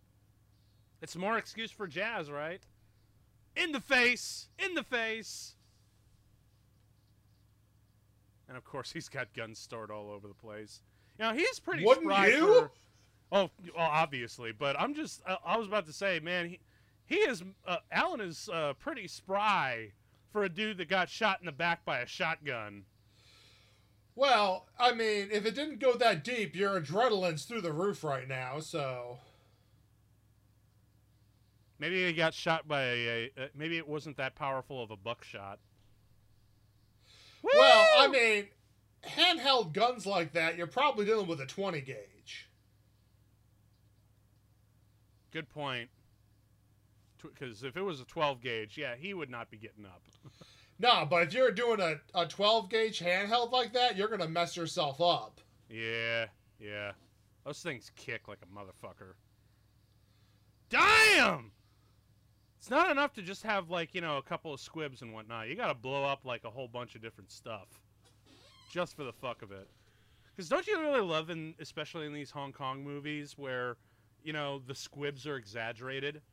It's 1.01 1.15
more 1.15 1.37
excuse 1.37 1.71
for 1.71 1.87
jazz, 1.87 2.29
right? 2.29 2.61
In 3.55 3.71
the 3.71 3.79
face, 3.79 4.49
in 4.59 4.73
the 4.73 4.83
face. 4.83 5.54
And 8.47 8.57
of 8.57 8.63
course, 8.63 8.91
he's 8.93 9.09
got 9.09 9.33
guns 9.33 9.59
stored 9.59 9.91
all 9.91 10.09
over 10.09 10.27
the 10.27 10.33
place. 10.33 10.81
You 11.19 11.25
know, 11.25 11.33
he's 11.33 11.59
pretty 11.59 11.85
Wouldn't 11.85 12.05
spry 12.05 12.27
you? 12.27 12.53
for- 12.61 12.71
Oh, 13.31 13.49
well, 13.75 13.89
obviously, 13.89 14.51
but 14.51 14.79
I'm 14.79 14.93
just. 14.93 15.21
I, 15.27 15.37
I 15.45 15.57
was 15.57 15.67
about 15.67 15.87
to 15.87 15.93
say, 15.93 16.19
man, 16.19 16.47
he, 16.47 16.59
he 17.05 17.15
is. 17.15 17.43
Uh, 17.67 17.77
Alan 17.91 18.21
is 18.21 18.49
uh, 18.53 18.73
pretty 18.79 19.07
spry 19.07 19.91
for 20.31 20.43
a 20.43 20.49
dude 20.49 20.77
that 20.77 20.89
got 20.89 21.09
shot 21.09 21.39
in 21.39 21.47
the 21.47 21.51
back 21.51 21.83
by 21.85 21.99
a 21.99 22.05
shotgun. 22.05 22.83
Well, 24.15 24.67
I 24.79 24.93
mean, 24.93 25.29
if 25.31 25.45
it 25.45 25.55
didn't 25.55 25.79
go 25.79 25.95
that 25.95 26.23
deep, 26.23 26.55
your 26.55 26.79
adrenaline's 26.79 27.45
through 27.45 27.61
the 27.61 27.73
roof 27.73 28.03
right 28.03 28.27
now, 28.27 28.59
so. 28.59 29.17
Maybe 31.79 32.05
he 32.05 32.13
got 32.13 32.33
shot 32.33 32.67
by 32.67 32.83
a. 32.83 33.07
a 33.07 33.31
uh, 33.37 33.47
maybe 33.55 33.77
it 33.77 33.87
wasn't 33.87 34.17
that 34.17 34.35
powerful 34.35 34.81
of 34.81 34.91
a 34.91 34.95
buckshot. 34.95 35.59
Well, 37.53 37.87
I 37.99 38.07
mean, 38.07 38.47
handheld 39.05 39.73
guns 39.73 40.05
like 40.05 40.33
that, 40.33 40.57
you're 40.57 40.67
probably 40.67 41.05
dealing 41.05 41.27
with 41.27 41.41
a 41.41 41.45
20 41.45 41.81
gauge. 41.81 42.49
Good 45.31 45.49
point. 45.49 45.89
Because 47.21 47.63
if 47.63 47.75
it 47.75 47.81
was 47.81 47.99
a 47.99 48.05
12 48.05 48.41
gauge, 48.41 48.77
yeah, 48.77 48.95
he 48.95 49.13
would 49.13 49.29
not 49.29 49.49
be 49.49 49.57
getting 49.57 49.85
up. 49.85 50.01
No, 50.77 51.07
but 51.09 51.23
if 51.23 51.33
you're 51.33 51.51
doing 51.51 51.79
a, 51.79 51.95
a 52.13 52.25
12 52.25 52.69
gauge 52.69 52.99
handheld 52.99 53.51
like 53.53 53.71
that, 53.73 53.95
you're 53.95 54.09
going 54.09 54.19
to 54.19 54.27
mess 54.27 54.57
yourself 54.57 54.99
up. 54.99 55.39
Yeah, 55.69 56.25
yeah. 56.59 56.91
Those 57.45 57.61
things 57.61 57.91
kick 57.95 58.27
like 58.27 58.39
a 58.43 58.45
motherfucker. 58.45 59.13
Damn! 60.69 61.51
It's 62.65 62.71
not 62.71 62.89
enough 62.89 63.13
to 63.13 63.21
just 63.21 63.43
have, 63.43 63.69
like, 63.69 63.93
you 63.93 64.01
know, 64.01 64.17
a 64.17 64.23
couple 64.23 64.51
of 64.51 64.59
squibs 64.59 65.03
and 65.03 65.13
whatnot. 65.13 65.47
You 65.49 65.55
gotta 65.55 65.75
blow 65.75 66.03
up, 66.03 66.25
like, 66.25 66.45
a 66.45 66.49
whole 66.49 66.67
bunch 66.67 66.95
of 66.95 67.01
different 67.03 67.29
stuff. 67.29 67.67
Just 68.71 68.95
for 68.95 69.03
the 69.03 69.13
fuck 69.13 69.43
of 69.43 69.51
it. 69.51 69.69
Because 70.35 70.49
don't 70.49 70.65
you 70.65 70.79
really 70.79 71.01
love, 71.01 71.29
in, 71.29 71.53
especially 71.59 72.07
in 72.07 72.13
these 72.13 72.31
Hong 72.31 72.51
Kong 72.51 72.83
movies, 72.83 73.37
where, 73.37 73.77
you 74.23 74.33
know, 74.33 74.63
the 74.65 74.73
squibs 74.73 75.27
are 75.27 75.35
exaggerated? 75.35 76.23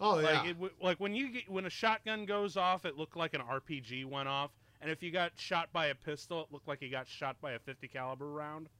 Oh, 0.00 0.14
Like, 0.14 0.24
yeah. 0.24 0.52
it, 0.52 0.56
like 0.80 1.00
when 1.00 1.14
you 1.14 1.28
get, 1.30 1.50
when 1.50 1.66
a 1.66 1.70
shotgun 1.70 2.24
goes 2.24 2.56
off, 2.56 2.86
it 2.86 2.96
looked 2.96 3.18
like 3.18 3.34
an 3.34 3.42
RPG 3.42 4.06
went 4.06 4.26
off, 4.26 4.52
and 4.80 4.90
if 4.90 5.02
you 5.02 5.10
got 5.10 5.32
shot 5.36 5.70
by 5.70 5.88
a 5.88 5.94
pistol, 5.94 6.40
it 6.40 6.46
looked 6.50 6.66
like 6.66 6.80
you 6.80 6.90
got 6.90 7.06
shot 7.06 7.36
by 7.42 7.52
a 7.52 7.58
50 7.58 7.88
caliber 7.88 8.32
round. 8.32 8.70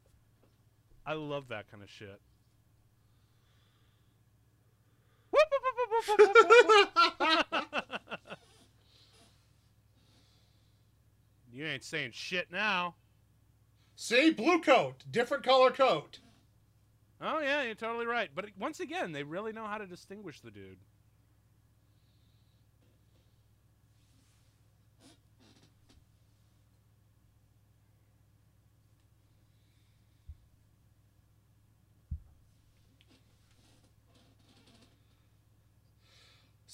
I 1.05 1.13
love 1.13 1.49
that 1.49 1.71
kind 1.71 1.83
of 1.83 1.91
shit. 1.91 2.09
Whoop, 5.31 5.43
whoop, 5.51 5.51
whoop, 5.51 5.51
whoop, 5.51 5.51
whoop, 5.51 5.51
whoop, 5.51 5.51
whoop, 5.51 5.75
whoop. 5.75 5.75
You 11.53 11.67
ain't 11.67 11.85
saying 11.85 12.11
shit 12.13 12.51
now. 12.51 12.95
See? 13.97 14.31
Blue 14.31 14.61
coat. 14.61 15.05
Different 15.11 15.45
color 15.45 15.71
coat. 15.71 16.21
Oh 17.21 17.41
yeah, 17.41 17.63
you're 17.63 17.75
totally 17.75 18.07
right. 18.07 18.31
But 18.35 18.47
once 18.59 18.81
again, 18.81 19.13
they 19.13 19.23
really 19.23 19.53
know 19.53 19.67
how 19.67 19.79
to 19.79 19.87
distinguish 19.87 20.41
the 20.41 20.51
dude. 20.51 20.79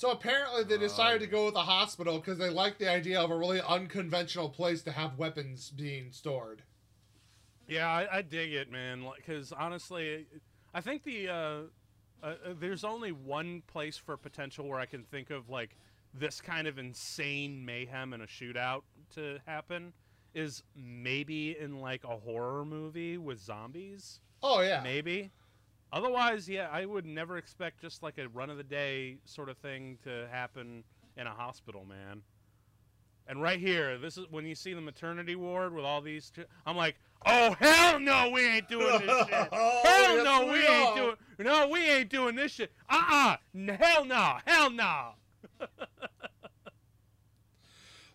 So 0.01 0.13
apparently 0.13 0.65
they 0.65 0.79
decided 0.79 1.21
to 1.21 1.27
go 1.27 1.45
with 1.45 1.57
a 1.57 1.63
hospital 1.63 2.17
because 2.17 2.39
they 2.39 2.49
like 2.49 2.79
the 2.79 2.91
idea 2.91 3.21
of 3.21 3.31
a 3.31 3.37
really 3.37 3.61
unconventional 3.61 4.49
place 4.49 4.81
to 4.85 4.93
have 4.93 5.19
weapons 5.19 5.69
being 5.69 6.11
stored. 6.11 6.63
Yeah, 7.69 7.87
I, 7.87 8.17
I 8.17 8.23
dig 8.23 8.55
it, 8.55 8.73
man. 8.73 9.05
Because 9.15 9.53
honestly, 9.53 10.25
I 10.73 10.81
think 10.81 11.05
the 11.05 11.29
uh, 11.29 11.35
uh, 11.35 11.61
uh, 12.23 12.35
there's 12.59 12.83
only 12.83 13.13
one 13.13 13.63
place 13.67 13.99
for 13.99 14.17
potential 14.17 14.67
where 14.67 14.81
I 14.81 14.87
can 14.87 15.05
think 15.05 15.29
of 15.29 15.51
like 15.51 15.77
this 16.15 16.41
kind 16.41 16.67
of 16.67 16.79
insane 16.79 17.63
mayhem 17.63 18.15
in 18.15 18.23
a 18.23 18.27
shootout 18.27 18.85
to 19.17 19.37
happen 19.45 19.93
is 20.33 20.63
maybe 20.75 21.59
in 21.61 21.79
like 21.79 22.05
a 22.05 22.17
horror 22.17 22.65
movie 22.65 23.19
with 23.19 23.39
zombies. 23.39 24.21
Oh 24.43 24.63
yeah. 24.63 24.81
Maybe. 24.83 25.31
Otherwise, 25.93 26.49
yeah, 26.49 26.69
I 26.71 26.85
would 26.87 27.05
never 27.05 27.37
expect 27.37 27.81
just 27.81 28.03
like 28.03 28.19
a 28.19 28.29
run 28.29 28.49
of 28.51 28.57
the 28.57 28.63
day 28.63 29.19
sort 29.25 29.49
of 29.49 29.57
thing 29.59 29.99
to 30.05 30.29
happen 30.31 30.85
in 31.17 31.27
a 31.27 31.31
hospital, 31.31 31.85
man. 31.85 32.23
And 33.27 33.43
right 33.43 33.59
here, 33.61 33.99
this 33.99 34.17
is 34.17 34.27
when 34.31 34.45
you 34.47 34.55
see 34.55 34.75
the 34.75 34.81
maternity 34.81 35.37
ward 35.37 35.75
with 35.75 35.85
all 35.85 36.01
these. 36.01 36.31
Ch- 36.31 36.47
I'm 36.67 36.77
like, 36.77 36.97
oh 37.27 37.55
hell 37.59 37.99
no, 37.99 38.31
we 38.31 38.47
ain't 38.47 38.69
doing 38.69 38.87
this 39.01 39.27
shit. 39.29 39.49
Oh, 39.53 39.81
hell 39.85 40.17
yes, 40.17 40.25
no, 40.25 40.47
we 40.47 40.53
we 40.53 40.67
ain't 40.67 40.97
doing. 40.97 41.17
No, 41.39 41.69
we 41.69 41.91
ain't 41.91 42.09
doing 42.09 42.35
this 42.35 42.53
shit. 42.53 42.73
Uh 42.89 43.37
uh 43.57 43.73
Hell 43.75 44.05
no. 44.05 44.37
Hell 44.45 44.71
no. 44.71 45.11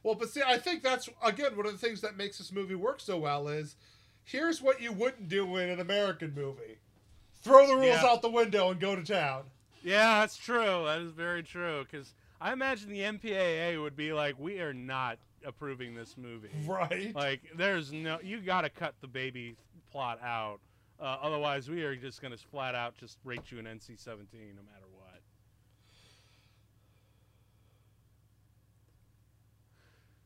Well, 0.04 0.14
but 0.14 0.30
see, 0.30 0.44
I 0.46 0.60
think 0.60 0.84
that's 0.84 1.10
again 1.24 1.58
one 1.58 1.66
of 1.66 1.72
the 1.72 1.80
things 1.80 2.00
that 2.02 2.16
makes 2.16 2.38
this 2.38 2.52
movie 2.52 2.76
work 2.76 3.00
so 3.00 3.18
well 3.18 3.48
is 3.48 3.76
here's 4.24 4.62
what 4.62 4.80
you 4.80 4.92
wouldn't 4.92 5.30
do 5.30 5.58
in 5.58 5.68
an 5.68 5.80
American 5.80 6.32
movie. 6.36 6.78
Throw 7.46 7.68
the 7.68 7.76
rules 7.76 7.86
Yeah. 8.02 8.06
out 8.08 8.24
the 8.24 8.30
window 8.30 8.72
and 8.72 8.80
go 8.80 8.96
to 8.96 9.04
town. 9.04 9.44
Yeah, 9.84 10.22
that's 10.22 10.36
true. 10.36 10.84
That 10.86 11.00
is 11.02 11.12
very 11.12 11.44
true. 11.44 11.86
Because 11.90 12.12
I 12.42 12.52
imagine 12.54 12.90
the 12.90 13.02
MPAA 13.02 13.80
would 13.80 13.96
be 13.96 14.14
like, 14.14 14.34
we 14.40 14.60
are 14.62 14.74
not 14.74 15.20
approving 15.46 15.94
this 15.94 16.18
movie. 16.18 16.50
Right. 16.66 17.14
Like, 17.14 17.42
there's 17.56 17.94
no, 17.94 18.18
you 18.24 18.42
got 18.42 18.62
to 18.62 18.72
cut 18.72 18.96
the 19.00 19.08
baby 19.08 19.56
plot 19.92 20.20
out. 20.24 20.60
Uh, 21.00 21.18
otherwise, 21.22 21.70
we 21.70 21.84
are 21.84 21.96
just 21.96 22.20
going 22.20 22.32
to 22.36 22.38
flat 22.50 22.74
out 22.74 22.98
just 22.98 23.20
rate 23.24 23.52
you 23.52 23.60
an 23.60 23.66
NC 23.66 24.00
17 24.00 24.28
no 24.56 24.64
matter 24.64 24.88
what. 24.98 25.22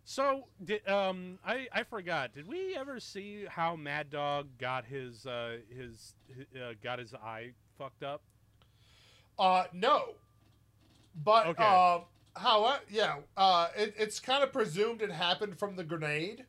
So, 0.10 0.46
did, 0.66 0.88
um, 0.90 1.38
I, 1.46 1.68
I 1.72 1.84
forgot. 1.84 2.34
Did 2.34 2.48
we 2.48 2.76
ever 2.76 3.00
see 3.00 3.46
how 3.48 3.76
Mad 3.76 4.10
Dog 4.10 4.48
got 4.58 4.84
his 4.86 5.28
uh, 5.28 5.58
his 5.70 6.16
uh, 6.56 6.74
got 6.84 6.98
his 6.98 7.14
eye 7.14 7.52
fucked 7.78 8.02
up? 8.02 8.24
Uh, 9.38 9.66
no. 9.72 10.16
But 11.14 11.46
Okay. 11.50 11.64
uh, 11.64 12.00
how? 12.36 12.80
Yeah. 12.90 13.18
Uh, 13.38 13.68
it, 13.78 13.94
it's 14.00 14.20
kind 14.20 14.42
of 14.44 14.52
presumed 14.52 15.04
it 15.04 15.12
happened 15.12 15.60
from 15.60 15.76
the 15.76 15.84
grenade. 15.84 16.44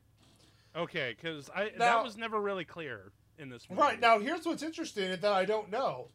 Okay, 0.75 1.15
because 1.15 1.51
I 1.55 1.65
Now- 1.65 1.97
that 1.97 2.03
was 2.03 2.17
never 2.17 2.41
really 2.41 2.65
clear 2.65 3.13
in 3.39 3.51
this 3.51 3.69
movie. 3.69 3.83
Right 3.83 4.01
now, 4.01 4.19
here's 4.21 4.47
what's 4.47 4.63
interesting 4.63 5.11
that 5.11 5.25
I 5.27 5.45
don't 5.45 5.69
know. 5.69 6.09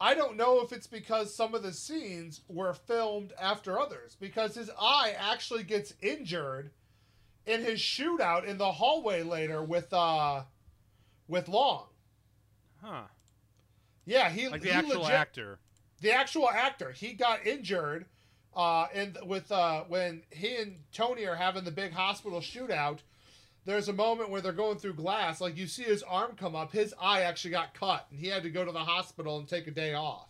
I 0.00 0.14
don't 0.14 0.36
know 0.36 0.62
if 0.62 0.72
it's 0.72 0.88
because 0.88 1.32
some 1.36 1.54
of 1.54 1.62
the 1.62 1.72
scenes 1.72 2.40
were 2.48 2.74
filmed 2.74 3.34
after 3.40 3.78
others 3.78 4.16
because 4.18 4.56
his 4.56 4.68
eye 4.80 5.14
actually 5.16 5.62
gets 5.62 5.94
injured 6.02 6.72
in 7.48 7.62
his 7.64 7.80
shootout 7.80 8.44
in 8.44 8.58
the 8.58 8.72
hallway 8.72 9.22
later 9.22 9.62
with 9.62 9.92
uh 9.92 10.42
with 11.26 11.46
Leung. 11.46 11.86
Huh? 12.82 13.02
Yeah, 14.04 14.30
he 14.30 14.48
Like 14.48 14.60
the 14.62 14.68
he 14.68 14.72
actual 14.74 15.00
legit- 15.02 15.14
actor. 15.14 15.58
the 16.00 16.12
actual 16.12 16.48
actor 16.48 16.92
he 16.92 17.12
got 17.14 17.46
injured 17.46 18.06
uh 18.56 18.86
and 18.94 19.18
with 19.24 19.50
uh 19.52 19.82
when 19.88 20.22
he 20.30 20.56
and 20.56 20.76
tony 20.92 21.26
are 21.26 21.34
having 21.36 21.64
the 21.64 21.70
big 21.70 21.92
hospital 21.92 22.40
shootout 22.40 23.00
there's 23.66 23.88
a 23.88 23.92
moment 23.92 24.30
where 24.30 24.40
they're 24.40 24.52
going 24.52 24.78
through 24.78 24.94
glass 24.94 25.40
like 25.40 25.56
you 25.56 25.66
see 25.66 25.82
his 25.82 26.02
arm 26.04 26.32
come 26.36 26.56
up 26.56 26.72
his 26.72 26.94
eye 27.00 27.20
actually 27.22 27.50
got 27.50 27.74
cut 27.74 28.06
and 28.10 28.18
he 28.18 28.28
had 28.28 28.42
to 28.42 28.48
go 28.50 28.64
to 28.64 28.72
the 28.72 28.78
hospital 28.78 29.38
and 29.38 29.46
take 29.48 29.66
a 29.66 29.70
day 29.70 29.92
off 29.92 30.28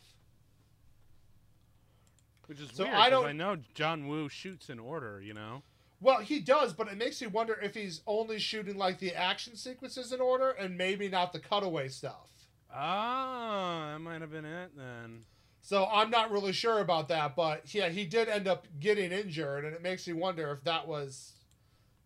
Which 2.47 2.61
is 2.61 2.71
So 2.73 2.85
weird. 2.85 2.97
I 2.97 3.11
don't- 3.11 3.27
I 3.27 3.33
know 3.33 3.57
John 3.75 4.09
Woo 4.09 4.29
shoots 4.29 4.71
in 4.71 4.79
order. 4.79 5.21
You 5.21 5.35
know. 5.35 5.63
Well 6.01 6.21
he 6.21 6.39
does 6.41 6.73
but 6.73 6.89
it 6.89 6.97
makes 6.99 7.21
you 7.21 7.29
wonder 7.29 7.59
if 7.63 7.75
he's 7.75 8.01
only 8.07 8.39
shooting 8.39 8.77
like 8.77 8.99
the 8.99 9.15
action 9.15 9.57
sequences 9.57 10.13
in 10.13 10.21
order 10.21 10.51
and 10.51 10.77
maybe 10.77 11.09
not 11.09 11.33
the 11.33 11.39
cutaway 11.41 11.89
stuff 11.89 12.31
Ah, 12.73 13.91
that 13.93 13.99
might 14.01 14.21
have 14.21 14.31
been 14.31 14.45
it 14.45 14.71
then. 14.77 15.25
so 15.63 15.87
i'm 15.93 16.11
not 16.11 16.31
really 16.31 16.53
sure 16.53 16.81
about 16.81 17.09
that 17.09 17.35
but 17.35 17.73
yeah 17.75 17.89
he 17.89 18.05
did 18.05 18.29
end 18.29 18.47
up 18.47 18.67
getting 18.79 19.11
injured 19.13 19.65
and 19.65 19.75
it 19.75 19.83
makes 19.83 20.07
you 20.07 20.17
wonder 20.17 20.51
if 20.53 20.63
that 20.65 20.87
was 20.87 21.33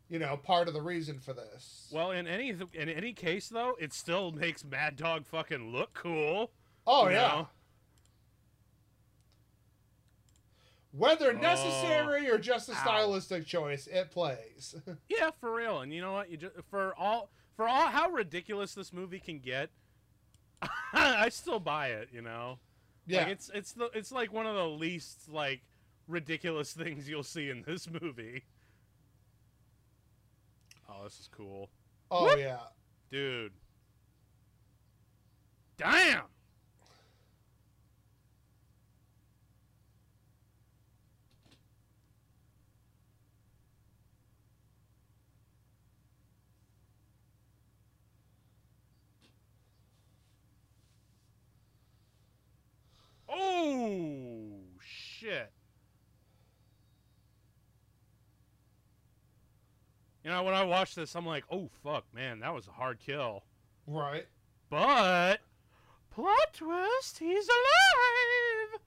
you 0.09 0.19
know 0.19 0.37
part 0.37 0.69
of 0.69 0.75
the 0.75 0.81
reason 0.81 1.19
for 1.19 1.33
this 1.33 1.89
Well, 1.93 2.11
in 2.11 2.27
any 2.27 2.51
in 2.75 2.89
any 2.89 3.13
case 3.15 3.49
though, 3.49 3.75
it 3.81 3.93
still 3.95 4.31
makes 4.31 4.63
Mad 4.65 4.97
Dog 4.97 5.25
fucking 5.27 5.73
look 5.73 5.95
cool. 5.95 6.51
Oh 6.87 7.09
yeah. 7.09 7.15
know? 7.29 7.49
Whether 10.93 11.31
Oh. 11.31 11.33
necessary 11.41 12.29
or 12.31 12.37
just 12.39 12.69
a 12.69 12.73
Ow. 12.73 12.77
stylistic 12.83 13.47
choice, 13.47 13.87
it 13.87 14.11
plays. 14.11 14.75
Yeah, 15.09 15.31
for 15.41 15.55
real. 15.55 15.81
And 15.81 15.93
you 15.93 16.01
know 16.03 16.13
what? 16.13 16.31
You 16.31 16.37
just 16.37 16.55
for 16.71 16.95
all 16.97 17.31
for 17.57 17.67
all 17.69 17.89
how 17.89 18.11
ridiculous 18.11 18.75
this 18.75 18.93
movie 18.93 19.19
can 19.21 19.39
get, 19.39 19.71
I 20.93 21.29
still 21.31 21.61
buy 21.61 21.89
it. 21.89 22.09
You 22.13 22.21
know. 22.23 22.59
yeah. 23.07 23.21
Like 23.23 23.29
it's 23.29 23.51
it's 23.55 23.73
the 23.73 23.91
it's 23.95 24.13
like 24.13 24.33
one 24.33 24.47
of 24.47 24.55
the 24.55 24.69
least 24.69 25.29
like 25.31 25.63
ridiculous 26.09 26.73
things 26.75 27.09
you'll 27.09 27.23
see 27.23 27.49
in 27.49 27.63
this 27.67 27.89
movie. 27.91 28.45
Oh, 30.89 31.05
this 31.05 31.19
is 31.21 31.29
cool, 31.35 31.71
oh 32.11 32.25
Whoop. 32.25 32.39
yeah. 32.39 32.59
dude. 33.11 33.53
Damn. 35.79 36.25
Oh 53.33 54.51
shit. 54.81 55.51
You 60.25 60.31
know, 60.31 60.43
when 60.45 60.55
I 60.55 60.65
watch 60.65 60.95
this, 60.95 61.15
I'm 61.17 61.27
like, 61.27 61.45
oh 61.51 61.69
fuck, 61.83 62.05
man, 62.15 62.41
that 62.41 62.55
was 62.55 62.69
a 62.69 62.73
hard 62.73 62.99
kill. 63.01 63.43
Right. 63.87 64.27
But 64.71 65.41
plot 66.11 66.55
twist, 66.55 67.19
he's 67.19 67.49
alive. 67.49 68.81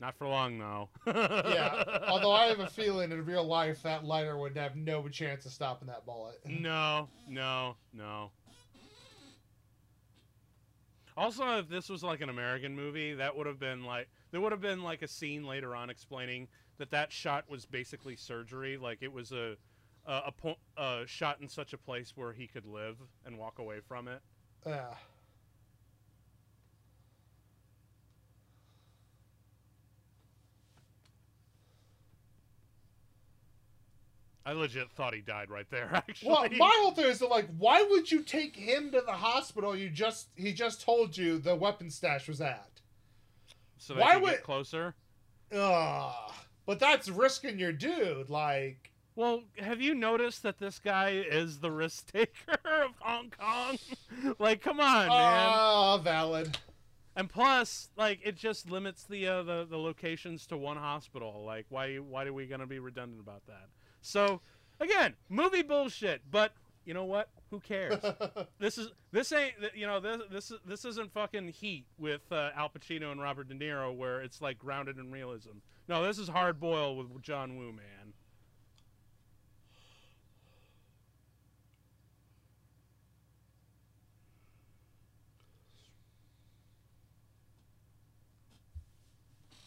Not 0.00 0.16
for 0.16 0.26
long 0.26 0.58
though. 0.58 0.88
Yeah. 1.06 1.84
Although 2.08 2.32
I 2.32 2.46
have 2.46 2.60
a 2.60 2.66
feeling 2.66 3.12
in 3.12 3.24
real 3.24 3.44
life 3.44 3.82
that 3.82 4.04
lighter 4.04 4.36
would 4.36 4.56
have 4.56 4.74
no 4.74 5.08
chance 5.08 5.46
of 5.46 5.52
stopping 5.52 5.88
that 5.88 6.04
bullet. 6.04 6.40
no, 6.44 7.08
no, 7.28 7.76
no. 7.92 8.30
Also, 11.16 11.58
if 11.58 11.68
this 11.68 11.88
was 11.88 12.02
like 12.02 12.20
an 12.20 12.28
American 12.28 12.74
movie, 12.74 13.14
that 13.14 13.36
would 13.36 13.46
have 13.46 13.58
been 13.58 13.84
like 13.84 14.08
there 14.30 14.40
would 14.40 14.52
have 14.52 14.60
been 14.60 14.82
like 14.82 15.02
a 15.02 15.08
scene 15.08 15.46
later 15.46 15.74
on 15.74 15.90
explaining 15.90 16.48
that 16.78 16.90
that 16.90 17.12
shot 17.12 17.48
was 17.48 17.66
basically 17.66 18.16
surgery. 18.16 18.76
Like 18.76 18.98
it 19.02 19.12
was 19.12 19.32
a 19.32 19.56
a, 20.06 20.32
a, 20.76 20.82
a 20.82 21.06
shot 21.06 21.40
in 21.40 21.48
such 21.48 21.72
a 21.72 21.78
place 21.78 22.12
where 22.16 22.32
he 22.32 22.46
could 22.46 22.66
live 22.66 22.96
and 23.24 23.38
walk 23.38 23.58
away 23.58 23.80
from 23.80 24.08
it. 24.08 24.20
Yeah. 24.66 24.94
I 34.44 34.52
legit 34.52 34.90
thought 34.90 35.14
he 35.14 35.20
died 35.20 35.50
right 35.50 35.68
there. 35.70 35.88
Actually, 35.92 36.28
Well, 36.30 36.48
my 36.58 36.70
whole 36.80 36.92
thing 36.92 37.06
is 37.06 37.18
that, 37.20 37.30
like, 37.30 37.48
why 37.58 37.82
would 37.82 38.10
you 38.10 38.22
take 38.22 38.56
him 38.56 38.90
to 38.90 39.00
the 39.00 39.12
hospital? 39.12 39.76
You 39.76 39.88
just 39.88 40.28
he 40.34 40.52
just 40.52 40.80
told 40.82 41.16
you 41.16 41.38
the 41.38 41.54
weapon 41.54 41.90
stash 41.90 42.26
was 42.28 42.40
at. 42.40 42.80
so 43.78 43.94
they 43.94 44.00
why 44.00 44.16
would- 44.16 44.30
get 44.30 44.42
closer. 44.42 44.94
Ugh. 45.54 46.32
But 46.66 46.78
that's 46.78 47.08
risking 47.08 47.58
your 47.58 47.72
dude. 47.72 48.30
Like, 48.30 48.90
Well, 49.16 49.42
have 49.58 49.80
you 49.80 49.94
noticed 49.94 50.42
that 50.44 50.58
this 50.58 50.78
guy 50.78 51.10
is 51.10 51.58
the 51.58 51.70
risk 51.70 52.06
taker 52.12 52.58
of 52.64 52.92
Hong 53.00 53.30
Kong? 53.38 53.76
like, 54.38 54.62
come 54.62 54.80
on, 54.80 55.08
man. 55.08 55.10
ah, 55.10 55.98
valid. 55.98 56.56
And 57.14 57.28
plus, 57.28 57.90
like, 57.96 58.20
it 58.24 58.36
just 58.36 58.70
limits 58.70 59.04
the, 59.04 59.26
uh, 59.28 59.42
the 59.42 59.66
the 59.68 59.76
locations 59.76 60.46
to 60.46 60.56
one 60.56 60.78
hospital. 60.78 61.44
Like, 61.44 61.66
why 61.68 61.96
why 61.96 62.24
are 62.24 62.32
we 62.32 62.46
gonna 62.46 62.66
be 62.66 62.78
redundant 62.78 63.20
about 63.20 63.44
that? 63.46 63.68
So, 64.02 64.40
again, 64.80 65.14
movie 65.30 65.62
bullshit. 65.62 66.22
But 66.30 66.52
you 66.84 66.92
know 66.92 67.04
what? 67.04 67.30
Who 67.50 67.60
cares? 67.60 68.02
this 68.58 68.76
is 68.76 68.90
this 69.12 69.32
ain't 69.32 69.54
you 69.74 69.86
know 69.86 70.00
this 70.00 70.20
this 70.30 70.50
is 70.50 70.58
this 70.66 70.84
isn't 70.84 71.12
fucking 71.12 71.48
Heat 71.48 71.86
with 71.98 72.22
uh, 72.30 72.50
Al 72.56 72.68
Pacino 72.68 73.12
and 73.12 73.20
Robert 73.20 73.48
De 73.48 73.54
Niro 73.54 73.94
where 73.94 74.20
it's 74.20 74.42
like 74.42 74.58
grounded 74.58 74.98
in 74.98 75.10
realism. 75.10 75.58
No, 75.88 76.04
this 76.04 76.18
is 76.18 76.28
hard 76.28 76.60
boiled 76.60 77.12
with 77.12 77.22
John 77.22 77.56
Woo, 77.56 77.72
man. 77.72 78.12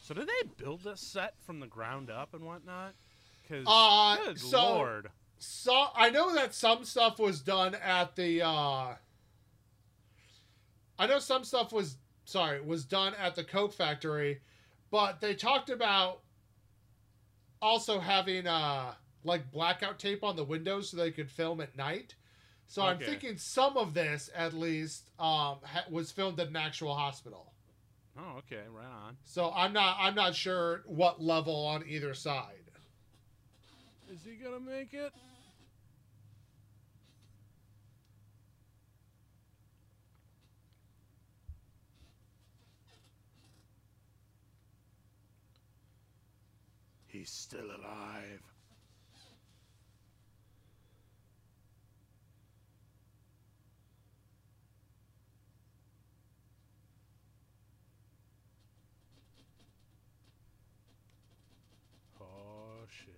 So 0.01 0.13
did 0.13 0.27
they 0.27 0.63
build 0.63 0.83
this 0.83 1.01
set 1.01 1.33
from 1.41 1.59
the 1.59 1.65
ground 1.65 2.11
up 2.11 2.35
and 2.35 2.45
whatnot? 2.45 2.93
Because 3.47 3.65
Uh, 3.67 4.17
good 4.25 4.39
so- 4.39 4.75
lord, 4.75 5.11
so 5.37 5.87
I 5.95 6.09
know 6.09 6.33
that 6.35 6.53
some 6.53 6.83
stuff 6.85 7.19
was 7.19 7.41
done 7.41 7.75
at 7.75 8.15
the 8.15 8.41
uh 8.41 8.95
I 10.97 11.07
know 11.07 11.19
some 11.19 11.43
stuff 11.43 11.71
was 11.71 11.97
sorry, 12.23 12.61
was 12.61 12.85
done 12.85 13.13
at 13.15 13.35
the 13.35 13.43
Coke 13.43 13.73
factory, 13.73 14.41
but 14.91 15.19
they 15.19 15.35
talked 15.35 15.69
about 15.69 16.21
also 17.61 17.99
having 17.99 18.47
uh 18.47 18.93
like 19.23 19.51
blackout 19.51 19.99
tape 19.99 20.23
on 20.23 20.35
the 20.35 20.43
windows 20.43 20.89
so 20.89 20.97
they 20.97 21.11
could 21.11 21.29
film 21.29 21.59
at 21.61 21.75
night. 21.75 22.15
So 22.67 22.81
I'm 22.83 22.97
thinking 23.05 23.37
some 23.37 23.77
of 23.77 23.93
this 23.93 24.29
at 24.33 24.53
least 24.53 25.09
um 25.19 25.59
ha- 25.63 25.85
was 25.89 26.11
filmed 26.11 26.39
at 26.39 26.47
an 26.47 26.55
actual 26.55 26.95
hospital. 26.95 27.53
oh 28.17 28.37
okay, 28.39 28.63
right 28.71 28.85
on. 28.85 29.17
So 29.25 29.51
I'm 29.51 29.73
not 29.73 29.97
I'm 29.99 30.15
not 30.15 30.33
sure 30.35 30.83
what 30.87 31.21
level 31.21 31.65
on 31.65 31.83
either 31.87 32.13
side. 32.13 32.64
Is 34.11 34.19
he 34.23 34.35
gonna 34.35 34.59
make 34.59 34.93
it? 34.93 35.11
He's 47.07 47.31
still 47.31 47.65
alive. 47.65 48.41
Oh 62.21 62.85
shit. 62.87 63.15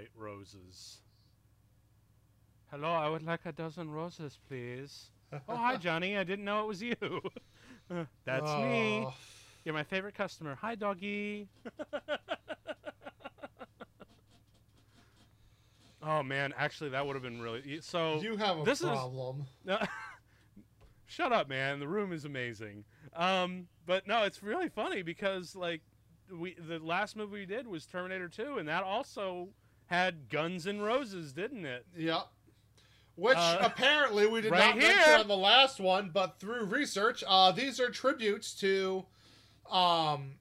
White 0.00 0.08
roses. 0.16 1.02
Hello, 2.70 2.88
I 2.88 3.10
would 3.10 3.22
like 3.22 3.40
a 3.44 3.52
dozen 3.52 3.90
roses, 3.90 4.38
please. 4.48 5.10
Oh, 5.48 5.54
hi, 5.54 5.76
Johnny. 5.76 6.16
I 6.16 6.24
didn't 6.24 6.44
know 6.44 6.62
it 6.62 6.66
was 6.66 6.82
you. 6.82 6.96
That's 8.24 8.50
me. 8.54 9.04
Oh. 9.06 9.14
You're 9.64 9.74
my 9.74 9.84
favorite 9.84 10.14
customer. 10.16 10.56
Hi, 10.60 10.74
doggy. 10.74 11.48
oh 16.02 16.22
man, 16.24 16.52
actually, 16.56 16.90
that 16.90 17.06
would 17.06 17.14
have 17.14 17.22
been 17.22 17.40
really. 17.40 17.62
y- 17.64 17.78
So 17.80 18.20
you 18.20 18.36
have 18.38 18.58
a 18.58 18.64
this 18.64 18.80
problem. 18.80 19.44
no, 19.64 19.78
shut 21.06 21.32
up, 21.32 21.48
man. 21.48 21.78
The 21.78 21.86
room 21.86 22.12
is 22.12 22.24
amazing. 22.24 22.84
Um, 23.14 23.68
but 23.86 24.08
no, 24.08 24.24
it's 24.24 24.42
really 24.42 24.68
funny 24.68 25.02
because 25.02 25.54
like 25.54 25.82
we 26.36 26.54
the 26.54 26.80
last 26.80 27.14
movie 27.16 27.38
we 27.40 27.46
did 27.46 27.68
was 27.68 27.86
Terminator 27.86 28.28
2, 28.28 28.58
and 28.58 28.66
that 28.68 28.82
also 28.82 29.50
had 29.90 30.28
Guns 30.28 30.66
and 30.66 30.82
Roses, 30.84 31.32
didn't 31.32 31.66
it? 31.66 31.84
Yep. 31.96 32.28
Which 33.16 33.36
Uh, 33.36 33.58
apparently 33.60 34.26
we 34.26 34.40
did 34.40 34.52
right 34.52 34.60
not 34.74 34.76
mention 34.78 35.20
on 35.20 35.28
the 35.28 35.36
last 35.36 35.80
one, 35.80 36.10
but 36.10 36.38
through 36.38 36.64
research, 36.66 37.22
uh, 37.26 37.50
these 37.52 37.80
are 37.80 37.90
tributes 37.90 38.54
to, 38.60 39.04
um, 39.68 40.38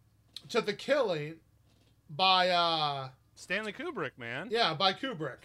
to 0.49 0.61
the 0.61 0.73
killing 0.73 1.39
by, 2.11 2.49
uh, 2.49 3.09
Stanley 3.35 3.73
Kubrick, 3.73 4.17
man. 4.17 4.49
yeah, 4.51 4.73
by 4.75 4.93
Kubrick. 4.93 5.39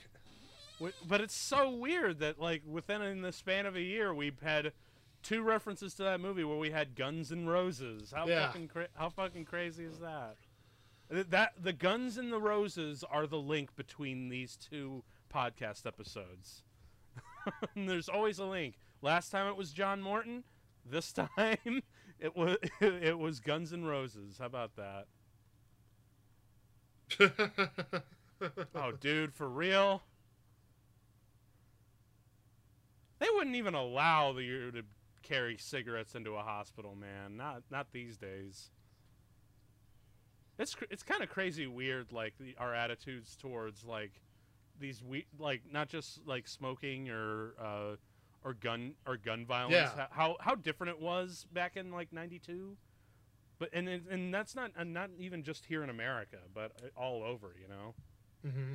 But 1.08 1.20
it's 1.22 1.34
so 1.34 1.70
weird 1.70 2.18
that 2.18 2.38
like 2.38 2.62
within 2.66 3.00
in 3.00 3.22
the 3.22 3.32
span 3.32 3.64
of 3.64 3.74
a 3.74 3.80
year 3.80 4.12
we've 4.12 4.40
had 4.40 4.72
two 5.22 5.42
references 5.42 5.94
to 5.94 6.02
that 6.02 6.20
movie 6.20 6.44
where 6.44 6.58
we 6.58 6.70
had 6.70 6.94
Guns 6.94 7.30
and 7.32 7.48
Roses. 7.48 8.12
How 8.14 8.26
Yeah. 8.26 8.46
fucking 8.48 8.68
cra- 8.68 8.88
how 8.94 9.08
fucking 9.08 9.46
crazy 9.46 9.84
is 9.84 9.98
that? 10.00 10.36
Th- 11.10 11.26
That 11.28 11.52
the 11.60 11.72
Guns 11.72 12.16
and 12.18 12.32
the 12.32 12.40
Roses 12.40 13.04
are 13.08 13.26
the 13.26 13.38
link 13.40 13.74
between 13.76 14.28
these 14.28 14.56
two 14.56 15.04
podcast 15.32 15.86
episodes. 15.86 16.62
There's 17.76 18.08
always 18.08 18.38
a 18.38 18.46
link. 18.46 18.76
Last 19.02 19.30
time 19.30 19.46
it 19.46 19.56
was 19.56 19.72
John 19.72 20.00
Morton. 20.02 20.44
This 20.84 21.12
time 21.36 21.82
it 22.18 22.36
was 22.36 22.56
it 22.80 23.18
was 23.18 23.40
Guns 23.40 23.72
and 23.72 23.86
Roses. 23.86 24.38
How 24.38 24.46
about 24.46 24.72
that? 24.76 25.06
Oh, 28.74 28.92
dude, 28.92 29.34
for 29.34 29.48
real? 29.48 30.02
They 33.18 33.28
wouldn't 33.32 33.56
even 33.56 33.74
allow 33.74 34.36
you 34.36 34.70
to 34.72 34.82
carry 35.22 35.56
cigarettes 35.56 36.14
into 36.14 36.32
a 36.34 36.42
hospital, 36.42 36.94
man. 36.94 37.36
Not 37.36 37.62
not 37.70 37.92
these 37.92 38.16
days. 38.16 38.70
It's 40.58 40.74
cr- 40.74 40.84
it's 40.90 41.02
kind 41.02 41.22
of 41.22 41.28
crazy, 41.28 41.66
weird, 41.66 42.12
like 42.12 42.34
the, 42.38 42.54
our 42.58 42.74
attitudes 42.74 43.36
towards 43.36 43.84
like 43.84 44.12
these 44.78 45.02
we 45.02 45.26
like 45.38 45.62
not 45.70 45.88
just 45.88 46.20
like 46.26 46.46
smoking 46.48 47.10
or 47.10 47.54
uh, 47.60 47.96
or 48.44 48.54
gun 48.54 48.94
or 49.06 49.16
gun 49.16 49.44
violence. 49.46 49.90
Yeah. 49.96 50.06
How 50.10 50.36
how 50.40 50.54
different 50.54 50.96
it 50.96 51.00
was 51.00 51.46
back 51.52 51.76
in 51.76 51.90
like 51.90 52.12
'92. 52.12 52.76
But 53.58 53.70
and 53.72 53.88
and 53.88 54.34
that's 54.34 54.54
not 54.54 54.72
and 54.76 54.92
not 54.92 55.10
even 55.18 55.42
just 55.42 55.66
here 55.66 55.82
in 55.82 55.90
America, 55.90 56.38
but 56.52 56.72
uh, 56.82 57.00
all 57.00 57.22
over, 57.22 57.54
you 57.60 57.68
know. 57.68 57.94
hmm 58.42 58.74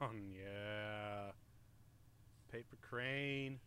Oh 0.00 0.10
yeah. 0.14 1.32
Paper 2.52 2.76
crane. 2.80 3.60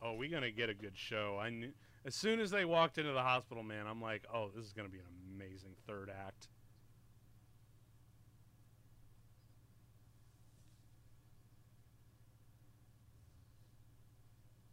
Oh, 0.00 0.14
we're 0.14 0.30
gonna 0.30 0.50
get 0.50 0.70
a 0.70 0.74
good 0.74 0.96
show. 0.96 1.38
I 1.40 1.50
knew 1.50 1.72
as 2.04 2.14
soon 2.14 2.40
as 2.40 2.50
they 2.50 2.64
walked 2.64 2.98
into 2.98 3.12
the 3.12 3.22
hospital, 3.22 3.62
man. 3.62 3.86
I'm 3.86 4.00
like, 4.00 4.24
oh, 4.32 4.50
this 4.54 4.64
is 4.64 4.72
gonna 4.72 4.88
be 4.88 4.98
an 4.98 5.04
amazing 5.34 5.74
third 5.86 6.10
act. 6.10 6.48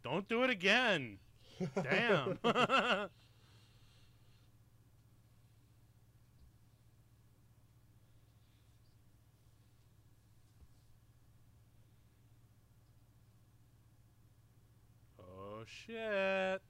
Don't 0.04 0.28
do 0.28 0.44
it 0.44 0.50
again. 0.50 1.18
Damn. 1.82 2.38
oh 2.44 3.08
shit. 15.66 16.60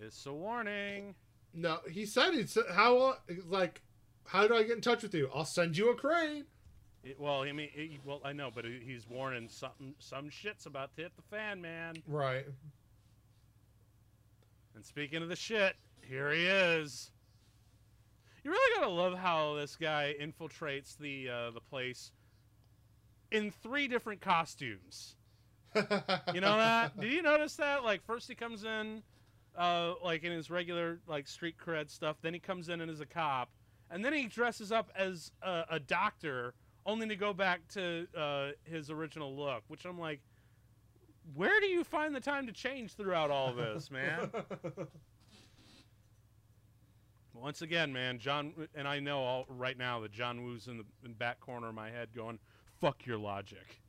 It's 0.00 0.26
a 0.26 0.32
warning. 0.32 1.14
No, 1.54 1.78
he 1.90 2.06
said 2.06 2.34
he's 2.34 2.56
how 2.72 3.16
like, 3.48 3.82
how 4.26 4.48
do 4.48 4.54
I 4.54 4.62
get 4.62 4.76
in 4.76 4.80
touch 4.80 5.02
with 5.02 5.14
you? 5.14 5.30
I'll 5.34 5.44
send 5.44 5.76
you 5.76 5.90
a 5.90 5.94
crane. 5.94 6.44
It, 7.04 7.18
well, 7.18 7.42
I 7.42 7.52
mean, 7.52 7.68
it, 7.74 8.00
well, 8.04 8.20
I 8.24 8.32
know, 8.32 8.50
but 8.54 8.64
he's 8.64 9.08
warning 9.08 9.48
something. 9.48 9.94
Some 9.98 10.30
shit's 10.30 10.66
about 10.66 10.94
to 10.96 11.02
hit 11.02 11.12
the 11.16 11.22
fan, 11.22 11.60
man. 11.60 11.96
Right. 12.06 12.46
And 14.74 14.84
speaking 14.84 15.22
of 15.22 15.28
the 15.28 15.36
shit, 15.36 15.74
here 16.00 16.32
he 16.32 16.46
is. 16.46 17.10
You 18.44 18.50
really 18.50 18.80
gotta 18.80 18.92
love 18.92 19.18
how 19.18 19.54
this 19.54 19.76
guy 19.76 20.14
infiltrates 20.20 20.96
the 20.96 21.28
uh, 21.28 21.50
the 21.50 21.60
place 21.60 22.10
in 23.30 23.50
three 23.50 23.86
different 23.88 24.20
costumes. 24.20 25.16
You 25.74 26.40
know 26.40 26.56
that? 26.56 26.98
Did 26.98 27.12
you 27.12 27.22
notice 27.22 27.56
that? 27.56 27.84
Like 27.84 28.04
first 28.04 28.28
he 28.28 28.34
comes 28.34 28.64
in, 28.64 29.02
uh, 29.56 29.94
like 30.02 30.24
in 30.24 30.32
his 30.32 30.50
regular 30.50 31.00
like 31.06 31.28
street 31.28 31.56
cred 31.58 31.90
stuff. 31.90 32.16
Then 32.22 32.34
he 32.34 32.40
comes 32.40 32.68
in 32.68 32.80
and 32.80 32.90
is 32.90 33.00
a 33.00 33.06
cop, 33.06 33.50
and 33.90 34.04
then 34.04 34.12
he 34.12 34.26
dresses 34.26 34.72
up 34.72 34.90
as 34.96 35.32
a, 35.42 35.64
a 35.70 35.80
doctor, 35.80 36.54
only 36.86 37.08
to 37.08 37.16
go 37.16 37.32
back 37.32 37.66
to 37.68 38.06
uh, 38.16 38.50
his 38.64 38.90
original 38.90 39.34
look. 39.36 39.62
Which 39.68 39.84
I'm 39.84 39.98
like, 39.98 40.20
where 41.34 41.60
do 41.60 41.66
you 41.66 41.84
find 41.84 42.14
the 42.14 42.20
time 42.20 42.46
to 42.46 42.52
change 42.52 42.94
throughout 42.94 43.30
all 43.30 43.52
this, 43.52 43.90
man? 43.90 44.30
Once 47.34 47.62
again, 47.62 47.92
man, 47.92 48.18
John, 48.18 48.52
and 48.74 48.86
I 48.86 49.00
know 49.00 49.18
all 49.20 49.46
right 49.48 49.76
now 49.76 50.00
that 50.00 50.12
John 50.12 50.44
Woo's 50.44 50.68
in 50.68 50.76
the 50.78 50.84
in 51.04 51.14
back 51.14 51.40
corner 51.40 51.68
of 51.68 51.74
my 51.74 51.90
head 51.90 52.10
going, 52.14 52.38
"Fuck 52.80 53.06
your 53.06 53.18
logic." 53.18 53.81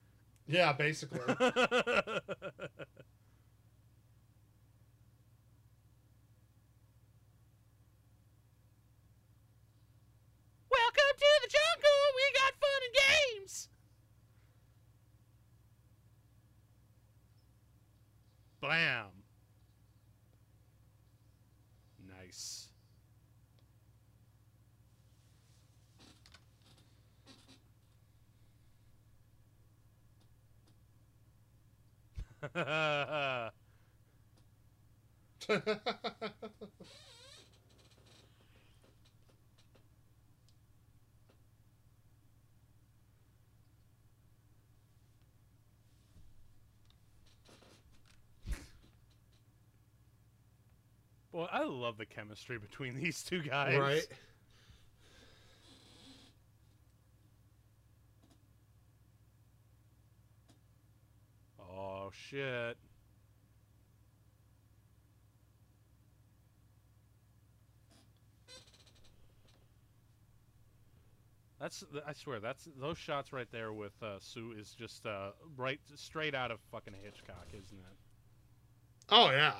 Yeah, 0.47 0.73
basically. 0.73 1.19
Welcome 1.27 1.37
to 11.17 11.29
the 11.41 11.49
jungle. 11.49 12.01
We 12.15 12.23
got 12.33 12.53
fun 12.59 12.81
and 12.85 12.95
games. 13.39 13.69
Blam. 18.61 19.23
Nice. 22.07 22.69
Boy, 51.31 51.47
I 51.51 51.63
love 51.63 51.97
the 51.97 52.05
chemistry 52.05 52.59
between 52.59 52.99
these 52.99 53.23
two 53.23 53.41
guys. 53.41 53.79
right. 53.79 54.07
Oh 61.59 62.11
shit. 62.33 62.77
That's 71.59 71.83
I 72.05 72.11
swear 72.11 72.41
that's 72.41 72.67
those 72.77 72.97
shots 72.97 73.31
right 73.31 73.47
there 73.51 73.71
with 73.71 73.93
uh, 74.01 74.17
Sue 74.19 74.53
is 74.59 74.75
just 74.77 75.05
uh, 75.05 75.29
right 75.55 75.79
straight 75.95 76.35
out 76.35 76.51
of 76.51 76.59
fucking 76.71 76.93
Hitchcock, 77.01 77.47
isn't 77.53 77.77
it? 77.77 77.97
Oh 79.09 79.29
yeah. 79.31 79.53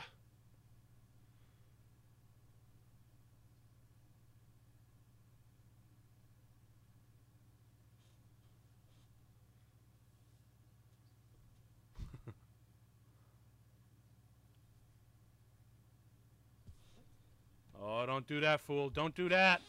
Don't 18.05 18.27
do 18.27 18.39
that, 18.41 18.61
fool. 18.61 18.89
Don't 18.89 19.15
do 19.15 19.30
that. 19.30 19.61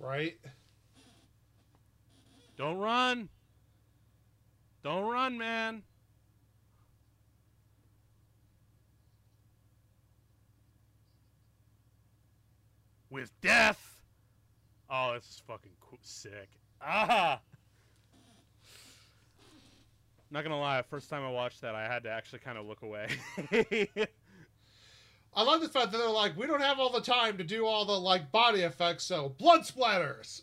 Right? 0.00 0.36
Don't 2.56 2.78
run. 2.78 3.28
Don't 4.82 5.10
run, 5.10 5.36
man. 5.36 5.82
With 13.10 13.30
death. 13.40 13.98
Oh, 14.88 15.14
this 15.14 15.24
is 15.24 15.42
fucking 15.46 15.72
cool. 15.80 15.98
sick. 16.02 16.48
Ah. 16.80 17.40
Not 20.30 20.42
gonna 20.42 20.58
lie, 20.58 20.82
first 20.82 21.08
time 21.08 21.24
I 21.24 21.30
watched 21.30 21.60
that, 21.60 21.74
I 21.74 21.86
had 21.86 22.02
to 22.02 22.10
actually 22.10 22.40
kind 22.40 22.58
of 22.58 22.66
look 22.66 22.82
away. 22.82 23.08
I 25.36 25.42
love 25.42 25.60
the 25.60 25.68
fact 25.68 25.92
that 25.92 25.98
they're 25.98 26.08
like, 26.08 26.34
we 26.34 26.46
don't 26.46 26.62
have 26.62 26.80
all 26.80 26.90
the 26.90 27.02
time 27.02 27.36
to 27.36 27.44
do 27.44 27.66
all 27.66 27.84
the 27.84 27.92
like 27.92 28.32
body 28.32 28.62
effects, 28.62 29.04
so 29.04 29.28
blood 29.38 29.60
splatters. 29.60 30.40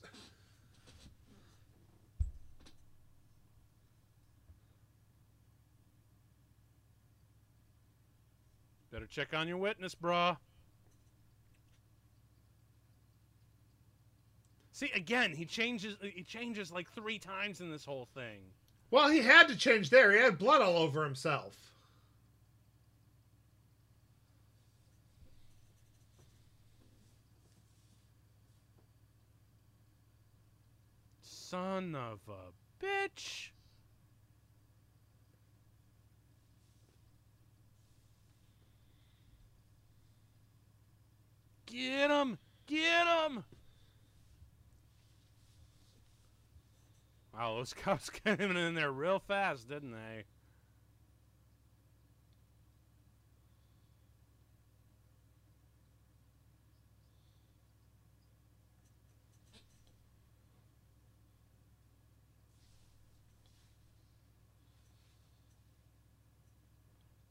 Better 8.91 9.07
check 9.07 9.33
on 9.33 9.47
your 9.47 9.57
witness, 9.57 9.95
brah. 9.95 10.37
See, 14.71 14.91
again, 14.93 15.33
he 15.33 15.45
changes. 15.45 15.97
He 16.01 16.21
changes 16.21 16.71
like 16.71 16.87
three 16.91 17.17
times 17.17 17.61
in 17.61 17.71
this 17.71 17.83
whole 17.83 18.07
thing. 18.13 18.41
Well, 18.91 19.09
he 19.09 19.19
had 19.23 19.47
to 19.47 19.57
change 19.57 19.89
there. 19.89 20.11
He 20.11 20.19
had 20.19 20.37
blood 20.37 20.61
all 20.61 20.77
over 20.77 21.03
himself. 21.03 21.72
Son 31.53 31.93
of 31.93 32.19
a 32.27 32.83
bitch. 32.83 33.51
Get 41.67 42.09
him! 42.09 42.39
Get 42.65 43.05
him! 43.05 43.43
Wow, 47.31 47.57
those 47.57 47.75
cops 47.75 48.09
came 48.25 48.39
in 48.39 48.73
there 48.73 48.91
real 48.91 49.19
fast, 49.19 49.69
didn't 49.69 49.91
they? 49.91 50.23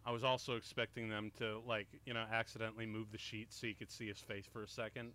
I 0.05 0.11
was 0.11 0.25
also 0.25 0.57
expecting 0.57 1.09
them 1.09 1.31
to, 1.39 1.61
like, 1.67 1.87
you 2.05 2.15
know, 2.15 2.25
accidentally 2.33 2.87
move 2.87 3.13
the 3.13 3.19
sheet 3.19 3.53
so 3.53 3.67
you 3.67 3.75
could 3.75 3.91
see 3.91 4.09
his 4.09 4.19
face 4.19 4.47
for 4.53 4.63
a 4.63 4.69
second. 4.69 5.13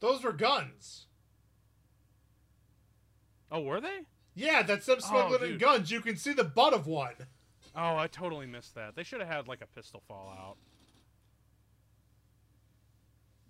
Those 0.00 0.22
were 0.22 0.32
guns. 0.32 1.06
Oh, 3.50 3.62
were 3.62 3.80
they? 3.80 4.00
Yeah, 4.34 4.62
that's 4.62 4.86
them 4.86 4.98
oh, 5.02 5.08
smuggling 5.08 5.52
in 5.52 5.58
guns. 5.58 5.90
You 5.90 6.00
can 6.00 6.16
see 6.16 6.32
the 6.32 6.44
butt 6.44 6.72
of 6.72 6.86
one. 6.86 7.14
Oh, 7.74 7.96
I 7.96 8.06
totally 8.08 8.46
missed 8.46 8.74
that. 8.74 8.96
They 8.96 9.02
should 9.02 9.20
have 9.20 9.28
had 9.28 9.48
like 9.48 9.62
a 9.62 9.66
pistol 9.66 10.02
fall 10.06 10.34
out. 10.36 10.56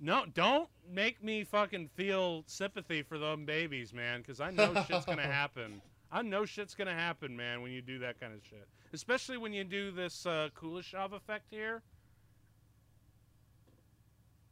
No, 0.01 0.24
don't 0.32 0.69
make 0.89 1.23
me 1.23 1.45
fucking 1.45 1.90
feel 1.95 2.45
sympathy 2.47 3.03
for 3.03 3.19
them 3.19 3.45
babies, 3.45 3.93
man, 3.93 4.20
because 4.20 4.40
I 4.40 4.51
know 4.51 4.73
shit's 4.89 5.05
gonna 5.05 5.23
happen. 5.23 5.82
I 6.11 6.23
know 6.23 6.45
shit's 6.45 6.75
gonna 6.75 6.95
happen, 6.95 7.37
man, 7.37 7.61
when 7.63 7.71
you 7.73 7.83
do 7.83 7.99
that 8.01 8.19
kind 8.19 8.33
of 8.33 8.41
shit. 8.43 8.67
Especially 8.93 9.37
when 9.37 9.53
you 9.53 9.65
do 9.65 9.91
this 9.91 10.25
uh, 10.25 10.49
Kuleshov 10.57 11.13
effect 11.13 11.47
here. 11.51 11.83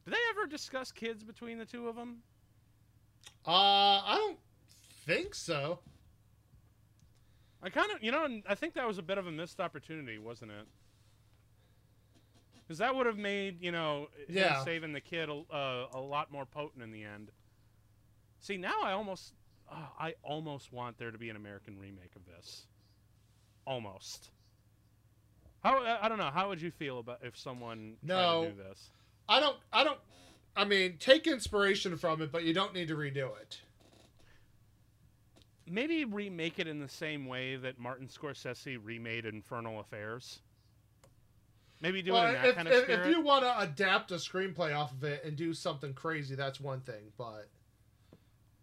Did 0.04 0.14
they 0.14 0.18
ever 0.30 0.46
discuss 0.46 0.92
kids 0.92 1.24
between 1.24 1.58
the 1.58 1.64
two 1.64 1.88
of 1.88 1.96
them? 1.96 2.18
Uh, 3.46 3.50
I 3.50 4.16
don't 4.18 4.38
think 5.06 5.34
so. 5.34 5.80
I 7.62 7.70
kind 7.70 7.90
of, 7.90 8.02
you 8.02 8.12
know, 8.12 8.40
I 8.48 8.54
think 8.54 8.74
that 8.74 8.86
was 8.86 8.98
a 8.98 9.02
bit 9.02 9.18
of 9.18 9.26
a 9.26 9.32
missed 9.32 9.58
opportunity, 9.60 10.18
wasn't 10.18 10.52
it? 10.52 10.66
Because 12.62 12.78
that 12.78 12.94
would 12.94 13.06
have 13.06 13.16
made, 13.16 13.60
you 13.62 13.72
know, 13.72 14.08
Yeah. 14.28 14.62
saving 14.64 14.92
the 14.92 15.00
kid 15.00 15.28
a, 15.28 15.32
uh, 15.52 15.88
a 15.92 16.00
lot 16.00 16.30
more 16.30 16.44
potent 16.44 16.82
in 16.82 16.92
the 16.92 17.02
end. 17.04 17.30
See, 18.40 18.56
now 18.56 18.82
I 18.82 18.92
almost, 18.92 19.34
uh, 19.70 19.74
I 19.98 20.14
almost 20.22 20.72
want 20.72 20.98
there 20.98 21.10
to 21.10 21.18
be 21.18 21.30
an 21.30 21.36
American 21.36 21.78
remake 21.78 22.14
of 22.16 22.24
this. 22.26 22.66
Almost. 23.66 24.30
How 25.62 25.82
I- 26.02 26.08
don't 26.08 26.18
know. 26.18 26.30
How 26.30 26.48
would 26.48 26.62
you 26.62 26.70
feel 26.70 26.98
about 27.00 27.20
if 27.22 27.36
someone 27.36 27.96
tried 28.06 28.14
No. 28.14 28.44
to 28.44 28.50
do 28.50 28.56
this? 28.56 28.90
I 29.28 29.40
don't. 29.40 29.56
I 29.72 29.82
don't. 29.84 29.98
I 30.54 30.64
mean, 30.64 30.96
take 30.98 31.26
inspiration 31.26 31.96
from 31.96 32.22
it, 32.22 32.30
but 32.32 32.44
you 32.44 32.54
don't 32.54 32.72
need 32.72 32.88
to 32.88 32.94
redo 32.96 33.30
it. 33.40 33.60
Maybe 35.66 36.04
remake 36.04 36.58
it 36.60 36.68
in 36.68 36.78
the 36.78 36.88
same 36.88 37.26
way 37.26 37.56
that 37.56 37.78
Martin 37.78 38.06
Scorsese 38.08 38.78
remade 38.80 39.26
Infernal 39.26 39.80
Affairs. 39.80 40.38
Maybe 41.80 42.00
do 42.02 42.12
it 42.12 42.14
Well, 42.14 42.26
in 42.28 42.34
that 42.34 42.44
if, 42.46 42.54
kind 42.54 42.68
of 42.68 42.74
if, 42.74 42.88
if 42.88 43.06
you 43.08 43.20
want 43.20 43.42
to 43.44 43.58
adapt 43.60 44.10
a 44.12 44.14
screenplay 44.14 44.74
off 44.74 44.92
of 44.92 45.02
it 45.04 45.24
and 45.24 45.36
do 45.36 45.52
something 45.52 45.92
crazy, 45.92 46.36
that's 46.36 46.60
one 46.60 46.80
thing. 46.80 47.12
But 47.18 47.48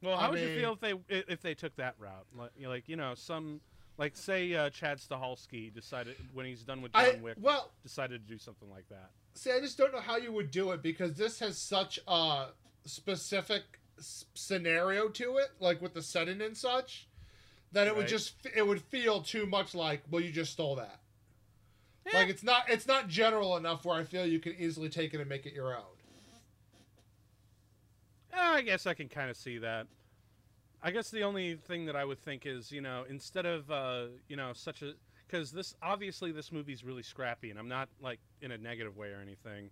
Well, 0.03 0.15
I 0.17 0.23
how 0.23 0.31
would 0.31 0.39
you 0.39 0.55
feel 0.59 0.73
if 0.73 0.79
they 0.79 0.93
if 1.09 1.41
they 1.41 1.53
took 1.53 1.75
that 1.77 1.95
route? 1.97 2.25
Like 2.37 2.51
you, 2.57 2.63
know, 2.63 2.69
like, 2.69 2.89
you 2.89 2.95
know, 2.95 3.13
some 3.15 3.61
like 3.97 4.17
say 4.17 4.53
uh, 4.53 4.69
Chad 4.69 4.99
Stahelski 4.99 5.73
decided 5.73 6.15
when 6.33 6.45
he's 6.45 6.63
done 6.63 6.81
with 6.81 6.93
John 6.93 7.05
I 7.05 7.19
Wick 7.21 7.37
well, 7.41 7.71
decided 7.83 8.27
to 8.27 8.33
do 8.33 8.37
something 8.37 8.69
like 8.69 8.87
that. 8.89 9.11
see, 9.33 9.51
I 9.51 9.59
just 9.59 9.77
don't 9.77 9.93
know 9.93 10.01
how 10.01 10.17
you 10.17 10.31
would 10.31 10.51
do 10.51 10.71
it 10.71 10.81
because 10.81 11.15
this 11.15 11.39
has 11.39 11.57
such 11.57 11.99
a 12.07 12.47
specific 12.85 13.63
s- 13.97 14.25
scenario 14.33 15.07
to 15.09 15.37
it, 15.37 15.49
like 15.59 15.81
with 15.81 15.93
the 15.93 16.01
setting 16.01 16.41
and 16.41 16.57
such, 16.57 17.07
that 17.71 17.87
it 17.87 17.95
would 17.95 18.07
just 18.07 18.35
it 18.55 18.65
would 18.67 18.81
feel 18.81 19.21
too 19.21 19.45
much 19.45 19.73
like, 19.73 20.03
well, 20.09 20.21
you 20.21 20.31
just 20.31 20.51
stole 20.53 20.75
that. 20.75 20.99
Yeah. 22.05 22.19
Like 22.19 22.29
it's 22.29 22.43
not 22.43 22.69
it's 22.69 22.87
not 22.87 23.07
general 23.07 23.55
enough 23.57 23.85
where 23.85 23.97
I 23.97 24.03
feel 24.03 24.25
you 24.25 24.39
can 24.39 24.55
easily 24.57 24.89
take 24.89 25.13
it 25.13 25.19
and 25.19 25.29
make 25.29 25.45
it 25.45 25.53
your 25.53 25.75
own. 25.75 25.83
I 28.53 28.61
guess 28.61 28.85
I 28.87 28.93
can 28.93 29.09
kind 29.09 29.29
of 29.29 29.37
see 29.37 29.57
that. 29.59 29.87
I 30.81 30.91
guess 30.91 31.09
the 31.09 31.23
only 31.23 31.55
thing 31.55 31.85
that 31.85 31.95
I 31.95 32.03
would 32.05 32.19
think 32.19 32.45
is, 32.45 32.71
you 32.71 32.81
know, 32.81 33.05
instead 33.09 33.45
of, 33.45 33.71
uh, 33.71 34.05
you 34.27 34.35
know, 34.35 34.51
such 34.53 34.81
a, 34.81 34.93
because 35.25 35.51
this 35.51 35.75
obviously 35.81 36.31
this 36.31 36.51
movie's 36.51 36.83
really 36.83 37.03
scrappy, 37.03 37.49
and 37.49 37.57
I'm 37.59 37.69
not 37.69 37.89
like 38.01 38.19
in 38.41 38.51
a 38.51 38.57
negative 38.57 38.97
way 38.97 39.07
or 39.09 39.19
anything. 39.21 39.69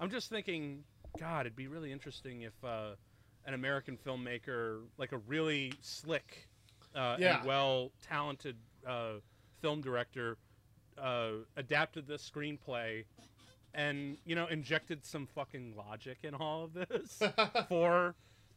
I'm 0.00 0.10
just 0.10 0.30
thinking, 0.30 0.84
God, 1.18 1.40
it'd 1.46 1.56
be 1.56 1.66
really 1.68 1.92
interesting 1.92 2.42
if 2.42 2.52
uh, 2.64 2.92
an 3.44 3.54
American 3.54 3.96
filmmaker, 3.96 4.82
like 4.98 5.12
a 5.12 5.18
really 5.18 5.72
slick 5.80 6.48
uh, 6.94 7.16
Yeah. 7.18 7.38
and 7.38 7.46
well 7.46 7.90
talented 8.00 8.56
uh, 8.86 9.14
film 9.60 9.80
director, 9.80 10.38
uh, 10.96 11.30
adapted 11.56 12.06
this 12.06 12.28
screenplay 12.28 13.04
and 13.74 14.16
you 14.24 14.34
know 14.34 14.46
injected 14.46 15.04
some 15.04 15.26
fucking 15.26 15.74
logic 15.76 16.18
in 16.22 16.34
all 16.34 16.64
of 16.64 16.74
this 16.74 17.22
for 17.68 18.14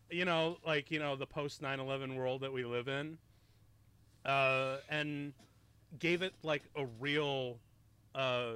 you 0.10 0.26
know 0.26 0.58
like 0.66 0.92
you 0.92 1.00
know 1.00 1.16
the 1.16 1.26
post 1.26 1.62
9-11 1.62 2.16
world 2.16 2.42
that 2.42 2.52
we 2.52 2.66
live 2.66 2.88
in 2.88 3.18
uh, 4.26 4.78
and 4.90 5.34
gave 6.00 6.22
it 6.22 6.34
like 6.44 6.64
a 6.76 6.86
real 7.00 7.58
uh, 8.14 8.54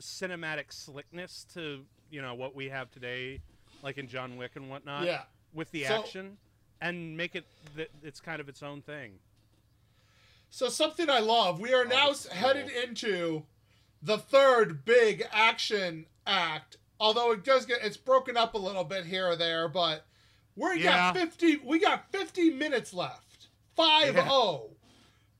cinematic 0.00 0.72
slickness 0.72 1.46
to 1.54 1.84
you 2.10 2.20
know 2.20 2.34
what 2.34 2.54
we 2.54 2.68
have 2.68 2.90
today 2.90 3.40
like 3.82 3.96
in 3.98 4.06
john 4.08 4.36
wick 4.36 4.52
and 4.56 4.68
whatnot 4.68 5.04
yeah. 5.04 5.22
with 5.54 5.70
the 5.70 5.84
So- 5.84 5.94
action 6.00 6.36
and 6.80 7.16
make 7.16 7.34
it 7.34 7.44
that 7.76 7.88
it's 8.02 8.20
kind 8.20 8.40
of 8.40 8.48
its 8.48 8.62
own 8.62 8.82
thing 8.82 9.12
So 10.50 10.68
something 10.68 11.08
I 11.10 11.20
love. 11.20 11.58
We 11.60 11.72
are 11.72 11.84
Oh, 11.84 11.88
now 11.88 12.06
cool. 12.12 12.32
headed 12.32 12.70
into 12.70 13.44
the 14.04 14.18
third 14.18 14.84
big 14.84 15.24
action 15.32 16.06
act. 16.26 16.76
Although 17.00 17.32
it 17.32 17.42
does 17.44 17.66
get 17.66 17.78
it's 17.82 17.96
broken 17.96 18.36
up 18.36 18.54
a 18.54 18.58
little 18.58 18.84
bit 18.84 19.04
here 19.06 19.26
or 19.28 19.36
there, 19.36 19.68
but 19.68 20.06
we 20.54 20.80
Yeah. 20.80 21.12
got 21.12 21.16
fifty. 21.16 21.56
We 21.56 21.80
got 21.80 22.10
fifty 22.12 22.50
minutes 22.50 22.94
left. 22.94 23.48
Five 23.74 24.14
Yeah. 24.14 24.22
zero, 24.28 24.70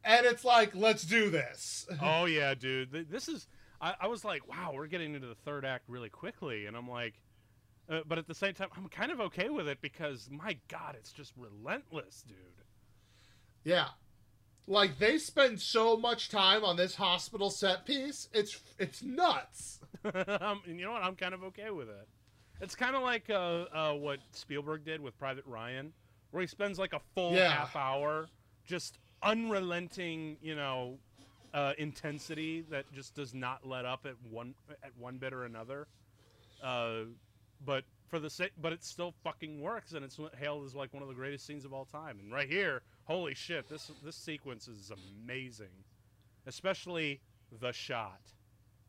and 0.02 0.26
it's 0.26 0.44
like 0.44 0.74
let's 0.74 1.04
do 1.04 1.30
this. 1.30 1.86
oh 2.02 2.24
yeah 2.24 2.54
dude 2.54 2.90
this 3.10 3.28
is 3.28 3.46
I, 3.80 3.94
I 4.00 4.06
was 4.08 4.24
like 4.24 4.48
wow 4.48 4.72
we're 4.74 4.86
getting 4.88 5.14
into 5.14 5.26
the 5.28 5.34
third 5.36 5.64
act 5.64 5.84
really 5.88 6.08
quickly 6.08 6.66
and 6.66 6.76
i'm 6.76 6.88
like 6.88 7.14
uh, 7.90 8.00
but 8.06 8.18
at 8.18 8.26
the 8.26 8.34
same 8.34 8.54
time 8.54 8.68
i'm 8.76 8.88
kind 8.88 9.12
of 9.12 9.20
okay 9.20 9.50
with 9.50 9.68
it 9.68 9.78
because 9.82 10.28
my 10.30 10.56
god 10.68 10.96
it's 10.98 11.12
just 11.12 11.32
relentless 11.36 12.24
dude 12.26 12.36
Yeah. 13.64 13.88
Like 14.66 14.98
they 14.98 15.18
spend 15.18 15.60
so 15.60 15.96
much 15.96 16.30
time 16.30 16.64
on 16.64 16.76
this 16.76 16.94
hospital 16.94 17.50
set 17.50 17.84
piece. 17.84 18.28
It's 18.32 18.58
it's 18.78 19.02
nuts. 19.02 19.80
um, 20.04 20.62
and 20.66 20.78
you 20.78 20.84
know 20.86 20.92
what? 20.92 21.02
I'm 21.02 21.16
kind 21.16 21.34
of 21.34 21.42
okay 21.44 21.70
with 21.70 21.88
it. 21.88 22.08
It's 22.60 22.74
kind 22.74 22.96
of 22.96 23.02
like 23.02 23.28
uh, 23.28 23.64
uh, 23.74 23.92
what 23.94 24.20
Spielberg 24.32 24.84
did 24.84 25.00
with 25.00 25.18
Private 25.18 25.44
Ryan, 25.46 25.92
where 26.30 26.40
he 26.40 26.46
spends 26.46 26.78
like 26.78 26.92
a 26.94 27.00
full 27.14 27.32
Yeah. 27.34 27.50
half 27.52 27.76
hour 27.76 28.26
just 28.66 28.98
unrelenting, 29.22 30.36
you 30.40 30.54
know, 30.54 30.98
uh, 31.52 31.72
intensity 31.78 32.62
that 32.70 32.90
just 32.92 33.14
does 33.14 33.34
not 33.34 33.66
let 33.66 33.84
up 33.84 34.06
at 34.06 34.14
one 34.30 34.54
at 34.82 34.96
one 34.98 35.18
bit 35.18 35.32
or 35.34 35.44
another. 35.44 35.86
Uh, 36.62 37.00
but 37.64 37.84
for 38.08 38.18
the 38.18 38.30
sake, 38.30 38.52
but 38.60 38.72
it 38.72 38.82
still 38.84 39.12
fucking 39.24 39.60
works, 39.60 39.92
and 39.92 40.04
it's 40.04 40.18
hailed 40.38 40.64
as 40.64 40.74
like 40.74 40.92
one 40.94 41.02
of 41.02 41.08
the 41.08 41.14
greatest 41.14 41.46
scenes 41.46 41.64
of 41.64 41.72
all 41.72 41.84
time. 41.84 42.18
And 42.18 42.32
right 42.32 42.48
here, 42.48 42.82
holy 43.04 43.34
shit, 43.34 43.68
this 43.68 43.90
this 44.04 44.16
sequence 44.16 44.68
is 44.68 44.90
amazing, 44.90 45.84
especially 46.46 47.20
the 47.60 47.72
shot. 47.72 48.20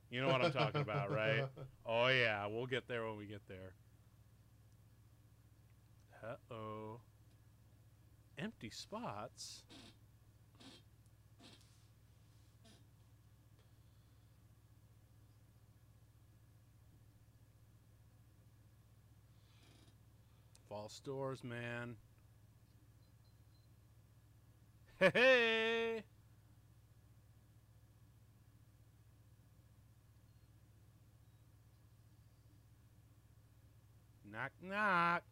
You 0.09 0.21
know 0.21 0.27
what 0.27 0.41
I'm 0.43 0.51
talking 0.51 0.81
about, 0.81 1.11
right? 1.11 1.45
Oh 1.87 2.07
yeah, 2.07 2.47
we'll 2.47 2.65
get 2.65 2.87
there 2.87 3.05
when 3.05 3.17
we 3.17 3.25
get 3.25 3.47
there. 3.47 3.73
Uh 6.23 6.53
oh. 6.53 6.99
Empty 8.37 8.71
spots. 8.71 9.63
False 20.67 20.99
doors, 20.99 21.43
man. 21.43 21.95
Hey. 24.99 26.03
Knock, 34.31 34.51
knock. 34.61 35.23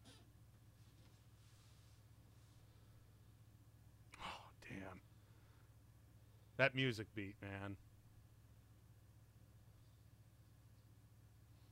Oh, 4.19 4.23
damn. 4.61 5.01
That 6.57 6.75
music 6.75 7.07
beat, 7.15 7.35
man. 7.41 7.77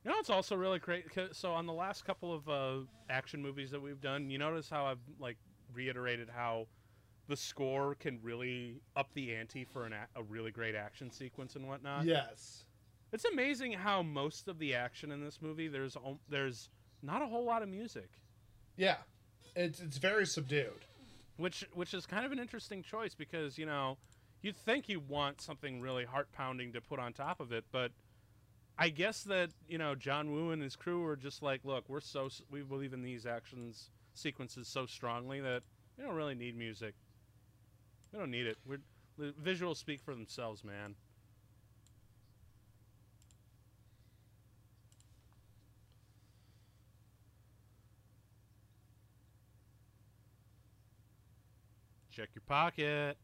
You 0.03 0.11
know, 0.11 0.17
it's 0.19 0.29
also 0.29 0.55
really 0.55 0.79
great. 0.79 1.05
So, 1.33 1.53
on 1.53 1.67
the 1.67 1.73
last 1.73 2.05
couple 2.05 2.33
of 2.33 2.49
uh, 2.49 2.85
action 3.09 3.41
movies 3.41 3.69
that 3.71 3.81
we've 3.81 4.01
done, 4.01 4.29
you 4.29 4.37
notice 4.37 4.69
how 4.69 4.85
I've 4.85 4.97
like 5.19 5.37
reiterated 5.73 6.29
how 6.29 6.67
the 7.31 7.37
score 7.37 7.95
can 7.95 8.19
really 8.21 8.81
up 8.95 9.07
the 9.13 9.33
ante 9.33 9.63
for 9.63 9.85
an 9.85 9.93
a, 9.93 10.19
a 10.19 10.23
really 10.23 10.51
great 10.51 10.75
action 10.75 11.09
sequence 11.09 11.55
and 11.55 11.65
whatnot. 11.67 12.03
yes. 12.05 12.65
It's 13.13 13.25
amazing 13.25 13.73
how 13.73 14.03
most 14.03 14.47
of 14.47 14.59
the 14.59 14.75
action 14.75 15.11
in 15.11 15.23
this 15.23 15.41
movie 15.41 15.67
there's 15.69 15.95
there's 16.29 16.69
not 17.01 17.21
a 17.21 17.25
whole 17.25 17.43
lot 17.45 17.61
of 17.63 17.69
music, 17.69 18.09
Yeah. 18.77 18.97
It's 19.55 19.79
it's 19.79 19.97
very 19.97 20.25
subdued. 20.25 20.85
which 21.37 21.65
which 21.73 21.93
is 21.93 22.05
kind 22.05 22.25
of 22.25 22.31
an 22.33 22.39
interesting 22.39 22.83
choice 22.83 23.15
because 23.15 23.57
you 23.57 23.65
know 23.65 23.97
you'd 24.41 24.55
think 24.57 24.87
you 24.89 24.99
want 24.99 25.39
something 25.41 25.81
really 25.81 26.03
heart 26.05 26.27
pounding 26.33 26.73
to 26.73 26.81
put 26.81 26.99
on 26.99 27.13
top 27.13 27.39
of 27.39 27.51
it, 27.53 27.63
but 27.71 27.91
I 28.77 28.89
guess 28.89 29.23
that 29.23 29.49
you 29.67 29.77
know 29.77 29.95
John 29.95 30.31
Woo 30.31 30.51
and 30.51 30.61
his 30.61 30.75
crew 30.75 31.01
were 31.01 31.15
just 31.15 31.41
like, 31.41 31.61
look, 31.65 31.85
we're 31.87 32.01
so 32.01 32.29
we 32.49 32.61
believe 32.61 32.93
in 32.93 33.01
these 33.03 33.25
actions 33.25 33.89
sequences 34.13 34.67
so 34.67 34.85
strongly 34.85 35.39
that 35.41 35.63
we 35.97 36.03
don't 36.05 36.15
really 36.15 36.35
need 36.35 36.57
music. 36.57 36.93
We 38.11 38.19
don't 38.19 38.31
need 38.31 38.45
it. 38.45 38.57
We're 38.65 38.79
the 39.17 39.33
visuals 39.41 39.77
speak 39.77 40.01
for 40.01 40.13
themselves, 40.13 40.63
man. 40.63 40.95
Check 52.11 52.29
your 52.35 52.43
pocket. 52.45 53.17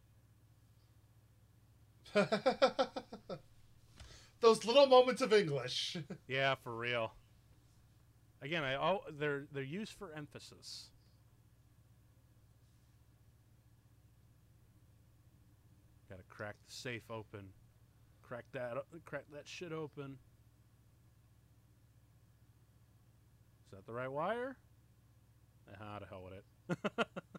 Those 4.40 4.64
little 4.66 4.88
moments 4.88 5.22
of 5.22 5.34
English. 5.34 5.98
Yeah, 6.28 6.56
for 6.56 6.76
real. 6.76 7.14
Again, 8.42 8.64
I 8.64 8.76
oh, 8.76 9.02
they're 9.18 9.48
they're 9.52 9.64
used 9.64 9.94
for 9.94 10.12
emphasis. 10.14 10.90
Got 16.10 16.18
to 16.20 16.24
crack 16.38 16.56
the 16.68 16.72
safe 16.72 17.10
open. 17.10 17.50
Crack 18.22 18.46
that 18.54 18.74
crack 19.06 19.24
that 19.34 19.48
shit 19.48 19.72
open. 19.72 20.18
Is 23.66 23.72
that 23.72 23.88
the 23.88 23.94
right 23.94 24.12
wire? 24.12 24.56
Ah, 25.82 25.98
to 25.98 26.06
hell 26.06 26.24
with 26.24 26.34
it. 26.34 27.08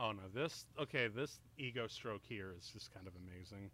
Oh 0.00 0.12
no, 0.12 0.22
this 0.32 0.64
okay, 0.80 1.08
this 1.08 1.40
ego 1.56 1.88
stroke 1.88 2.22
here 2.28 2.54
is 2.56 2.70
just 2.72 2.94
kind 2.94 3.08
of 3.08 3.14
amazing. 3.16 3.70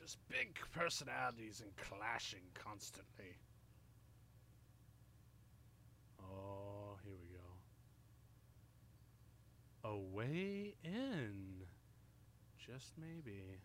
Just 0.00 0.16
big 0.28 0.58
personalities 0.72 1.62
and 1.62 1.74
clashing 1.76 2.42
constantly. 2.54 3.36
Oh, 6.20 6.96
here 7.04 7.14
we 7.20 7.28
go. 7.28 7.40
A 9.84 9.96
way 9.96 10.74
in. 10.82 11.64
Just 12.58 12.94
maybe. 12.98 13.58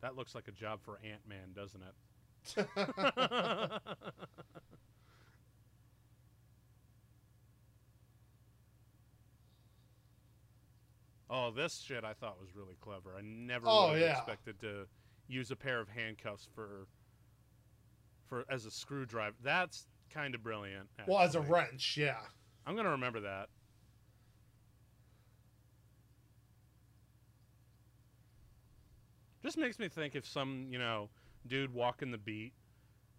That 0.00 0.16
looks 0.16 0.34
like 0.34 0.48
a 0.48 0.52
job 0.52 0.80
for 0.82 0.98
Ant 1.04 1.20
Man, 1.28 1.52
doesn't 1.54 1.82
it? 1.82 1.94
oh, 11.30 11.50
this 11.50 11.78
shit 11.86 12.04
I 12.04 12.12
thought 12.14 12.40
was 12.40 12.54
really 12.54 12.76
clever. 12.80 13.14
I 13.16 13.20
never 13.22 13.66
Oh, 13.68 13.88
have 13.90 13.98
yeah. 14.00 14.16
expected 14.18 14.58
to 14.60 14.86
use 15.28 15.50
a 15.50 15.56
pair 15.56 15.80
of 15.80 15.88
handcuffs 15.88 16.48
for 16.54 16.86
for 18.30 18.44
as 18.48 18.64
a 18.64 18.70
screwdriver. 18.70 19.36
That's 19.42 19.86
kind 20.08 20.34
of 20.34 20.42
brilliant. 20.42 20.88
well, 21.06 21.18
as 21.18 21.34
a 21.34 21.40
wrench, 21.40 21.98
yeah. 21.98 22.20
I'm 22.66 22.76
gonna 22.76 22.90
remember 22.90 23.20
that. 23.20 23.48
Just 29.42 29.58
makes 29.58 29.78
me 29.78 29.88
think 29.88 30.14
if 30.14 30.26
some 30.26 30.68
you 30.70 30.78
know 30.78 31.10
dude 31.46 31.74
walking 31.74 32.10
the 32.10 32.18
beat 32.18 32.52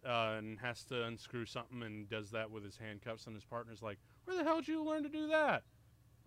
uh, 0.05 0.35
and 0.37 0.59
has 0.59 0.83
to 0.85 1.03
unscrew 1.03 1.45
something 1.45 1.83
and 1.83 2.09
does 2.09 2.31
that 2.31 2.49
with 2.49 2.63
his 2.63 2.77
handcuffs 2.77 3.25
and 3.27 3.35
his 3.35 3.43
partner's 3.43 3.83
like, 3.83 3.99
"Where 4.25 4.37
the 4.37 4.43
hell 4.43 4.57
did 4.57 4.69
you 4.69 4.83
learn 4.83 5.03
to 5.03 5.09
do 5.09 5.27
that?" 5.27 5.63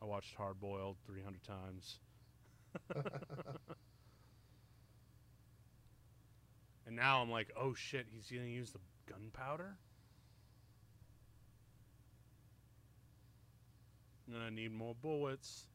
I 0.01 0.05
watched 0.05 0.35
Hard 0.35 0.61
Boiled 0.61 0.99
300 1.07 1.43
times. 1.43 2.01
And 6.87 6.97
now 6.97 7.23
I'm 7.23 7.31
like, 7.31 7.51
oh 7.57 7.75
shit, 7.75 8.07
he's 8.11 8.31
gonna 8.31 8.47
use 8.49 8.71
the 8.73 8.81
gunpowder? 9.11 9.77
I'm 14.27 14.35
gonna 14.35 14.51
need 14.51 14.73
more 14.73 14.95
bullets. 14.95 15.67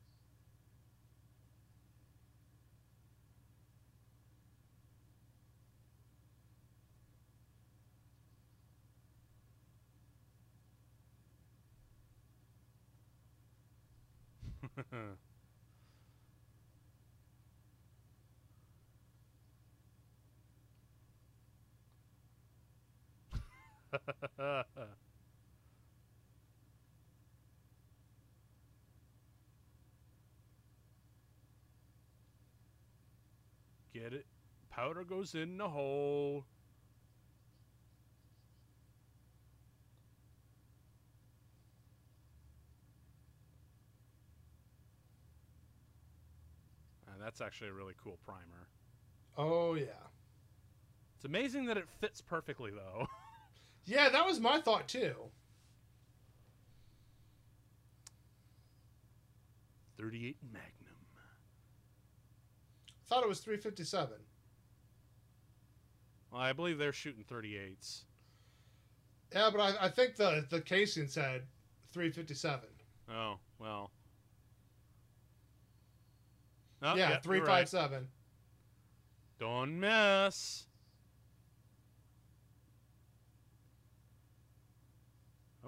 Get 33.94 34.14
it? 34.14 34.26
Powder 34.70 35.04
goes 35.04 35.34
in 35.34 35.58
the 35.58 35.68
hole. 35.68 36.46
Uh, 47.08 47.12
that's 47.20 47.42
actually 47.42 47.70
a 47.70 47.74
really 47.74 47.96
cool 48.02 48.20
primer. 48.24 48.70
Oh 49.38 49.74
yeah. 49.74 50.10
It's 51.18 51.26
amazing 51.26 51.66
that 51.66 51.78
it 51.78 51.90
fits 52.00 52.22
perfectly, 52.22 52.72
though. 52.72 53.08
Yeah, 53.86 54.10
that 54.10 54.26
was 54.26 54.40
my 54.40 54.62
thought 54.62 54.88
too. 54.88 55.16
38 59.98 60.38
Magnum. 60.54 60.70
Thought 63.08 63.24
it 63.24 63.30
was 63.30 63.40
357. 63.40 64.14
Well, 66.32 66.42
I 66.42 66.54
believe 66.54 66.78
they're 66.78 66.94
shooting 66.94 67.24
38s. 67.24 68.04
Yeah, 69.34 69.50
but 69.52 69.60
I, 69.60 69.86
I 69.86 69.90
think 69.90 70.16
the 70.16 70.46
the 70.50 70.62
casing 70.62 71.08
said 71.08 71.44
357. 71.92 72.70
Oh, 73.12 73.36
well. 73.60 73.92
Oh, 76.82 76.96
yeah, 76.96 77.12
right. 77.14 77.24
357. 77.24 78.08
Don't 79.40 79.80
miss. 79.80 80.66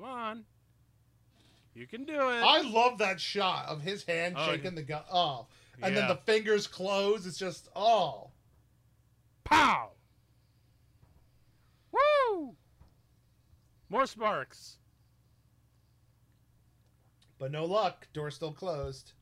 Come 0.01 0.09
on. 0.09 0.43
You 1.75 1.85
can 1.85 2.05
do 2.05 2.13
it. 2.13 2.41
I 2.41 2.61
love 2.61 2.97
that 2.97 3.21
shot 3.21 3.67
of 3.67 3.81
his 3.81 4.03
hand 4.03 4.35
Oh, 4.35 4.47
shaking 4.47 4.73
the 4.73 4.81
gun. 4.81 5.03
Oh, 5.13 5.45
and 5.81 5.95
then 5.95 6.07
the 6.07 6.15
fingers 6.15 6.65
close. 6.65 7.27
It's 7.27 7.37
just 7.37 7.69
oh. 7.75 8.31
Pow! 9.43 9.91
Woo! 11.91 12.55
More 13.89 14.07
sparks. 14.07 14.77
But 17.37 17.51
no 17.51 17.65
luck. 17.65 18.07
Door 18.11 18.31
still 18.31 18.53
closed. 18.53 19.13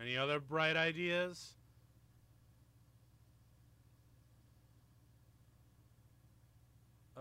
Any 0.00 0.16
other 0.16 0.40
bright 0.40 0.76
ideas? 0.76 1.54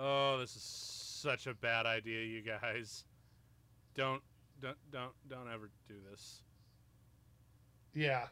Oh, 0.04 0.40
this 0.40 0.56
is 0.56 0.64
such 0.64 1.46
a 1.46 1.54
bad 1.54 1.86
idea, 1.86 2.26
you 2.26 2.42
guys. 2.42 3.06
Don't 3.94 4.24
don't 4.60 4.78
don't 4.92 5.12
don't 5.30 5.48
ever 5.48 5.70
do 5.88 5.94
this. 6.10 6.42
Yeah. 7.94 8.26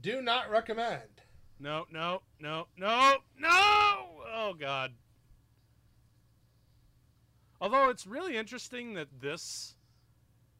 Do 0.00 0.20
not 0.20 0.50
recommend. 0.50 1.22
No, 1.60 1.84
no, 1.92 2.22
no, 2.40 2.66
no, 2.76 3.18
no! 3.38 3.48
Oh 3.48 4.54
god. 4.58 4.92
Although 7.60 7.88
it's 7.90 8.04
really 8.04 8.36
interesting 8.36 8.94
that 8.94 9.08
this 9.20 9.76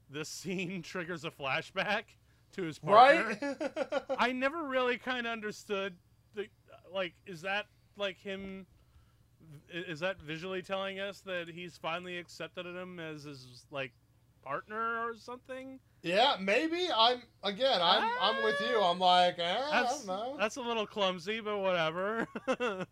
this 0.09 0.29
scene 0.31 0.81
triggers 0.83 1.25
a 1.25 1.31
flashback 1.33 2.05
to 2.53 2.63
his 2.63 2.79
partner. 2.79 3.37
Right? 3.43 4.03
I 4.17 4.31
never 4.31 4.63
really 4.63 4.97
kind 4.97 5.27
of 5.27 5.33
understood 5.33 5.97
the 6.37 6.47
like 6.95 7.15
is 7.27 7.41
that 7.41 7.67
like 7.97 8.19
him 8.19 8.67
is 9.68 10.01
that 10.01 10.20
visually 10.20 10.62
telling 10.62 11.01
us 11.01 11.20
that 11.20 11.48
he's 11.48 11.77
finally 11.77 12.18
accepted 12.18 12.66
him 12.66 12.98
as 13.01 13.24
his 13.24 13.66
like 13.70 13.93
partner 14.43 15.06
or 15.09 15.14
something? 15.16 15.81
yeah, 16.02 16.36
maybe. 16.40 16.89
I'm 16.97 17.23
again. 17.43 17.81
I'm 17.82 18.09
I'm 18.20 18.44
with 18.44 18.60
you. 18.60 18.81
I'm 18.81 18.98
like, 18.98 19.39
eh, 19.39 19.59
I 19.73 19.82
That's 19.82 19.98
don't 19.98 20.06
know. 20.06 20.36
that's 20.39 20.56
a 20.56 20.60
little 20.62 20.86
clumsy, 20.86 21.40
but 21.40 21.59
whatever. 21.59 22.27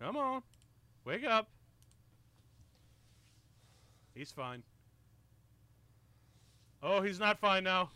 Come 0.00 0.16
on. 0.16 0.42
Wake 1.04 1.24
up. 1.24 1.48
He's 4.14 4.30
fine. 4.32 4.62
Oh, 6.88 7.02
he's 7.02 7.18
not 7.18 7.40
fine 7.40 7.64
now. 7.64 7.90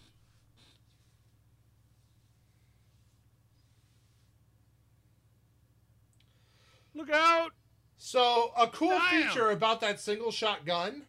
Look 6.93 7.09
out! 7.09 7.53
So 7.99 8.51
a 8.59 8.67
cool 8.67 8.89
Damn. 8.89 9.29
feature 9.29 9.51
about 9.51 9.81
that 9.83 10.01
single 10.01 10.33
shot 10.33 10.67
gun. 10.67 11.03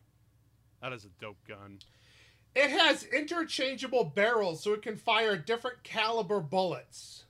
That 0.79 0.93
is 0.93 1.05
a 1.05 1.09
dope 1.19 1.43
gun. 1.47 1.79
It 2.53 2.69
has 2.69 3.03
interchangeable 3.03 4.03
barrels, 4.03 4.61
so 4.61 4.73
it 4.73 4.83
can 4.83 4.95
fire 4.95 5.35
different 5.35 5.81
caliber 5.81 6.39
bullets. 6.39 7.25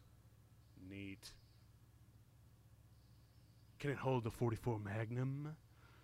Neat. 0.90 1.32
Can 3.80 3.92
it 3.92 3.98
hold 3.98 4.26
the 4.26 4.32
44 4.32 4.80
Magnum? 4.80 5.56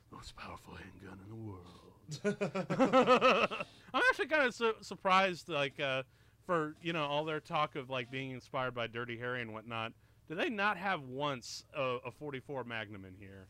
Most 0.10 0.38
powerful 0.38 0.76
handgun 0.76 1.20
in 1.22 1.30
the 1.30 1.36
world. 1.36 1.87
I'm 2.26 4.02
actually 4.10 4.28
kind 4.28 4.48
of 4.48 4.54
su- 4.54 4.76
surprised, 4.82 5.50
like, 5.50 5.80
uh, 5.80 6.04
for 6.46 6.76
you 6.82 6.94
know 6.94 7.04
all 7.06 7.26
their 7.26 7.40
talk 7.40 7.76
of 7.76 7.90
like 7.90 8.10
being 8.10 8.32
inspired 8.32 8.74
by 8.74 8.88
Dirty 8.88 9.18
Harry 9.18 9.42
and 9.42 9.54
whatnot. 9.54 9.92
Do 10.30 10.36
they 10.36 10.50
not 10.50 10.78
have 10.78 11.04
once 11.04 11.64
a, 11.76 11.98
a 12.06 12.12
44 12.12 12.64
Magnum 12.66 13.06
in 13.06 13.14
here? 13.18 13.48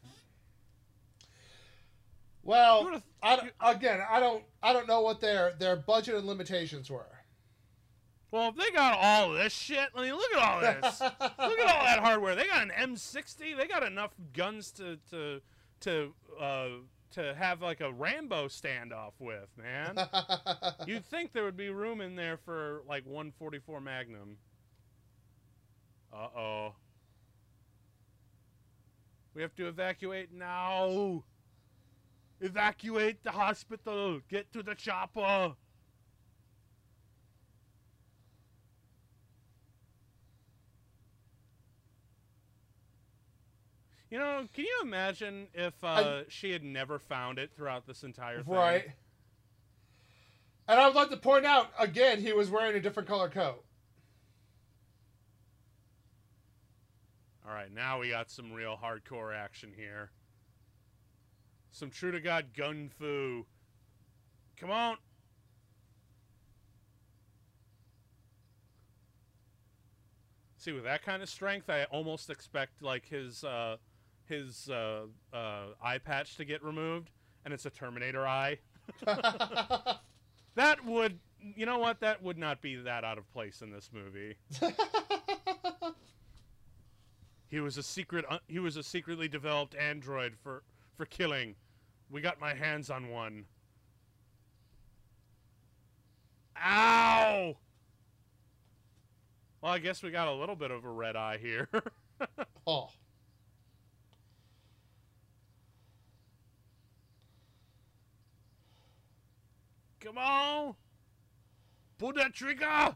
Well, 2.43 2.84
would've- 2.85 3.03
I 3.21 3.51
again, 3.61 3.99
I 4.09 4.19
don't, 4.19 4.43
I 4.63 4.73
don't 4.73 4.88
know 4.88 5.01
what 5.01 5.19
their 5.19 5.53
their 5.59 5.75
budget 5.75 6.15
and 6.15 6.25
limitations 6.25 6.89
were. 6.89 7.05
Well, 8.31 8.49
if 8.49 8.55
they 8.55 8.71
got 8.71 8.97
all 9.01 9.31
this 9.31 9.53
shit, 9.53 9.89
I 9.95 10.01
mean, 10.01 10.13
look 10.13 10.34
at 10.35 10.41
all 10.43 10.59
this. 10.59 11.01
look 11.01 11.11
at 11.59 11.75
all 11.75 11.84
that 11.85 11.99
hardware. 11.99 12.35
They 12.35 12.45
got 12.45 12.61
an 12.63 12.71
M60. 12.77 13.55
They 13.57 13.67
got 13.67 13.84
enough 13.84 14.11
guns 14.34 14.71
to 14.71 14.97
to 15.11 15.41
to 15.81 16.13
uh, 16.39 16.67
to 17.11 17.34
have 17.35 17.61
like 17.61 17.81
a 17.81 17.91
Rambo 17.91 18.47
standoff 18.47 19.13
with, 19.19 19.49
man. 19.57 19.97
You'd 20.88 21.05
think 21.05 21.34
there 21.34 21.43
would 21.43 21.57
be 21.57 21.69
room 21.69 22.01
in 22.01 22.15
there 22.15 22.38
for 22.38 22.81
like 22.88 23.05
144 23.05 23.81
Magnum. 23.81 24.38
Uh 26.13 26.27
oh. 26.38 26.75
We 29.34 29.41
have 29.41 29.55
to 29.55 29.67
evacuate 29.67 30.34
now. 30.34 31.23
Evacuate 32.41 33.23
the 33.23 33.31
hospital. 33.31 34.19
Get 34.29 34.51
to 34.53 34.63
the 34.63 34.75
chopper. 34.75 35.53
You 44.09 44.19
know, 44.19 44.47
can 44.53 44.63
you 44.63 44.79
imagine 44.84 45.47
if 45.53 45.84
uh, 45.84 45.88
I- 45.88 46.23
she 46.29 46.51
had 46.51 46.63
never 46.63 46.97
found 46.97 47.39
it 47.39 47.51
throughout 47.55 47.85
this 47.85 48.03
entire 48.03 48.41
thing? 48.41 48.53
right. 48.53 48.85
And 50.69 50.79
I 50.79 50.85
would 50.88 50.95
like 50.95 51.09
to 51.11 51.17
point 51.17 51.45
out 51.45 51.71
again, 51.79 52.19
he 52.21 52.34
was 52.34 52.49
wearing 52.49 52.75
a 52.75 52.81
different 52.81 53.07
color 53.07 53.29
coat. 53.29 53.63
All 57.47 57.53
right, 57.53 57.73
now 57.73 57.99
we 57.99 58.09
got 58.09 58.29
some 58.29 58.51
real 58.51 58.77
hardcore 58.81 59.34
action 59.34 59.71
here. 59.75 60.11
Some 61.71 61.89
true 61.89 62.11
to 62.11 62.19
God 62.19 62.47
gun 62.53 62.89
fu. 62.97 63.45
Come 64.57 64.71
on. 64.71 64.97
See, 70.57 70.73
with 70.73 70.84
that 70.84 71.03
kind 71.03 71.23
of 71.23 71.29
strength, 71.29 71.69
I 71.69 71.85
almost 71.85 72.29
expect 72.29 72.81
like 72.81 73.07
his 73.07 73.45
uh, 73.45 73.77
his 74.27 74.69
uh, 74.69 75.03
uh, 75.33 75.65
eye 75.81 75.97
patch 75.97 76.35
to 76.37 76.45
get 76.45 76.63
removed, 76.63 77.09
and 77.45 77.53
it's 77.53 77.65
a 77.65 77.69
Terminator 77.69 78.27
eye. 78.27 78.59
That 80.55 80.83
would, 80.85 81.19
you 81.39 81.67
know 81.67 81.77
what? 81.77 81.99
That 81.99 82.23
would 82.23 82.39
not 82.39 82.63
be 82.63 82.77
that 82.77 83.03
out 83.03 83.19
of 83.19 83.31
place 83.31 83.61
in 83.61 83.69
this 83.71 83.91
movie. 83.93 84.37
He 87.49 87.59
was 87.59 87.77
a 87.77 87.83
secret. 87.83 88.25
Uh, 88.29 88.39
he 88.47 88.59
was 88.59 88.75
a 88.75 88.83
secretly 88.83 89.27
developed 89.27 89.73
android 89.75 90.33
for 90.43 90.63
for 90.97 91.05
killing. 91.05 91.55
We 92.09 92.21
got 92.21 92.39
my 92.39 92.53
hands 92.53 92.89
on 92.89 93.09
one. 93.09 93.45
Ow! 96.57 97.55
Well, 99.61 99.71
I 99.71 99.79
guess 99.79 100.03
we 100.03 100.11
got 100.11 100.27
a 100.27 100.33
little 100.33 100.55
bit 100.55 100.71
of 100.71 100.83
a 100.83 100.89
red 100.89 101.15
eye 101.15 101.37
here. 101.37 101.69
Oh. 102.65 102.89
Come 109.99 110.18
on! 110.18 110.76
Pull 111.98 112.14
that 112.14 112.34
trigger! 112.34 112.95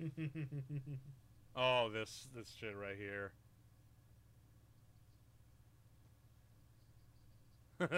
Oh, 1.60 1.90
this 1.92 2.28
this 2.36 2.54
shit 2.60 2.76
right 2.76 2.94
here. 2.96 3.32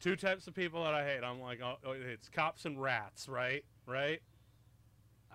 Two 0.00 0.16
types 0.16 0.46
of 0.46 0.54
people 0.54 0.84
that 0.84 0.94
I 0.94 1.04
hate. 1.04 1.22
I'm 1.22 1.42
like, 1.42 1.60
oh, 1.62 1.76
it's 1.84 2.30
cops 2.30 2.64
and 2.64 2.80
rats, 2.80 3.28
right? 3.28 3.62
Right? 3.86 4.22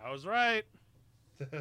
I 0.04 0.12
was 0.12 0.26
right. 0.26 0.64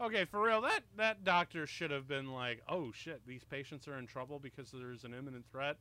Okay, 0.00 0.24
for 0.24 0.42
real, 0.42 0.60
that 0.62 0.80
that 0.96 1.22
doctor 1.22 1.66
should 1.66 1.92
have 1.92 2.08
been 2.08 2.32
like, 2.32 2.60
"Oh 2.68 2.90
shit, 2.92 3.24
these 3.26 3.44
patients 3.44 3.86
are 3.86 3.96
in 3.98 4.06
trouble 4.06 4.40
because 4.40 4.70
there's 4.72 5.04
an 5.04 5.14
imminent 5.14 5.44
threat." 5.50 5.76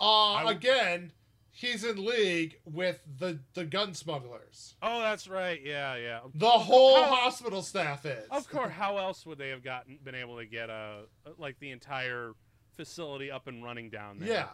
uh, 0.00 0.32
I 0.34 0.38
w- 0.44 0.56
again, 0.56 1.12
he's 1.50 1.82
in 1.82 2.04
league 2.04 2.58
with 2.64 3.00
the 3.18 3.40
the 3.54 3.64
gun 3.64 3.94
smugglers. 3.94 4.76
Oh, 4.80 5.00
that's 5.00 5.26
right. 5.26 5.60
Yeah, 5.64 5.96
yeah. 5.96 6.20
The 6.34 6.48
whole 6.50 7.02
How- 7.02 7.14
hospital 7.16 7.62
staff 7.62 8.06
is. 8.06 8.28
Of 8.30 8.48
course. 8.48 8.70
How 8.76 8.98
else 8.98 9.26
would 9.26 9.38
they 9.38 9.48
have 9.48 9.64
gotten 9.64 9.98
been 10.04 10.14
able 10.14 10.36
to 10.38 10.46
get 10.46 10.70
a 10.70 11.06
like 11.36 11.58
the 11.58 11.72
entire 11.72 12.34
facility 12.76 13.28
up 13.32 13.48
and 13.48 13.64
running 13.64 13.90
down 13.90 14.18
there? 14.20 14.28
Yeah. 14.28 14.48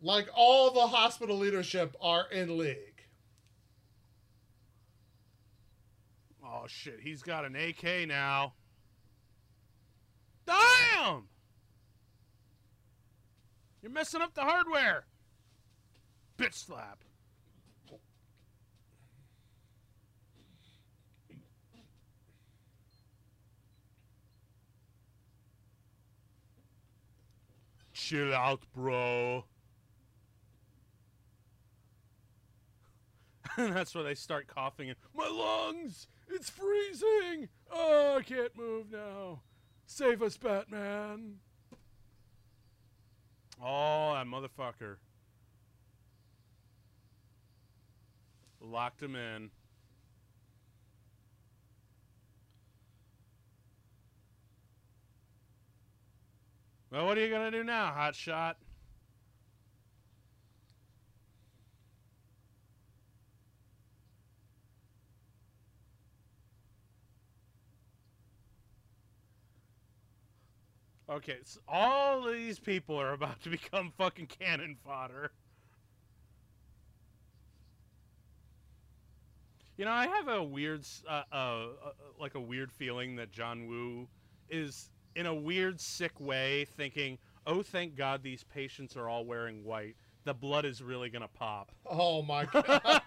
Like 0.00 0.28
all 0.34 0.70
the 0.70 0.86
hospital 0.86 1.36
leadership 1.36 1.96
are 2.00 2.26
in 2.30 2.56
league. 2.56 2.76
Oh 6.44 6.64
shit, 6.66 7.00
he's 7.02 7.22
got 7.22 7.44
an 7.44 7.56
AK 7.56 8.06
now. 8.06 8.54
Damn! 10.46 11.24
You're 13.82 13.92
messing 13.92 14.22
up 14.22 14.34
the 14.34 14.42
hardware. 14.42 15.04
Bitch 16.38 16.54
slap. 16.54 17.04
Chill 27.92 28.32
out, 28.32 28.62
bro. 28.72 29.44
And 33.58 33.72
that's 33.76 33.94
where 33.94 34.04
they 34.04 34.14
start 34.14 34.46
coughing 34.46 34.88
and 34.88 34.98
my 35.14 35.28
lungs! 35.28 36.06
It's 36.28 36.48
freezing! 36.48 37.48
Oh 37.70 38.16
i 38.18 38.22
can't 38.22 38.56
move 38.56 38.90
now. 38.90 39.40
Save 39.86 40.22
us 40.22 40.36
batman. 40.36 41.36
Oh 43.62 44.14
that 44.14 44.26
motherfucker. 44.26 44.96
Locked 48.60 49.02
him 49.02 49.16
in. 49.16 49.50
Well 56.90 57.06
what 57.06 57.18
are 57.18 57.24
you 57.24 57.30
gonna 57.30 57.50
do 57.50 57.64
now 57.64 57.86
hot 57.92 58.14
shot 58.14 58.56
Okay, 71.10 71.38
so 71.42 71.60
all 71.66 72.26
of 72.28 72.34
these 72.34 72.58
people 72.58 72.96
are 73.00 73.12
about 73.12 73.40
to 73.42 73.48
become 73.50 73.92
fucking 73.96 74.26
cannon 74.26 74.76
fodder. 74.84 75.32
You 79.78 79.84
know, 79.84 79.92
I 79.92 80.06
have 80.08 80.28
a 80.28 80.42
weird, 80.42 80.84
uh, 81.08 81.22
uh, 81.32 81.34
uh, 81.34 81.66
like 82.20 82.34
a 82.34 82.40
weird 82.40 82.72
feeling 82.72 83.16
that 83.16 83.30
John 83.30 83.66
Woo 83.68 84.08
is, 84.48 84.90
in 85.14 85.24
a 85.24 85.34
weird, 85.34 85.80
sick 85.80 86.18
way, 86.20 86.64
thinking, 86.64 87.18
"Oh, 87.46 87.62
thank 87.62 87.94
God, 87.94 88.22
these 88.22 88.42
patients 88.42 88.96
are 88.96 89.08
all 89.08 89.24
wearing 89.24 89.62
white. 89.64 89.96
The 90.24 90.34
blood 90.34 90.64
is 90.64 90.82
really 90.82 91.10
gonna 91.10 91.28
pop." 91.28 91.70
Oh 91.86 92.22
my 92.22 92.44
god. 92.52 93.02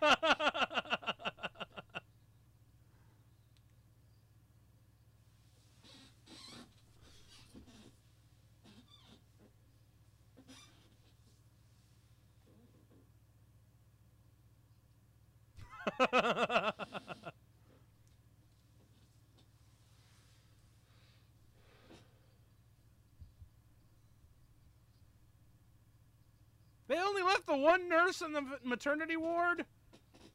They 26.88 26.98
only 26.98 27.24
left 27.24 27.46
the 27.48 27.51
one 27.62 27.88
nurse 27.88 28.22
in 28.22 28.34
the 28.34 28.44
maternity 28.64 29.18
ward? 29.18 29.66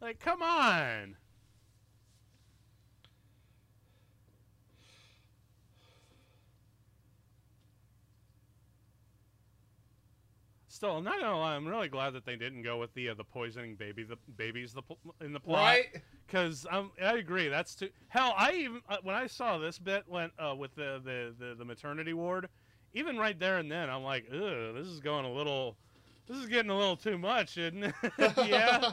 Like, 0.01 0.20
come 0.20 0.43
on. 0.43 1.16
Still, 10.77 10.98
I'm 10.98 11.05
not 11.05 11.19
gonna 11.19 11.39
lie. 11.39 11.55
I'm 11.55 11.66
really 11.66 11.89
glad 11.89 12.12
that 12.12 12.27
they 12.27 12.36
didn't 12.36 12.62
go 12.62 12.77
with 12.78 12.93
the 12.93 13.09
uh, 13.09 13.15
the 13.15 13.24
poisoning 13.24 13.77
baby, 13.77 14.05
the 14.05 14.19
babies, 14.36 14.74
the 14.74 14.82
in 15.24 15.32
the 15.32 15.40
plot. 15.40 15.62
right? 15.62 15.86
Because 16.27 16.66
um, 16.70 16.93
I 17.03 17.15
agree. 17.15 17.48
That's 17.48 17.74
too. 17.74 17.89
Hell, 18.09 18.35
I 18.36 18.53
even 18.53 18.82
uh, 18.86 18.98
when 19.03 19.15
I 19.15 19.27
saw 19.27 19.57
this 19.57 19.78
bit 19.78 20.05
went 20.07 20.32
uh, 20.39 20.55
with 20.55 20.74
the, 20.74 21.01
the 21.03 21.35
the 21.39 21.55
the 21.55 21.65
maternity 21.65 22.12
ward, 22.12 22.51
even 22.93 23.16
right 23.16 23.39
there 23.39 23.57
and 23.57 23.73
then, 23.73 23.89
I'm 23.89 24.03
like, 24.03 24.27
ugh, 24.31 24.74
this 24.74 24.86
is 24.86 25.01
going 25.01 25.24
a 25.24 25.32
little. 25.32 25.78
This 26.27 26.39
is 26.39 26.47
getting 26.47 26.70
a 26.70 26.77
little 26.77 26.97
too 26.97 27.19
much, 27.19 27.57
isn't 27.57 27.85
it? 27.85 27.94
yeah. 28.19 28.93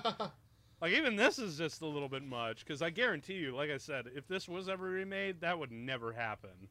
Like 0.82 0.94
even 0.94 1.16
this 1.16 1.40
is 1.40 1.58
just 1.58 1.82
a 1.82 1.88
little 1.88 2.10
bit 2.10 2.24
much 2.24 2.66
because 2.66 2.82
I 2.82 2.90
guarantee 2.90 3.36
you, 3.36 3.56
like 3.56 3.70
I 3.70 3.78
said, 3.78 4.06
if 4.16 4.28
this 4.28 4.48
was 4.48 4.70
ever 4.70 4.86
remade, 4.86 5.42
that 5.42 5.58
would 5.58 5.72
never 5.72 6.12
happen. 6.12 6.70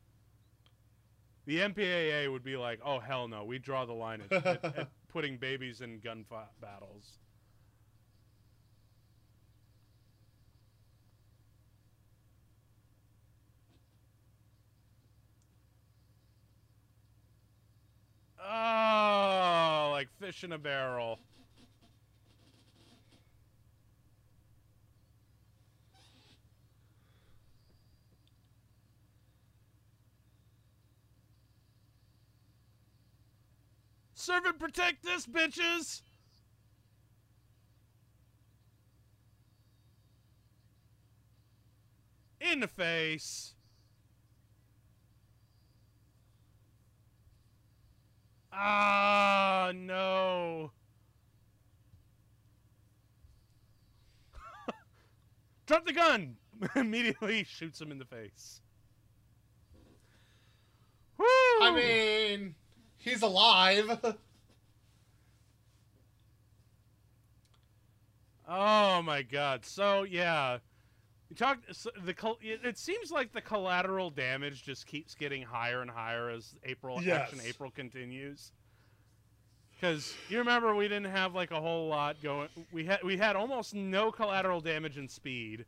The 1.46 1.58
MPAA 1.58 2.30
would 2.30 2.44
be 2.44 2.56
like, 2.56 2.80
"Oh 2.84 3.00
hell 3.00 3.26
no, 3.26 3.44
we 3.44 3.58
draw 3.58 3.84
the 3.84 3.92
line 3.92 4.22
at, 4.30 4.46
at, 4.46 4.64
at 4.64 4.88
putting 5.08 5.38
babies 5.38 5.80
in 5.80 5.98
gun 5.98 6.24
battles." 6.60 7.18
Oh, 18.44 19.90
like 19.92 20.08
fish 20.18 20.42
in 20.42 20.52
a 20.52 20.58
barrel. 20.58 21.20
Serve 34.14 34.44
and 34.44 34.58
protect 34.58 35.02
this, 35.02 35.26
bitches! 35.26 36.02
In 42.40 42.60
the 42.60 42.68
face. 42.68 43.54
Ah, 48.52 49.72
no. 49.74 50.72
Drop 55.66 55.86
the 55.86 55.92
gun! 55.92 56.36
Immediately 56.76 57.44
shoots 57.44 57.80
him 57.80 57.90
in 57.90 57.98
the 57.98 58.04
face. 58.04 58.60
Woo! 61.18 61.26
I 61.26 61.72
mean, 61.74 62.54
he's 62.98 63.22
alive. 63.22 63.98
Oh 68.54 69.00
my 69.02 69.22
god. 69.22 69.64
So 69.64 70.02
yeah, 70.02 70.58
you 71.32 71.36
talked 71.36 71.74
so 71.74 71.90
the 72.04 72.14
it 72.42 72.76
seems 72.76 73.10
like 73.10 73.32
the 73.32 73.40
collateral 73.40 74.10
damage 74.10 74.62
just 74.62 74.86
keeps 74.86 75.14
getting 75.14 75.42
higher 75.42 75.80
and 75.80 75.90
higher 75.90 76.28
as 76.28 76.54
April 76.62 77.00
action 77.10 77.40
April 77.42 77.70
continues. 77.70 78.52
Because 79.74 80.14
you 80.28 80.38
remember 80.38 80.74
we 80.74 80.88
didn't 80.88 81.10
have 81.10 81.34
like 81.34 81.50
a 81.50 81.60
whole 81.60 81.88
lot 81.88 82.22
going. 82.22 82.48
We 82.70 82.84
had 82.84 83.02
we 83.02 83.16
had 83.16 83.34
almost 83.34 83.74
no 83.74 84.12
collateral 84.12 84.60
damage 84.60 84.98
in 84.98 85.08
Speed, 85.08 85.64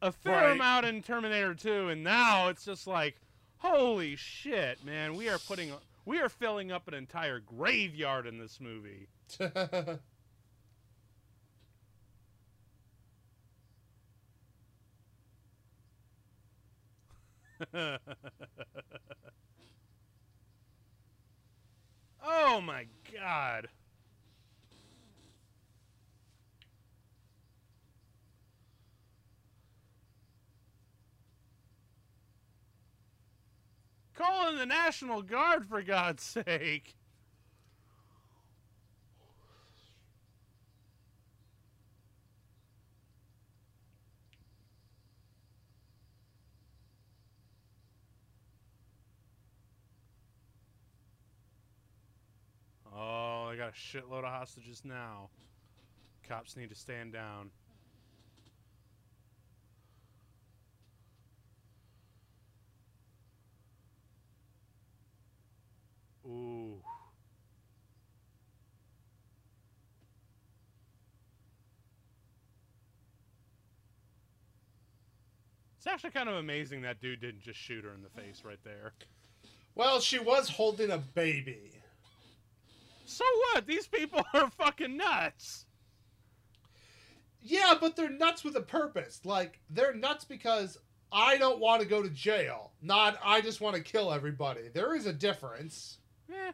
a 0.00 0.12
fair 0.12 0.32
Right. 0.32 0.52
amount 0.52 0.86
in 0.86 1.02
Terminator 1.02 1.54
2, 1.54 1.88
and 1.88 2.04
now 2.04 2.48
it's 2.48 2.64
just 2.64 2.86
like, 2.86 3.16
holy 3.58 4.14
shit, 4.14 4.84
man! 4.84 5.16
We 5.16 5.28
are 5.28 5.38
putting 5.38 5.72
we 6.06 6.20
are 6.20 6.28
filling 6.28 6.70
up 6.70 6.86
an 6.86 6.94
entire 6.94 7.40
graveyard 7.40 8.26
in 8.28 8.38
this 8.38 8.60
movie. 8.60 9.08
oh 22.24 22.60
my 22.60 22.86
god. 23.12 23.68
Call 34.14 34.48
in 34.50 34.56
the 34.56 34.66
National 34.66 35.22
Guard 35.22 35.66
for 35.66 35.82
God's 35.82 36.22
sake. 36.22 36.94
Oh, 52.96 53.48
I 53.48 53.52
got 53.64 53.72
a 53.72 53.76
shitload 53.76 54.24
of 54.24 54.30
hostages 54.30 54.82
now. 54.84 55.28
Cops 56.28 56.56
need 56.56 56.68
to 56.70 56.74
stand 56.74 57.12
down. 57.12 57.50
Ooh. 66.26 66.78
It's 75.76 75.86
actually 75.86 76.10
kind 76.10 76.30
of 76.30 76.36
amazing 76.36 76.82
that 76.82 77.00
dude 77.00 77.20
didn't 77.20 77.42
just 77.42 77.58
shoot 77.58 77.84
her 77.84 77.92
in 77.92 78.02
the 78.02 78.08
face 78.08 78.42
right 78.44 78.58
there. 78.64 78.94
well, 79.74 80.00
she 80.00 80.18
was 80.18 80.48
holding 80.48 80.90
a 80.90 80.98
baby. 80.98 81.83
So 83.04 83.24
what? 83.52 83.66
These 83.66 83.86
people 83.86 84.24
are 84.34 84.50
fucking 84.50 84.96
nuts. 84.96 85.66
Yeah, 87.40 87.74
but 87.78 87.94
they're 87.94 88.08
nuts 88.10 88.42
with 88.42 88.56
a 88.56 88.62
purpose. 88.62 89.20
Like, 89.24 89.60
they're 89.68 89.94
nuts 89.94 90.24
because 90.24 90.78
I 91.12 91.36
don't 91.36 91.60
want 91.60 91.82
to 91.82 91.86
go 91.86 92.02
to 92.02 92.08
jail, 92.08 92.72
not 92.82 93.18
I 93.22 93.40
just 93.40 93.60
want 93.60 93.76
to 93.76 93.82
kill 93.82 94.12
everybody. 94.12 94.62
There 94.72 94.96
is 94.96 95.06
a 95.06 95.12
difference. 95.12 95.98
Eh. 96.32 96.52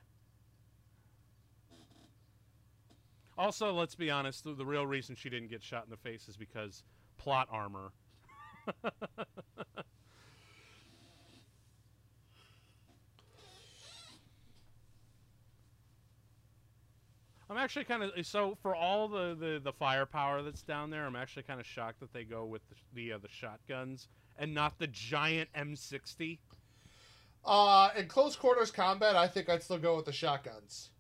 Also, 3.38 3.72
let's 3.72 3.94
be 3.94 4.10
honest, 4.10 4.44
the, 4.44 4.52
the 4.52 4.66
real 4.66 4.86
reason 4.86 5.16
she 5.16 5.30
didn't 5.30 5.48
get 5.48 5.62
shot 5.62 5.84
in 5.84 5.90
the 5.90 5.96
face 5.96 6.28
is 6.28 6.36
because 6.36 6.82
plot 7.16 7.48
armor. 7.50 7.92
I'm 17.50 17.56
actually 17.56 17.84
kind 17.84 18.04
of 18.04 18.12
so 18.24 18.56
for 18.62 18.76
all 18.76 19.08
the, 19.08 19.34
the, 19.34 19.60
the 19.62 19.72
firepower 19.72 20.40
that's 20.42 20.62
down 20.62 20.88
there. 20.88 21.04
I'm 21.04 21.16
actually 21.16 21.42
kind 21.42 21.58
of 21.58 21.66
shocked 21.66 21.98
that 21.98 22.12
they 22.12 22.22
go 22.22 22.46
with 22.46 22.62
the 22.68 22.76
the, 22.94 23.12
uh, 23.14 23.18
the 23.18 23.28
shotguns 23.28 24.06
and 24.38 24.54
not 24.54 24.78
the 24.78 24.86
giant 24.86 25.52
M60. 25.52 26.38
Uh, 27.44 27.90
in 27.96 28.06
close 28.06 28.36
quarters 28.36 28.70
combat, 28.70 29.16
I 29.16 29.26
think 29.26 29.48
I'd 29.48 29.64
still 29.64 29.78
go 29.78 29.96
with 29.96 30.04
the 30.04 30.12
shotguns. 30.12 30.90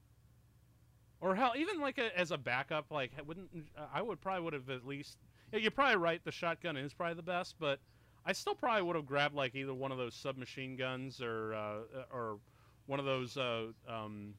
Or 1.20 1.36
hell, 1.36 1.52
even 1.56 1.80
like 1.80 1.98
a, 1.98 2.18
as 2.18 2.32
a 2.32 2.38
backup, 2.38 2.90
like 2.90 3.12
wouldn't 3.24 3.50
I 3.94 4.02
would 4.02 4.20
probably 4.20 4.42
would 4.42 4.54
have 4.54 4.70
at 4.70 4.84
least. 4.84 5.18
Yeah, 5.52 5.60
you're 5.60 5.70
probably 5.70 5.96
right. 5.96 6.20
The 6.24 6.32
shotgun 6.32 6.76
is 6.76 6.92
probably 6.92 7.14
the 7.14 7.22
best, 7.22 7.56
but 7.60 7.78
I 8.26 8.32
still 8.32 8.56
probably 8.56 8.82
would 8.82 8.96
have 8.96 9.06
grabbed 9.06 9.36
like 9.36 9.54
either 9.54 9.74
one 9.74 9.92
of 9.92 9.98
those 9.98 10.14
submachine 10.16 10.76
guns 10.76 11.22
or 11.22 11.54
uh, 11.54 12.04
or 12.12 12.38
one 12.86 12.98
of 12.98 13.06
those 13.06 13.36
uh, 13.36 13.66
um, 13.88 14.34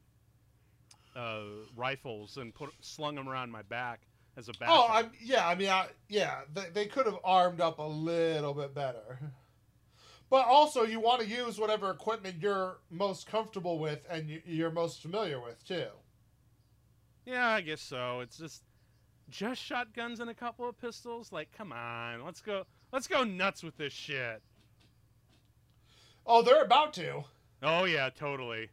uh, 1.16 1.42
rifles 1.76 2.38
and 2.38 2.54
put 2.54 2.70
slung 2.82 3.16
them 3.16 3.28
around 3.30 3.52
my 3.52 3.62
back 3.64 4.02
as 4.38 4.48
a 4.50 4.54
backup. 4.54 4.76
Oh, 4.76 4.88
I'm 4.90 5.12
yeah. 5.22 5.48
I 5.48 5.56
mean, 5.56 5.70
I, 5.70 5.88
yeah. 6.10 6.42
They, 6.54 6.66
they 6.74 6.86
could 6.86 7.06
have 7.06 7.18
armed 7.24 7.62
up 7.62 7.80
a 7.80 7.84
little 7.84 8.54
bit 8.54 8.74
better. 8.74 9.20
But 10.30 10.48
also, 10.48 10.84
you 10.84 11.02
want 11.02 11.20
to 11.22 11.28
use 11.28 11.60
whatever 11.60 11.90
equipment 11.92 12.38
you're 12.40 12.78
most 12.90 13.28
comfortable 13.28 13.80
with 13.80 14.06
and 14.10 14.30
you, 14.30 14.42
you're 14.46 14.72
most 14.72 15.02
familiar 15.02 15.42
with 15.42 15.62
too. 15.68 15.88
yeah, 17.26 17.50
I 17.50 17.60
guess 17.60 17.82
so. 17.82 18.22
It's 18.22 18.38
just 18.38 18.64
just 19.30 19.62
shotguns 19.62 20.22
and 20.22 20.30
a 20.30 20.34
couple 20.34 20.70
of 20.70 20.80
pistols. 20.80 21.34
Like, 21.34 21.52
come 21.52 21.74
on, 21.74 22.24
let's 22.24 22.40
go. 22.42 22.64
Let's 22.94 23.08
go 23.08 23.26
nuts 23.26 23.62
with 23.62 23.76
this 23.76 23.92
shit. 23.92 24.42
Oh, 26.26 26.42
they're 26.42 26.64
about 26.64 26.94
to. 26.94 27.24
Oh 27.62 27.84
yeah, 27.84 28.10
totally. 28.10 28.70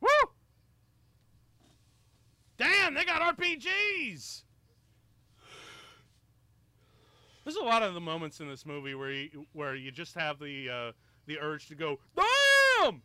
Woo! 0.00 0.08
Damn, 2.62 2.94
they 2.94 3.04
got 3.04 3.36
RPGs. 3.36 4.42
There's 7.42 7.56
a 7.56 7.64
lot 7.64 7.82
of 7.82 7.92
the 7.94 8.00
moments 8.00 8.38
in 8.38 8.46
this 8.46 8.64
movie 8.64 8.94
where 8.94 9.10
you, 9.10 9.46
where 9.52 9.74
you 9.74 9.90
just 9.90 10.14
have 10.14 10.38
the 10.38 10.70
uh, 10.70 10.92
the 11.26 11.40
urge 11.40 11.66
to 11.68 11.74
go, 11.74 11.98
damn, 12.14 13.02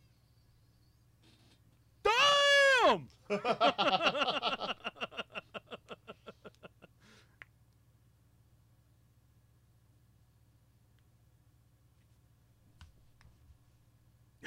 damn. 2.04 3.08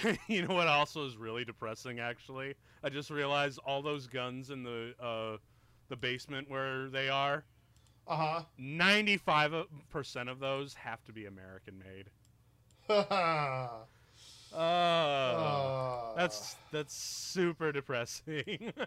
you 0.28 0.47
know 0.47 0.55
what 0.55 0.68
also 0.68 1.06
is 1.06 1.16
really 1.16 1.44
depressing 1.44 2.01
actually? 2.01 2.55
I 2.82 2.89
just 2.89 3.10
realized 3.10 3.59
all 3.66 3.82
those 3.82 4.06
guns 4.06 4.51
in 4.51 4.62
the 4.62 4.94
uh 5.01 5.39
the 5.89 5.97
basement 5.97 6.48
where 6.48 6.89
they 6.89 7.09
are 7.09 7.44
Uh 8.06 8.16
huh. 8.16 8.44
95% 8.59 10.28
of 10.28 10.39
those 10.40 10.74
have 10.74 11.02
to 11.05 11.12
be 11.12 11.27
american 11.27 11.78
made. 11.78 12.10
Uh, 14.52 14.56
Uh, 14.56 16.12
that's 16.16 16.56
that's 16.72 16.94
super 16.94 17.72
depressing 17.72 18.72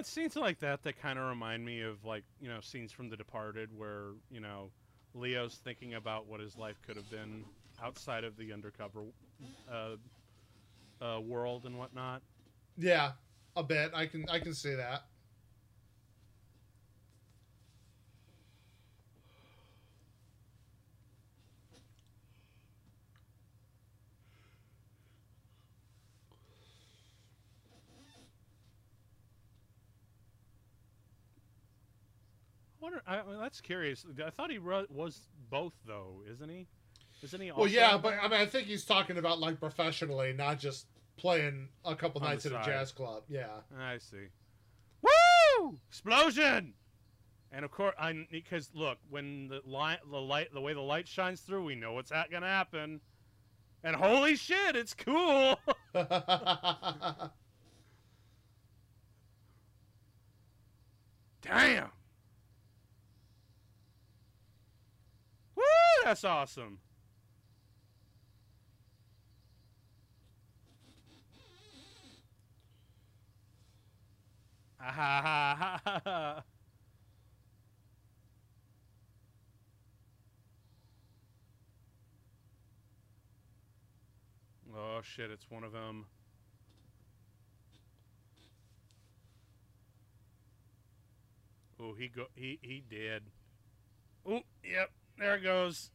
it's 0.00 0.10
scenes 0.10 0.34
like 0.34 0.58
that 0.60 0.82
that 0.82 1.00
kind 1.00 1.18
of 1.18 1.26
remind 1.26 1.64
me 1.64 1.82
of 1.82 2.04
like 2.04 2.24
you 2.40 2.48
know 2.48 2.60
scenes 2.60 2.90
from 2.90 3.08
The 3.08 3.16
Departed, 3.16 3.68
where 3.76 4.12
you 4.30 4.40
know 4.40 4.70
Leo's 5.14 5.60
thinking 5.62 5.94
about 5.94 6.26
what 6.26 6.40
his 6.40 6.56
life 6.56 6.80
could 6.84 6.96
have 6.96 7.08
been 7.10 7.44
outside 7.82 8.24
of 8.24 8.36
the 8.36 8.52
undercover 8.52 9.02
uh, 9.70 9.96
uh, 11.04 11.20
world 11.20 11.66
and 11.66 11.78
whatnot. 11.78 12.22
yeah, 12.78 13.12
a 13.56 13.62
bit. 13.62 13.92
I 13.94 14.06
can 14.06 14.24
I 14.28 14.38
can 14.38 14.54
see 14.54 14.74
that. 14.74 15.04
Wonder. 33.06 33.22
I, 33.26 33.30
mean, 33.30 33.40
that's 33.40 33.60
curious. 33.60 34.04
I 34.24 34.30
thought 34.30 34.50
he 34.50 34.58
was 34.58 35.26
both 35.50 35.74
though, 35.86 36.22
isn't 36.30 36.48
he? 36.48 36.66
Isn't 37.22 37.40
he? 37.40 37.52
Well, 37.52 37.66
yeah, 37.66 37.98
but 37.98 38.14
I 38.20 38.28
mean, 38.28 38.40
I 38.40 38.46
think 38.46 38.66
he's 38.66 38.84
talking 38.84 39.18
about 39.18 39.38
like 39.40 39.60
professionally, 39.60 40.32
not 40.32 40.58
just 40.58 40.86
playing 41.16 41.68
a 41.84 41.94
couple 41.94 42.20
nights 42.22 42.46
at 42.46 42.52
a 42.52 42.62
jazz 42.64 42.92
club. 42.92 43.24
Yeah. 43.28 43.48
I 43.78 43.98
see. 43.98 44.28
Woo! 45.02 45.78
Explosion! 45.88 46.72
And 47.52 47.64
of 47.64 47.70
course, 47.70 47.94
I 47.98 48.26
because 48.30 48.70
look 48.74 48.98
when 49.10 49.48
the 49.48 49.60
light, 49.66 49.98
the 50.10 50.16
light, 50.18 50.54
the 50.54 50.60
way 50.60 50.72
the 50.72 50.80
light 50.80 51.08
shines 51.08 51.40
through, 51.40 51.64
we 51.64 51.74
know 51.74 51.92
what's 51.92 52.10
ha- 52.10 52.26
gonna 52.30 52.46
happen. 52.46 53.00
And 53.82 53.96
holy 53.96 54.36
shit, 54.36 54.76
it's 54.76 54.94
cool! 54.94 55.58
Damn! 61.42 61.88
Woo! 65.56 65.62
That's 66.10 66.24
awesome. 66.24 66.78
Ah, 74.80 74.90
ha, 74.90 75.56
ha, 75.56 75.80
ha, 75.84 76.00
ha. 76.04 76.42
Oh 84.76 85.00
shit, 85.04 85.30
it's 85.30 85.48
one 85.48 85.62
of 85.62 85.70
them. 85.70 86.06
Oh, 91.80 91.94
he 91.96 92.08
go 92.08 92.24
he 92.34 92.58
he 92.62 92.82
did. 92.90 93.22
Oh, 94.28 94.40
yep, 94.64 94.90
there 95.16 95.36
it 95.36 95.44
goes. 95.44 95.92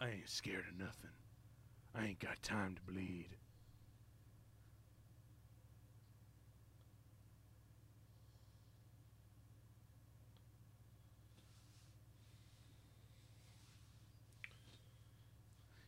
I 0.00 0.10
ain't 0.10 0.28
scared 0.28 0.64
of 0.70 0.78
nothing. 0.78 1.10
I 1.94 2.04
ain't 2.06 2.20
got 2.20 2.42
time 2.42 2.74
to 2.76 2.92
bleed. 2.92 3.36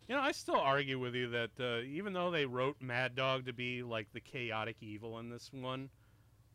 You 0.08 0.16
know, 0.16 0.22
I 0.22 0.32
still 0.32 0.56
argue 0.56 0.98
with 0.98 1.14
you 1.14 1.28
that 1.30 1.50
uh, 1.60 1.82
even 1.82 2.12
though 2.12 2.30
they 2.32 2.44
wrote 2.44 2.76
Mad 2.80 3.14
Dog 3.14 3.46
to 3.46 3.52
be 3.52 3.82
like 3.82 4.08
the 4.12 4.20
chaotic 4.20 4.76
evil 4.80 5.20
in 5.20 5.30
this 5.30 5.50
one, 5.52 5.88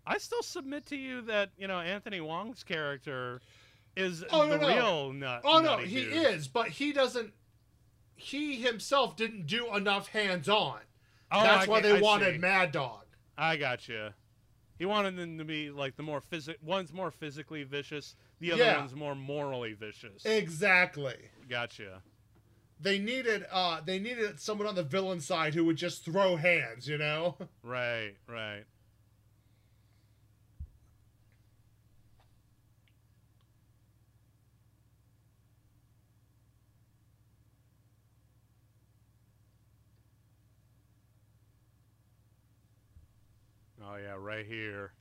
I 0.06 0.18
still 0.18 0.44
submit 0.44 0.86
to 0.88 0.98
you 0.98 1.22
that 1.24 1.52
you 1.58 1.68
know 1.68 1.80
Anthony 1.80 2.20
Wong's 2.20 2.64
character 2.64 3.40
is 3.96 4.26
Oh, 4.30 4.46
no, 4.46 4.58
the 4.58 4.58
no. 4.58 4.68
real 4.68 5.14
nut. 5.14 5.42
oh 5.46 5.62
no, 5.62 5.78
he 5.78 6.04
dude. 6.04 6.14
is, 6.14 6.48
but 6.50 6.68
he 6.68 6.92
doesn't. 6.92 7.32
He 8.16 8.62
himself 8.62 9.16
didn't 9.16 9.46
do 9.48 9.76
enough 9.76 10.08
hands 10.10 10.48
on. 10.50 10.80
Oh, 11.32 11.44
That's 11.44 11.68
I 11.68 11.70
why 11.70 11.82
get- 11.82 11.90
they 11.94 11.98
I 11.98 12.02
wanted 12.02 12.34
see. 12.36 12.38
Mad 12.40 12.72
Dog. 12.72 13.06
I 13.38 13.58
gotcha. 13.58 14.14
He 14.78 14.86
wanted 14.86 15.16
them 15.18 15.38
to 15.38 15.46
be 15.46 15.70
like 15.70 15.96
the 15.96 16.04
more 16.04 16.22
physic. 16.22 16.58
One's 16.62 16.92
more 16.94 17.12
physically 17.12 17.64
vicious. 17.64 18.16
The 18.40 18.52
other 18.54 18.64
Yeah. 18.64 18.80
one's 18.80 18.94
more 18.96 19.16
morally 19.16 19.74
vicious. 19.74 20.26
Exactly. 20.26 21.16
gotcha. 21.50 22.02
They 22.80 23.00
needed 23.00 23.46
uh 23.52 23.80
they 23.82 24.00
needed 24.00 24.40
someone 24.40 24.68
on 24.68 24.76
the 24.76 24.84
villain 24.84 25.22
side 25.22 25.54
who 25.54 25.64
would 25.66 25.78
just 25.78 26.04
throw 26.04 26.36
hands, 26.36 26.88
you 26.88 26.98
know? 26.98 27.38
Right. 27.64 28.16
Right. 28.28 28.64
Oh 43.96 43.98
yeah, 43.98 44.16
right 44.18 44.46
here. 44.46 44.92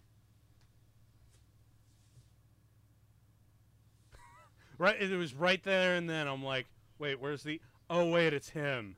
right, 4.78 5.00
it 5.00 5.16
was 5.16 5.34
right 5.34 5.62
there, 5.64 5.96
and 5.96 6.08
then 6.08 6.28
I'm 6.28 6.44
like, 6.44 6.66
wait, 6.98 7.20
where's 7.20 7.42
the? 7.42 7.60
Oh 7.90 8.08
wait, 8.10 8.32
it's 8.32 8.50
him. 8.50 8.96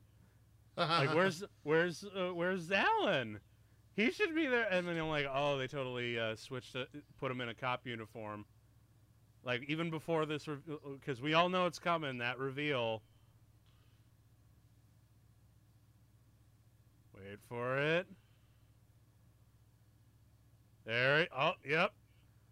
Like, 0.76 1.14
where's 1.14 1.44
where's 1.62 2.04
uh, 2.04 2.34
where's 2.34 2.70
Alan? 2.70 3.40
He 3.94 4.10
should 4.10 4.34
be 4.34 4.46
there. 4.46 4.66
And 4.70 4.86
then 4.86 4.98
I'm 4.98 5.08
like, 5.08 5.26
oh, 5.32 5.56
they 5.56 5.66
totally 5.66 6.18
uh, 6.18 6.36
switched 6.36 6.76
it, 6.76 6.88
put 7.18 7.30
him 7.30 7.40
in 7.40 7.48
a 7.48 7.54
cop 7.54 7.86
uniform. 7.86 8.44
Like 9.44 9.62
even 9.68 9.88
before 9.88 10.26
this, 10.26 10.46
because 10.92 11.22
we 11.22 11.32
all 11.32 11.48
know 11.48 11.64
it's 11.64 11.78
coming. 11.78 12.18
That 12.18 12.38
reveal. 12.38 13.02
Wait 17.14 17.38
for 17.48 17.78
it. 17.78 18.06
There. 20.86 21.26
Oh, 21.36 21.52
yep. 21.68 21.92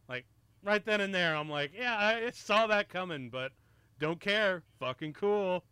Like 0.09 0.27
right 0.65 0.85
then 0.85 1.01
and 1.01 1.15
there, 1.15 1.36
I'm 1.36 1.48
like, 1.48 1.70
yeah, 1.73 1.97
I 1.97 2.31
saw 2.31 2.66
that 2.66 2.89
coming, 2.89 3.31
but 3.31 3.52
don't 4.01 4.20
care. 4.20 4.65
Fucking 4.81 5.12
cool. 5.12 5.65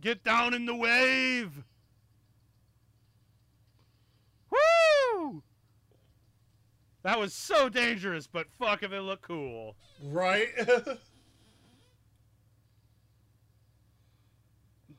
Get 0.00 0.22
down 0.22 0.54
in 0.54 0.64
the 0.64 0.76
wave. 0.76 1.64
Woo! 4.50 5.42
That 7.02 7.18
was 7.18 7.34
so 7.34 7.68
dangerous, 7.68 8.28
but 8.28 8.46
fuck 8.58 8.84
if 8.84 8.92
it 8.92 9.00
looked 9.00 9.22
cool. 9.22 9.74
right? 10.04 10.48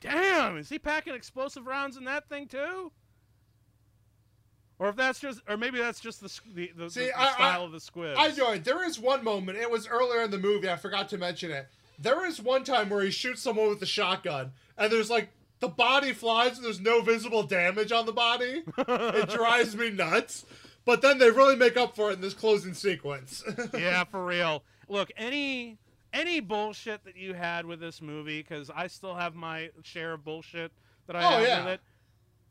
Damn, 0.00 0.56
is 0.58 0.68
he 0.68 0.78
packing 0.78 1.14
explosive 1.14 1.66
rounds 1.66 1.96
in 1.96 2.04
that 2.04 2.28
thing 2.28 2.46
too? 2.46 2.90
Or 4.78 4.88
if 4.88 4.96
that's 4.96 5.20
just, 5.20 5.40
or 5.46 5.56
maybe 5.58 5.78
that's 5.78 6.00
just 6.00 6.20
the 6.22 6.40
the, 6.54 6.72
the, 6.74 6.90
See, 6.90 7.06
the 7.06 7.18
I- 7.18 7.28
I- 7.28 7.32
style 7.32 7.64
of 7.64 7.72
the 7.72 7.80
squib. 7.80 8.16
I 8.18 8.28
know 8.32 8.52
it. 8.52 8.64
There 8.64 8.82
is 8.86 8.98
one 8.98 9.22
moment. 9.22 9.58
It 9.58 9.70
was 9.70 9.86
earlier 9.86 10.22
in 10.22 10.30
the 10.30 10.38
movie. 10.38 10.70
I 10.70 10.76
forgot 10.76 11.08
to 11.10 11.18
mention 11.18 11.50
it. 11.50 11.68
There 11.98 12.24
is 12.26 12.40
one 12.40 12.64
time 12.64 12.88
where 12.88 13.02
he 13.02 13.10
shoots 13.10 13.42
someone 13.42 13.68
with 13.68 13.82
a 13.82 13.86
shotgun, 13.86 14.52
and 14.78 14.90
there's 14.90 15.10
like 15.10 15.28
the 15.60 15.68
body 15.68 16.14
flies, 16.14 16.56
and 16.56 16.64
there's 16.64 16.80
no 16.80 17.02
visible 17.02 17.42
damage 17.42 17.92
on 17.92 18.06
the 18.06 18.12
body. 18.12 18.62
It 18.78 19.28
drives 19.28 19.76
me 19.76 19.90
nuts. 19.90 20.46
But 20.86 21.02
then 21.02 21.18
they 21.18 21.30
really 21.30 21.56
make 21.56 21.76
up 21.76 21.94
for 21.94 22.10
it 22.10 22.14
in 22.14 22.20
this 22.22 22.32
closing 22.32 22.72
sequence. 22.72 23.44
yeah, 23.74 24.04
for 24.04 24.24
real. 24.24 24.62
Look, 24.88 25.10
any 25.14 25.76
any 26.12 26.40
bullshit 26.40 27.04
that 27.04 27.16
you 27.16 27.34
had 27.34 27.64
with 27.64 27.80
this 27.80 28.00
movie, 28.02 28.42
because 28.42 28.70
I 28.74 28.86
still 28.86 29.14
have 29.14 29.34
my 29.34 29.70
share 29.82 30.12
of 30.12 30.24
bullshit 30.24 30.72
that 31.06 31.16
I 31.16 31.24
Oh, 31.24 31.30
have 31.38 31.42
yeah. 31.46 31.64
with 31.64 31.74
it. 31.74 31.80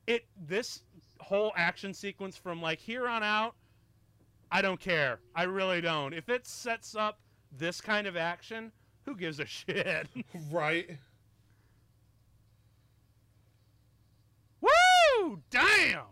It 0.08 0.26
this 0.48 0.84
whole 1.20 1.52
action 1.56 1.94
sequence 1.94 2.36
from 2.36 2.62
like 2.62 2.80
here 2.80 3.08
on 3.08 3.22
out, 3.24 3.56
I 4.52 4.62
don't 4.62 4.80
care. 4.80 5.20
I 5.36 5.44
really 5.44 5.82
don't. 5.82 6.14
If 6.14 6.30
it 6.30 6.48
sets 6.48 6.96
up 6.96 7.20
this 7.58 7.82
kind 7.82 8.08
of 8.08 8.16
action, 8.18 8.72
who 9.06 9.16
gives 9.16 9.40
a 9.40 9.46
shit? 9.46 10.08
right? 10.52 10.90
Woo! 14.62 15.42
Damn! 15.50 16.06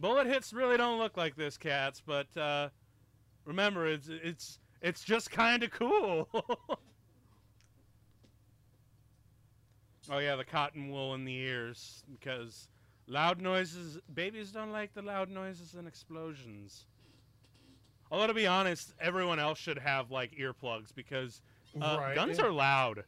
Bullet 0.00 0.26
hits 0.26 0.52
really 0.52 0.76
don't 0.76 0.98
look 0.98 1.16
like 1.16 1.36
this, 1.36 1.56
cats. 1.56 2.02
But 2.04 2.34
uh, 2.36 2.70
remember, 3.44 3.86
it's 3.86 4.08
it's 4.08 4.58
it's 4.80 5.04
just 5.04 5.30
kind 5.30 5.62
of 5.62 5.70
cool. 5.70 6.28
oh 10.10 10.18
yeah, 10.18 10.36
the 10.36 10.44
cotton 10.44 10.90
wool 10.90 11.14
in 11.14 11.24
the 11.24 11.36
ears 11.36 12.02
because 12.10 12.68
loud 13.06 13.40
noises. 13.40 13.98
Babies 14.12 14.50
don't 14.52 14.72
like 14.72 14.94
the 14.94 15.02
loud 15.02 15.28
noises 15.28 15.74
and 15.74 15.86
explosions. 15.86 16.86
Although 18.10 18.28
to 18.28 18.34
be 18.34 18.46
honest, 18.46 18.94
everyone 19.00 19.38
else 19.38 19.58
should 19.58 19.78
have 19.78 20.10
like 20.10 20.32
earplugs 20.32 20.94
because 20.94 21.42
uh, 21.80 21.98
right. 22.00 22.14
guns 22.14 22.38
are 22.38 22.50
loud. 22.50 23.04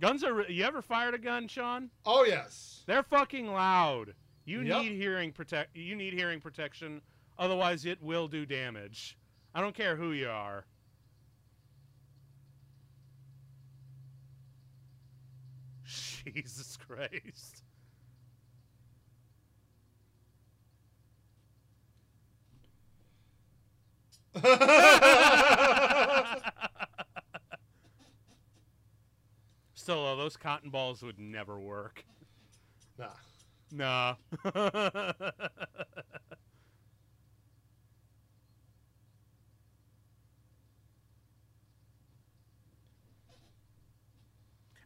Guns 0.00 0.24
are. 0.24 0.42
You 0.50 0.64
ever 0.64 0.82
fired 0.82 1.14
a 1.14 1.18
gun, 1.18 1.46
Sean? 1.46 1.90
Oh 2.04 2.24
yes. 2.24 2.82
They're 2.86 3.04
fucking 3.04 3.46
loud. 3.46 4.14
You 4.44 4.60
yep. 4.60 4.82
need 4.82 4.92
hearing 5.00 5.32
protect. 5.32 5.76
You 5.76 5.96
need 5.96 6.12
hearing 6.12 6.40
protection, 6.40 7.00
otherwise 7.38 7.86
it 7.86 8.02
will 8.02 8.28
do 8.28 8.44
damage. 8.44 9.16
I 9.54 9.60
don't 9.60 9.74
care 9.74 9.96
who 9.96 10.12
you 10.12 10.28
are. 10.28 10.64
Jesus 16.24 16.76
Christ. 16.76 17.62
Still, 29.74 30.04
though, 30.04 30.16
those 30.16 30.36
cotton 30.36 30.70
balls 30.70 31.02
would 31.02 31.18
never 31.18 31.60
work. 31.60 32.04
Nah. 32.98 33.10
Nah. 33.72 34.14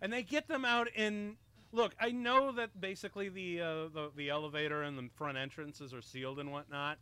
and 0.00 0.12
they 0.12 0.22
get 0.22 0.48
them 0.48 0.64
out 0.64 0.88
in. 0.94 1.36
Look, 1.70 1.94
I 2.00 2.10
know 2.10 2.50
that 2.52 2.80
basically 2.80 3.28
the, 3.28 3.60
uh, 3.60 3.88
the 3.92 4.10
the 4.16 4.30
elevator 4.30 4.82
and 4.82 4.96
the 4.96 5.10
front 5.14 5.36
entrances 5.36 5.92
are 5.92 6.00
sealed 6.00 6.38
and 6.38 6.50
whatnot, 6.50 6.98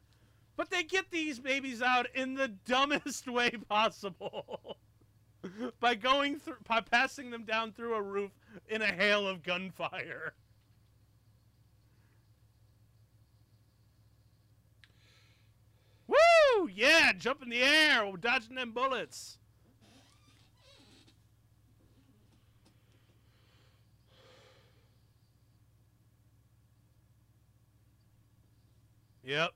but 0.56 0.70
they 0.70 0.82
get 0.82 1.10
these 1.10 1.38
babies 1.38 1.82
out 1.82 2.06
in 2.14 2.34
the 2.34 2.48
dumbest 2.66 3.28
way 3.28 3.50
possible. 3.68 4.78
by 5.80 5.94
going 5.94 6.38
through 6.38 6.56
by 6.66 6.80
passing 6.80 7.30
them 7.30 7.44
down 7.44 7.72
through 7.72 7.94
a 7.94 8.02
roof 8.02 8.32
in 8.68 8.82
a 8.82 8.86
hail 8.86 9.26
of 9.28 9.42
gunfire. 9.42 10.34
Woo! 16.66 16.72
Yeah, 16.74 17.12
jump 17.12 17.42
in 17.42 17.48
the 17.48 17.62
air, 17.62 18.06
we're 18.06 18.16
dodging 18.16 18.56
them 18.56 18.72
bullets. 18.72 19.38
Yep. 29.22 29.50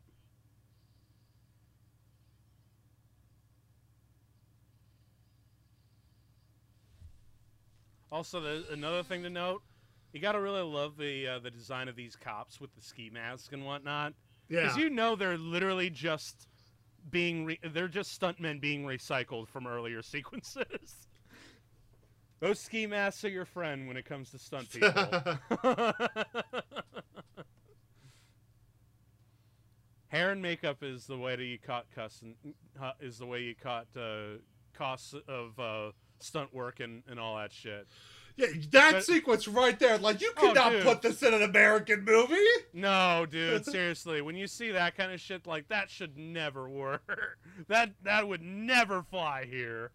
Also, 8.13 8.41
the, 8.41 8.65
another 8.73 9.05
thing 9.05 9.23
to 9.23 9.31
note, 9.31 9.63
you 10.13 10.21
got 10.21 10.33
to 10.33 10.41
really 10.41 10.63
love 10.63 10.97
the 10.97 11.29
uh, 11.29 11.39
the 11.39 11.51
design 11.51 11.87
of 11.87 11.95
these 11.95 12.17
cops 12.17 12.61
with 12.61 12.75
the 12.75 12.83
ski 12.83 13.09
mask 13.13 13.53
and 13.53 13.65
whatnot, 13.65 14.15
Yeah. 14.49 14.63
because 14.63 14.77
you 14.77 14.91
know 14.91 15.15
they're 15.15 15.39
literally 15.39 15.91
just 15.91 16.49
being 17.11 17.45
re- 17.45 17.61
they're 17.73 17.89
just 17.89 18.21
stuntmen 18.21 18.61
being 18.61 18.85
recycled 18.85 19.49
from 19.49 19.67
earlier 19.67 20.03
sequences. 20.03 21.07
Those 22.41 22.59
ski 22.59 22.87
masks 22.87 23.25
are 23.25 23.29
your 23.29 23.45
friend 23.45 23.87
when 23.87 23.97
it 23.97 24.07
comes 24.07 24.31
to 24.31 24.39
stunt 24.39 24.71
people. 24.73 24.95
Hair 30.09 30.33
and 30.33 30.43
makeup 30.43 30.83
is 30.83 31.07
the 31.07 31.17
way 31.17 31.37
that 31.37 31.45
you 31.45 31.59
caught 31.59 31.87
uh, 31.97 32.93
is 33.01 33.19
the 33.19 33.27
way 33.27 33.43
you 33.43 33.55
caught 33.55 33.87
uh, 33.97 34.39
costs 34.73 35.15
of 35.29 35.61
uh, 35.61 35.93
stunt 36.19 36.53
work 36.55 36.81
and, 36.81 37.03
and 37.09 37.21
all 37.21 37.37
that 37.37 37.53
shit. 37.53 37.87
Yeah, 38.41 38.47
that 38.73 38.93
But- 38.93 39.05
sequence 39.05 39.47
right 39.49 39.79
there, 39.79 39.99
like 39.99 40.21
you 40.21 40.33
Oh, 40.37 40.41
could 40.41 40.55
not 40.55 40.71
dude. 40.73 40.83
put 40.83 41.03
this 41.03 41.23
in 41.23 41.35
an 41.35 41.43
American 41.43 42.05
movie. 42.05 42.37
No, 42.73 43.27
dude, 43.31 43.65
seriously, 43.67 44.21
when 44.23 44.37
you 44.37 44.47
see 44.47 44.71
that 44.71 44.97
kind 44.97 45.13
of 45.13 45.21
shit, 45.21 45.47
like 45.47 45.69
that 45.69 45.91
should 45.91 46.17
never 46.17 46.69
work. 46.69 47.39
that 47.69 47.93
that 48.03 48.27
would 48.29 48.43
never 48.43 49.03
fly 49.03 49.45
here. 49.49 49.93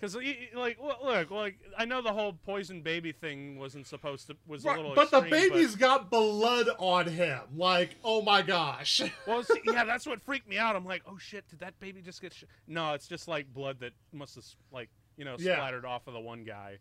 Cause 0.00 0.16
y- 0.16 0.36
y- 0.52 0.58
like 0.60 0.78
look, 0.80 1.30
like 1.30 1.60
I 1.78 1.84
know 1.84 2.02
the 2.02 2.12
whole 2.12 2.32
poison 2.32 2.82
baby 2.82 3.12
thing 3.12 3.56
wasn't 3.56 3.86
supposed 3.86 4.26
to 4.26 4.36
was 4.48 4.64
a 4.64 4.68
Right, 4.68 4.76
little 4.78 4.94
but 4.96 5.12
the 5.12 5.18
extreme, 5.18 5.50
baby's 5.50 5.76
got 5.76 6.10
blood 6.10 6.68
on 6.78 7.06
him. 7.06 7.38
Like, 7.54 7.94
oh 8.02 8.20
my 8.20 8.42
gosh. 8.42 9.00
Well, 9.28 9.44
see, 9.44 9.60
yeah, 9.64 9.84
that's 9.84 10.04
what 10.04 10.20
freaked 10.20 10.48
me 10.48 10.58
out. 10.58 10.74
I'm 10.74 10.84
like, 10.84 11.02
oh 11.06 11.18
shit, 11.18 11.46
did 11.48 11.60
that 11.60 11.78
baby 11.78 12.02
just 12.02 12.20
get? 12.20 12.34
Sh-? 12.34 12.42
No, 12.66 12.94
it's 12.94 13.06
just 13.06 13.28
like 13.28 13.54
blood 13.54 13.78
that 13.78 13.92
must 14.12 14.34
have 14.34 14.44
like 14.72 14.88
you 15.16 15.24
know 15.24 15.36
Yeah. 15.38 15.56
splattered 15.56 15.84
off 15.84 16.06
of 16.06 16.14
the 16.14 16.20
one 16.20 16.44
guy. 16.44 16.78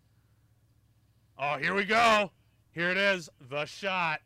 Oh, 1.37 1.57
here 1.57 1.73
we 1.73 1.85
go. 1.85 2.31
Here 2.71 2.89
it 2.91 2.97
is, 2.97 3.29
the 3.39 3.65
shot. 3.65 4.21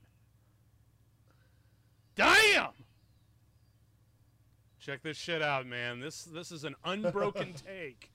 Damn! 2.16 2.70
Check 4.80 5.02
this 5.02 5.18
shit 5.18 5.42
out, 5.42 5.66
man. 5.66 6.00
This 6.00 6.24
this 6.24 6.52
is 6.52 6.64
an 6.64 6.76
unbroken 6.84 7.54
take, 7.66 8.12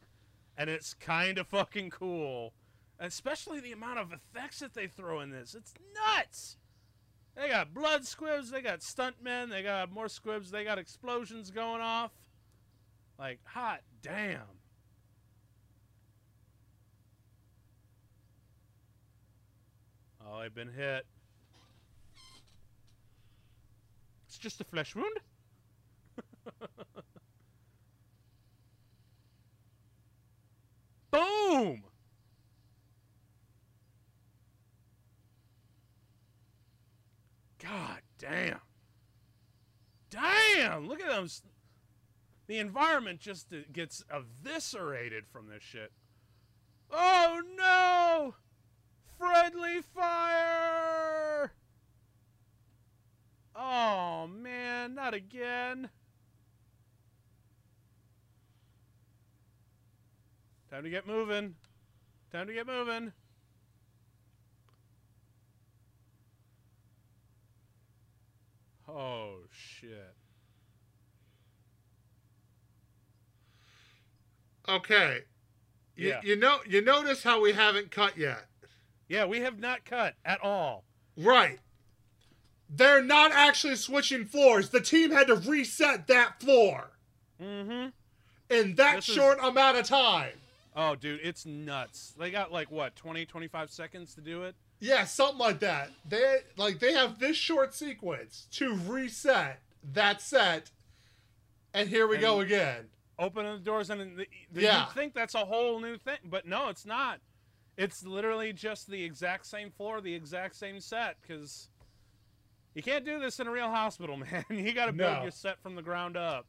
and 0.57 0.71
it's 0.71 0.95
kind 0.95 1.39
of 1.39 1.47
fucking 1.49 1.91
cool. 1.91 2.55
Especially 2.99 3.61
the 3.61 3.73
amount 3.73 3.99
of 3.99 4.13
effects 4.13 4.59
that 4.61 4.75
they 4.75 4.87
throw 4.87 5.21
in 5.21 5.31
this. 5.31 5.55
It's 5.55 5.73
nuts. 5.95 6.59
They 7.35 7.49
got 7.49 7.73
blood 7.73 8.07
squibs, 8.07 8.51
they 8.51 8.61
got 8.61 8.81
stuntmen, 8.81 9.49
they 9.51 9.63
got 9.63 9.91
more 9.91 10.09
squibs, 10.09 10.51
they 10.51 10.65
got 10.65 10.79
explosions 10.79 11.51
going 11.51 11.81
off. 11.81 12.13
Like, 13.19 13.41
hot 13.45 13.81
damn. 14.03 14.60
Oh, 20.31 20.37
I've 20.37 20.55
been 20.55 20.73
hit. 20.73 21.07
It's 24.29 24.39
just 24.39 24.61
a 24.61 24.65
flesh 24.65 24.95
wound. 24.95 25.17
Boom! 31.11 31.83
God 37.61 38.01
damn. 38.19 38.61
Damn! 40.11 40.87
Look 40.87 41.01
at 41.01 41.09
them. 41.09 41.27
The 42.47 42.59
environment 42.59 43.19
just 43.19 43.53
uh, 43.53 43.57
gets 43.73 44.05
eviscerated 44.13 45.27
from 45.27 45.49
this 45.49 45.63
shit. 45.65 45.91
Oh 46.91 47.43
no! 47.57 48.35
Friendly 49.21 49.83
fire! 49.95 51.53
Oh 53.55 54.27
man, 54.27 54.95
not 54.95 55.13
again. 55.13 55.91
Time 60.71 60.85
to 60.85 60.89
get 60.91 61.07
moving. 61.07 61.55
Time 62.33 62.47
to 62.47 62.55
get 62.55 62.67
moving. 62.67 63.13
Oh 68.89 69.41
shit. 69.51 70.15
Okay. 74.67 75.25
You, 75.95 76.09
Yeah. 76.09 76.21
you 76.23 76.37
know, 76.37 76.61
you 76.67 76.81
notice 76.81 77.23
how 77.23 77.43
we 77.43 77.53
haven't 77.53 77.91
cut 77.91 78.17
yet, 78.17 78.47
Yeah, 79.11 79.25
we 79.27 79.41
have 79.41 79.59
not 79.59 79.85
cut 79.85 80.15
at 80.25 80.41
all. 80.43 80.85
right? 81.17 81.59
They're 82.73 83.03
not 83.03 83.33
actually 83.33 83.75
switching 83.75 84.25
floors. 84.25 84.71
The 84.71 84.81
team 84.81 85.11
had 85.11 85.27
to 85.27 85.35
reset 85.35 86.07
that 86.07 86.41
floor 86.41 86.93
Mm-hmm. 87.43 87.89
in 88.49 88.75
that 88.77 88.97
This 88.97 89.09
is- 89.09 89.15
short 89.17 89.39
amount 89.43 89.77
of 89.79 89.87
time. 89.87 90.35
Oh, 90.77 90.95
dude, 90.95 91.21
it's 91.25 91.45
nuts. 91.45 92.15
They 92.17 92.31
got 92.31 92.53
like 92.53 92.71
what, 92.71 92.95
20, 92.95 93.27
25 93.27 93.71
seconds 93.73 94.15
to 94.15 94.21
do 94.21 94.45
it? 94.45 94.55
Yeah, 94.79 95.05
something 95.05 95.39
like 95.39 95.59
that. 95.61 95.91
They 96.09 96.37
like 96.57 96.79
they 96.79 96.93
have 96.93 97.19
this 97.19 97.37
short 97.37 97.75
sequence 97.75 98.47
to 98.53 98.77
reset 98.87 99.61
that 99.93 100.23
set, 100.23 100.71
and 101.75 101.89
here 101.89 102.07
we 102.07 102.19
go 102.19 102.39
again. 102.41 102.87
Opening 103.19 103.53
the 103.55 103.59
doors 103.59 103.91
and 103.91 104.17
the, 104.17 104.27
the, 104.53 104.63
Yeah. 104.63 104.87
you 104.87 104.93
think 104.95 105.13
that's 105.13 105.35
a 105.35 105.45
whole 105.45 105.81
new 105.81 105.99
thing, 105.99 106.19
but 106.25 106.47
no, 106.47 106.69
it's 106.69 106.87
not. 106.87 107.19
It's 107.83 108.05
literally 108.05 108.53
just 108.53 108.89
the 108.91 109.03
exact 109.03 109.47
same 109.47 109.71
floor, 109.71 110.03
the 110.03 110.15
exact 110.15 110.55
same 110.55 110.81
set. 110.81 111.17
Because 111.23 111.71
you 112.75 112.83
can't 112.83 113.07
do 113.07 113.19
this 113.19 113.41
in 113.41 113.47
a 113.47 113.51
real 113.51 113.71
hospital, 113.71 114.17
man. 114.19 114.45
you 114.51 114.73
got 114.75 114.87
to 114.87 114.93
build 114.93 115.15
No. 115.17 115.23
your 115.23 115.31
set 115.31 115.63
from 115.63 115.75
the 115.77 115.83
ground 115.83 116.15
up. 116.15 116.47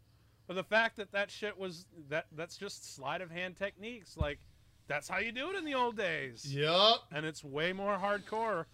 But 0.47 0.55
the 0.55 0.63
fact 0.63 0.97
that 0.97 1.13
that 1.13 1.31
shit 1.31 1.57
was 1.57 1.85
that 2.09 2.25
that's 2.35 2.57
just 2.57 2.93
sleight 2.95 3.21
of 3.21 3.31
hand 3.31 3.55
techniques. 3.55 4.17
Like 4.17 4.39
that's 4.87 5.07
how 5.07 5.19
you 5.19 5.31
do 5.31 5.49
it 5.51 5.55
in 5.55 5.63
the 5.63 5.73
old 5.75 5.95
days. 5.95 6.53
Yup. 6.53 7.05
and 7.13 7.25
it's 7.25 7.45
way 7.45 7.71
more 7.71 7.97
hardcore. 7.97 8.65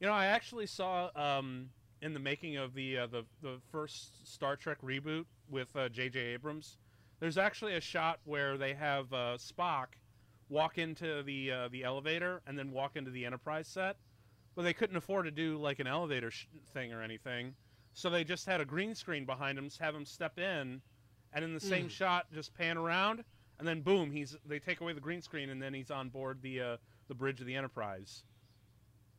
You 0.00 0.06
know, 0.06 0.12
I 0.12 0.26
actually 0.26 0.66
saw 0.66 1.10
um, 1.16 1.70
in 2.02 2.14
the 2.14 2.20
making 2.20 2.56
of 2.56 2.74
the 2.74 2.98
uh, 2.98 3.06
the 3.08 3.24
the 3.42 3.56
first 3.72 4.32
Star 4.32 4.54
Trek 4.54 4.78
reboot 4.80 5.24
with 5.50 5.74
uh, 5.74 5.88
J.J. 5.88 6.20
Abrams. 6.20 6.76
There's 7.20 7.38
actually 7.38 7.74
a 7.74 7.80
shot 7.80 8.20
where 8.24 8.56
they 8.56 8.74
have 8.74 9.12
uh, 9.12 9.36
Spock 9.38 9.86
walk 10.48 10.78
into 10.78 11.22
the 11.22 11.50
uh, 11.52 11.68
the 11.68 11.84
elevator 11.84 12.40
and 12.46 12.58
then 12.58 12.70
walk 12.72 12.96
into 12.96 13.10
the 13.10 13.26
Enterprise 13.26 13.66
set, 13.68 13.96
but 14.54 14.62
they 14.62 14.72
couldn't 14.72 14.96
afford 14.96 15.24
to 15.24 15.30
do 15.30 15.58
like 15.58 15.78
an 15.80 15.86
elevator 15.86 16.30
sh- 16.30 16.46
thing 16.72 16.92
or 16.92 17.02
anything, 17.02 17.54
so 17.92 18.08
they 18.08 18.24
just 18.24 18.46
had 18.46 18.60
a 18.60 18.64
green 18.64 18.94
screen 18.94 19.24
behind 19.26 19.58
him, 19.58 19.68
have 19.80 19.94
him 19.94 20.04
step 20.04 20.38
in, 20.38 20.80
and 21.32 21.44
in 21.44 21.52
the 21.54 21.60
same 21.60 21.86
Mm. 21.88 21.90
shot 21.90 22.26
just 22.32 22.54
pan 22.54 22.78
around, 22.78 23.24
and 23.58 23.66
then 23.66 23.82
boom, 23.82 24.10
he's 24.12 24.36
they 24.46 24.58
take 24.60 24.80
away 24.80 24.92
the 24.92 25.00
green 25.00 25.20
screen 25.20 25.50
and 25.50 25.60
then 25.60 25.74
he's 25.74 25.90
on 25.90 26.08
board 26.08 26.40
the 26.42 26.60
uh, 26.60 26.76
the 27.08 27.14
bridge 27.14 27.40
of 27.40 27.46
the 27.46 27.56
Enterprise. 27.56 28.22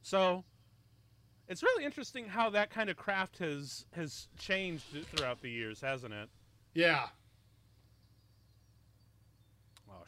So 0.02 0.46
It's 1.48 1.64
really 1.64 1.84
interesting 1.84 2.28
how 2.28 2.50
that 2.52 2.70
kind 2.70 2.90
of 2.90 2.96
craft 2.96 3.40
has 3.40 3.86
has 3.94 4.30
changed 4.38 4.86
throughout 5.12 5.42
the 5.42 5.50
years, 5.50 5.82
hasn't 5.82 6.14
it? 6.14 6.30
Yeah. 6.74 7.08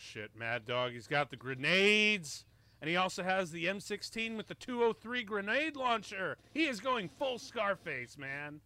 Shit, 0.01 0.31
Mad 0.35 0.65
Dog, 0.65 0.93
he's 0.93 1.07
got 1.07 1.29
the 1.29 1.37
grenades. 1.37 2.43
And 2.81 2.89
he 2.89 2.95
also 2.95 3.21
has 3.21 3.51
the 3.51 3.65
M16 3.65 4.35
with 4.35 4.47
the 4.47 4.55
203 4.55 5.23
grenade 5.23 5.75
launcher. 5.75 6.37
He 6.53 6.65
is 6.65 6.79
going 6.79 7.07
full 7.19 7.37
Scarface, 7.37 8.17
man. 8.17 8.61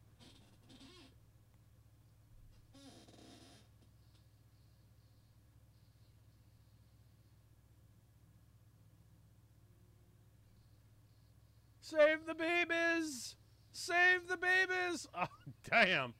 Save 11.82 12.26
the 12.26 12.34
babies! 12.34 13.36
Save 13.74 14.28
the 14.28 14.38
babies! 14.38 15.08
Oh, 15.18 15.28
damn. 15.70 16.14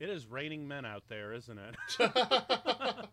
It 0.00 0.08
is 0.08 0.26
raining 0.26 0.66
men 0.66 0.86
out 0.86 1.04
there, 1.08 1.34
isn't 1.34 1.58
it? 1.58 1.76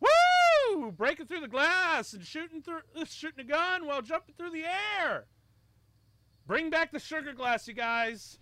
Woo! 0.00 0.92
Breaking 0.92 1.26
through 1.26 1.40
the 1.40 1.48
glass 1.48 2.12
and 2.12 2.24
shooting 2.24 2.62
through 2.62 2.82
shooting 3.06 3.44
a 3.44 3.48
gun 3.48 3.86
while 3.86 4.00
jumping 4.00 4.34
through 4.36 4.50
the 4.50 4.64
air. 4.64 5.26
Bring 6.46 6.70
back 6.70 6.92
the 6.92 7.00
sugar 7.00 7.32
glass, 7.32 7.66
you 7.66 7.74
guys. 7.74 8.38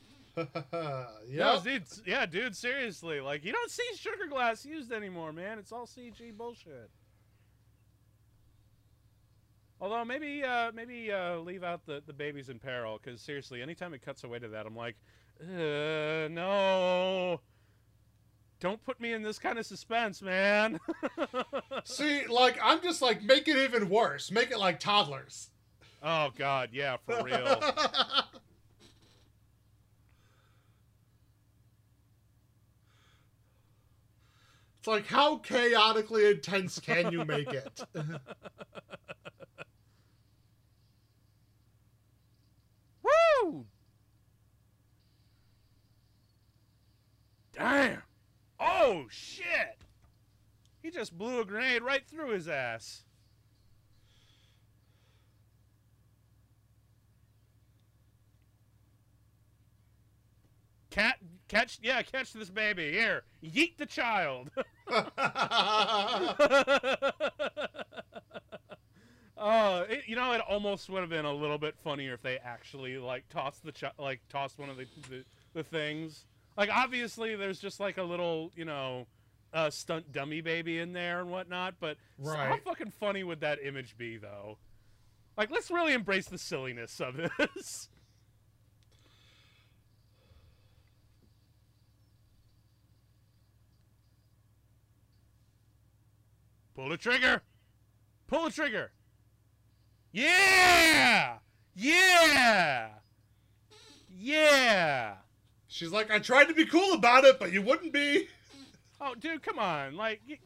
yeah. 1.29 1.61
Dude, 1.63 1.85
yeah, 2.07 2.27
dude, 2.27 2.57
seriously. 2.57 3.21
Like 3.21 3.45
you 3.45 3.53
don't 3.53 3.71
see 3.71 3.85
sugar 3.97 4.27
glass 4.29 4.67
used 4.67 4.93
anymore, 4.93 5.33
man. 5.33 5.59
It's 5.59 5.73
all 5.73 5.87
CG 5.87 6.37
bullshit. 6.37 6.91
Although 9.81 10.05
maybe 10.05 10.45
uh, 10.45 10.73
maybe 10.73 11.11
uh, 11.11 11.39
leave 11.39 11.65
out 11.65 11.87
the, 11.87 12.03
the 12.07 12.13
babies 12.13 12.49
in 12.49 12.59
peril 12.59 13.01
because 13.03 13.21
seriously, 13.21 13.63
anytime 13.63 13.95
it 13.95 14.03
cuts 14.03 14.25
away 14.25 14.39
to 14.39 14.49
that, 14.49 14.65
I'm 14.67 14.77
like, 14.77 14.97
uh, 15.41 16.29
no, 16.31 17.41
don't 18.63 18.83
put 18.85 19.01
me 19.01 19.13
in 19.13 19.23
this 19.23 19.41
kind 19.41 19.59
of 19.59 19.67
suspense, 19.67 20.23
man. 20.23 20.79
See, 21.85 22.27
like 22.29 22.57
I'm 22.63 22.81
just 22.81 23.03
like 23.03 23.21
make 23.21 23.49
it 23.49 23.57
even 23.57 23.89
worse. 23.89 24.31
Make 24.31 24.53
it 24.53 24.59
like 24.59 24.79
toddlers. 24.79 25.51
oh 26.01 26.31
God, 26.39 26.69
yeah, 26.73 26.97
for 27.05 27.23
real. 27.25 27.61
It's 34.79 34.89
like 34.89 35.07
how 35.07 35.37
chaotically 35.37 36.29
intense 36.29 36.81
can 36.81 37.13
you 37.13 37.25
make 37.25 37.53
it? 37.53 37.83
Woo! 43.45 43.65
Damn! 47.53 48.03
Oh 48.65 49.07
shit! 49.11 49.83
He 50.83 50.91
just 50.91 51.19
blew 51.19 51.41
a 51.41 51.45
grenade 51.45 51.83
right 51.83 52.07
through 52.07 52.31
his 52.31 52.49
ass. 52.49 53.03
Cat, 60.91 61.17
catch, 61.49 61.79
yeah, 61.83 62.03
catch 62.03 62.33
this 62.33 62.51
baby. 62.51 62.93
Here, 62.93 63.25
yeet 63.43 63.79
the 63.79 63.87
child. 63.87 64.51
Oh, 69.45 69.85
it, 69.89 70.05
you 70.07 70.15
know, 70.15 70.31
it 70.31 70.41
almost 70.41 70.89
would 70.89 71.01
have 71.01 71.11
been 71.11 71.25
a 71.25 71.33
little 71.33 71.59
bit 71.59 71.77
funnier 71.77 72.15
if 72.15 72.23
they 72.23 72.39
actually 72.39 72.97
like 72.97 73.29
tossed 73.29 73.65
the 73.65 73.73
like 73.99 74.21
tossed 74.29 74.57
one 74.57 74.71
of 74.71 74.77
the, 74.77 74.87
the 75.11 75.25
the 75.53 75.65
things. 75.65 76.27
Like 76.57 76.71
obviously, 76.71 77.35
there's 77.37 77.59
just 77.59 77.81
like 77.81 77.99
a 77.99 78.03
little 78.03 78.51
you 78.57 78.65
know, 78.65 79.07
uh, 79.53 79.71
stunt 79.71 80.13
dummy 80.13 80.41
baby 80.41 80.79
in 80.79 80.93
there 80.93 81.21
and 81.21 81.31
whatnot. 81.31 81.75
But 81.81 81.97
s- 82.21 82.27
how 82.49 82.57
fucking 82.59 82.91
funny 82.91 83.25
would 83.25 83.41
that 83.41 83.59
image 83.65 83.97
be, 83.97 84.17
though? 84.19 84.59
Like, 85.37 85.51
let's 85.51 85.71
really 85.71 85.95
embrace 85.95 86.27
the 86.27 86.39
silliness 86.39 87.01
of 87.01 87.17
this. 87.17 87.89
Pull 96.75 96.89
the 96.89 96.97
trigger. 96.97 97.43
Pull 98.29 98.45
the 98.45 98.51
trigger. 98.51 98.93
Yeah! 100.13 101.39
Yeah! 101.75 102.89
Yeah! 104.09 105.15
She's 105.73 105.91
like, 105.91 106.11
I 106.11 106.19
tried 106.19 106.49
to 106.49 106.55
be 106.55 106.67
cool 106.67 106.93
about 106.93 107.25
it, 107.25 107.39
but 107.39 107.51
you 107.51 107.63
wouldn't 107.63 107.95
be. 107.95 108.29
Oh, 109.01 109.15
dude, 109.15 109.43
come 109.43 109.59
on! 109.59 109.97
Like, 109.97 110.21
y 110.29 110.39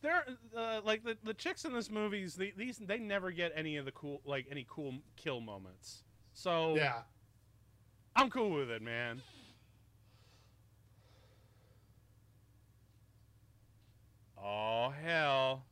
they're 0.00 0.24
uh, 0.56 0.80
like 0.82 1.04
the 1.04 1.18
the 1.22 1.34
chicks 1.34 1.66
in 1.66 1.74
this 1.74 1.90
movies. 1.90 2.34
The, 2.34 2.50
these 2.56 2.78
they 2.78 2.98
never 2.98 3.30
get 3.30 3.52
any 3.54 3.76
of 3.76 3.84
the 3.84 3.92
cool 3.92 4.22
like 4.24 4.46
any 4.50 4.66
cool 4.68 4.94
kill 5.16 5.42
moments. 5.42 6.02
So 6.32 6.76
Yeah. 6.76 7.02
I'm 8.16 8.30
cool 8.30 8.50
with 8.52 8.70
it, 8.70 8.80
man. 8.80 9.20
Oh 14.42 14.94
hell! 15.04 15.66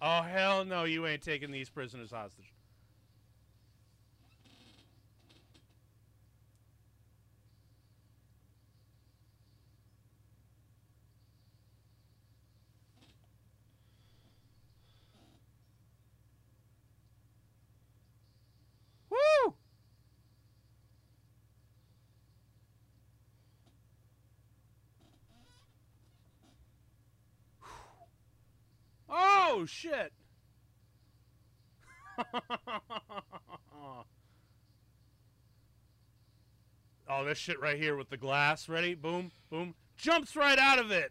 Oh 0.00 0.22
hell 0.22 0.64
no! 0.64 0.84
You 0.84 1.04
ain't 1.06 1.22
taking 1.22 1.50
these 1.50 1.68
prisoners 1.68 2.12
hostage. 2.12 2.52
Woo! 19.10 19.54
Oh 29.58 29.64
shit! 29.64 30.12
oh, 37.08 37.24
this 37.24 37.38
shit 37.38 37.58
right 37.58 37.78
here 37.78 37.96
with 37.96 38.10
the 38.10 38.18
glass. 38.18 38.68
Ready? 38.68 38.94
Boom, 38.94 39.30
boom. 39.50 39.74
Jumps 39.96 40.36
right 40.36 40.58
out 40.58 40.78
of 40.78 40.90
it. 40.90 41.10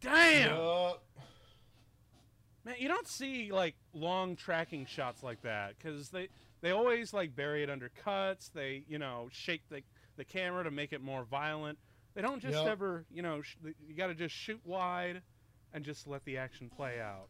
Damn. 0.00 0.56
Man, 2.64 2.74
you 2.78 2.88
don't 2.88 3.06
see 3.06 3.52
like 3.52 3.74
long 3.92 4.36
tracking 4.36 4.86
shots 4.86 5.22
like 5.22 5.42
that 5.42 5.74
because 5.78 6.08
they 6.08 6.28
they 6.62 6.70
always 6.70 7.12
like 7.12 7.36
bury 7.36 7.62
it 7.62 7.68
under 7.68 7.90
cuts. 7.90 8.48
They 8.48 8.84
you 8.88 8.98
know 8.98 9.28
shake 9.30 9.68
the 9.68 9.82
the 10.16 10.24
camera 10.24 10.64
to 10.64 10.70
make 10.70 10.94
it 10.94 11.02
more 11.02 11.24
violent. 11.24 11.78
They 12.14 12.22
don't 12.22 12.40
just 12.40 12.54
Yep. 12.56 12.66
ever 12.66 13.04
you 13.10 13.20
know 13.20 13.42
sh- 13.42 13.56
you 13.86 13.94
got 13.94 14.06
to 14.06 14.14
just 14.14 14.34
shoot 14.34 14.60
wide 14.64 15.20
and 15.74 15.84
just 15.84 16.06
let 16.06 16.24
the 16.24 16.38
action 16.38 16.70
play 16.74 16.98
out. 17.00 17.28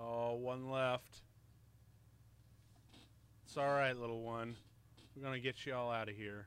Oh, 0.00 0.34
one 0.34 0.70
left. 0.70 1.22
It's 3.44 3.56
all 3.56 3.66
right, 3.66 3.96
little 3.96 4.22
one. 4.22 4.56
We're 5.14 5.22
gonna 5.22 5.38
get 5.38 5.64
you 5.64 5.74
all 5.74 5.90
out 5.90 6.08
of 6.08 6.16
here. 6.16 6.46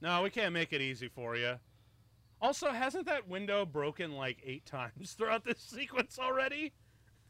No, 0.00 0.22
we 0.22 0.30
can't 0.30 0.52
make 0.52 0.72
it 0.72 0.80
easy 0.80 1.08
for 1.08 1.36
you. 1.36 1.54
Also, 2.40 2.70
hasn't 2.70 3.06
that 3.06 3.28
window 3.28 3.66
broken 3.66 4.12
like 4.12 4.38
eight 4.44 4.64
times 4.64 5.12
throughout 5.18 5.44
this 5.44 5.58
sequence 5.58 6.18
already? 6.18 6.72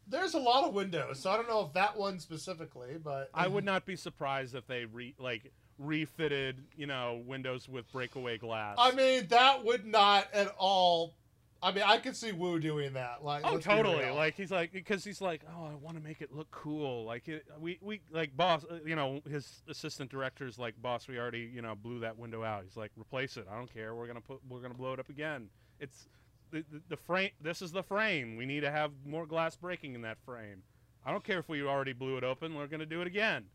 There's 0.07 0.35
a 0.35 0.39
lot 0.39 0.65
of 0.65 0.75
windows, 0.75 1.21
so 1.21 1.31
I 1.31 1.37
don't 1.37 1.49
know 1.49 1.67
if 1.67 1.75
that 1.75 1.97
one 1.97 2.19
specifically, 2.19 2.97
but 3.03 3.29
I 3.35 3.47
would 3.47 3.65
not 3.65 3.85
be 3.85 3.95
surprised 3.95 4.55
if 4.55 4.67
they 4.67 4.87
re 4.87 5.15
like 5.19 5.53
refitted, 5.79 6.65
you 6.77 6.87
know, 6.87 7.23
windows 7.27 7.69
with 7.69 7.91
breakaway 7.93 8.39
glass. 8.39 8.77
I 8.79 8.93
mean, 8.93 9.27
that 9.29 9.65
would 9.65 9.87
not 9.87 10.29
at 10.33 10.55
all. 10.59 11.15
I 11.61 11.73
mean, 11.73 11.83
I 11.85 11.99
could 11.99 12.15
see 12.15 12.31
Woo 12.31 12.61
doing 12.61 12.93
that. 12.93 13.25
Like, 13.25 13.43
Oh, 13.45 13.59
totally. 13.59 14.09
Like 14.11 14.37
he's 14.37 14.53
like 14.53 14.73
because 14.73 15.03
he's 15.05 15.21
like, 15.21 15.43
oh, 15.53 15.65
I 15.65 15.75
want 15.75 15.97
to 15.97 16.03
make 16.03 16.21
it 16.21 16.33
look 16.33 16.49
cool. 16.53 17.05
Like 17.05 17.27
it, 17.27 17.45
we 17.59 17.79
we 17.83 18.01
like 18.13 18.37
boss, 18.37 18.65
uh, 18.71 18.79
you 18.87 18.95
know, 18.95 19.21
his 19.29 19.63
assistant 19.69 20.11
director's 20.11 20.57
like, 20.59 20.81
boss, 20.81 21.09
we 21.09 21.19
already 21.19 21.51
you 21.53 21.63
know 21.63 21.75
blew 21.75 21.99
that 22.01 22.17
window 22.17 22.45
out. 22.45 22.63
He's 22.63 22.77
like, 22.77 22.93
replace 22.97 23.37
it. 23.37 23.47
I 23.51 23.57
don't 23.57 23.73
care. 23.73 23.95
We're 23.97 24.07
gonna 24.07 24.21
put 24.21 24.39
we're 24.49 24.61
gonna 24.61 24.75
blow 24.75 24.93
it 24.93 25.01
up 25.01 25.09
again. 25.09 25.49
It's 25.81 26.07
the, 26.53 26.65
the, 26.71 26.81
the 26.91 26.97
frame. 26.97 27.31
This 27.41 27.61
is 27.61 27.73
the 27.73 27.83
frame. 27.83 28.37
We 28.37 28.47
need 28.47 28.61
to 28.61 28.71
have 28.71 28.93
more 29.05 29.27
glass 29.27 29.57
breaking 29.57 29.95
in 29.95 30.03
that 30.03 30.19
frame. 30.25 30.63
I 31.05 31.11
don't 31.11 31.25
care 31.25 31.41
if 31.41 31.49
we 31.49 31.63
already 31.65 31.93
blew 31.93 32.17
it 32.19 32.25
open. 32.25 32.55
We're 32.55 32.69
gonna 32.69 32.87
do 32.87 33.01
it 33.01 33.09
again. 33.09 33.47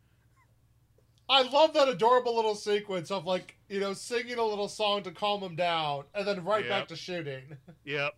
I 1.34 1.42
love 1.42 1.74
that 1.74 1.90
adorable 1.90 2.36
little 2.36 2.54
sequence 2.54 3.10
of 3.10 3.26
like 3.26 3.58
you 3.68 3.80
know 3.80 3.94
singing 3.94 4.38
a 4.38 4.44
little 4.44 4.68
song 4.68 5.02
to 5.02 5.12
calm 5.12 5.42
him 5.42 5.56
down, 5.56 6.04
and 6.14 6.28
then 6.28 6.44
right 6.44 6.70
back 6.70 6.88
to 6.90 6.96
shooting. 6.96 7.58
Yep. 7.86 8.14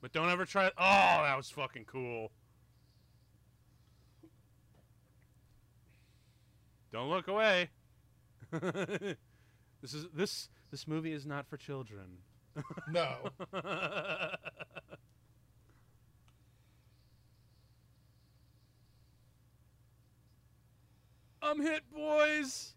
But 0.00 0.12
don't 0.12 0.30
ever 0.30 0.44
try. 0.44 0.66
Oh, 0.66 0.70
that 0.78 1.36
was 1.36 1.50
fucking 1.50 1.86
cool. 1.86 2.30
Don't 6.92 7.10
look 7.10 7.26
away. 7.26 7.70
this 8.52 9.16
is 9.92 10.06
this 10.14 10.50
this 10.70 10.86
movie 10.86 11.12
is 11.12 11.26
not 11.26 11.48
for 11.48 11.56
children. 11.56 12.18
No, 12.90 13.16
I'm 21.48 21.62
hit, 21.62 21.82
boys. 21.90 22.74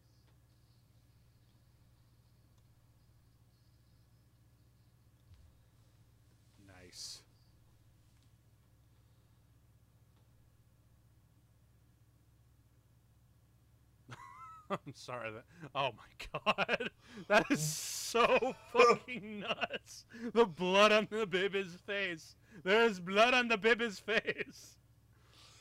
Nice. 6.65 7.23
I'm 14.69 14.93
sorry 14.93 15.31
that. 15.31 15.45
Oh 15.75 15.91
my 15.97 16.39
god, 16.45 16.89
that 17.27 17.45
is 17.49 17.61
so 17.61 18.55
fucking 18.73 19.41
nuts. 19.41 20.05
The 20.33 20.45
blood 20.45 20.91
on 20.91 21.07
the 21.09 21.25
baby's 21.25 21.75
face. 21.85 22.35
There's 22.63 22.99
blood 22.99 23.33
on 23.33 23.47
the 23.47 23.57
baby's 23.57 23.99
face, 23.99 24.77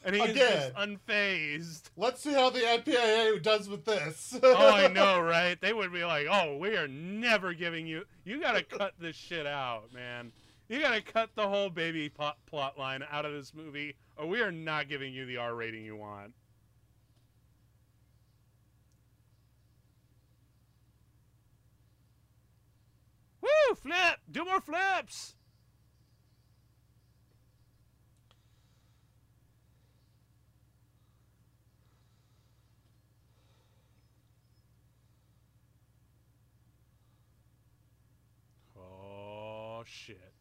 and 0.03 0.15
he 0.17 0.23
Again. 0.23 0.73
unfazed. 0.73 1.91
let's 1.97 2.23
see 2.23 2.33
how 2.33 2.51
the 2.51 2.61
MPAA 2.61 3.43
does 3.43 3.69
with 3.69 3.85
this. 3.85 4.39
oh, 4.43 4.71
I 4.71 4.89
know, 4.93 5.21
right? 5.21 5.61
They 5.61 5.73
would 5.73 5.93
be 5.93 6.05
like, 6.05 6.27
"Oh, 6.31 6.57
we 6.57 6.77
are 6.77 6.89
never 6.89 7.53
giving 7.55 7.87
you. 7.87 8.05
You 8.25 8.41
got 8.41 8.53
to 8.53 8.63
cut 8.63 8.95
this 8.99 9.17
shit 9.17 9.47
out, 9.47 9.93
man. 9.93 10.33
You 10.69 10.81
got 10.81 10.95
to 10.95 11.03
cut 11.03 11.31
the 11.35 11.49
whole 11.49 11.69
baby 11.69 12.09
plot, 12.09 12.39
plot 12.47 12.79
line 12.79 13.05
out 13.11 13.25
of 13.27 13.33
this 13.33 13.53
movie, 13.55 13.97
or 14.17 14.27
we 14.27 14.41
are 14.41 14.53
not 14.53 14.89
giving 14.89 15.13
you 15.13 15.27
the 15.27 15.37
R 15.37 15.55
rating 15.55 15.85
you 15.85 15.97
want." 15.97 16.33
Woo! 23.41 23.75
Flip! 23.75 24.21
Do 24.31 24.45
more 24.45 24.61
flips! 24.61 25.35
Shit. 39.87 40.33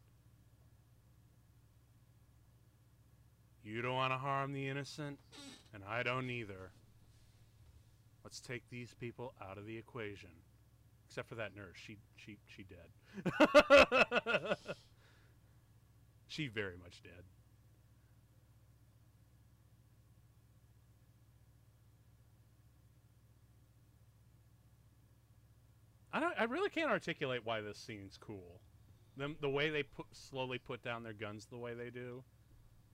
You 3.63 3.81
don't 3.81 3.95
want 3.95 4.13
to 4.13 4.17
harm 4.17 4.53
the 4.53 4.67
innocent, 4.67 5.19
and 5.73 5.83
I 5.87 6.03
don't 6.03 6.29
either. 6.29 6.71
Let's 8.23 8.39
take 8.39 8.63
these 8.69 8.93
people 8.99 9.33
out 9.41 9.57
of 9.57 9.65
the 9.65 9.77
equation. 9.77 10.29
Except 11.07 11.27
for 11.27 11.35
that 11.35 11.55
nurse. 11.55 11.75
She 11.75 11.97
she 12.15 12.37
she 12.45 12.63
dead. 12.63 12.89
she 16.27 16.47
very 16.47 16.75
much 16.77 17.01
dead. 17.01 17.23
I 26.13 26.19
don't. 26.19 26.33
I 26.39 26.43
really 26.43 26.69
can't 26.69 26.91
articulate 26.91 27.41
why 27.43 27.61
this 27.61 27.77
scene's 27.77 28.17
cool. 28.19 28.61
Them 29.19 29.35
the 29.41 29.49
way 29.49 29.69
they 29.69 29.83
put 29.83 30.05
slowly 30.13 30.57
put 30.57 30.81
down 30.81 31.03
their 31.03 31.13
guns 31.13 31.45
the 31.45 31.57
way 31.57 31.73
they 31.73 31.89
do. 31.89 32.23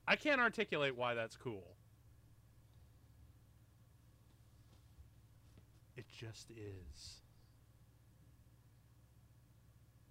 I 0.08 0.16
can't 0.16 0.42
articulate 0.42 0.96
why 0.96 1.14
that's 1.14 1.38
cool. 1.38 1.76
It 5.96 6.06
just 6.10 6.50
is. 6.52 7.22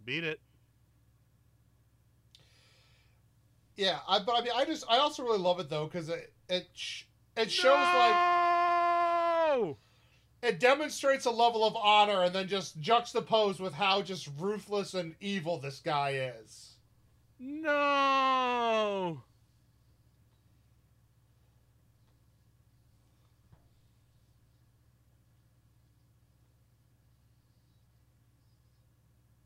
Beat 0.05 0.23
it. 0.24 0.41
yeah, 3.77 3.99
I, 4.09 4.20
but 4.20 4.36
I 4.36 4.41
mean, 4.43 4.53
I 4.55 4.65
just 4.65 4.85
I 4.89 4.99
also 4.99 5.24
really 5.24 5.39
love 5.39 5.59
it 5.59 5.69
though 5.69 5.86
because 5.86 6.09
it 6.09 6.32
it 6.49 6.69
sh- 6.74 7.05
it 7.36 7.51
shows 7.51 7.73
like 7.73 8.15
no! 8.15 9.78
It 10.45 10.61
demonstrates 10.61 11.25
a 11.25 11.31
level 11.31 11.65
of 11.66 11.75
honor 11.75 12.23
and 12.23 12.35
then 12.35 12.47
just 12.47 12.79
juxtaposed 12.79 13.61
with 13.61 13.73
how 13.73 14.03
just 14.03 14.29
ruthless 14.39 14.93
and 14.93 15.15
evil 15.19 15.59
this 15.59 15.81
guy 15.81 16.33
is. 16.39 16.75
No! 17.39 19.23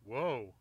Whoa. 0.04 0.52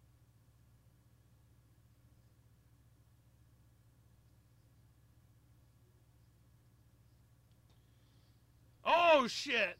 Oh 8.85 9.27
shit! 9.27 9.77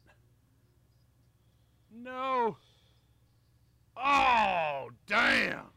No! 2.02 2.56
Oh, 3.96 4.90
damn! 5.06 5.72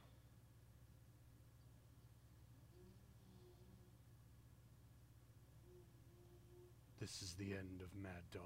This 7.00 7.24
is 7.24 7.34
the 7.34 7.54
end 7.54 7.82
of 7.82 7.90
Mad 8.00 8.12
Dog. 8.32 8.42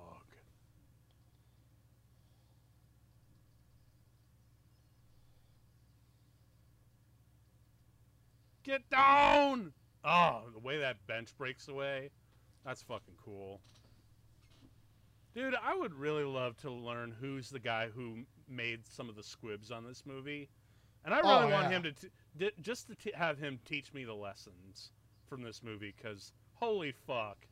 Get 8.64 8.89
down! 8.89 9.73
Oh, 10.06 10.43
the 10.53 10.60
way 10.60 10.80
that 10.80 11.06
bench 11.07 11.38
breaks 11.38 11.68
away. 11.68 12.11
That's 12.65 12.81
fucking 12.84 13.15
cool. 13.23 13.60
Dude, 15.36 15.53
I 15.53 15.76
would 15.78 15.94
really 15.94 16.24
love 16.24 16.56
to 16.62 16.72
learn 16.72 17.14
who's 17.20 17.49
the 17.49 17.60
guy 17.60 17.90
who 17.94 18.20
made 18.48 18.88
some 18.90 19.10
of 19.10 19.18
the 19.18 19.24
squibs 19.24 19.70
on 19.70 19.86
this 19.86 20.03
movie. 20.06 20.49
And 21.03 21.14
I 21.14 21.20
really 21.20 21.45
Oh, 21.45 21.49
want 21.49 21.70
yeah. 21.70 21.70
him 21.70 21.84
to 21.84 21.91
t- 21.91 22.52
just 22.62 22.88
to 22.88 22.95
t- 22.95 23.12
have 23.14 23.38
him 23.38 23.60
teach 23.66 23.94
me 23.94 24.06
the 24.06 24.16
lessons 24.16 24.91
from 25.28 25.44
this 25.44 25.62
movie 25.62 25.91
cuz 25.91 26.32
holy 26.53 26.94
fuck. 26.94 27.48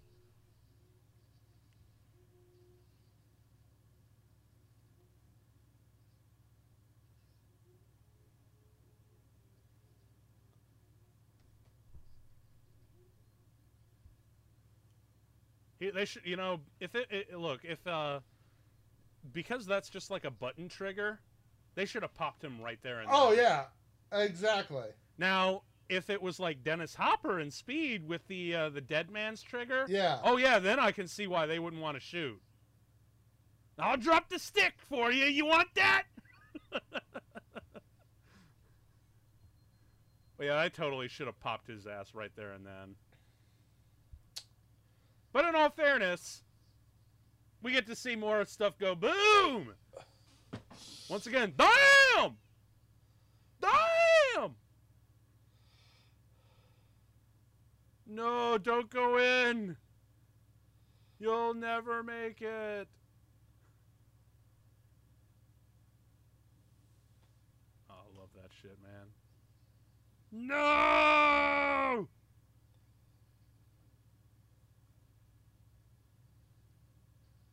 They 15.91 16.05
should, 16.05 16.23
you 16.25 16.35
know, 16.35 16.59
if 16.79 16.95
it, 16.95 17.07
it 17.09 17.37
look 17.37 17.61
if 17.63 17.85
uh, 17.87 18.19
because 19.31 19.65
that's 19.65 19.89
just 19.89 20.11
like 20.11 20.25
a 20.25 20.31
button 20.31 20.67
trigger, 20.69 21.19
they 21.75 21.85
should 21.85 22.01
have 22.03 22.13
popped 22.13 22.43
him 22.43 22.61
right 22.61 22.79
there 22.83 22.99
and 22.99 23.09
Oh 23.11 23.31
yeah, 23.31 23.65
exactly. 24.11 24.89
Now, 25.17 25.63
if 25.89 26.09
it 26.09 26.21
was 26.21 26.39
like 26.39 26.63
Dennis 26.63 26.95
Hopper 26.95 27.39
in 27.39 27.51
Speed 27.51 28.07
with 28.07 28.27
the 28.27 28.55
uh, 28.55 28.69
the 28.69 28.81
dead 28.81 29.09
man's 29.09 29.41
trigger, 29.41 29.85
Yeah. 29.87 30.19
oh 30.23 30.37
yeah, 30.37 30.59
then 30.59 30.79
I 30.79 30.91
can 30.91 31.07
see 31.07 31.27
why 31.27 31.45
they 31.45 31.59
wouldn't 31.59 31.81
want 31.81 31.95
to 31.97 32.01
shoot. 32.01 32.41
I'll 33.79 33.97
drop 33.97 34.29
the 34.29 34.37
stick 34.39 34.73
for 34.77 35.11
you. 35.11 35.25
You 35.25 35.45
want 35.45 35.69
that? 35.75 36.03
Well, 40.37 40.47
yeah, 40.47 40.59
I 40.59 40.69
totally 40.69 41.07
should 41.07 41.27
have 41.27 41.39
popped 41.39 41.67
his 41.67 41.85
ass 41.85 42.13
right 42.13 42.31
there 42.35 42.53
and 42.53 42.65
then. 42.65 42.95
But 45.33 45.45
in 45.45 45.55
all 45.55 45.71
fairness, 45.71 46.43
we 47.63 47.71
get 47.71 47.87
to 47.87 47.95
see 47.95 48.15
more 48.15 48.45
stuff 48.45 48.77
go 48.77 48.93
boom. 48.93 49.73
Once 51.09 51.25
again, 51.25 51.53
damn, 51.57 52.37
damn. 53.59 54.55
No, 58.05 58.59
don't 58.59 58.91
go 58.91 59.17
in. 59.17 59.75
You'll 61.19 61.55
never 61.55 62.03
make 62.03 62.41
it. 62.41 62.87
Oh, 67.89 67.93
I 67.93 68.19
love 68.19 68.29
that 68.35 68.51
shit, 68.61 68.77
man. 68.83 69.07
No! 70.31 72.07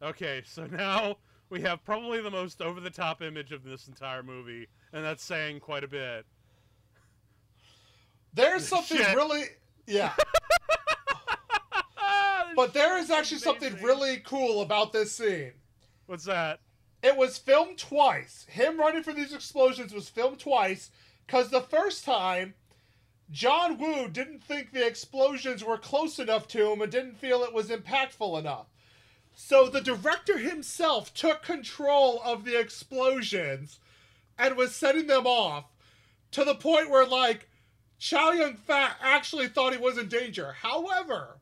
Okay, 0.03 0.43
so 0.47 0.67
now 0.67 1.17
we 1.51 1.61
have 1.63 1.85
probably 1.85 2.21
the 2.21 2.31
most 2.31 2.63
over 2.63 2.81
the 2.81 2.91
top 2.91 3.23
image 3.23 3.53
of 3.53 3.65
this 3.65 3.89
entire 3.89 4.23
movie, 4.23 4.67
and 4.93 5.05
that's 5.05 5.23
saying 5.25 5.61
quite 5.61 5.85
a 5.85 5.89
bit. 5.89 6.25
There's 8.33 8.67
something 8.69 8.97
Shit. 8.97 9.15
really, 9.17 9.45
yeah. 9.87 10.13
But 12.57 12.75
there 12.75 12.99
is 12.99 13.11
actually 13.11 13.39
something 13.39 13.75
really 13.81 14.19
cool 14.19 14.61
about 14.61 14.93
this 14.93 15.13
scene. 15.13 15.53
What's 16.07 16.25
that? 16.25 16.61
It 17.03 17.17
was 17.17 17.39
filmed 17.39 17.79
twice. 17.79 18.45
Him 18.51 18.79
running 18.79 19.03
from 19.03 19.17
these 19.17 19.33
explosions 19.33 19.95
was 19.95 20.09
filmed 20.09 20.41
twice 20.41 20.91
because 21.27 21.51
the 21.51 21.63
first 21.63 22.05
time, 22.05 22.55
John 23.31 23.79
Woo 23.79 24.09
didn't 24.09 24.43
think 24.43 24.73
the 24.73 24.87
explosions 24.87 25.65
were 25.65 25.79
close 25.79 26.19
enough 26.19 26.49
to 26.49 26.73
him 26.73 26.83
and 26.83 26.91
didn't 26.91 27.17
feel 27.19 27.43
it 27.45 27.55
was 27.55 27.69
impactful 27.71 28.39
enough. 28.39 28.67
So 29.43 29.69
the 29.69 29.81
director 29.81 30.37
himself 30.39 31.15
took 31.15 31.43
control 31.43 32.21
of 32.23 32.45
the 32.45 32.61
explosions 32.61 33.81
and 34.39 34.55
was 34.55 34.77
setting 34.77 35.09
them 35.09 35.27
off 35.27 35.65
to 36.33 36.45
the 36.45 36.55
point 36.55 36.91
where, 36.91 37.07
like, 37.07 37.49
Chow 37.99 38.33
Yun-fat 38.33 38.97
actually 39.01 39.49
thought 39.49 39.73
he 39.73 39.79
was 39.79 39.97
in 39.99 40.09
danger. 40.09 40.53
However, 40.53 41.39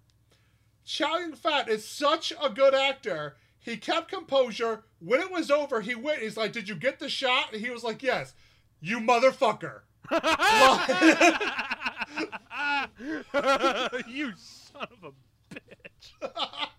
Chow 0.87 1.19
Yun-fat 1.19 1.69
is 1.69 1.87
such 1.87 2.33
a 2.41 2.49
good 2.49 2.75
actor. 2.75 3.37
He 3.59 3.77
kept 3.77 4.11
composure. 4.11 4.85
When 5.01 5.21
it 5.21 5.31
was 5.31 5.51
over, 5.51 5.81
he 5.81 5.95
went. 5.95 6.23
He's 6.23 6.37
like, 6.37 6.53
"Did 6.53 6.69
you 6.69 6.77
get 6.77 7.01
the 7.01 7.11
shot?" 7.11 7.53
And 7.53 7.61
he 7.61 7.69
was 7.69 7.83
like, 7.83 8.03
"Yes." 8.03 8.33
You 8.81 9.01
motherfucker. 9.01 9.81
you 14.09 14.33
son 14.37 14.87
of 15.03 15.03
a 15.03 15.13
bitch. 15.53 16.69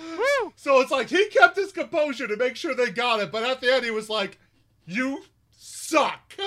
Woo! 0.00 0.52
So 0.56 0.80
it's 0.80 0.90
like 0.90 1.08
he 1.08 1.28
kept 1.28 1.56
his 1.56 1.72
composure 1.72 2.26
to 2.26 2.36
make 2.36 2.56
sure 2.56 2.74
they 2.74 2.90
got 2.90 3.20
it, 3.20 3.30
but 3.30 3.42
at 3.44 3.60
the 3.60 3.72
end 3.72 3.84
he 3.84 3.90
was 3.90 4.08
like, 4.08 4.38
"You 4.86 5.22
suck." 5.50 6.34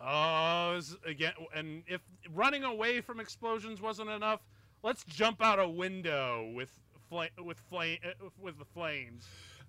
Oh, 0.00 0.74
is- 0.76 0.96
again, 1.06 1.32
and 1.54 1.82
if 1.86 2.00
running 2.34 2.64
away 2.64 3.00
from 3.00 3.20
explosions 3.20 3.80
wasn't 3.80 4.10
enough, 4.10 4.40
let's 4.82 5.04
jump 5.04 5.40
out 5.40 5.60
a 5.60 5.68
window 5.68 6.50
with 6.54 6.72
fla- 7.08 7.28
with 7.44 7.58
flame 7.70 7.98
uh, 8.04 8.28
with 8.40 8.58
the 8.58 8.64
flames. 8.64 9.26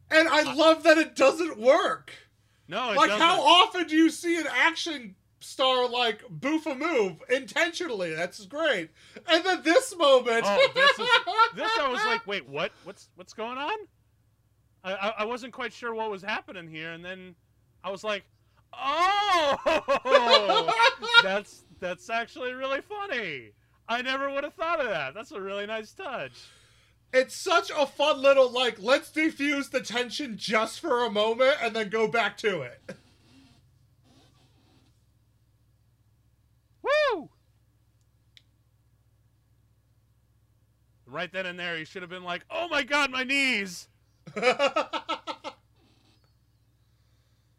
and 0.10 0.28
I 0.28 0.54
love 0.54 0.84
that 0.84 0.98
it 0.98 1.16
doesn't 1.16 1.58
work. 1.60 2.12
No, 2.68 2.92
it 2.94 2.98
Like, 2.98 3.10
doesn't. 3.10 3.22
how 3.26 3.42
often 3.42 3.86
do 3.88 3.96
you 3.96 4.10
see 4.10 4.38
an 4.40 4.48
action 4.50 5.16
star 5.44 5.88
like 5.88 6.24
boof 6.30 6.66
a 6.66 6.76
move 6.76 7.22
intentionally? 7.30 8.14
That's 8.16 8.46
great. 8.46 8.90
And 9.28 9.44
then 9.46 9.62
this 9.64 9.96
moment, 9.96 10.44
Oh, 10.46 10.68
this 10.74 10.92
is 11.00 11.08
this. 11.56 11.72
I 11.80 11.88
was 11.90 12.04
like, 12.06 12.26
wait, 12.28 12.48
what? 12.48 12.72
What's 12.84 13.10
what's 13.16 13.34
going 13.34 13.58
on? 13.58 13.78
I, 14.84 14.94
I 14.94 15.10
I 15.20 15.26
wasn't 15.26 15.54
quite 15.54 15.74
sure 15.74 15.94
what 15.94 16.10
was 16.12 16.22
happening 16.24 16.70
here, 16.70 16.92
and 16.92 17.04
then 17.04 17.36
I 17.84 17.92
was 17.92 18.04
like, 18.04 18.24
oh, 18.74 20.72
that's 21.24 21.66
that's 21.80 22.10
actually 22.10 22.54
really 22.54 22.82
funny. 22.82 23.52
I 23.88 24.02
never 24.02 24.32
would 24.32 24.44
have 24.44 24.54
thought 24.54 24.80
of 24.80 24.88
that. 24.88 25.14
That's 25.14 25.32
a 25.32 25.42
really 25.42 25.66
nice 25.66 25.92
touch. 25.94 26.32
it's 27.14 27.36
such 27.36 27.70
a 27.70 27.86
fun 27.86 28.22
little 28.22 28.50
like 28.50 28.82
let's 28.82 29.12
defuse 29.12 29.70
the 29.72 29.82
tension 29.82 30.38
just 30.38 30.80
for 30.80 31.06
a 31.06 31.12
moment 31.12 31.58
and 31.62 31.76
then 31.76 31.90
go 31.90 32.08
back 32.08 32.38
to 32.38 32.62
it. 32.62 32.80
Woo! 36.84 37.30
Right 41.14 41.32
then 41.32 41.46
and 41.46 41.60
there, 41.60 41.78
he 41.78 41.86
should 41.86 42.02
have 42.02 42.10
been 42.10 42.24
like, 42.24 42.44
"Oh 42.50 42.68
my 42.70 42.82
god, 42.82 43.12
my 43.12 43.24
knees! 43.24 43.88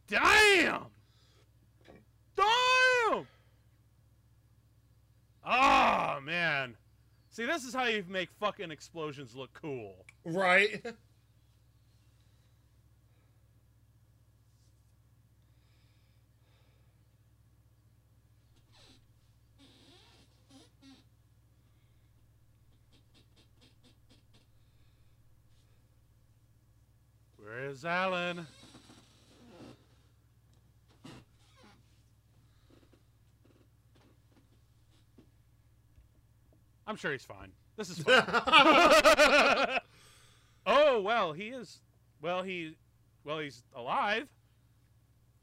Damn! 0.08 0.86
Damn! 2.34 3.26
Oh 5.46 6.18
man! 6.24 6.74
See, 7.30 7.44
this 7.44 7.62
is 7.62 7.72
how 7.72 7.84
you 7.84 8.04
make 8.08 8.28
fucking 8.40 8.72
explosions 8.72 9.36
look 9.36 9.52
cool. 9.54 10.04
right? 10.24 10.84
Where 27.44 27.68
is 27.68 27.84
Alan? 27.84 28.46
I'm 36.86 36.96
sure 36.96 37.12
he's 37.12 37.24
fine. 37.24 37.52
This 37.76 37.90
is 37.90 37.98
fine. 37.98 38.24
oh 40.66 41.00
well, 41.00 41.32
he 41.32 41.48
is. 41.48 41.80
Well, 42.22 42.42
he. 42.42 42.76
Well, 43.24 43.40
he's 43.40 43.62
alive. 43.74 44.28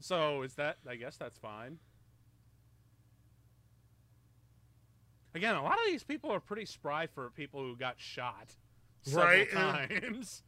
So 0.00 0.42
is 0.42 0.54
that? 0.54 0.78
I 0.88 0.96
guess 0.96 1.16
that's 1.16 1.38
fine. 1.38 1.78
Again, 5.34 5.54
a 5.54 5.62
lot 5.62 5.74
of 5.74 5.86
these 5.86 6.02
people 6.02 6.30
are 6.30 6.40
pretty 6.40 6.66
spry 6.66 7.06
for 7.06 7.30
people 7.30 7.60
who 7.60 7.76
got 7.76 7.94
shot 7.98 8.56
several 9.02 9.26
Right, 9.26 9.50
times. 9.50 10.42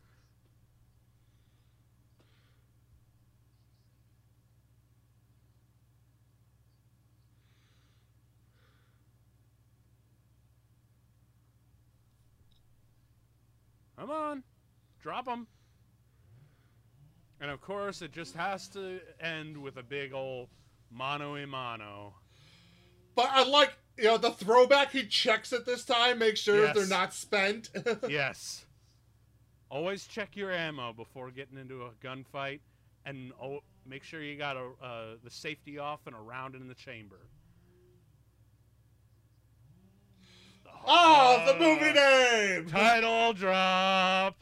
Come 14.05 14.15
on, 14.15 14.43
drop 15.01 15.25
them. 15.25 15.47
And 17.41 17.51
of 17.51 17.63
course, 17.63 18.03
it 18.03 18.13
just 18.13 18.35
has 18.35 18.69
to 18.69 19.01
end 19.19 19.57
with 19.57 19.79
a 19.79 19.83
big 19.83 20.13
old 20.13 20.51
mano 20.91 21.37
a 21.37 21.47
mano. 21.47 22.13
But 23.15 23.31
I 23.31 23.45
like, 23.45 23.73
you 23.97 24.05
know, 24.05 24.19
the 24.19 24.33
throwback. 24.33 24.93
He 24.93 25.07
checks 25.07 25.55
it 25.55 25.65
this 25.65 25.87
time, 25.87 26.19
make 26.19 26.37
sure 26.37 26.65
Yes. 26.65 26.75
they're 26.77 26.87
not 26.87 27.15
spent. 27.15 27.71
yes. 28.11 28.67
Always 29.71 30.07
check 30.07 30.37
your 30.37 30.53
ammo 30.53 30.93
before 30.93 31.31
getting 31.31 31.57
into 31.57 31.85
a 31.85 31.91
gunfight, 32.07 32.61
and 33.07 33.33
make 33.87 34.03
sure 34.03 34.21
you 34.21 34.37
got 34.37 34.59
a, 34.59 34.85
uh, 34.85 35.05
the 35.25 35.31
safety 35.31 35.79
off 35.79 36.01
and 36.07 36.15
a 36.15 36.19
round 36.21 36.55
in 36.55 36.69
the 36.69 36.75
chamber. 36.75 37.21
Oh, 40.87 41.43
the 41.47 41.55
Uh, 41.55 41.59
movie 41.59 41.93
name. 41.93 42.67
Title 42.69 43.33
drop. 43.33 44.37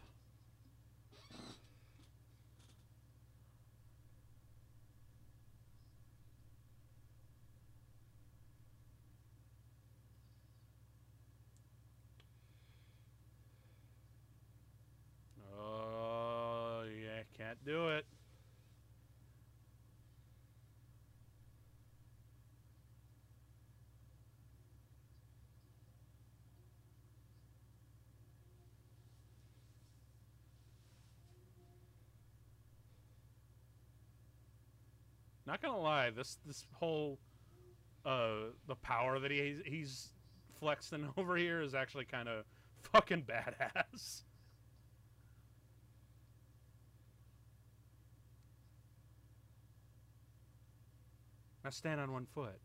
Oh, 15.59 16.85
yeah, 16.85 17.23
can't 17.36 17.64
do 17.64 17.89
it. 17.89 18.05
Not 35.53 35.61
gonna 35.61 35.83
lie, 35.83 36.09
this 36.09 36.39
this 36.47 36.65
whole 36.73 37.19
uh 38.07 38.53
the 38.69 38.74
power 38.77 39.19
that 39.19 39.31
he 39.31 39.61
he's 39.66 40.09
flexing 40.59 41.11
over 41.19 41.37
here 41.37 41.61
is 41.61 41.74
actually 41.74 42.07
kind 42.07 42.27
of 42.27 42.47
fucking 42.91 43.24
badass. 43.24 44.23
Now 51.62 51.69
stand 51.69 52.01
on 52.01 52.12
one 52.12 52.27
foot. 52.35 52.59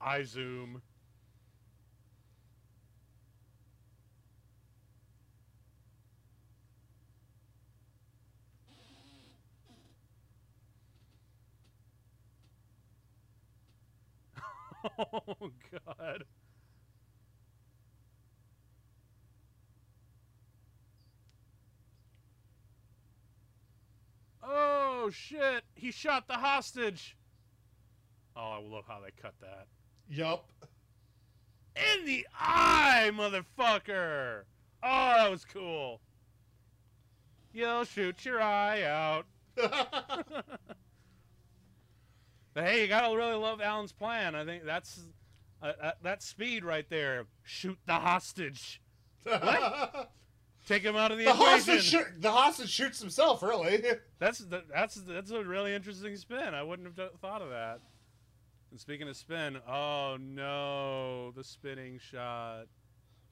I 0.00 0.22
zoom. 0.24 0.82
oh 14.98 15.50
god. 15.70 16.24
Oh 24.42 25.10
shit, 25.10 25.64
he 25.74 25.90
shot 25.92 26.26
the 26.26 26.34
hostage. 26.34 27.16
Oh, 28.36 28.50
I 28.50 28.60
love 28.60 28.84
how 28.86 29.00
they 29.00 29.10
cut 29.20 29.34
that. 29.40 29.66
Yup. 30.08 30.48
In 31.76 32.04
the 32.04 32.26
eye, 32.38 33.10
motherfucker! 33.12 34.42
Oh, 34.82 35.14
that 35.16 35.30
was 35.30 35.44
cool. 35.44 36.00
You'll 37.52 37.84
shoot 37.84 38.24
your 38.24 38.40
eye 38.40 38.82
out. 38.82 39.26
But 42.54 42.64
hey, 42.64 42.82
you 42.82 42.88
gotta 42.88 43.16
really 43.16 43.34
love 43.34 43.60
Alan's 43.60 43.92
plan. 43.92 44.34
I 44.34 44.44
think 44.44 44.64
that's 44.64 45.00
uh, 45.62 45.72
uh, 45.82 45.92
that 46.02 46.22
speed 46.22 46.64
right 46.64 46.88
there. 46.90 47.24
Shoot 47.44 47.78
the 47.86 47.94
hostage. 47.94 48.82
What? 49.24 50.10
Take 50.66 50.82
him 50.82 50.94
out 50.94 51.10
of 51.10 51.18
the, 51.18 51.24
the 51.24 51.30
equation. 51.30 51.50
hostage, 51.50 51.82
shoot, 51.82 52.06
the 52.20 52.30
hostage 52.30 52.70
shoots 52.70 53.00
himself. 53.00 53.42
Really. 53.42 53.82
That's 54.18 54.38
the, 54.38 54.62
that's 54.72 54.96
that's 54.96 55.30
a 55.30 55.42
really 55.42 55.74
interesting 55.74 56.16
spin. 56.16 56.54
I 56.54 56.62
wouldn't 56.62 56.96
have 56.96 57.10
thought 57.20 57.42
of 57.42 57.50
that. 57.50 57.80
And 58.72 58.80
speaking 58.80 59.06
of 59.06 59.18
spin, 59.18 59.58
oh 59.68 60.16
no, 60.18 61.30
the 61.32 61.44
spinning 61.44 61.98
shot. 61.98 62.68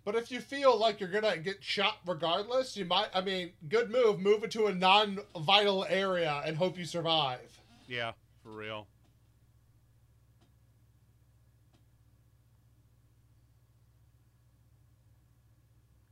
But 0.04 0.14
if 0.14 0.30
you 0.30 0.38
feel 0.38 0.78
like 0.78 1.00
you're 1.00 1.08
gonna 1.08 1.38
get 1.38 1.64
shot 1.64 1.96
regardless, 2.06 2.76
you 2.76 2.84
might. 2.84 3.08
I 3.14 3.22
mean, 3.22 3.52
good 3.70 3.90
move. 3.90 4.20
Move 4.20 4.44
it 4.44 4.50
to 4.50 4.66
a 4.66 4.74
non-vital 4.74 5.86
area 5.88 6.42
and 6.44 6.58
hope 6.58 6.76
you 6.76 6.84
survive. 6.84 7.58
Yeah, 7.88 8.12
for 8.42 8.50
real. 8.50 8.86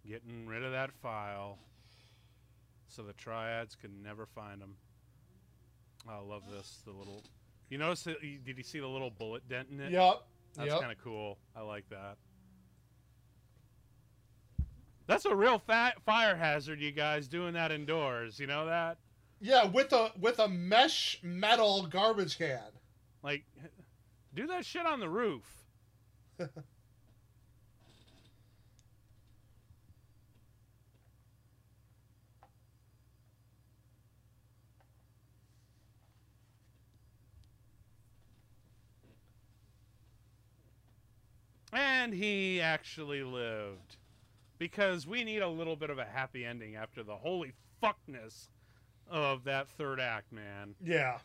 Getting 0.09 0.47
rid 0.47 0.65
of 0.65 0.73
that 0.73 0.91
file 1.03 1.59
so 2.87 3.03
the 3.03 3.13
triads 3.13 3.77
can 3.77 4.03
never 4.03 4.25
find 4.25 4.59
them. 4.59 4.77
I 6.09 6.19
love 6.19 6.45
this. 6.51 6.81
The 6.87 6.93
little. 6.93 7.23
You 7.71 7.79
notice? 7.79 8.03
That, 8.05 8.21
did 8.21 8.57
you 8.57 8.65
see 8.65 8.81
the 8.81 8.87
little 8.87 9.11
bullet 9.11 9.49
dent 9.49 9.69
in 9.71 9.81
it? 9.81 9.93
Yep. 9.93 10.23
That's 10.57 10.71
yep. 10.71 10.81
kind 10.81 10.93
of 10.93 10.99
cool. 11.03 11.39
I 11.55 11.61
like 11.61 11.89
that. 11.91 12.17
That's 15.07 15.25
a 15.25 15.35
real 15.35 15.59
fa- 15.59 15.95
fire 16.05 16.37
hazard, 16.37 16.81
you 16.81 16.93
guys, 16.93 17.29
doing 17.29 17.55
that 17.55 17.73
indoors. 17.73 18.39
You 18.39 18.47
know 18.47 18.67
that? 18.67 18.99
Yeah, 19.41 19.67
with 19.67 19.93
a 19.93 20.13
with 20.19 20.39
a 20.39 20.49
mesh 20.49 21.19
metal 21.23 21.87
garbage 21.87 22.39
can. 22.39 22.61
Like, 23.23 23.45
do 24.35 24.47
that 24.49 24.65
shit 24.65 24.87
on 24.87 25.01
the 25.01 25.09
roof. 25.09 25.45
and 41.73 42.13
he 42.15 42.61
actually 42.61 43.23
lived. 43.23 43.97
Because 44.59 45.07
we 45.07 45.23
need 45.23 45.41
a 45.43 45.49
little 45.49 45.77
bit 45.77 45.91
of 45.91 45.99
a 45.99 46.05
happy 46.05 46.45
ending 46.45 46.75
after 46.75 47.03
the 47.03 47.17
holy 47.17 47.53
fuckness 47.83 48.49
of 49.09 49.45
that 49.45 49.69
third 49.69 50.01
act, 50.01 50.33
man. 50.33 50.75
Yeah. 50.85 51.19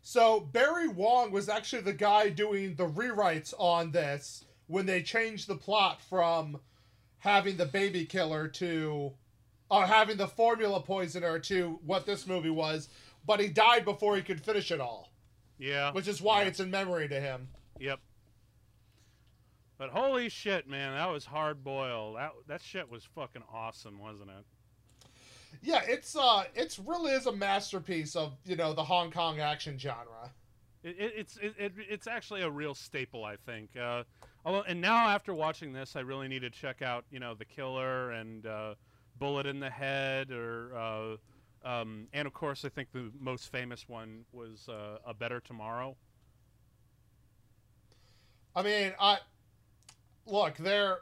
So 0.00 0.40
Barry 0.40 0.88
Wong 0.88 1.30
was 1.32 1.48
actually 1.48 1.82
the 1.82 1.92
guy 1.92 2.30
doing 2.30 2.76
the 2.76 2.88
rewrites 2.88 3.52
on 3.58 3.90
this 3.90 4.44
when 4.66 4.86
they 4.86 5.02
changed 5.02 5.48
the 5.48 5.54
plot 5.56 6.00
from 6.00 6.60
having 7.18 7.56
the 7.56 7.66
baby 7.66 8.04
killer 8.06 8.48
to 8.48 9.12
or 9.70 9.84
having 9.86 10.16
the 10.16 10.28
formula 10.28 10.80
poisoner 10.80 11.38
to 11.40 11.78
what 11.84 12.06
this 12.06 12.26
movie 12.26 12.48
was, 12.48 12.88
but 13.26 13.38
he 13.38 13.48
died 13.48 13.84
before 13.84 14.16
he 14.16 14.22
could 14.22 14.40
finish 14.42 14.70
it 14.70 14.80
all, 14.80 15.10
Yeah. 15.58 15.92
which 15.92 16.08
is 16.08 16.22
why 16.22 16.42
Yeah. 16.42 16.48
it's 16.48 16.60
in 16.60 16.70
memory 16.70 17.06
to 17.08 17.20
him. 17.20 17.48
Yep. 17.78 18.00
But 19.78 19.90
holy 19.90 20.28
shit, 20.28 20.68
man, 20.68 20.94
that 20.94 21.08
was 21.08 21.24
hard 21.24 21.62
boiled. 21.62 22.16
That 22.16 22.32
that 22.48 22.60
shit 22.60 22.90
was 22.90 23.04
fucking 23.04 23.44
awesome, 23.52 23.98
wasn't 24.00 24.30
it? 24.30 24.44
Yeah, 25.62 25.82
it's 25.86 26.16
uh 26.16 26.44
it's 26.54 26.78
really 26.78 27.12
is 27.12 27.26
a 27.26 27.32
masterpiece 27.32 28.16
of, 28.16 28.36
you 28.44 28.56
know, 28.56 28.72
the 28.74 28.84
Hong 28.84 29.10
Kong 29.10 29.40
action 29.40 29.78
genre. 29.78 30.32
It, 30.82 30.96
it, 30.98 31.12
it's 31.16 31.36
it, 31.38 31.54
it, 31.58 31.72
it's 31.88 32.06
actually 32.06 32.42
a 32.42 32.50
real 32.50 32.74
staple, 32.74 33.24
I 33.24 33.36
think. 33.36 33.70
Uh, 33.76 34.02
although, 34.44 34.62
and 34.62 34.80
now 34.80 35.08
after 35.08 35.32
watching 35.32 35.72
this, 35.72 35.96
I 35.96 36.00
really 36.00 36.28
need 36.28 36.42
to 36.42 36.50
check 36.50 36.82
out, 36.82 37.04
you 37.10 37.20
know, 37.20 37.34
The 37.34 37.44
Killer 37.44 38.12
and 38.12 38.46
uh, 38.46 38.74
Bullet 39.18 39.46
in 39.46 39.60
the 39.60 39.70
Head, 39.70 40.30
or 40.30 40.76
uh, 40.76 41.68
um, 41.68 42.08
and 42.12 42.26
of 42.26 42.32
course, 42.32 42.64
I 42.64 42.68
think 42.68 42.92
the 42.92 43.10
most 43.20 43.50
famous 43.50 43.88
one 43.88 44.24
was 44.32 44.68
uh, 44.68 44.98
A 45.06 45.14
Better 45.14 45.40
Tomorrow. 45.40 45.96
I 48.54 48.62
mean, 48.62 48.92
I 49.00 49.18
look 50.28 50.56
there. 50.56 50.98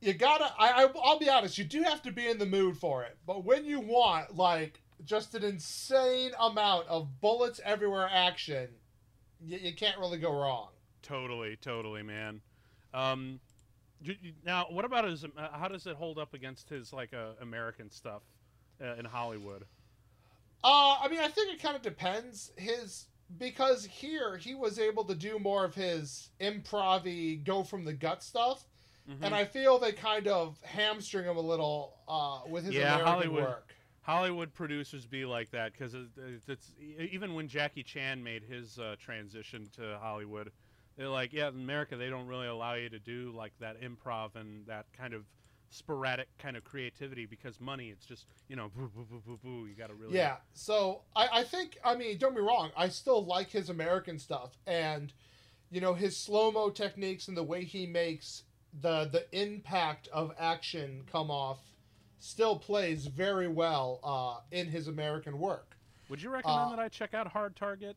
You 0.00 0.14
gotta. 0.14 0.52
I, 0.58 0.84
I. 0.84 0.88
I'll 1.02 1.18
be 1.18 1.28
honest. 1.28 1.58
You 1.58 1.64
do 1.64 1.82
have 1.82 2.02
to 2.02 2.12
be 2.12 2.26
in 2.26 2.38
the 2.38 2.46
mood 2.46 2.76
for 2.76 3.02
it. 3.04 3.18
But 3.26 3.44
when 3.44 3.64
you 3.64 3.80
want 3.80 4.36
like 4.36 4.80
just 5.04 5.34
an 5.34 5.44
insane 5.44 6.32
amount 6.40 6.88
of 6.88 7.20
bullets 7.20 7.60
everywhere 7.64 8.08
action, 8.10 8.68
you, 9.40 9.58
you 9.58 9.74
can't 9.74 9.98
really 9.98 10.18
go 10.18 10.32
wrong. 10.32 10.68
Totally, 11.02 11.56
totally, 11.56 12.02
man. 12.02 12.40
Um, 12.94 13.40
now, 14.44 14.66
what 14.70 14.84
about 14.84 15.04
his? 15.04 15.24
Uh, 15.24 15.28
how 15.52 15.68
does 15.68 15.86
it 15.86 15.96
hold 15.96 16.18
up 16.18 16.34
against 16.34 16.68
his 16.68 16.92
like 16.92 17.12
uh, 17.12 17.32
American 17.42 17.90
stuff 17.90 18.22
uh, 18.82 18.94
in 18.94 19.04
Hollywood? 19.04 19.64
Uh, 20.62 20.96
I 21.02 21.08
mean, 21.10 21.20
I 21.20 21.28
think 21.28 21.52
it 21.52 21.62
kind 21.62 21.76
of 21.76 21.82
depends. 21.82 22.52
His 22.56 23.06
because 23.38 23.84
here 23.84 24.36
he 24.36 24.54
was 24.54 24.78
able 24.78 25.04
to 25.04 25.14
do 25.14 25.38
more 25.38 25.64
of 25.64 25.74
his 25.74 26.30
improv 26.40 27.44
go 27.44 27.62
from 27.62 27.84
the 27.84 27.92
gut 27.92 28.22
stuff, 28.22 28.64
Mhm. 29.08 29.18
and 29.22 29.34
I 29.34 29.44
feel 29.44 29.78
they 29.78 29.92
kind 29.92 30.26
of 30.28 30.60
hamstring 30.62 31.24
him 31.24 31.36
a 31.36 31.40
little 31.40 31.96
uh, 32.08 32.40
with 32.48 32.64
his 32.64 32.74
Yeah, 32.74 32.94
American 32.94 33.06
Hollywood. 33.06 33.42
work. 33.42 33.74
Hollywood 34.02 34.52
producers 34.54 35.06
be 35.06 35.24
like 35.24 35.50
that 35.50 35.72
because 35.72 35.94
it, 35.94 36.08
it- 36.16 36.42
it's 36.48 36.72
even 36.78 37.34
when 37.34 37.48
Jackie 37.48 37.82
Chan 37.82 38.22
made 38.22 38.42
his 38.42 38.78
uh, 38.78 38.96
transition 38.98 39.68
to 39.76 39.98
Hollywood, 40.00 40.50
they're 40.96 41.08
like, 41.08 41.32
yeah, 41.32 41.48
in 41.48 41.54
America 41.54 41.96
they 41.96 42.08
don't 42.08 42.26
really 42.26 42.46
allow 42.48 42.74
you 42.74 42.88
to 42.88 42.98
do 42.98 43.30
like 43.32 43.52
that 43.60 43.80
improv 43.80 44.34
and 44.36 44.66
that 44.66 44.86
kind 44.92 45.14
of 45.14 45.24
sporadic 45.70 46.28
kind 46.38 46.56
of 46.56 46.64
creativity 46.64 47.26
because 47.26 47.60
money. 47.60 47.88
It's 47.88 48.04
just 48.04 48.26
you 48.48 48.56
know, 48.56 48.70
boo 48.76 48.90
boo 48.94 49.06
boo 49.08 49.22
boo 49.26 49.38
boo. 49.42 49.66
You 49.66 49.74
got 49.74 49.88
to 49.88 49.94
really 49.94 50.16
Yeah. 50.16 50.36
So 50.52 51.02
I, 51.16 51.28
I 51.32 51.44
think 51.44 51.78
I 51.84 51.94
mean 51.96 52.18
don't 52.18 52.34
be 52.34 52.40
wrong. 52.40 52.70
I 52.76 52.88
still 52.88 53.24
like 53.24 53.50
his 53.50 53.70
American 53.70 54.18
stuff 54.18 54.58
and 54.66 55.12
you 55.70 55.80
know 55.80 55.94
his 55.94 56.16
slow 56.16 56.50
mo 56.50 56.70
techniques 56.70 57.28
and 57.28 57.36
the 57.36 57.42
way 57.42 57.64
he 57.64 57.86
makes 57.86 58.42
the 58.80 59.04
the 59.06 59.24
impact 59.32 60.08
of 60.12 60.32
action 60.38 61.02
come 61.10 61.30
off 61.30 61.58
still 62.18 62.56
plays 62.58 63.06
very 63.06 63.48
well 63.48 63.98
uh, 64.04 64.40
in 64.56 64.66
his 64.68 64.88
American 64.88 65.38
work. 65.38 65.76
Would 66.10 66.20
you 66.20 66.30
recommend 66.30 66.72
Uh, 66.72 66.76
that 66.76 66.78
I 66.78 66.88
check 66.88 67.14
out 67.14 67.28
Hard 67.28 67.56
Target? 67.56 67.96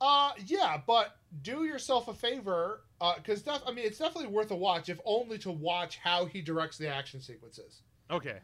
Uh 0.00 0.32
yeah, 0.46 0.80
but 0.86 1.16
do 1.42 1.64
yourself 1.64 2.08
a 2.08 2.14
favor 2.14 2.82
because 3.16 3.42
def- 3.42 3.62
I 3.66 3.72
mean 3.72 3.84
it's 3.84 3.98
definitely 3.98 4.28
worth 4.28 4.50
a 4.50 4.56
watch 4.56 4.88
if 4.88 4.98
only 5.04 5.38
to 5.38 5.50
watch 5.50 5.98
how 5.98 6.24
he 6.24 6.40
directs 6.40 6.78
the 6.78 6.88
action 6.88 7.20
sequences. 7.20 7.82
Okay. 8.10 8.38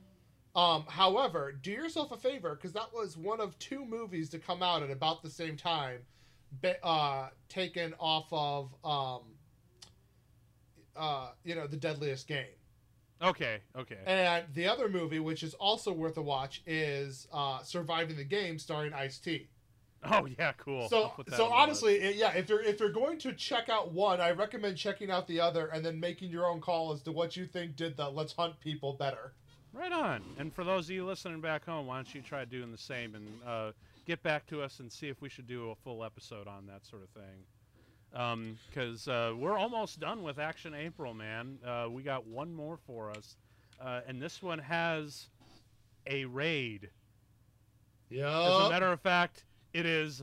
Um, 0.55 0.85
however, 0.89 1.53
do 1.53 1.71
yourself 1.71 2.13
a 2.13 2.17
favor 2.17 2.55
because 2.55 2.73
that 2.73 2.93
was 2.93 3.17
one 3.17 3.41
of 3.41 3.59
two 3.59 3.85
movies 3.85 4.31
to 4.31 4.39
come 4.39 4.63
out 4.63 4.83
at 4.83 4.91
about 4.91 5.23
the 5.23 5.29
same 5.29 5.55
time, 5.55 5.99
uh, 6.83 7.29
taken 7.51 7.93
off 8.01 8.27
of 8.33 8.75
um, 8.83 9.21
uh, 10.97 11.29
you 11.45 11.55
know, 11.55 11.67
the 11.67 11.77
Deadliest 11.77 12.27
Game. 12.27 12.47
Okay. 13.23 13.59
Okay. 13.77 13.99
And 14.07 14.45
the 14.55 14.67
other 14.67 14.89
movie, 14.89 15.21
which 15.21 15.43
is 15.43 15.55
also 15.55 15.93
worth 15.93 16.17
a 16.17 16.23
watch, 16.23 16.63
is 16.67 17.29
uh, 17.33 17.63
Surviving 17.63 18.17
the 18.17 18.25
Game, 18.25 18.59
starring 18.59 18.93
Ice 18.93 19.19
T. 19.19 19.49
Oh 20.09 20.27
yeah, 20.39 20.53
cool. 20.59 20.89
So, 20.89 21.13
so 21.17 21.21
on 21.21 21.27
the 21.27 21.33
list. 21.43 21.53
honestly, 21.53 21.95
it- 21.97 22.17
yeah, 22.17 22.33
if 22.33 22.49
you're 22.49 22.63
if 22.63 22.79
you're 22.79 22.93
going 22.93 23.19
to 23.21 23.33
check 23.33 23.69
out 23.69 23.93
one, 23.93 24.21
I 24.21 24.31
recommend 24.31 24.77
checking 24.77 25.11
out 25.11 25.27
the 25.27 25.41
other 25.41 25.67
and 25.67 25.85
then 25.85 25.99
making 25.99 26.31
your 26.31 26.47
own 26.47 26.61
call 26.61 26.93
as 26.93 27.03
to 27.03 27.13
what 27.13 27.37
you 27.37 27.47
think 27.47 27.75
did 27.77 27.97
the 27.97 28.09
Let's 28.09 28.33
Hunt 28.33 28.61
people 28.61 28.93
better. 28.93 29.33
Right 29.73 29.93
on. 29.93 30.23
And 30.39 30.55
for 30.55 30.65
those 30.65 30.87
of 30.87 30.91
you 30.93 31.05
listening 31.05 31.41
back 31.41 31.65
home, 31.67 31.87
why 31.87 31.97
don't 31.97 32.15
you 32.15 32.23
try 32.23 32.45
doing 32.45 32.71
the 32.73 32.79
same 32.79 33.15
and 33.15 33.27
uh, 33.47 33.73
get 34.07 34.23
back 34.23 34.47
to 34.47 34.63
us 34.63 34.81
and 34.81 34.91
see 34.91 35.09
if 35.09 35.21
we 35.21 35.29
should 35.29 35.47
do 35.47 35.71
a 35.71 35.75
full 35.75 36.05
episode 36.05 36.47
on 36.47 36.67
that 36.67 36.87
sort 36.87 37.03
of 37.03 37.09
thing. 37.11 38.57
Because 38.71 39.07
uh, 39.09 39.35
we're 39.37 39.59
almost 39.59 40.01
done 40.01 40.23
with 40.23 40.39
Action 40.39 40.73
April, 40.73 41.13
man. 41.13 41.59
Uh, 41.67 41.89
we 41.91 42.03
got 42.03 42.27
one 42.27 42.55
more 42.55 42.79
for 42.87 43.11
us. 43.11 43.37
Uh, 43.79 44.01
and 44.07 44.23
this 44.23 44.43
one 44.43 44.59
has 44.61 45.27
a 46.07 46.25
raid. 46.25 46.89
Yeah. 48.09 48.29
As 48.63 48.67
a 48.69 48.71
matter 48.71 48.93
of 48.93 49.01
fact, 49.01 49.45
it 49.77 49.85
is 49.85 50.23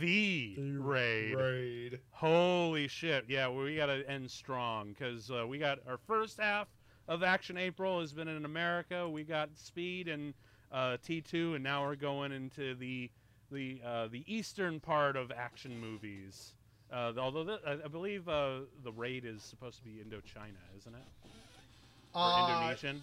the 0.00 0.56
raid. 0.78 1.34
Raid. 1.36 2.00
Holy 2.10 2.88
shit! 2.88 3.26
Yeah, 3.28 3.50
we 3.50 3.76
gotta 3.76 4.08
end 4.08 4.30
strong 4.30 4.94
because 4.98 5.30
uh, 5.30 5.46
we 5.46 5.58
got 5.58 5.78
our 5.86 5.98
first 6.06 6.40
half 6.40 6.66
of 7.08 7.22
Action 7.22 7.56
April 7.58 8.00
has 8.00 8.12
been 8.12 8.26
in 8.28 8.44
America. 8.46 9.06
We 9.08 9.22
got 9.22 9.50
Speed 9.54 10.08
and 10.08 10.32
uh, 10.72 10.96
T2, 11.06 11.54
and 11.56 11.62
now 11.62 11.84
we're 11.84 11.94
going 11.94 12.32
into 12.32 12.74
the 12.74 13.10
the 13.52 13.80
uh, 13.84 14.08
the 14.08 14.24
eastern 14.26 14.80
part 14.80 15.14
of 15.16 15.30
action 15.30 15.78
movies. 15.78 16.54
Uh, 16.90 17.12
although 17.18 17.44
the, 17.44 17.60
I 17.66 17.72
I 17.84 17.88
believe 17.88 18.28
uh, 18.28 18.60
the 18.82 18.92
raid 18.92 19.24
is 19.26 19.42
supposed 19.42 19.76
to 19.78 19.84
be 19.84 20.00
Indochina, 20.02 20.56
isn't 20.78 20.94
it? 20.94 21.30
Or 22.14 22.22
Uh, 22.22 22.48
Indonesian? 22.48 23.02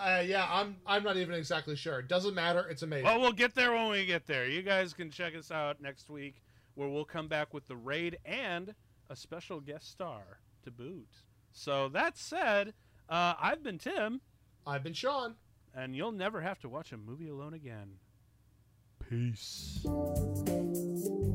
Uh, 0.00 0.22
yeah, 0.26 0.46
I'm 0.50 0.76
I'm 0.86 1.02
not 1.04 1.16
even 1.16 1.34
exactly 1.34 1.76
sure. 1.76 2.00
It 2.00 2.08
Doesn't 2.08 2.34
matter. 2.34 2.66
It's 2.68 2.82
amazing. 2.82 3.04
Well, 3.04 3.20
we'll 3.20 3.32
get 3.32 3.54
there 3.54 3.72
when 3.72 3.88
we 3.90 4.06
get 4.06 4.26
there. 4.26 4.46
You 4.48 4.62
guys 4.62 4.92
can 4.92 5.10
check 5.10 5.34
us 5.36 5.50
out 5.50 5.80
next 5.80 6.10
week, 6.10 6.42
where 6.74 6.88
we'll 6.88 7.04
come 7.04 7.28
back 7.28 7.52
with 7.54 7.66
the 7.68 7.76
raid 7.76 8.18
and 8.24 8.74
a 9.08 9.16
special 9.16 9.60
guest 9.60 9.90
star 9.90 10.40
to 10.64 10.70
boot. 10.70 11.08
So 11.52 11.88
that 11.90 12.16
said, 12.16 12.74
uh, 13.08 13.34
I've 13.40 13.62
been 13.62 13.78
Tim, 13.78 14.20
I've 14.66 14.82
been 14.82 14.92
Sean. 14.94 15.34
and 15.74 15.94
you'll 15.96 16.12
never 16.12 16.40
have 16.40 16.60
to 16.60 16.68
watch 16.68 16.92
a 16.92 16.96
movie 16.96 17.28
alone 17.28 17.54
again. 17.54 17.94
Peace. 19.08 19.84
Thank 19.84 21.29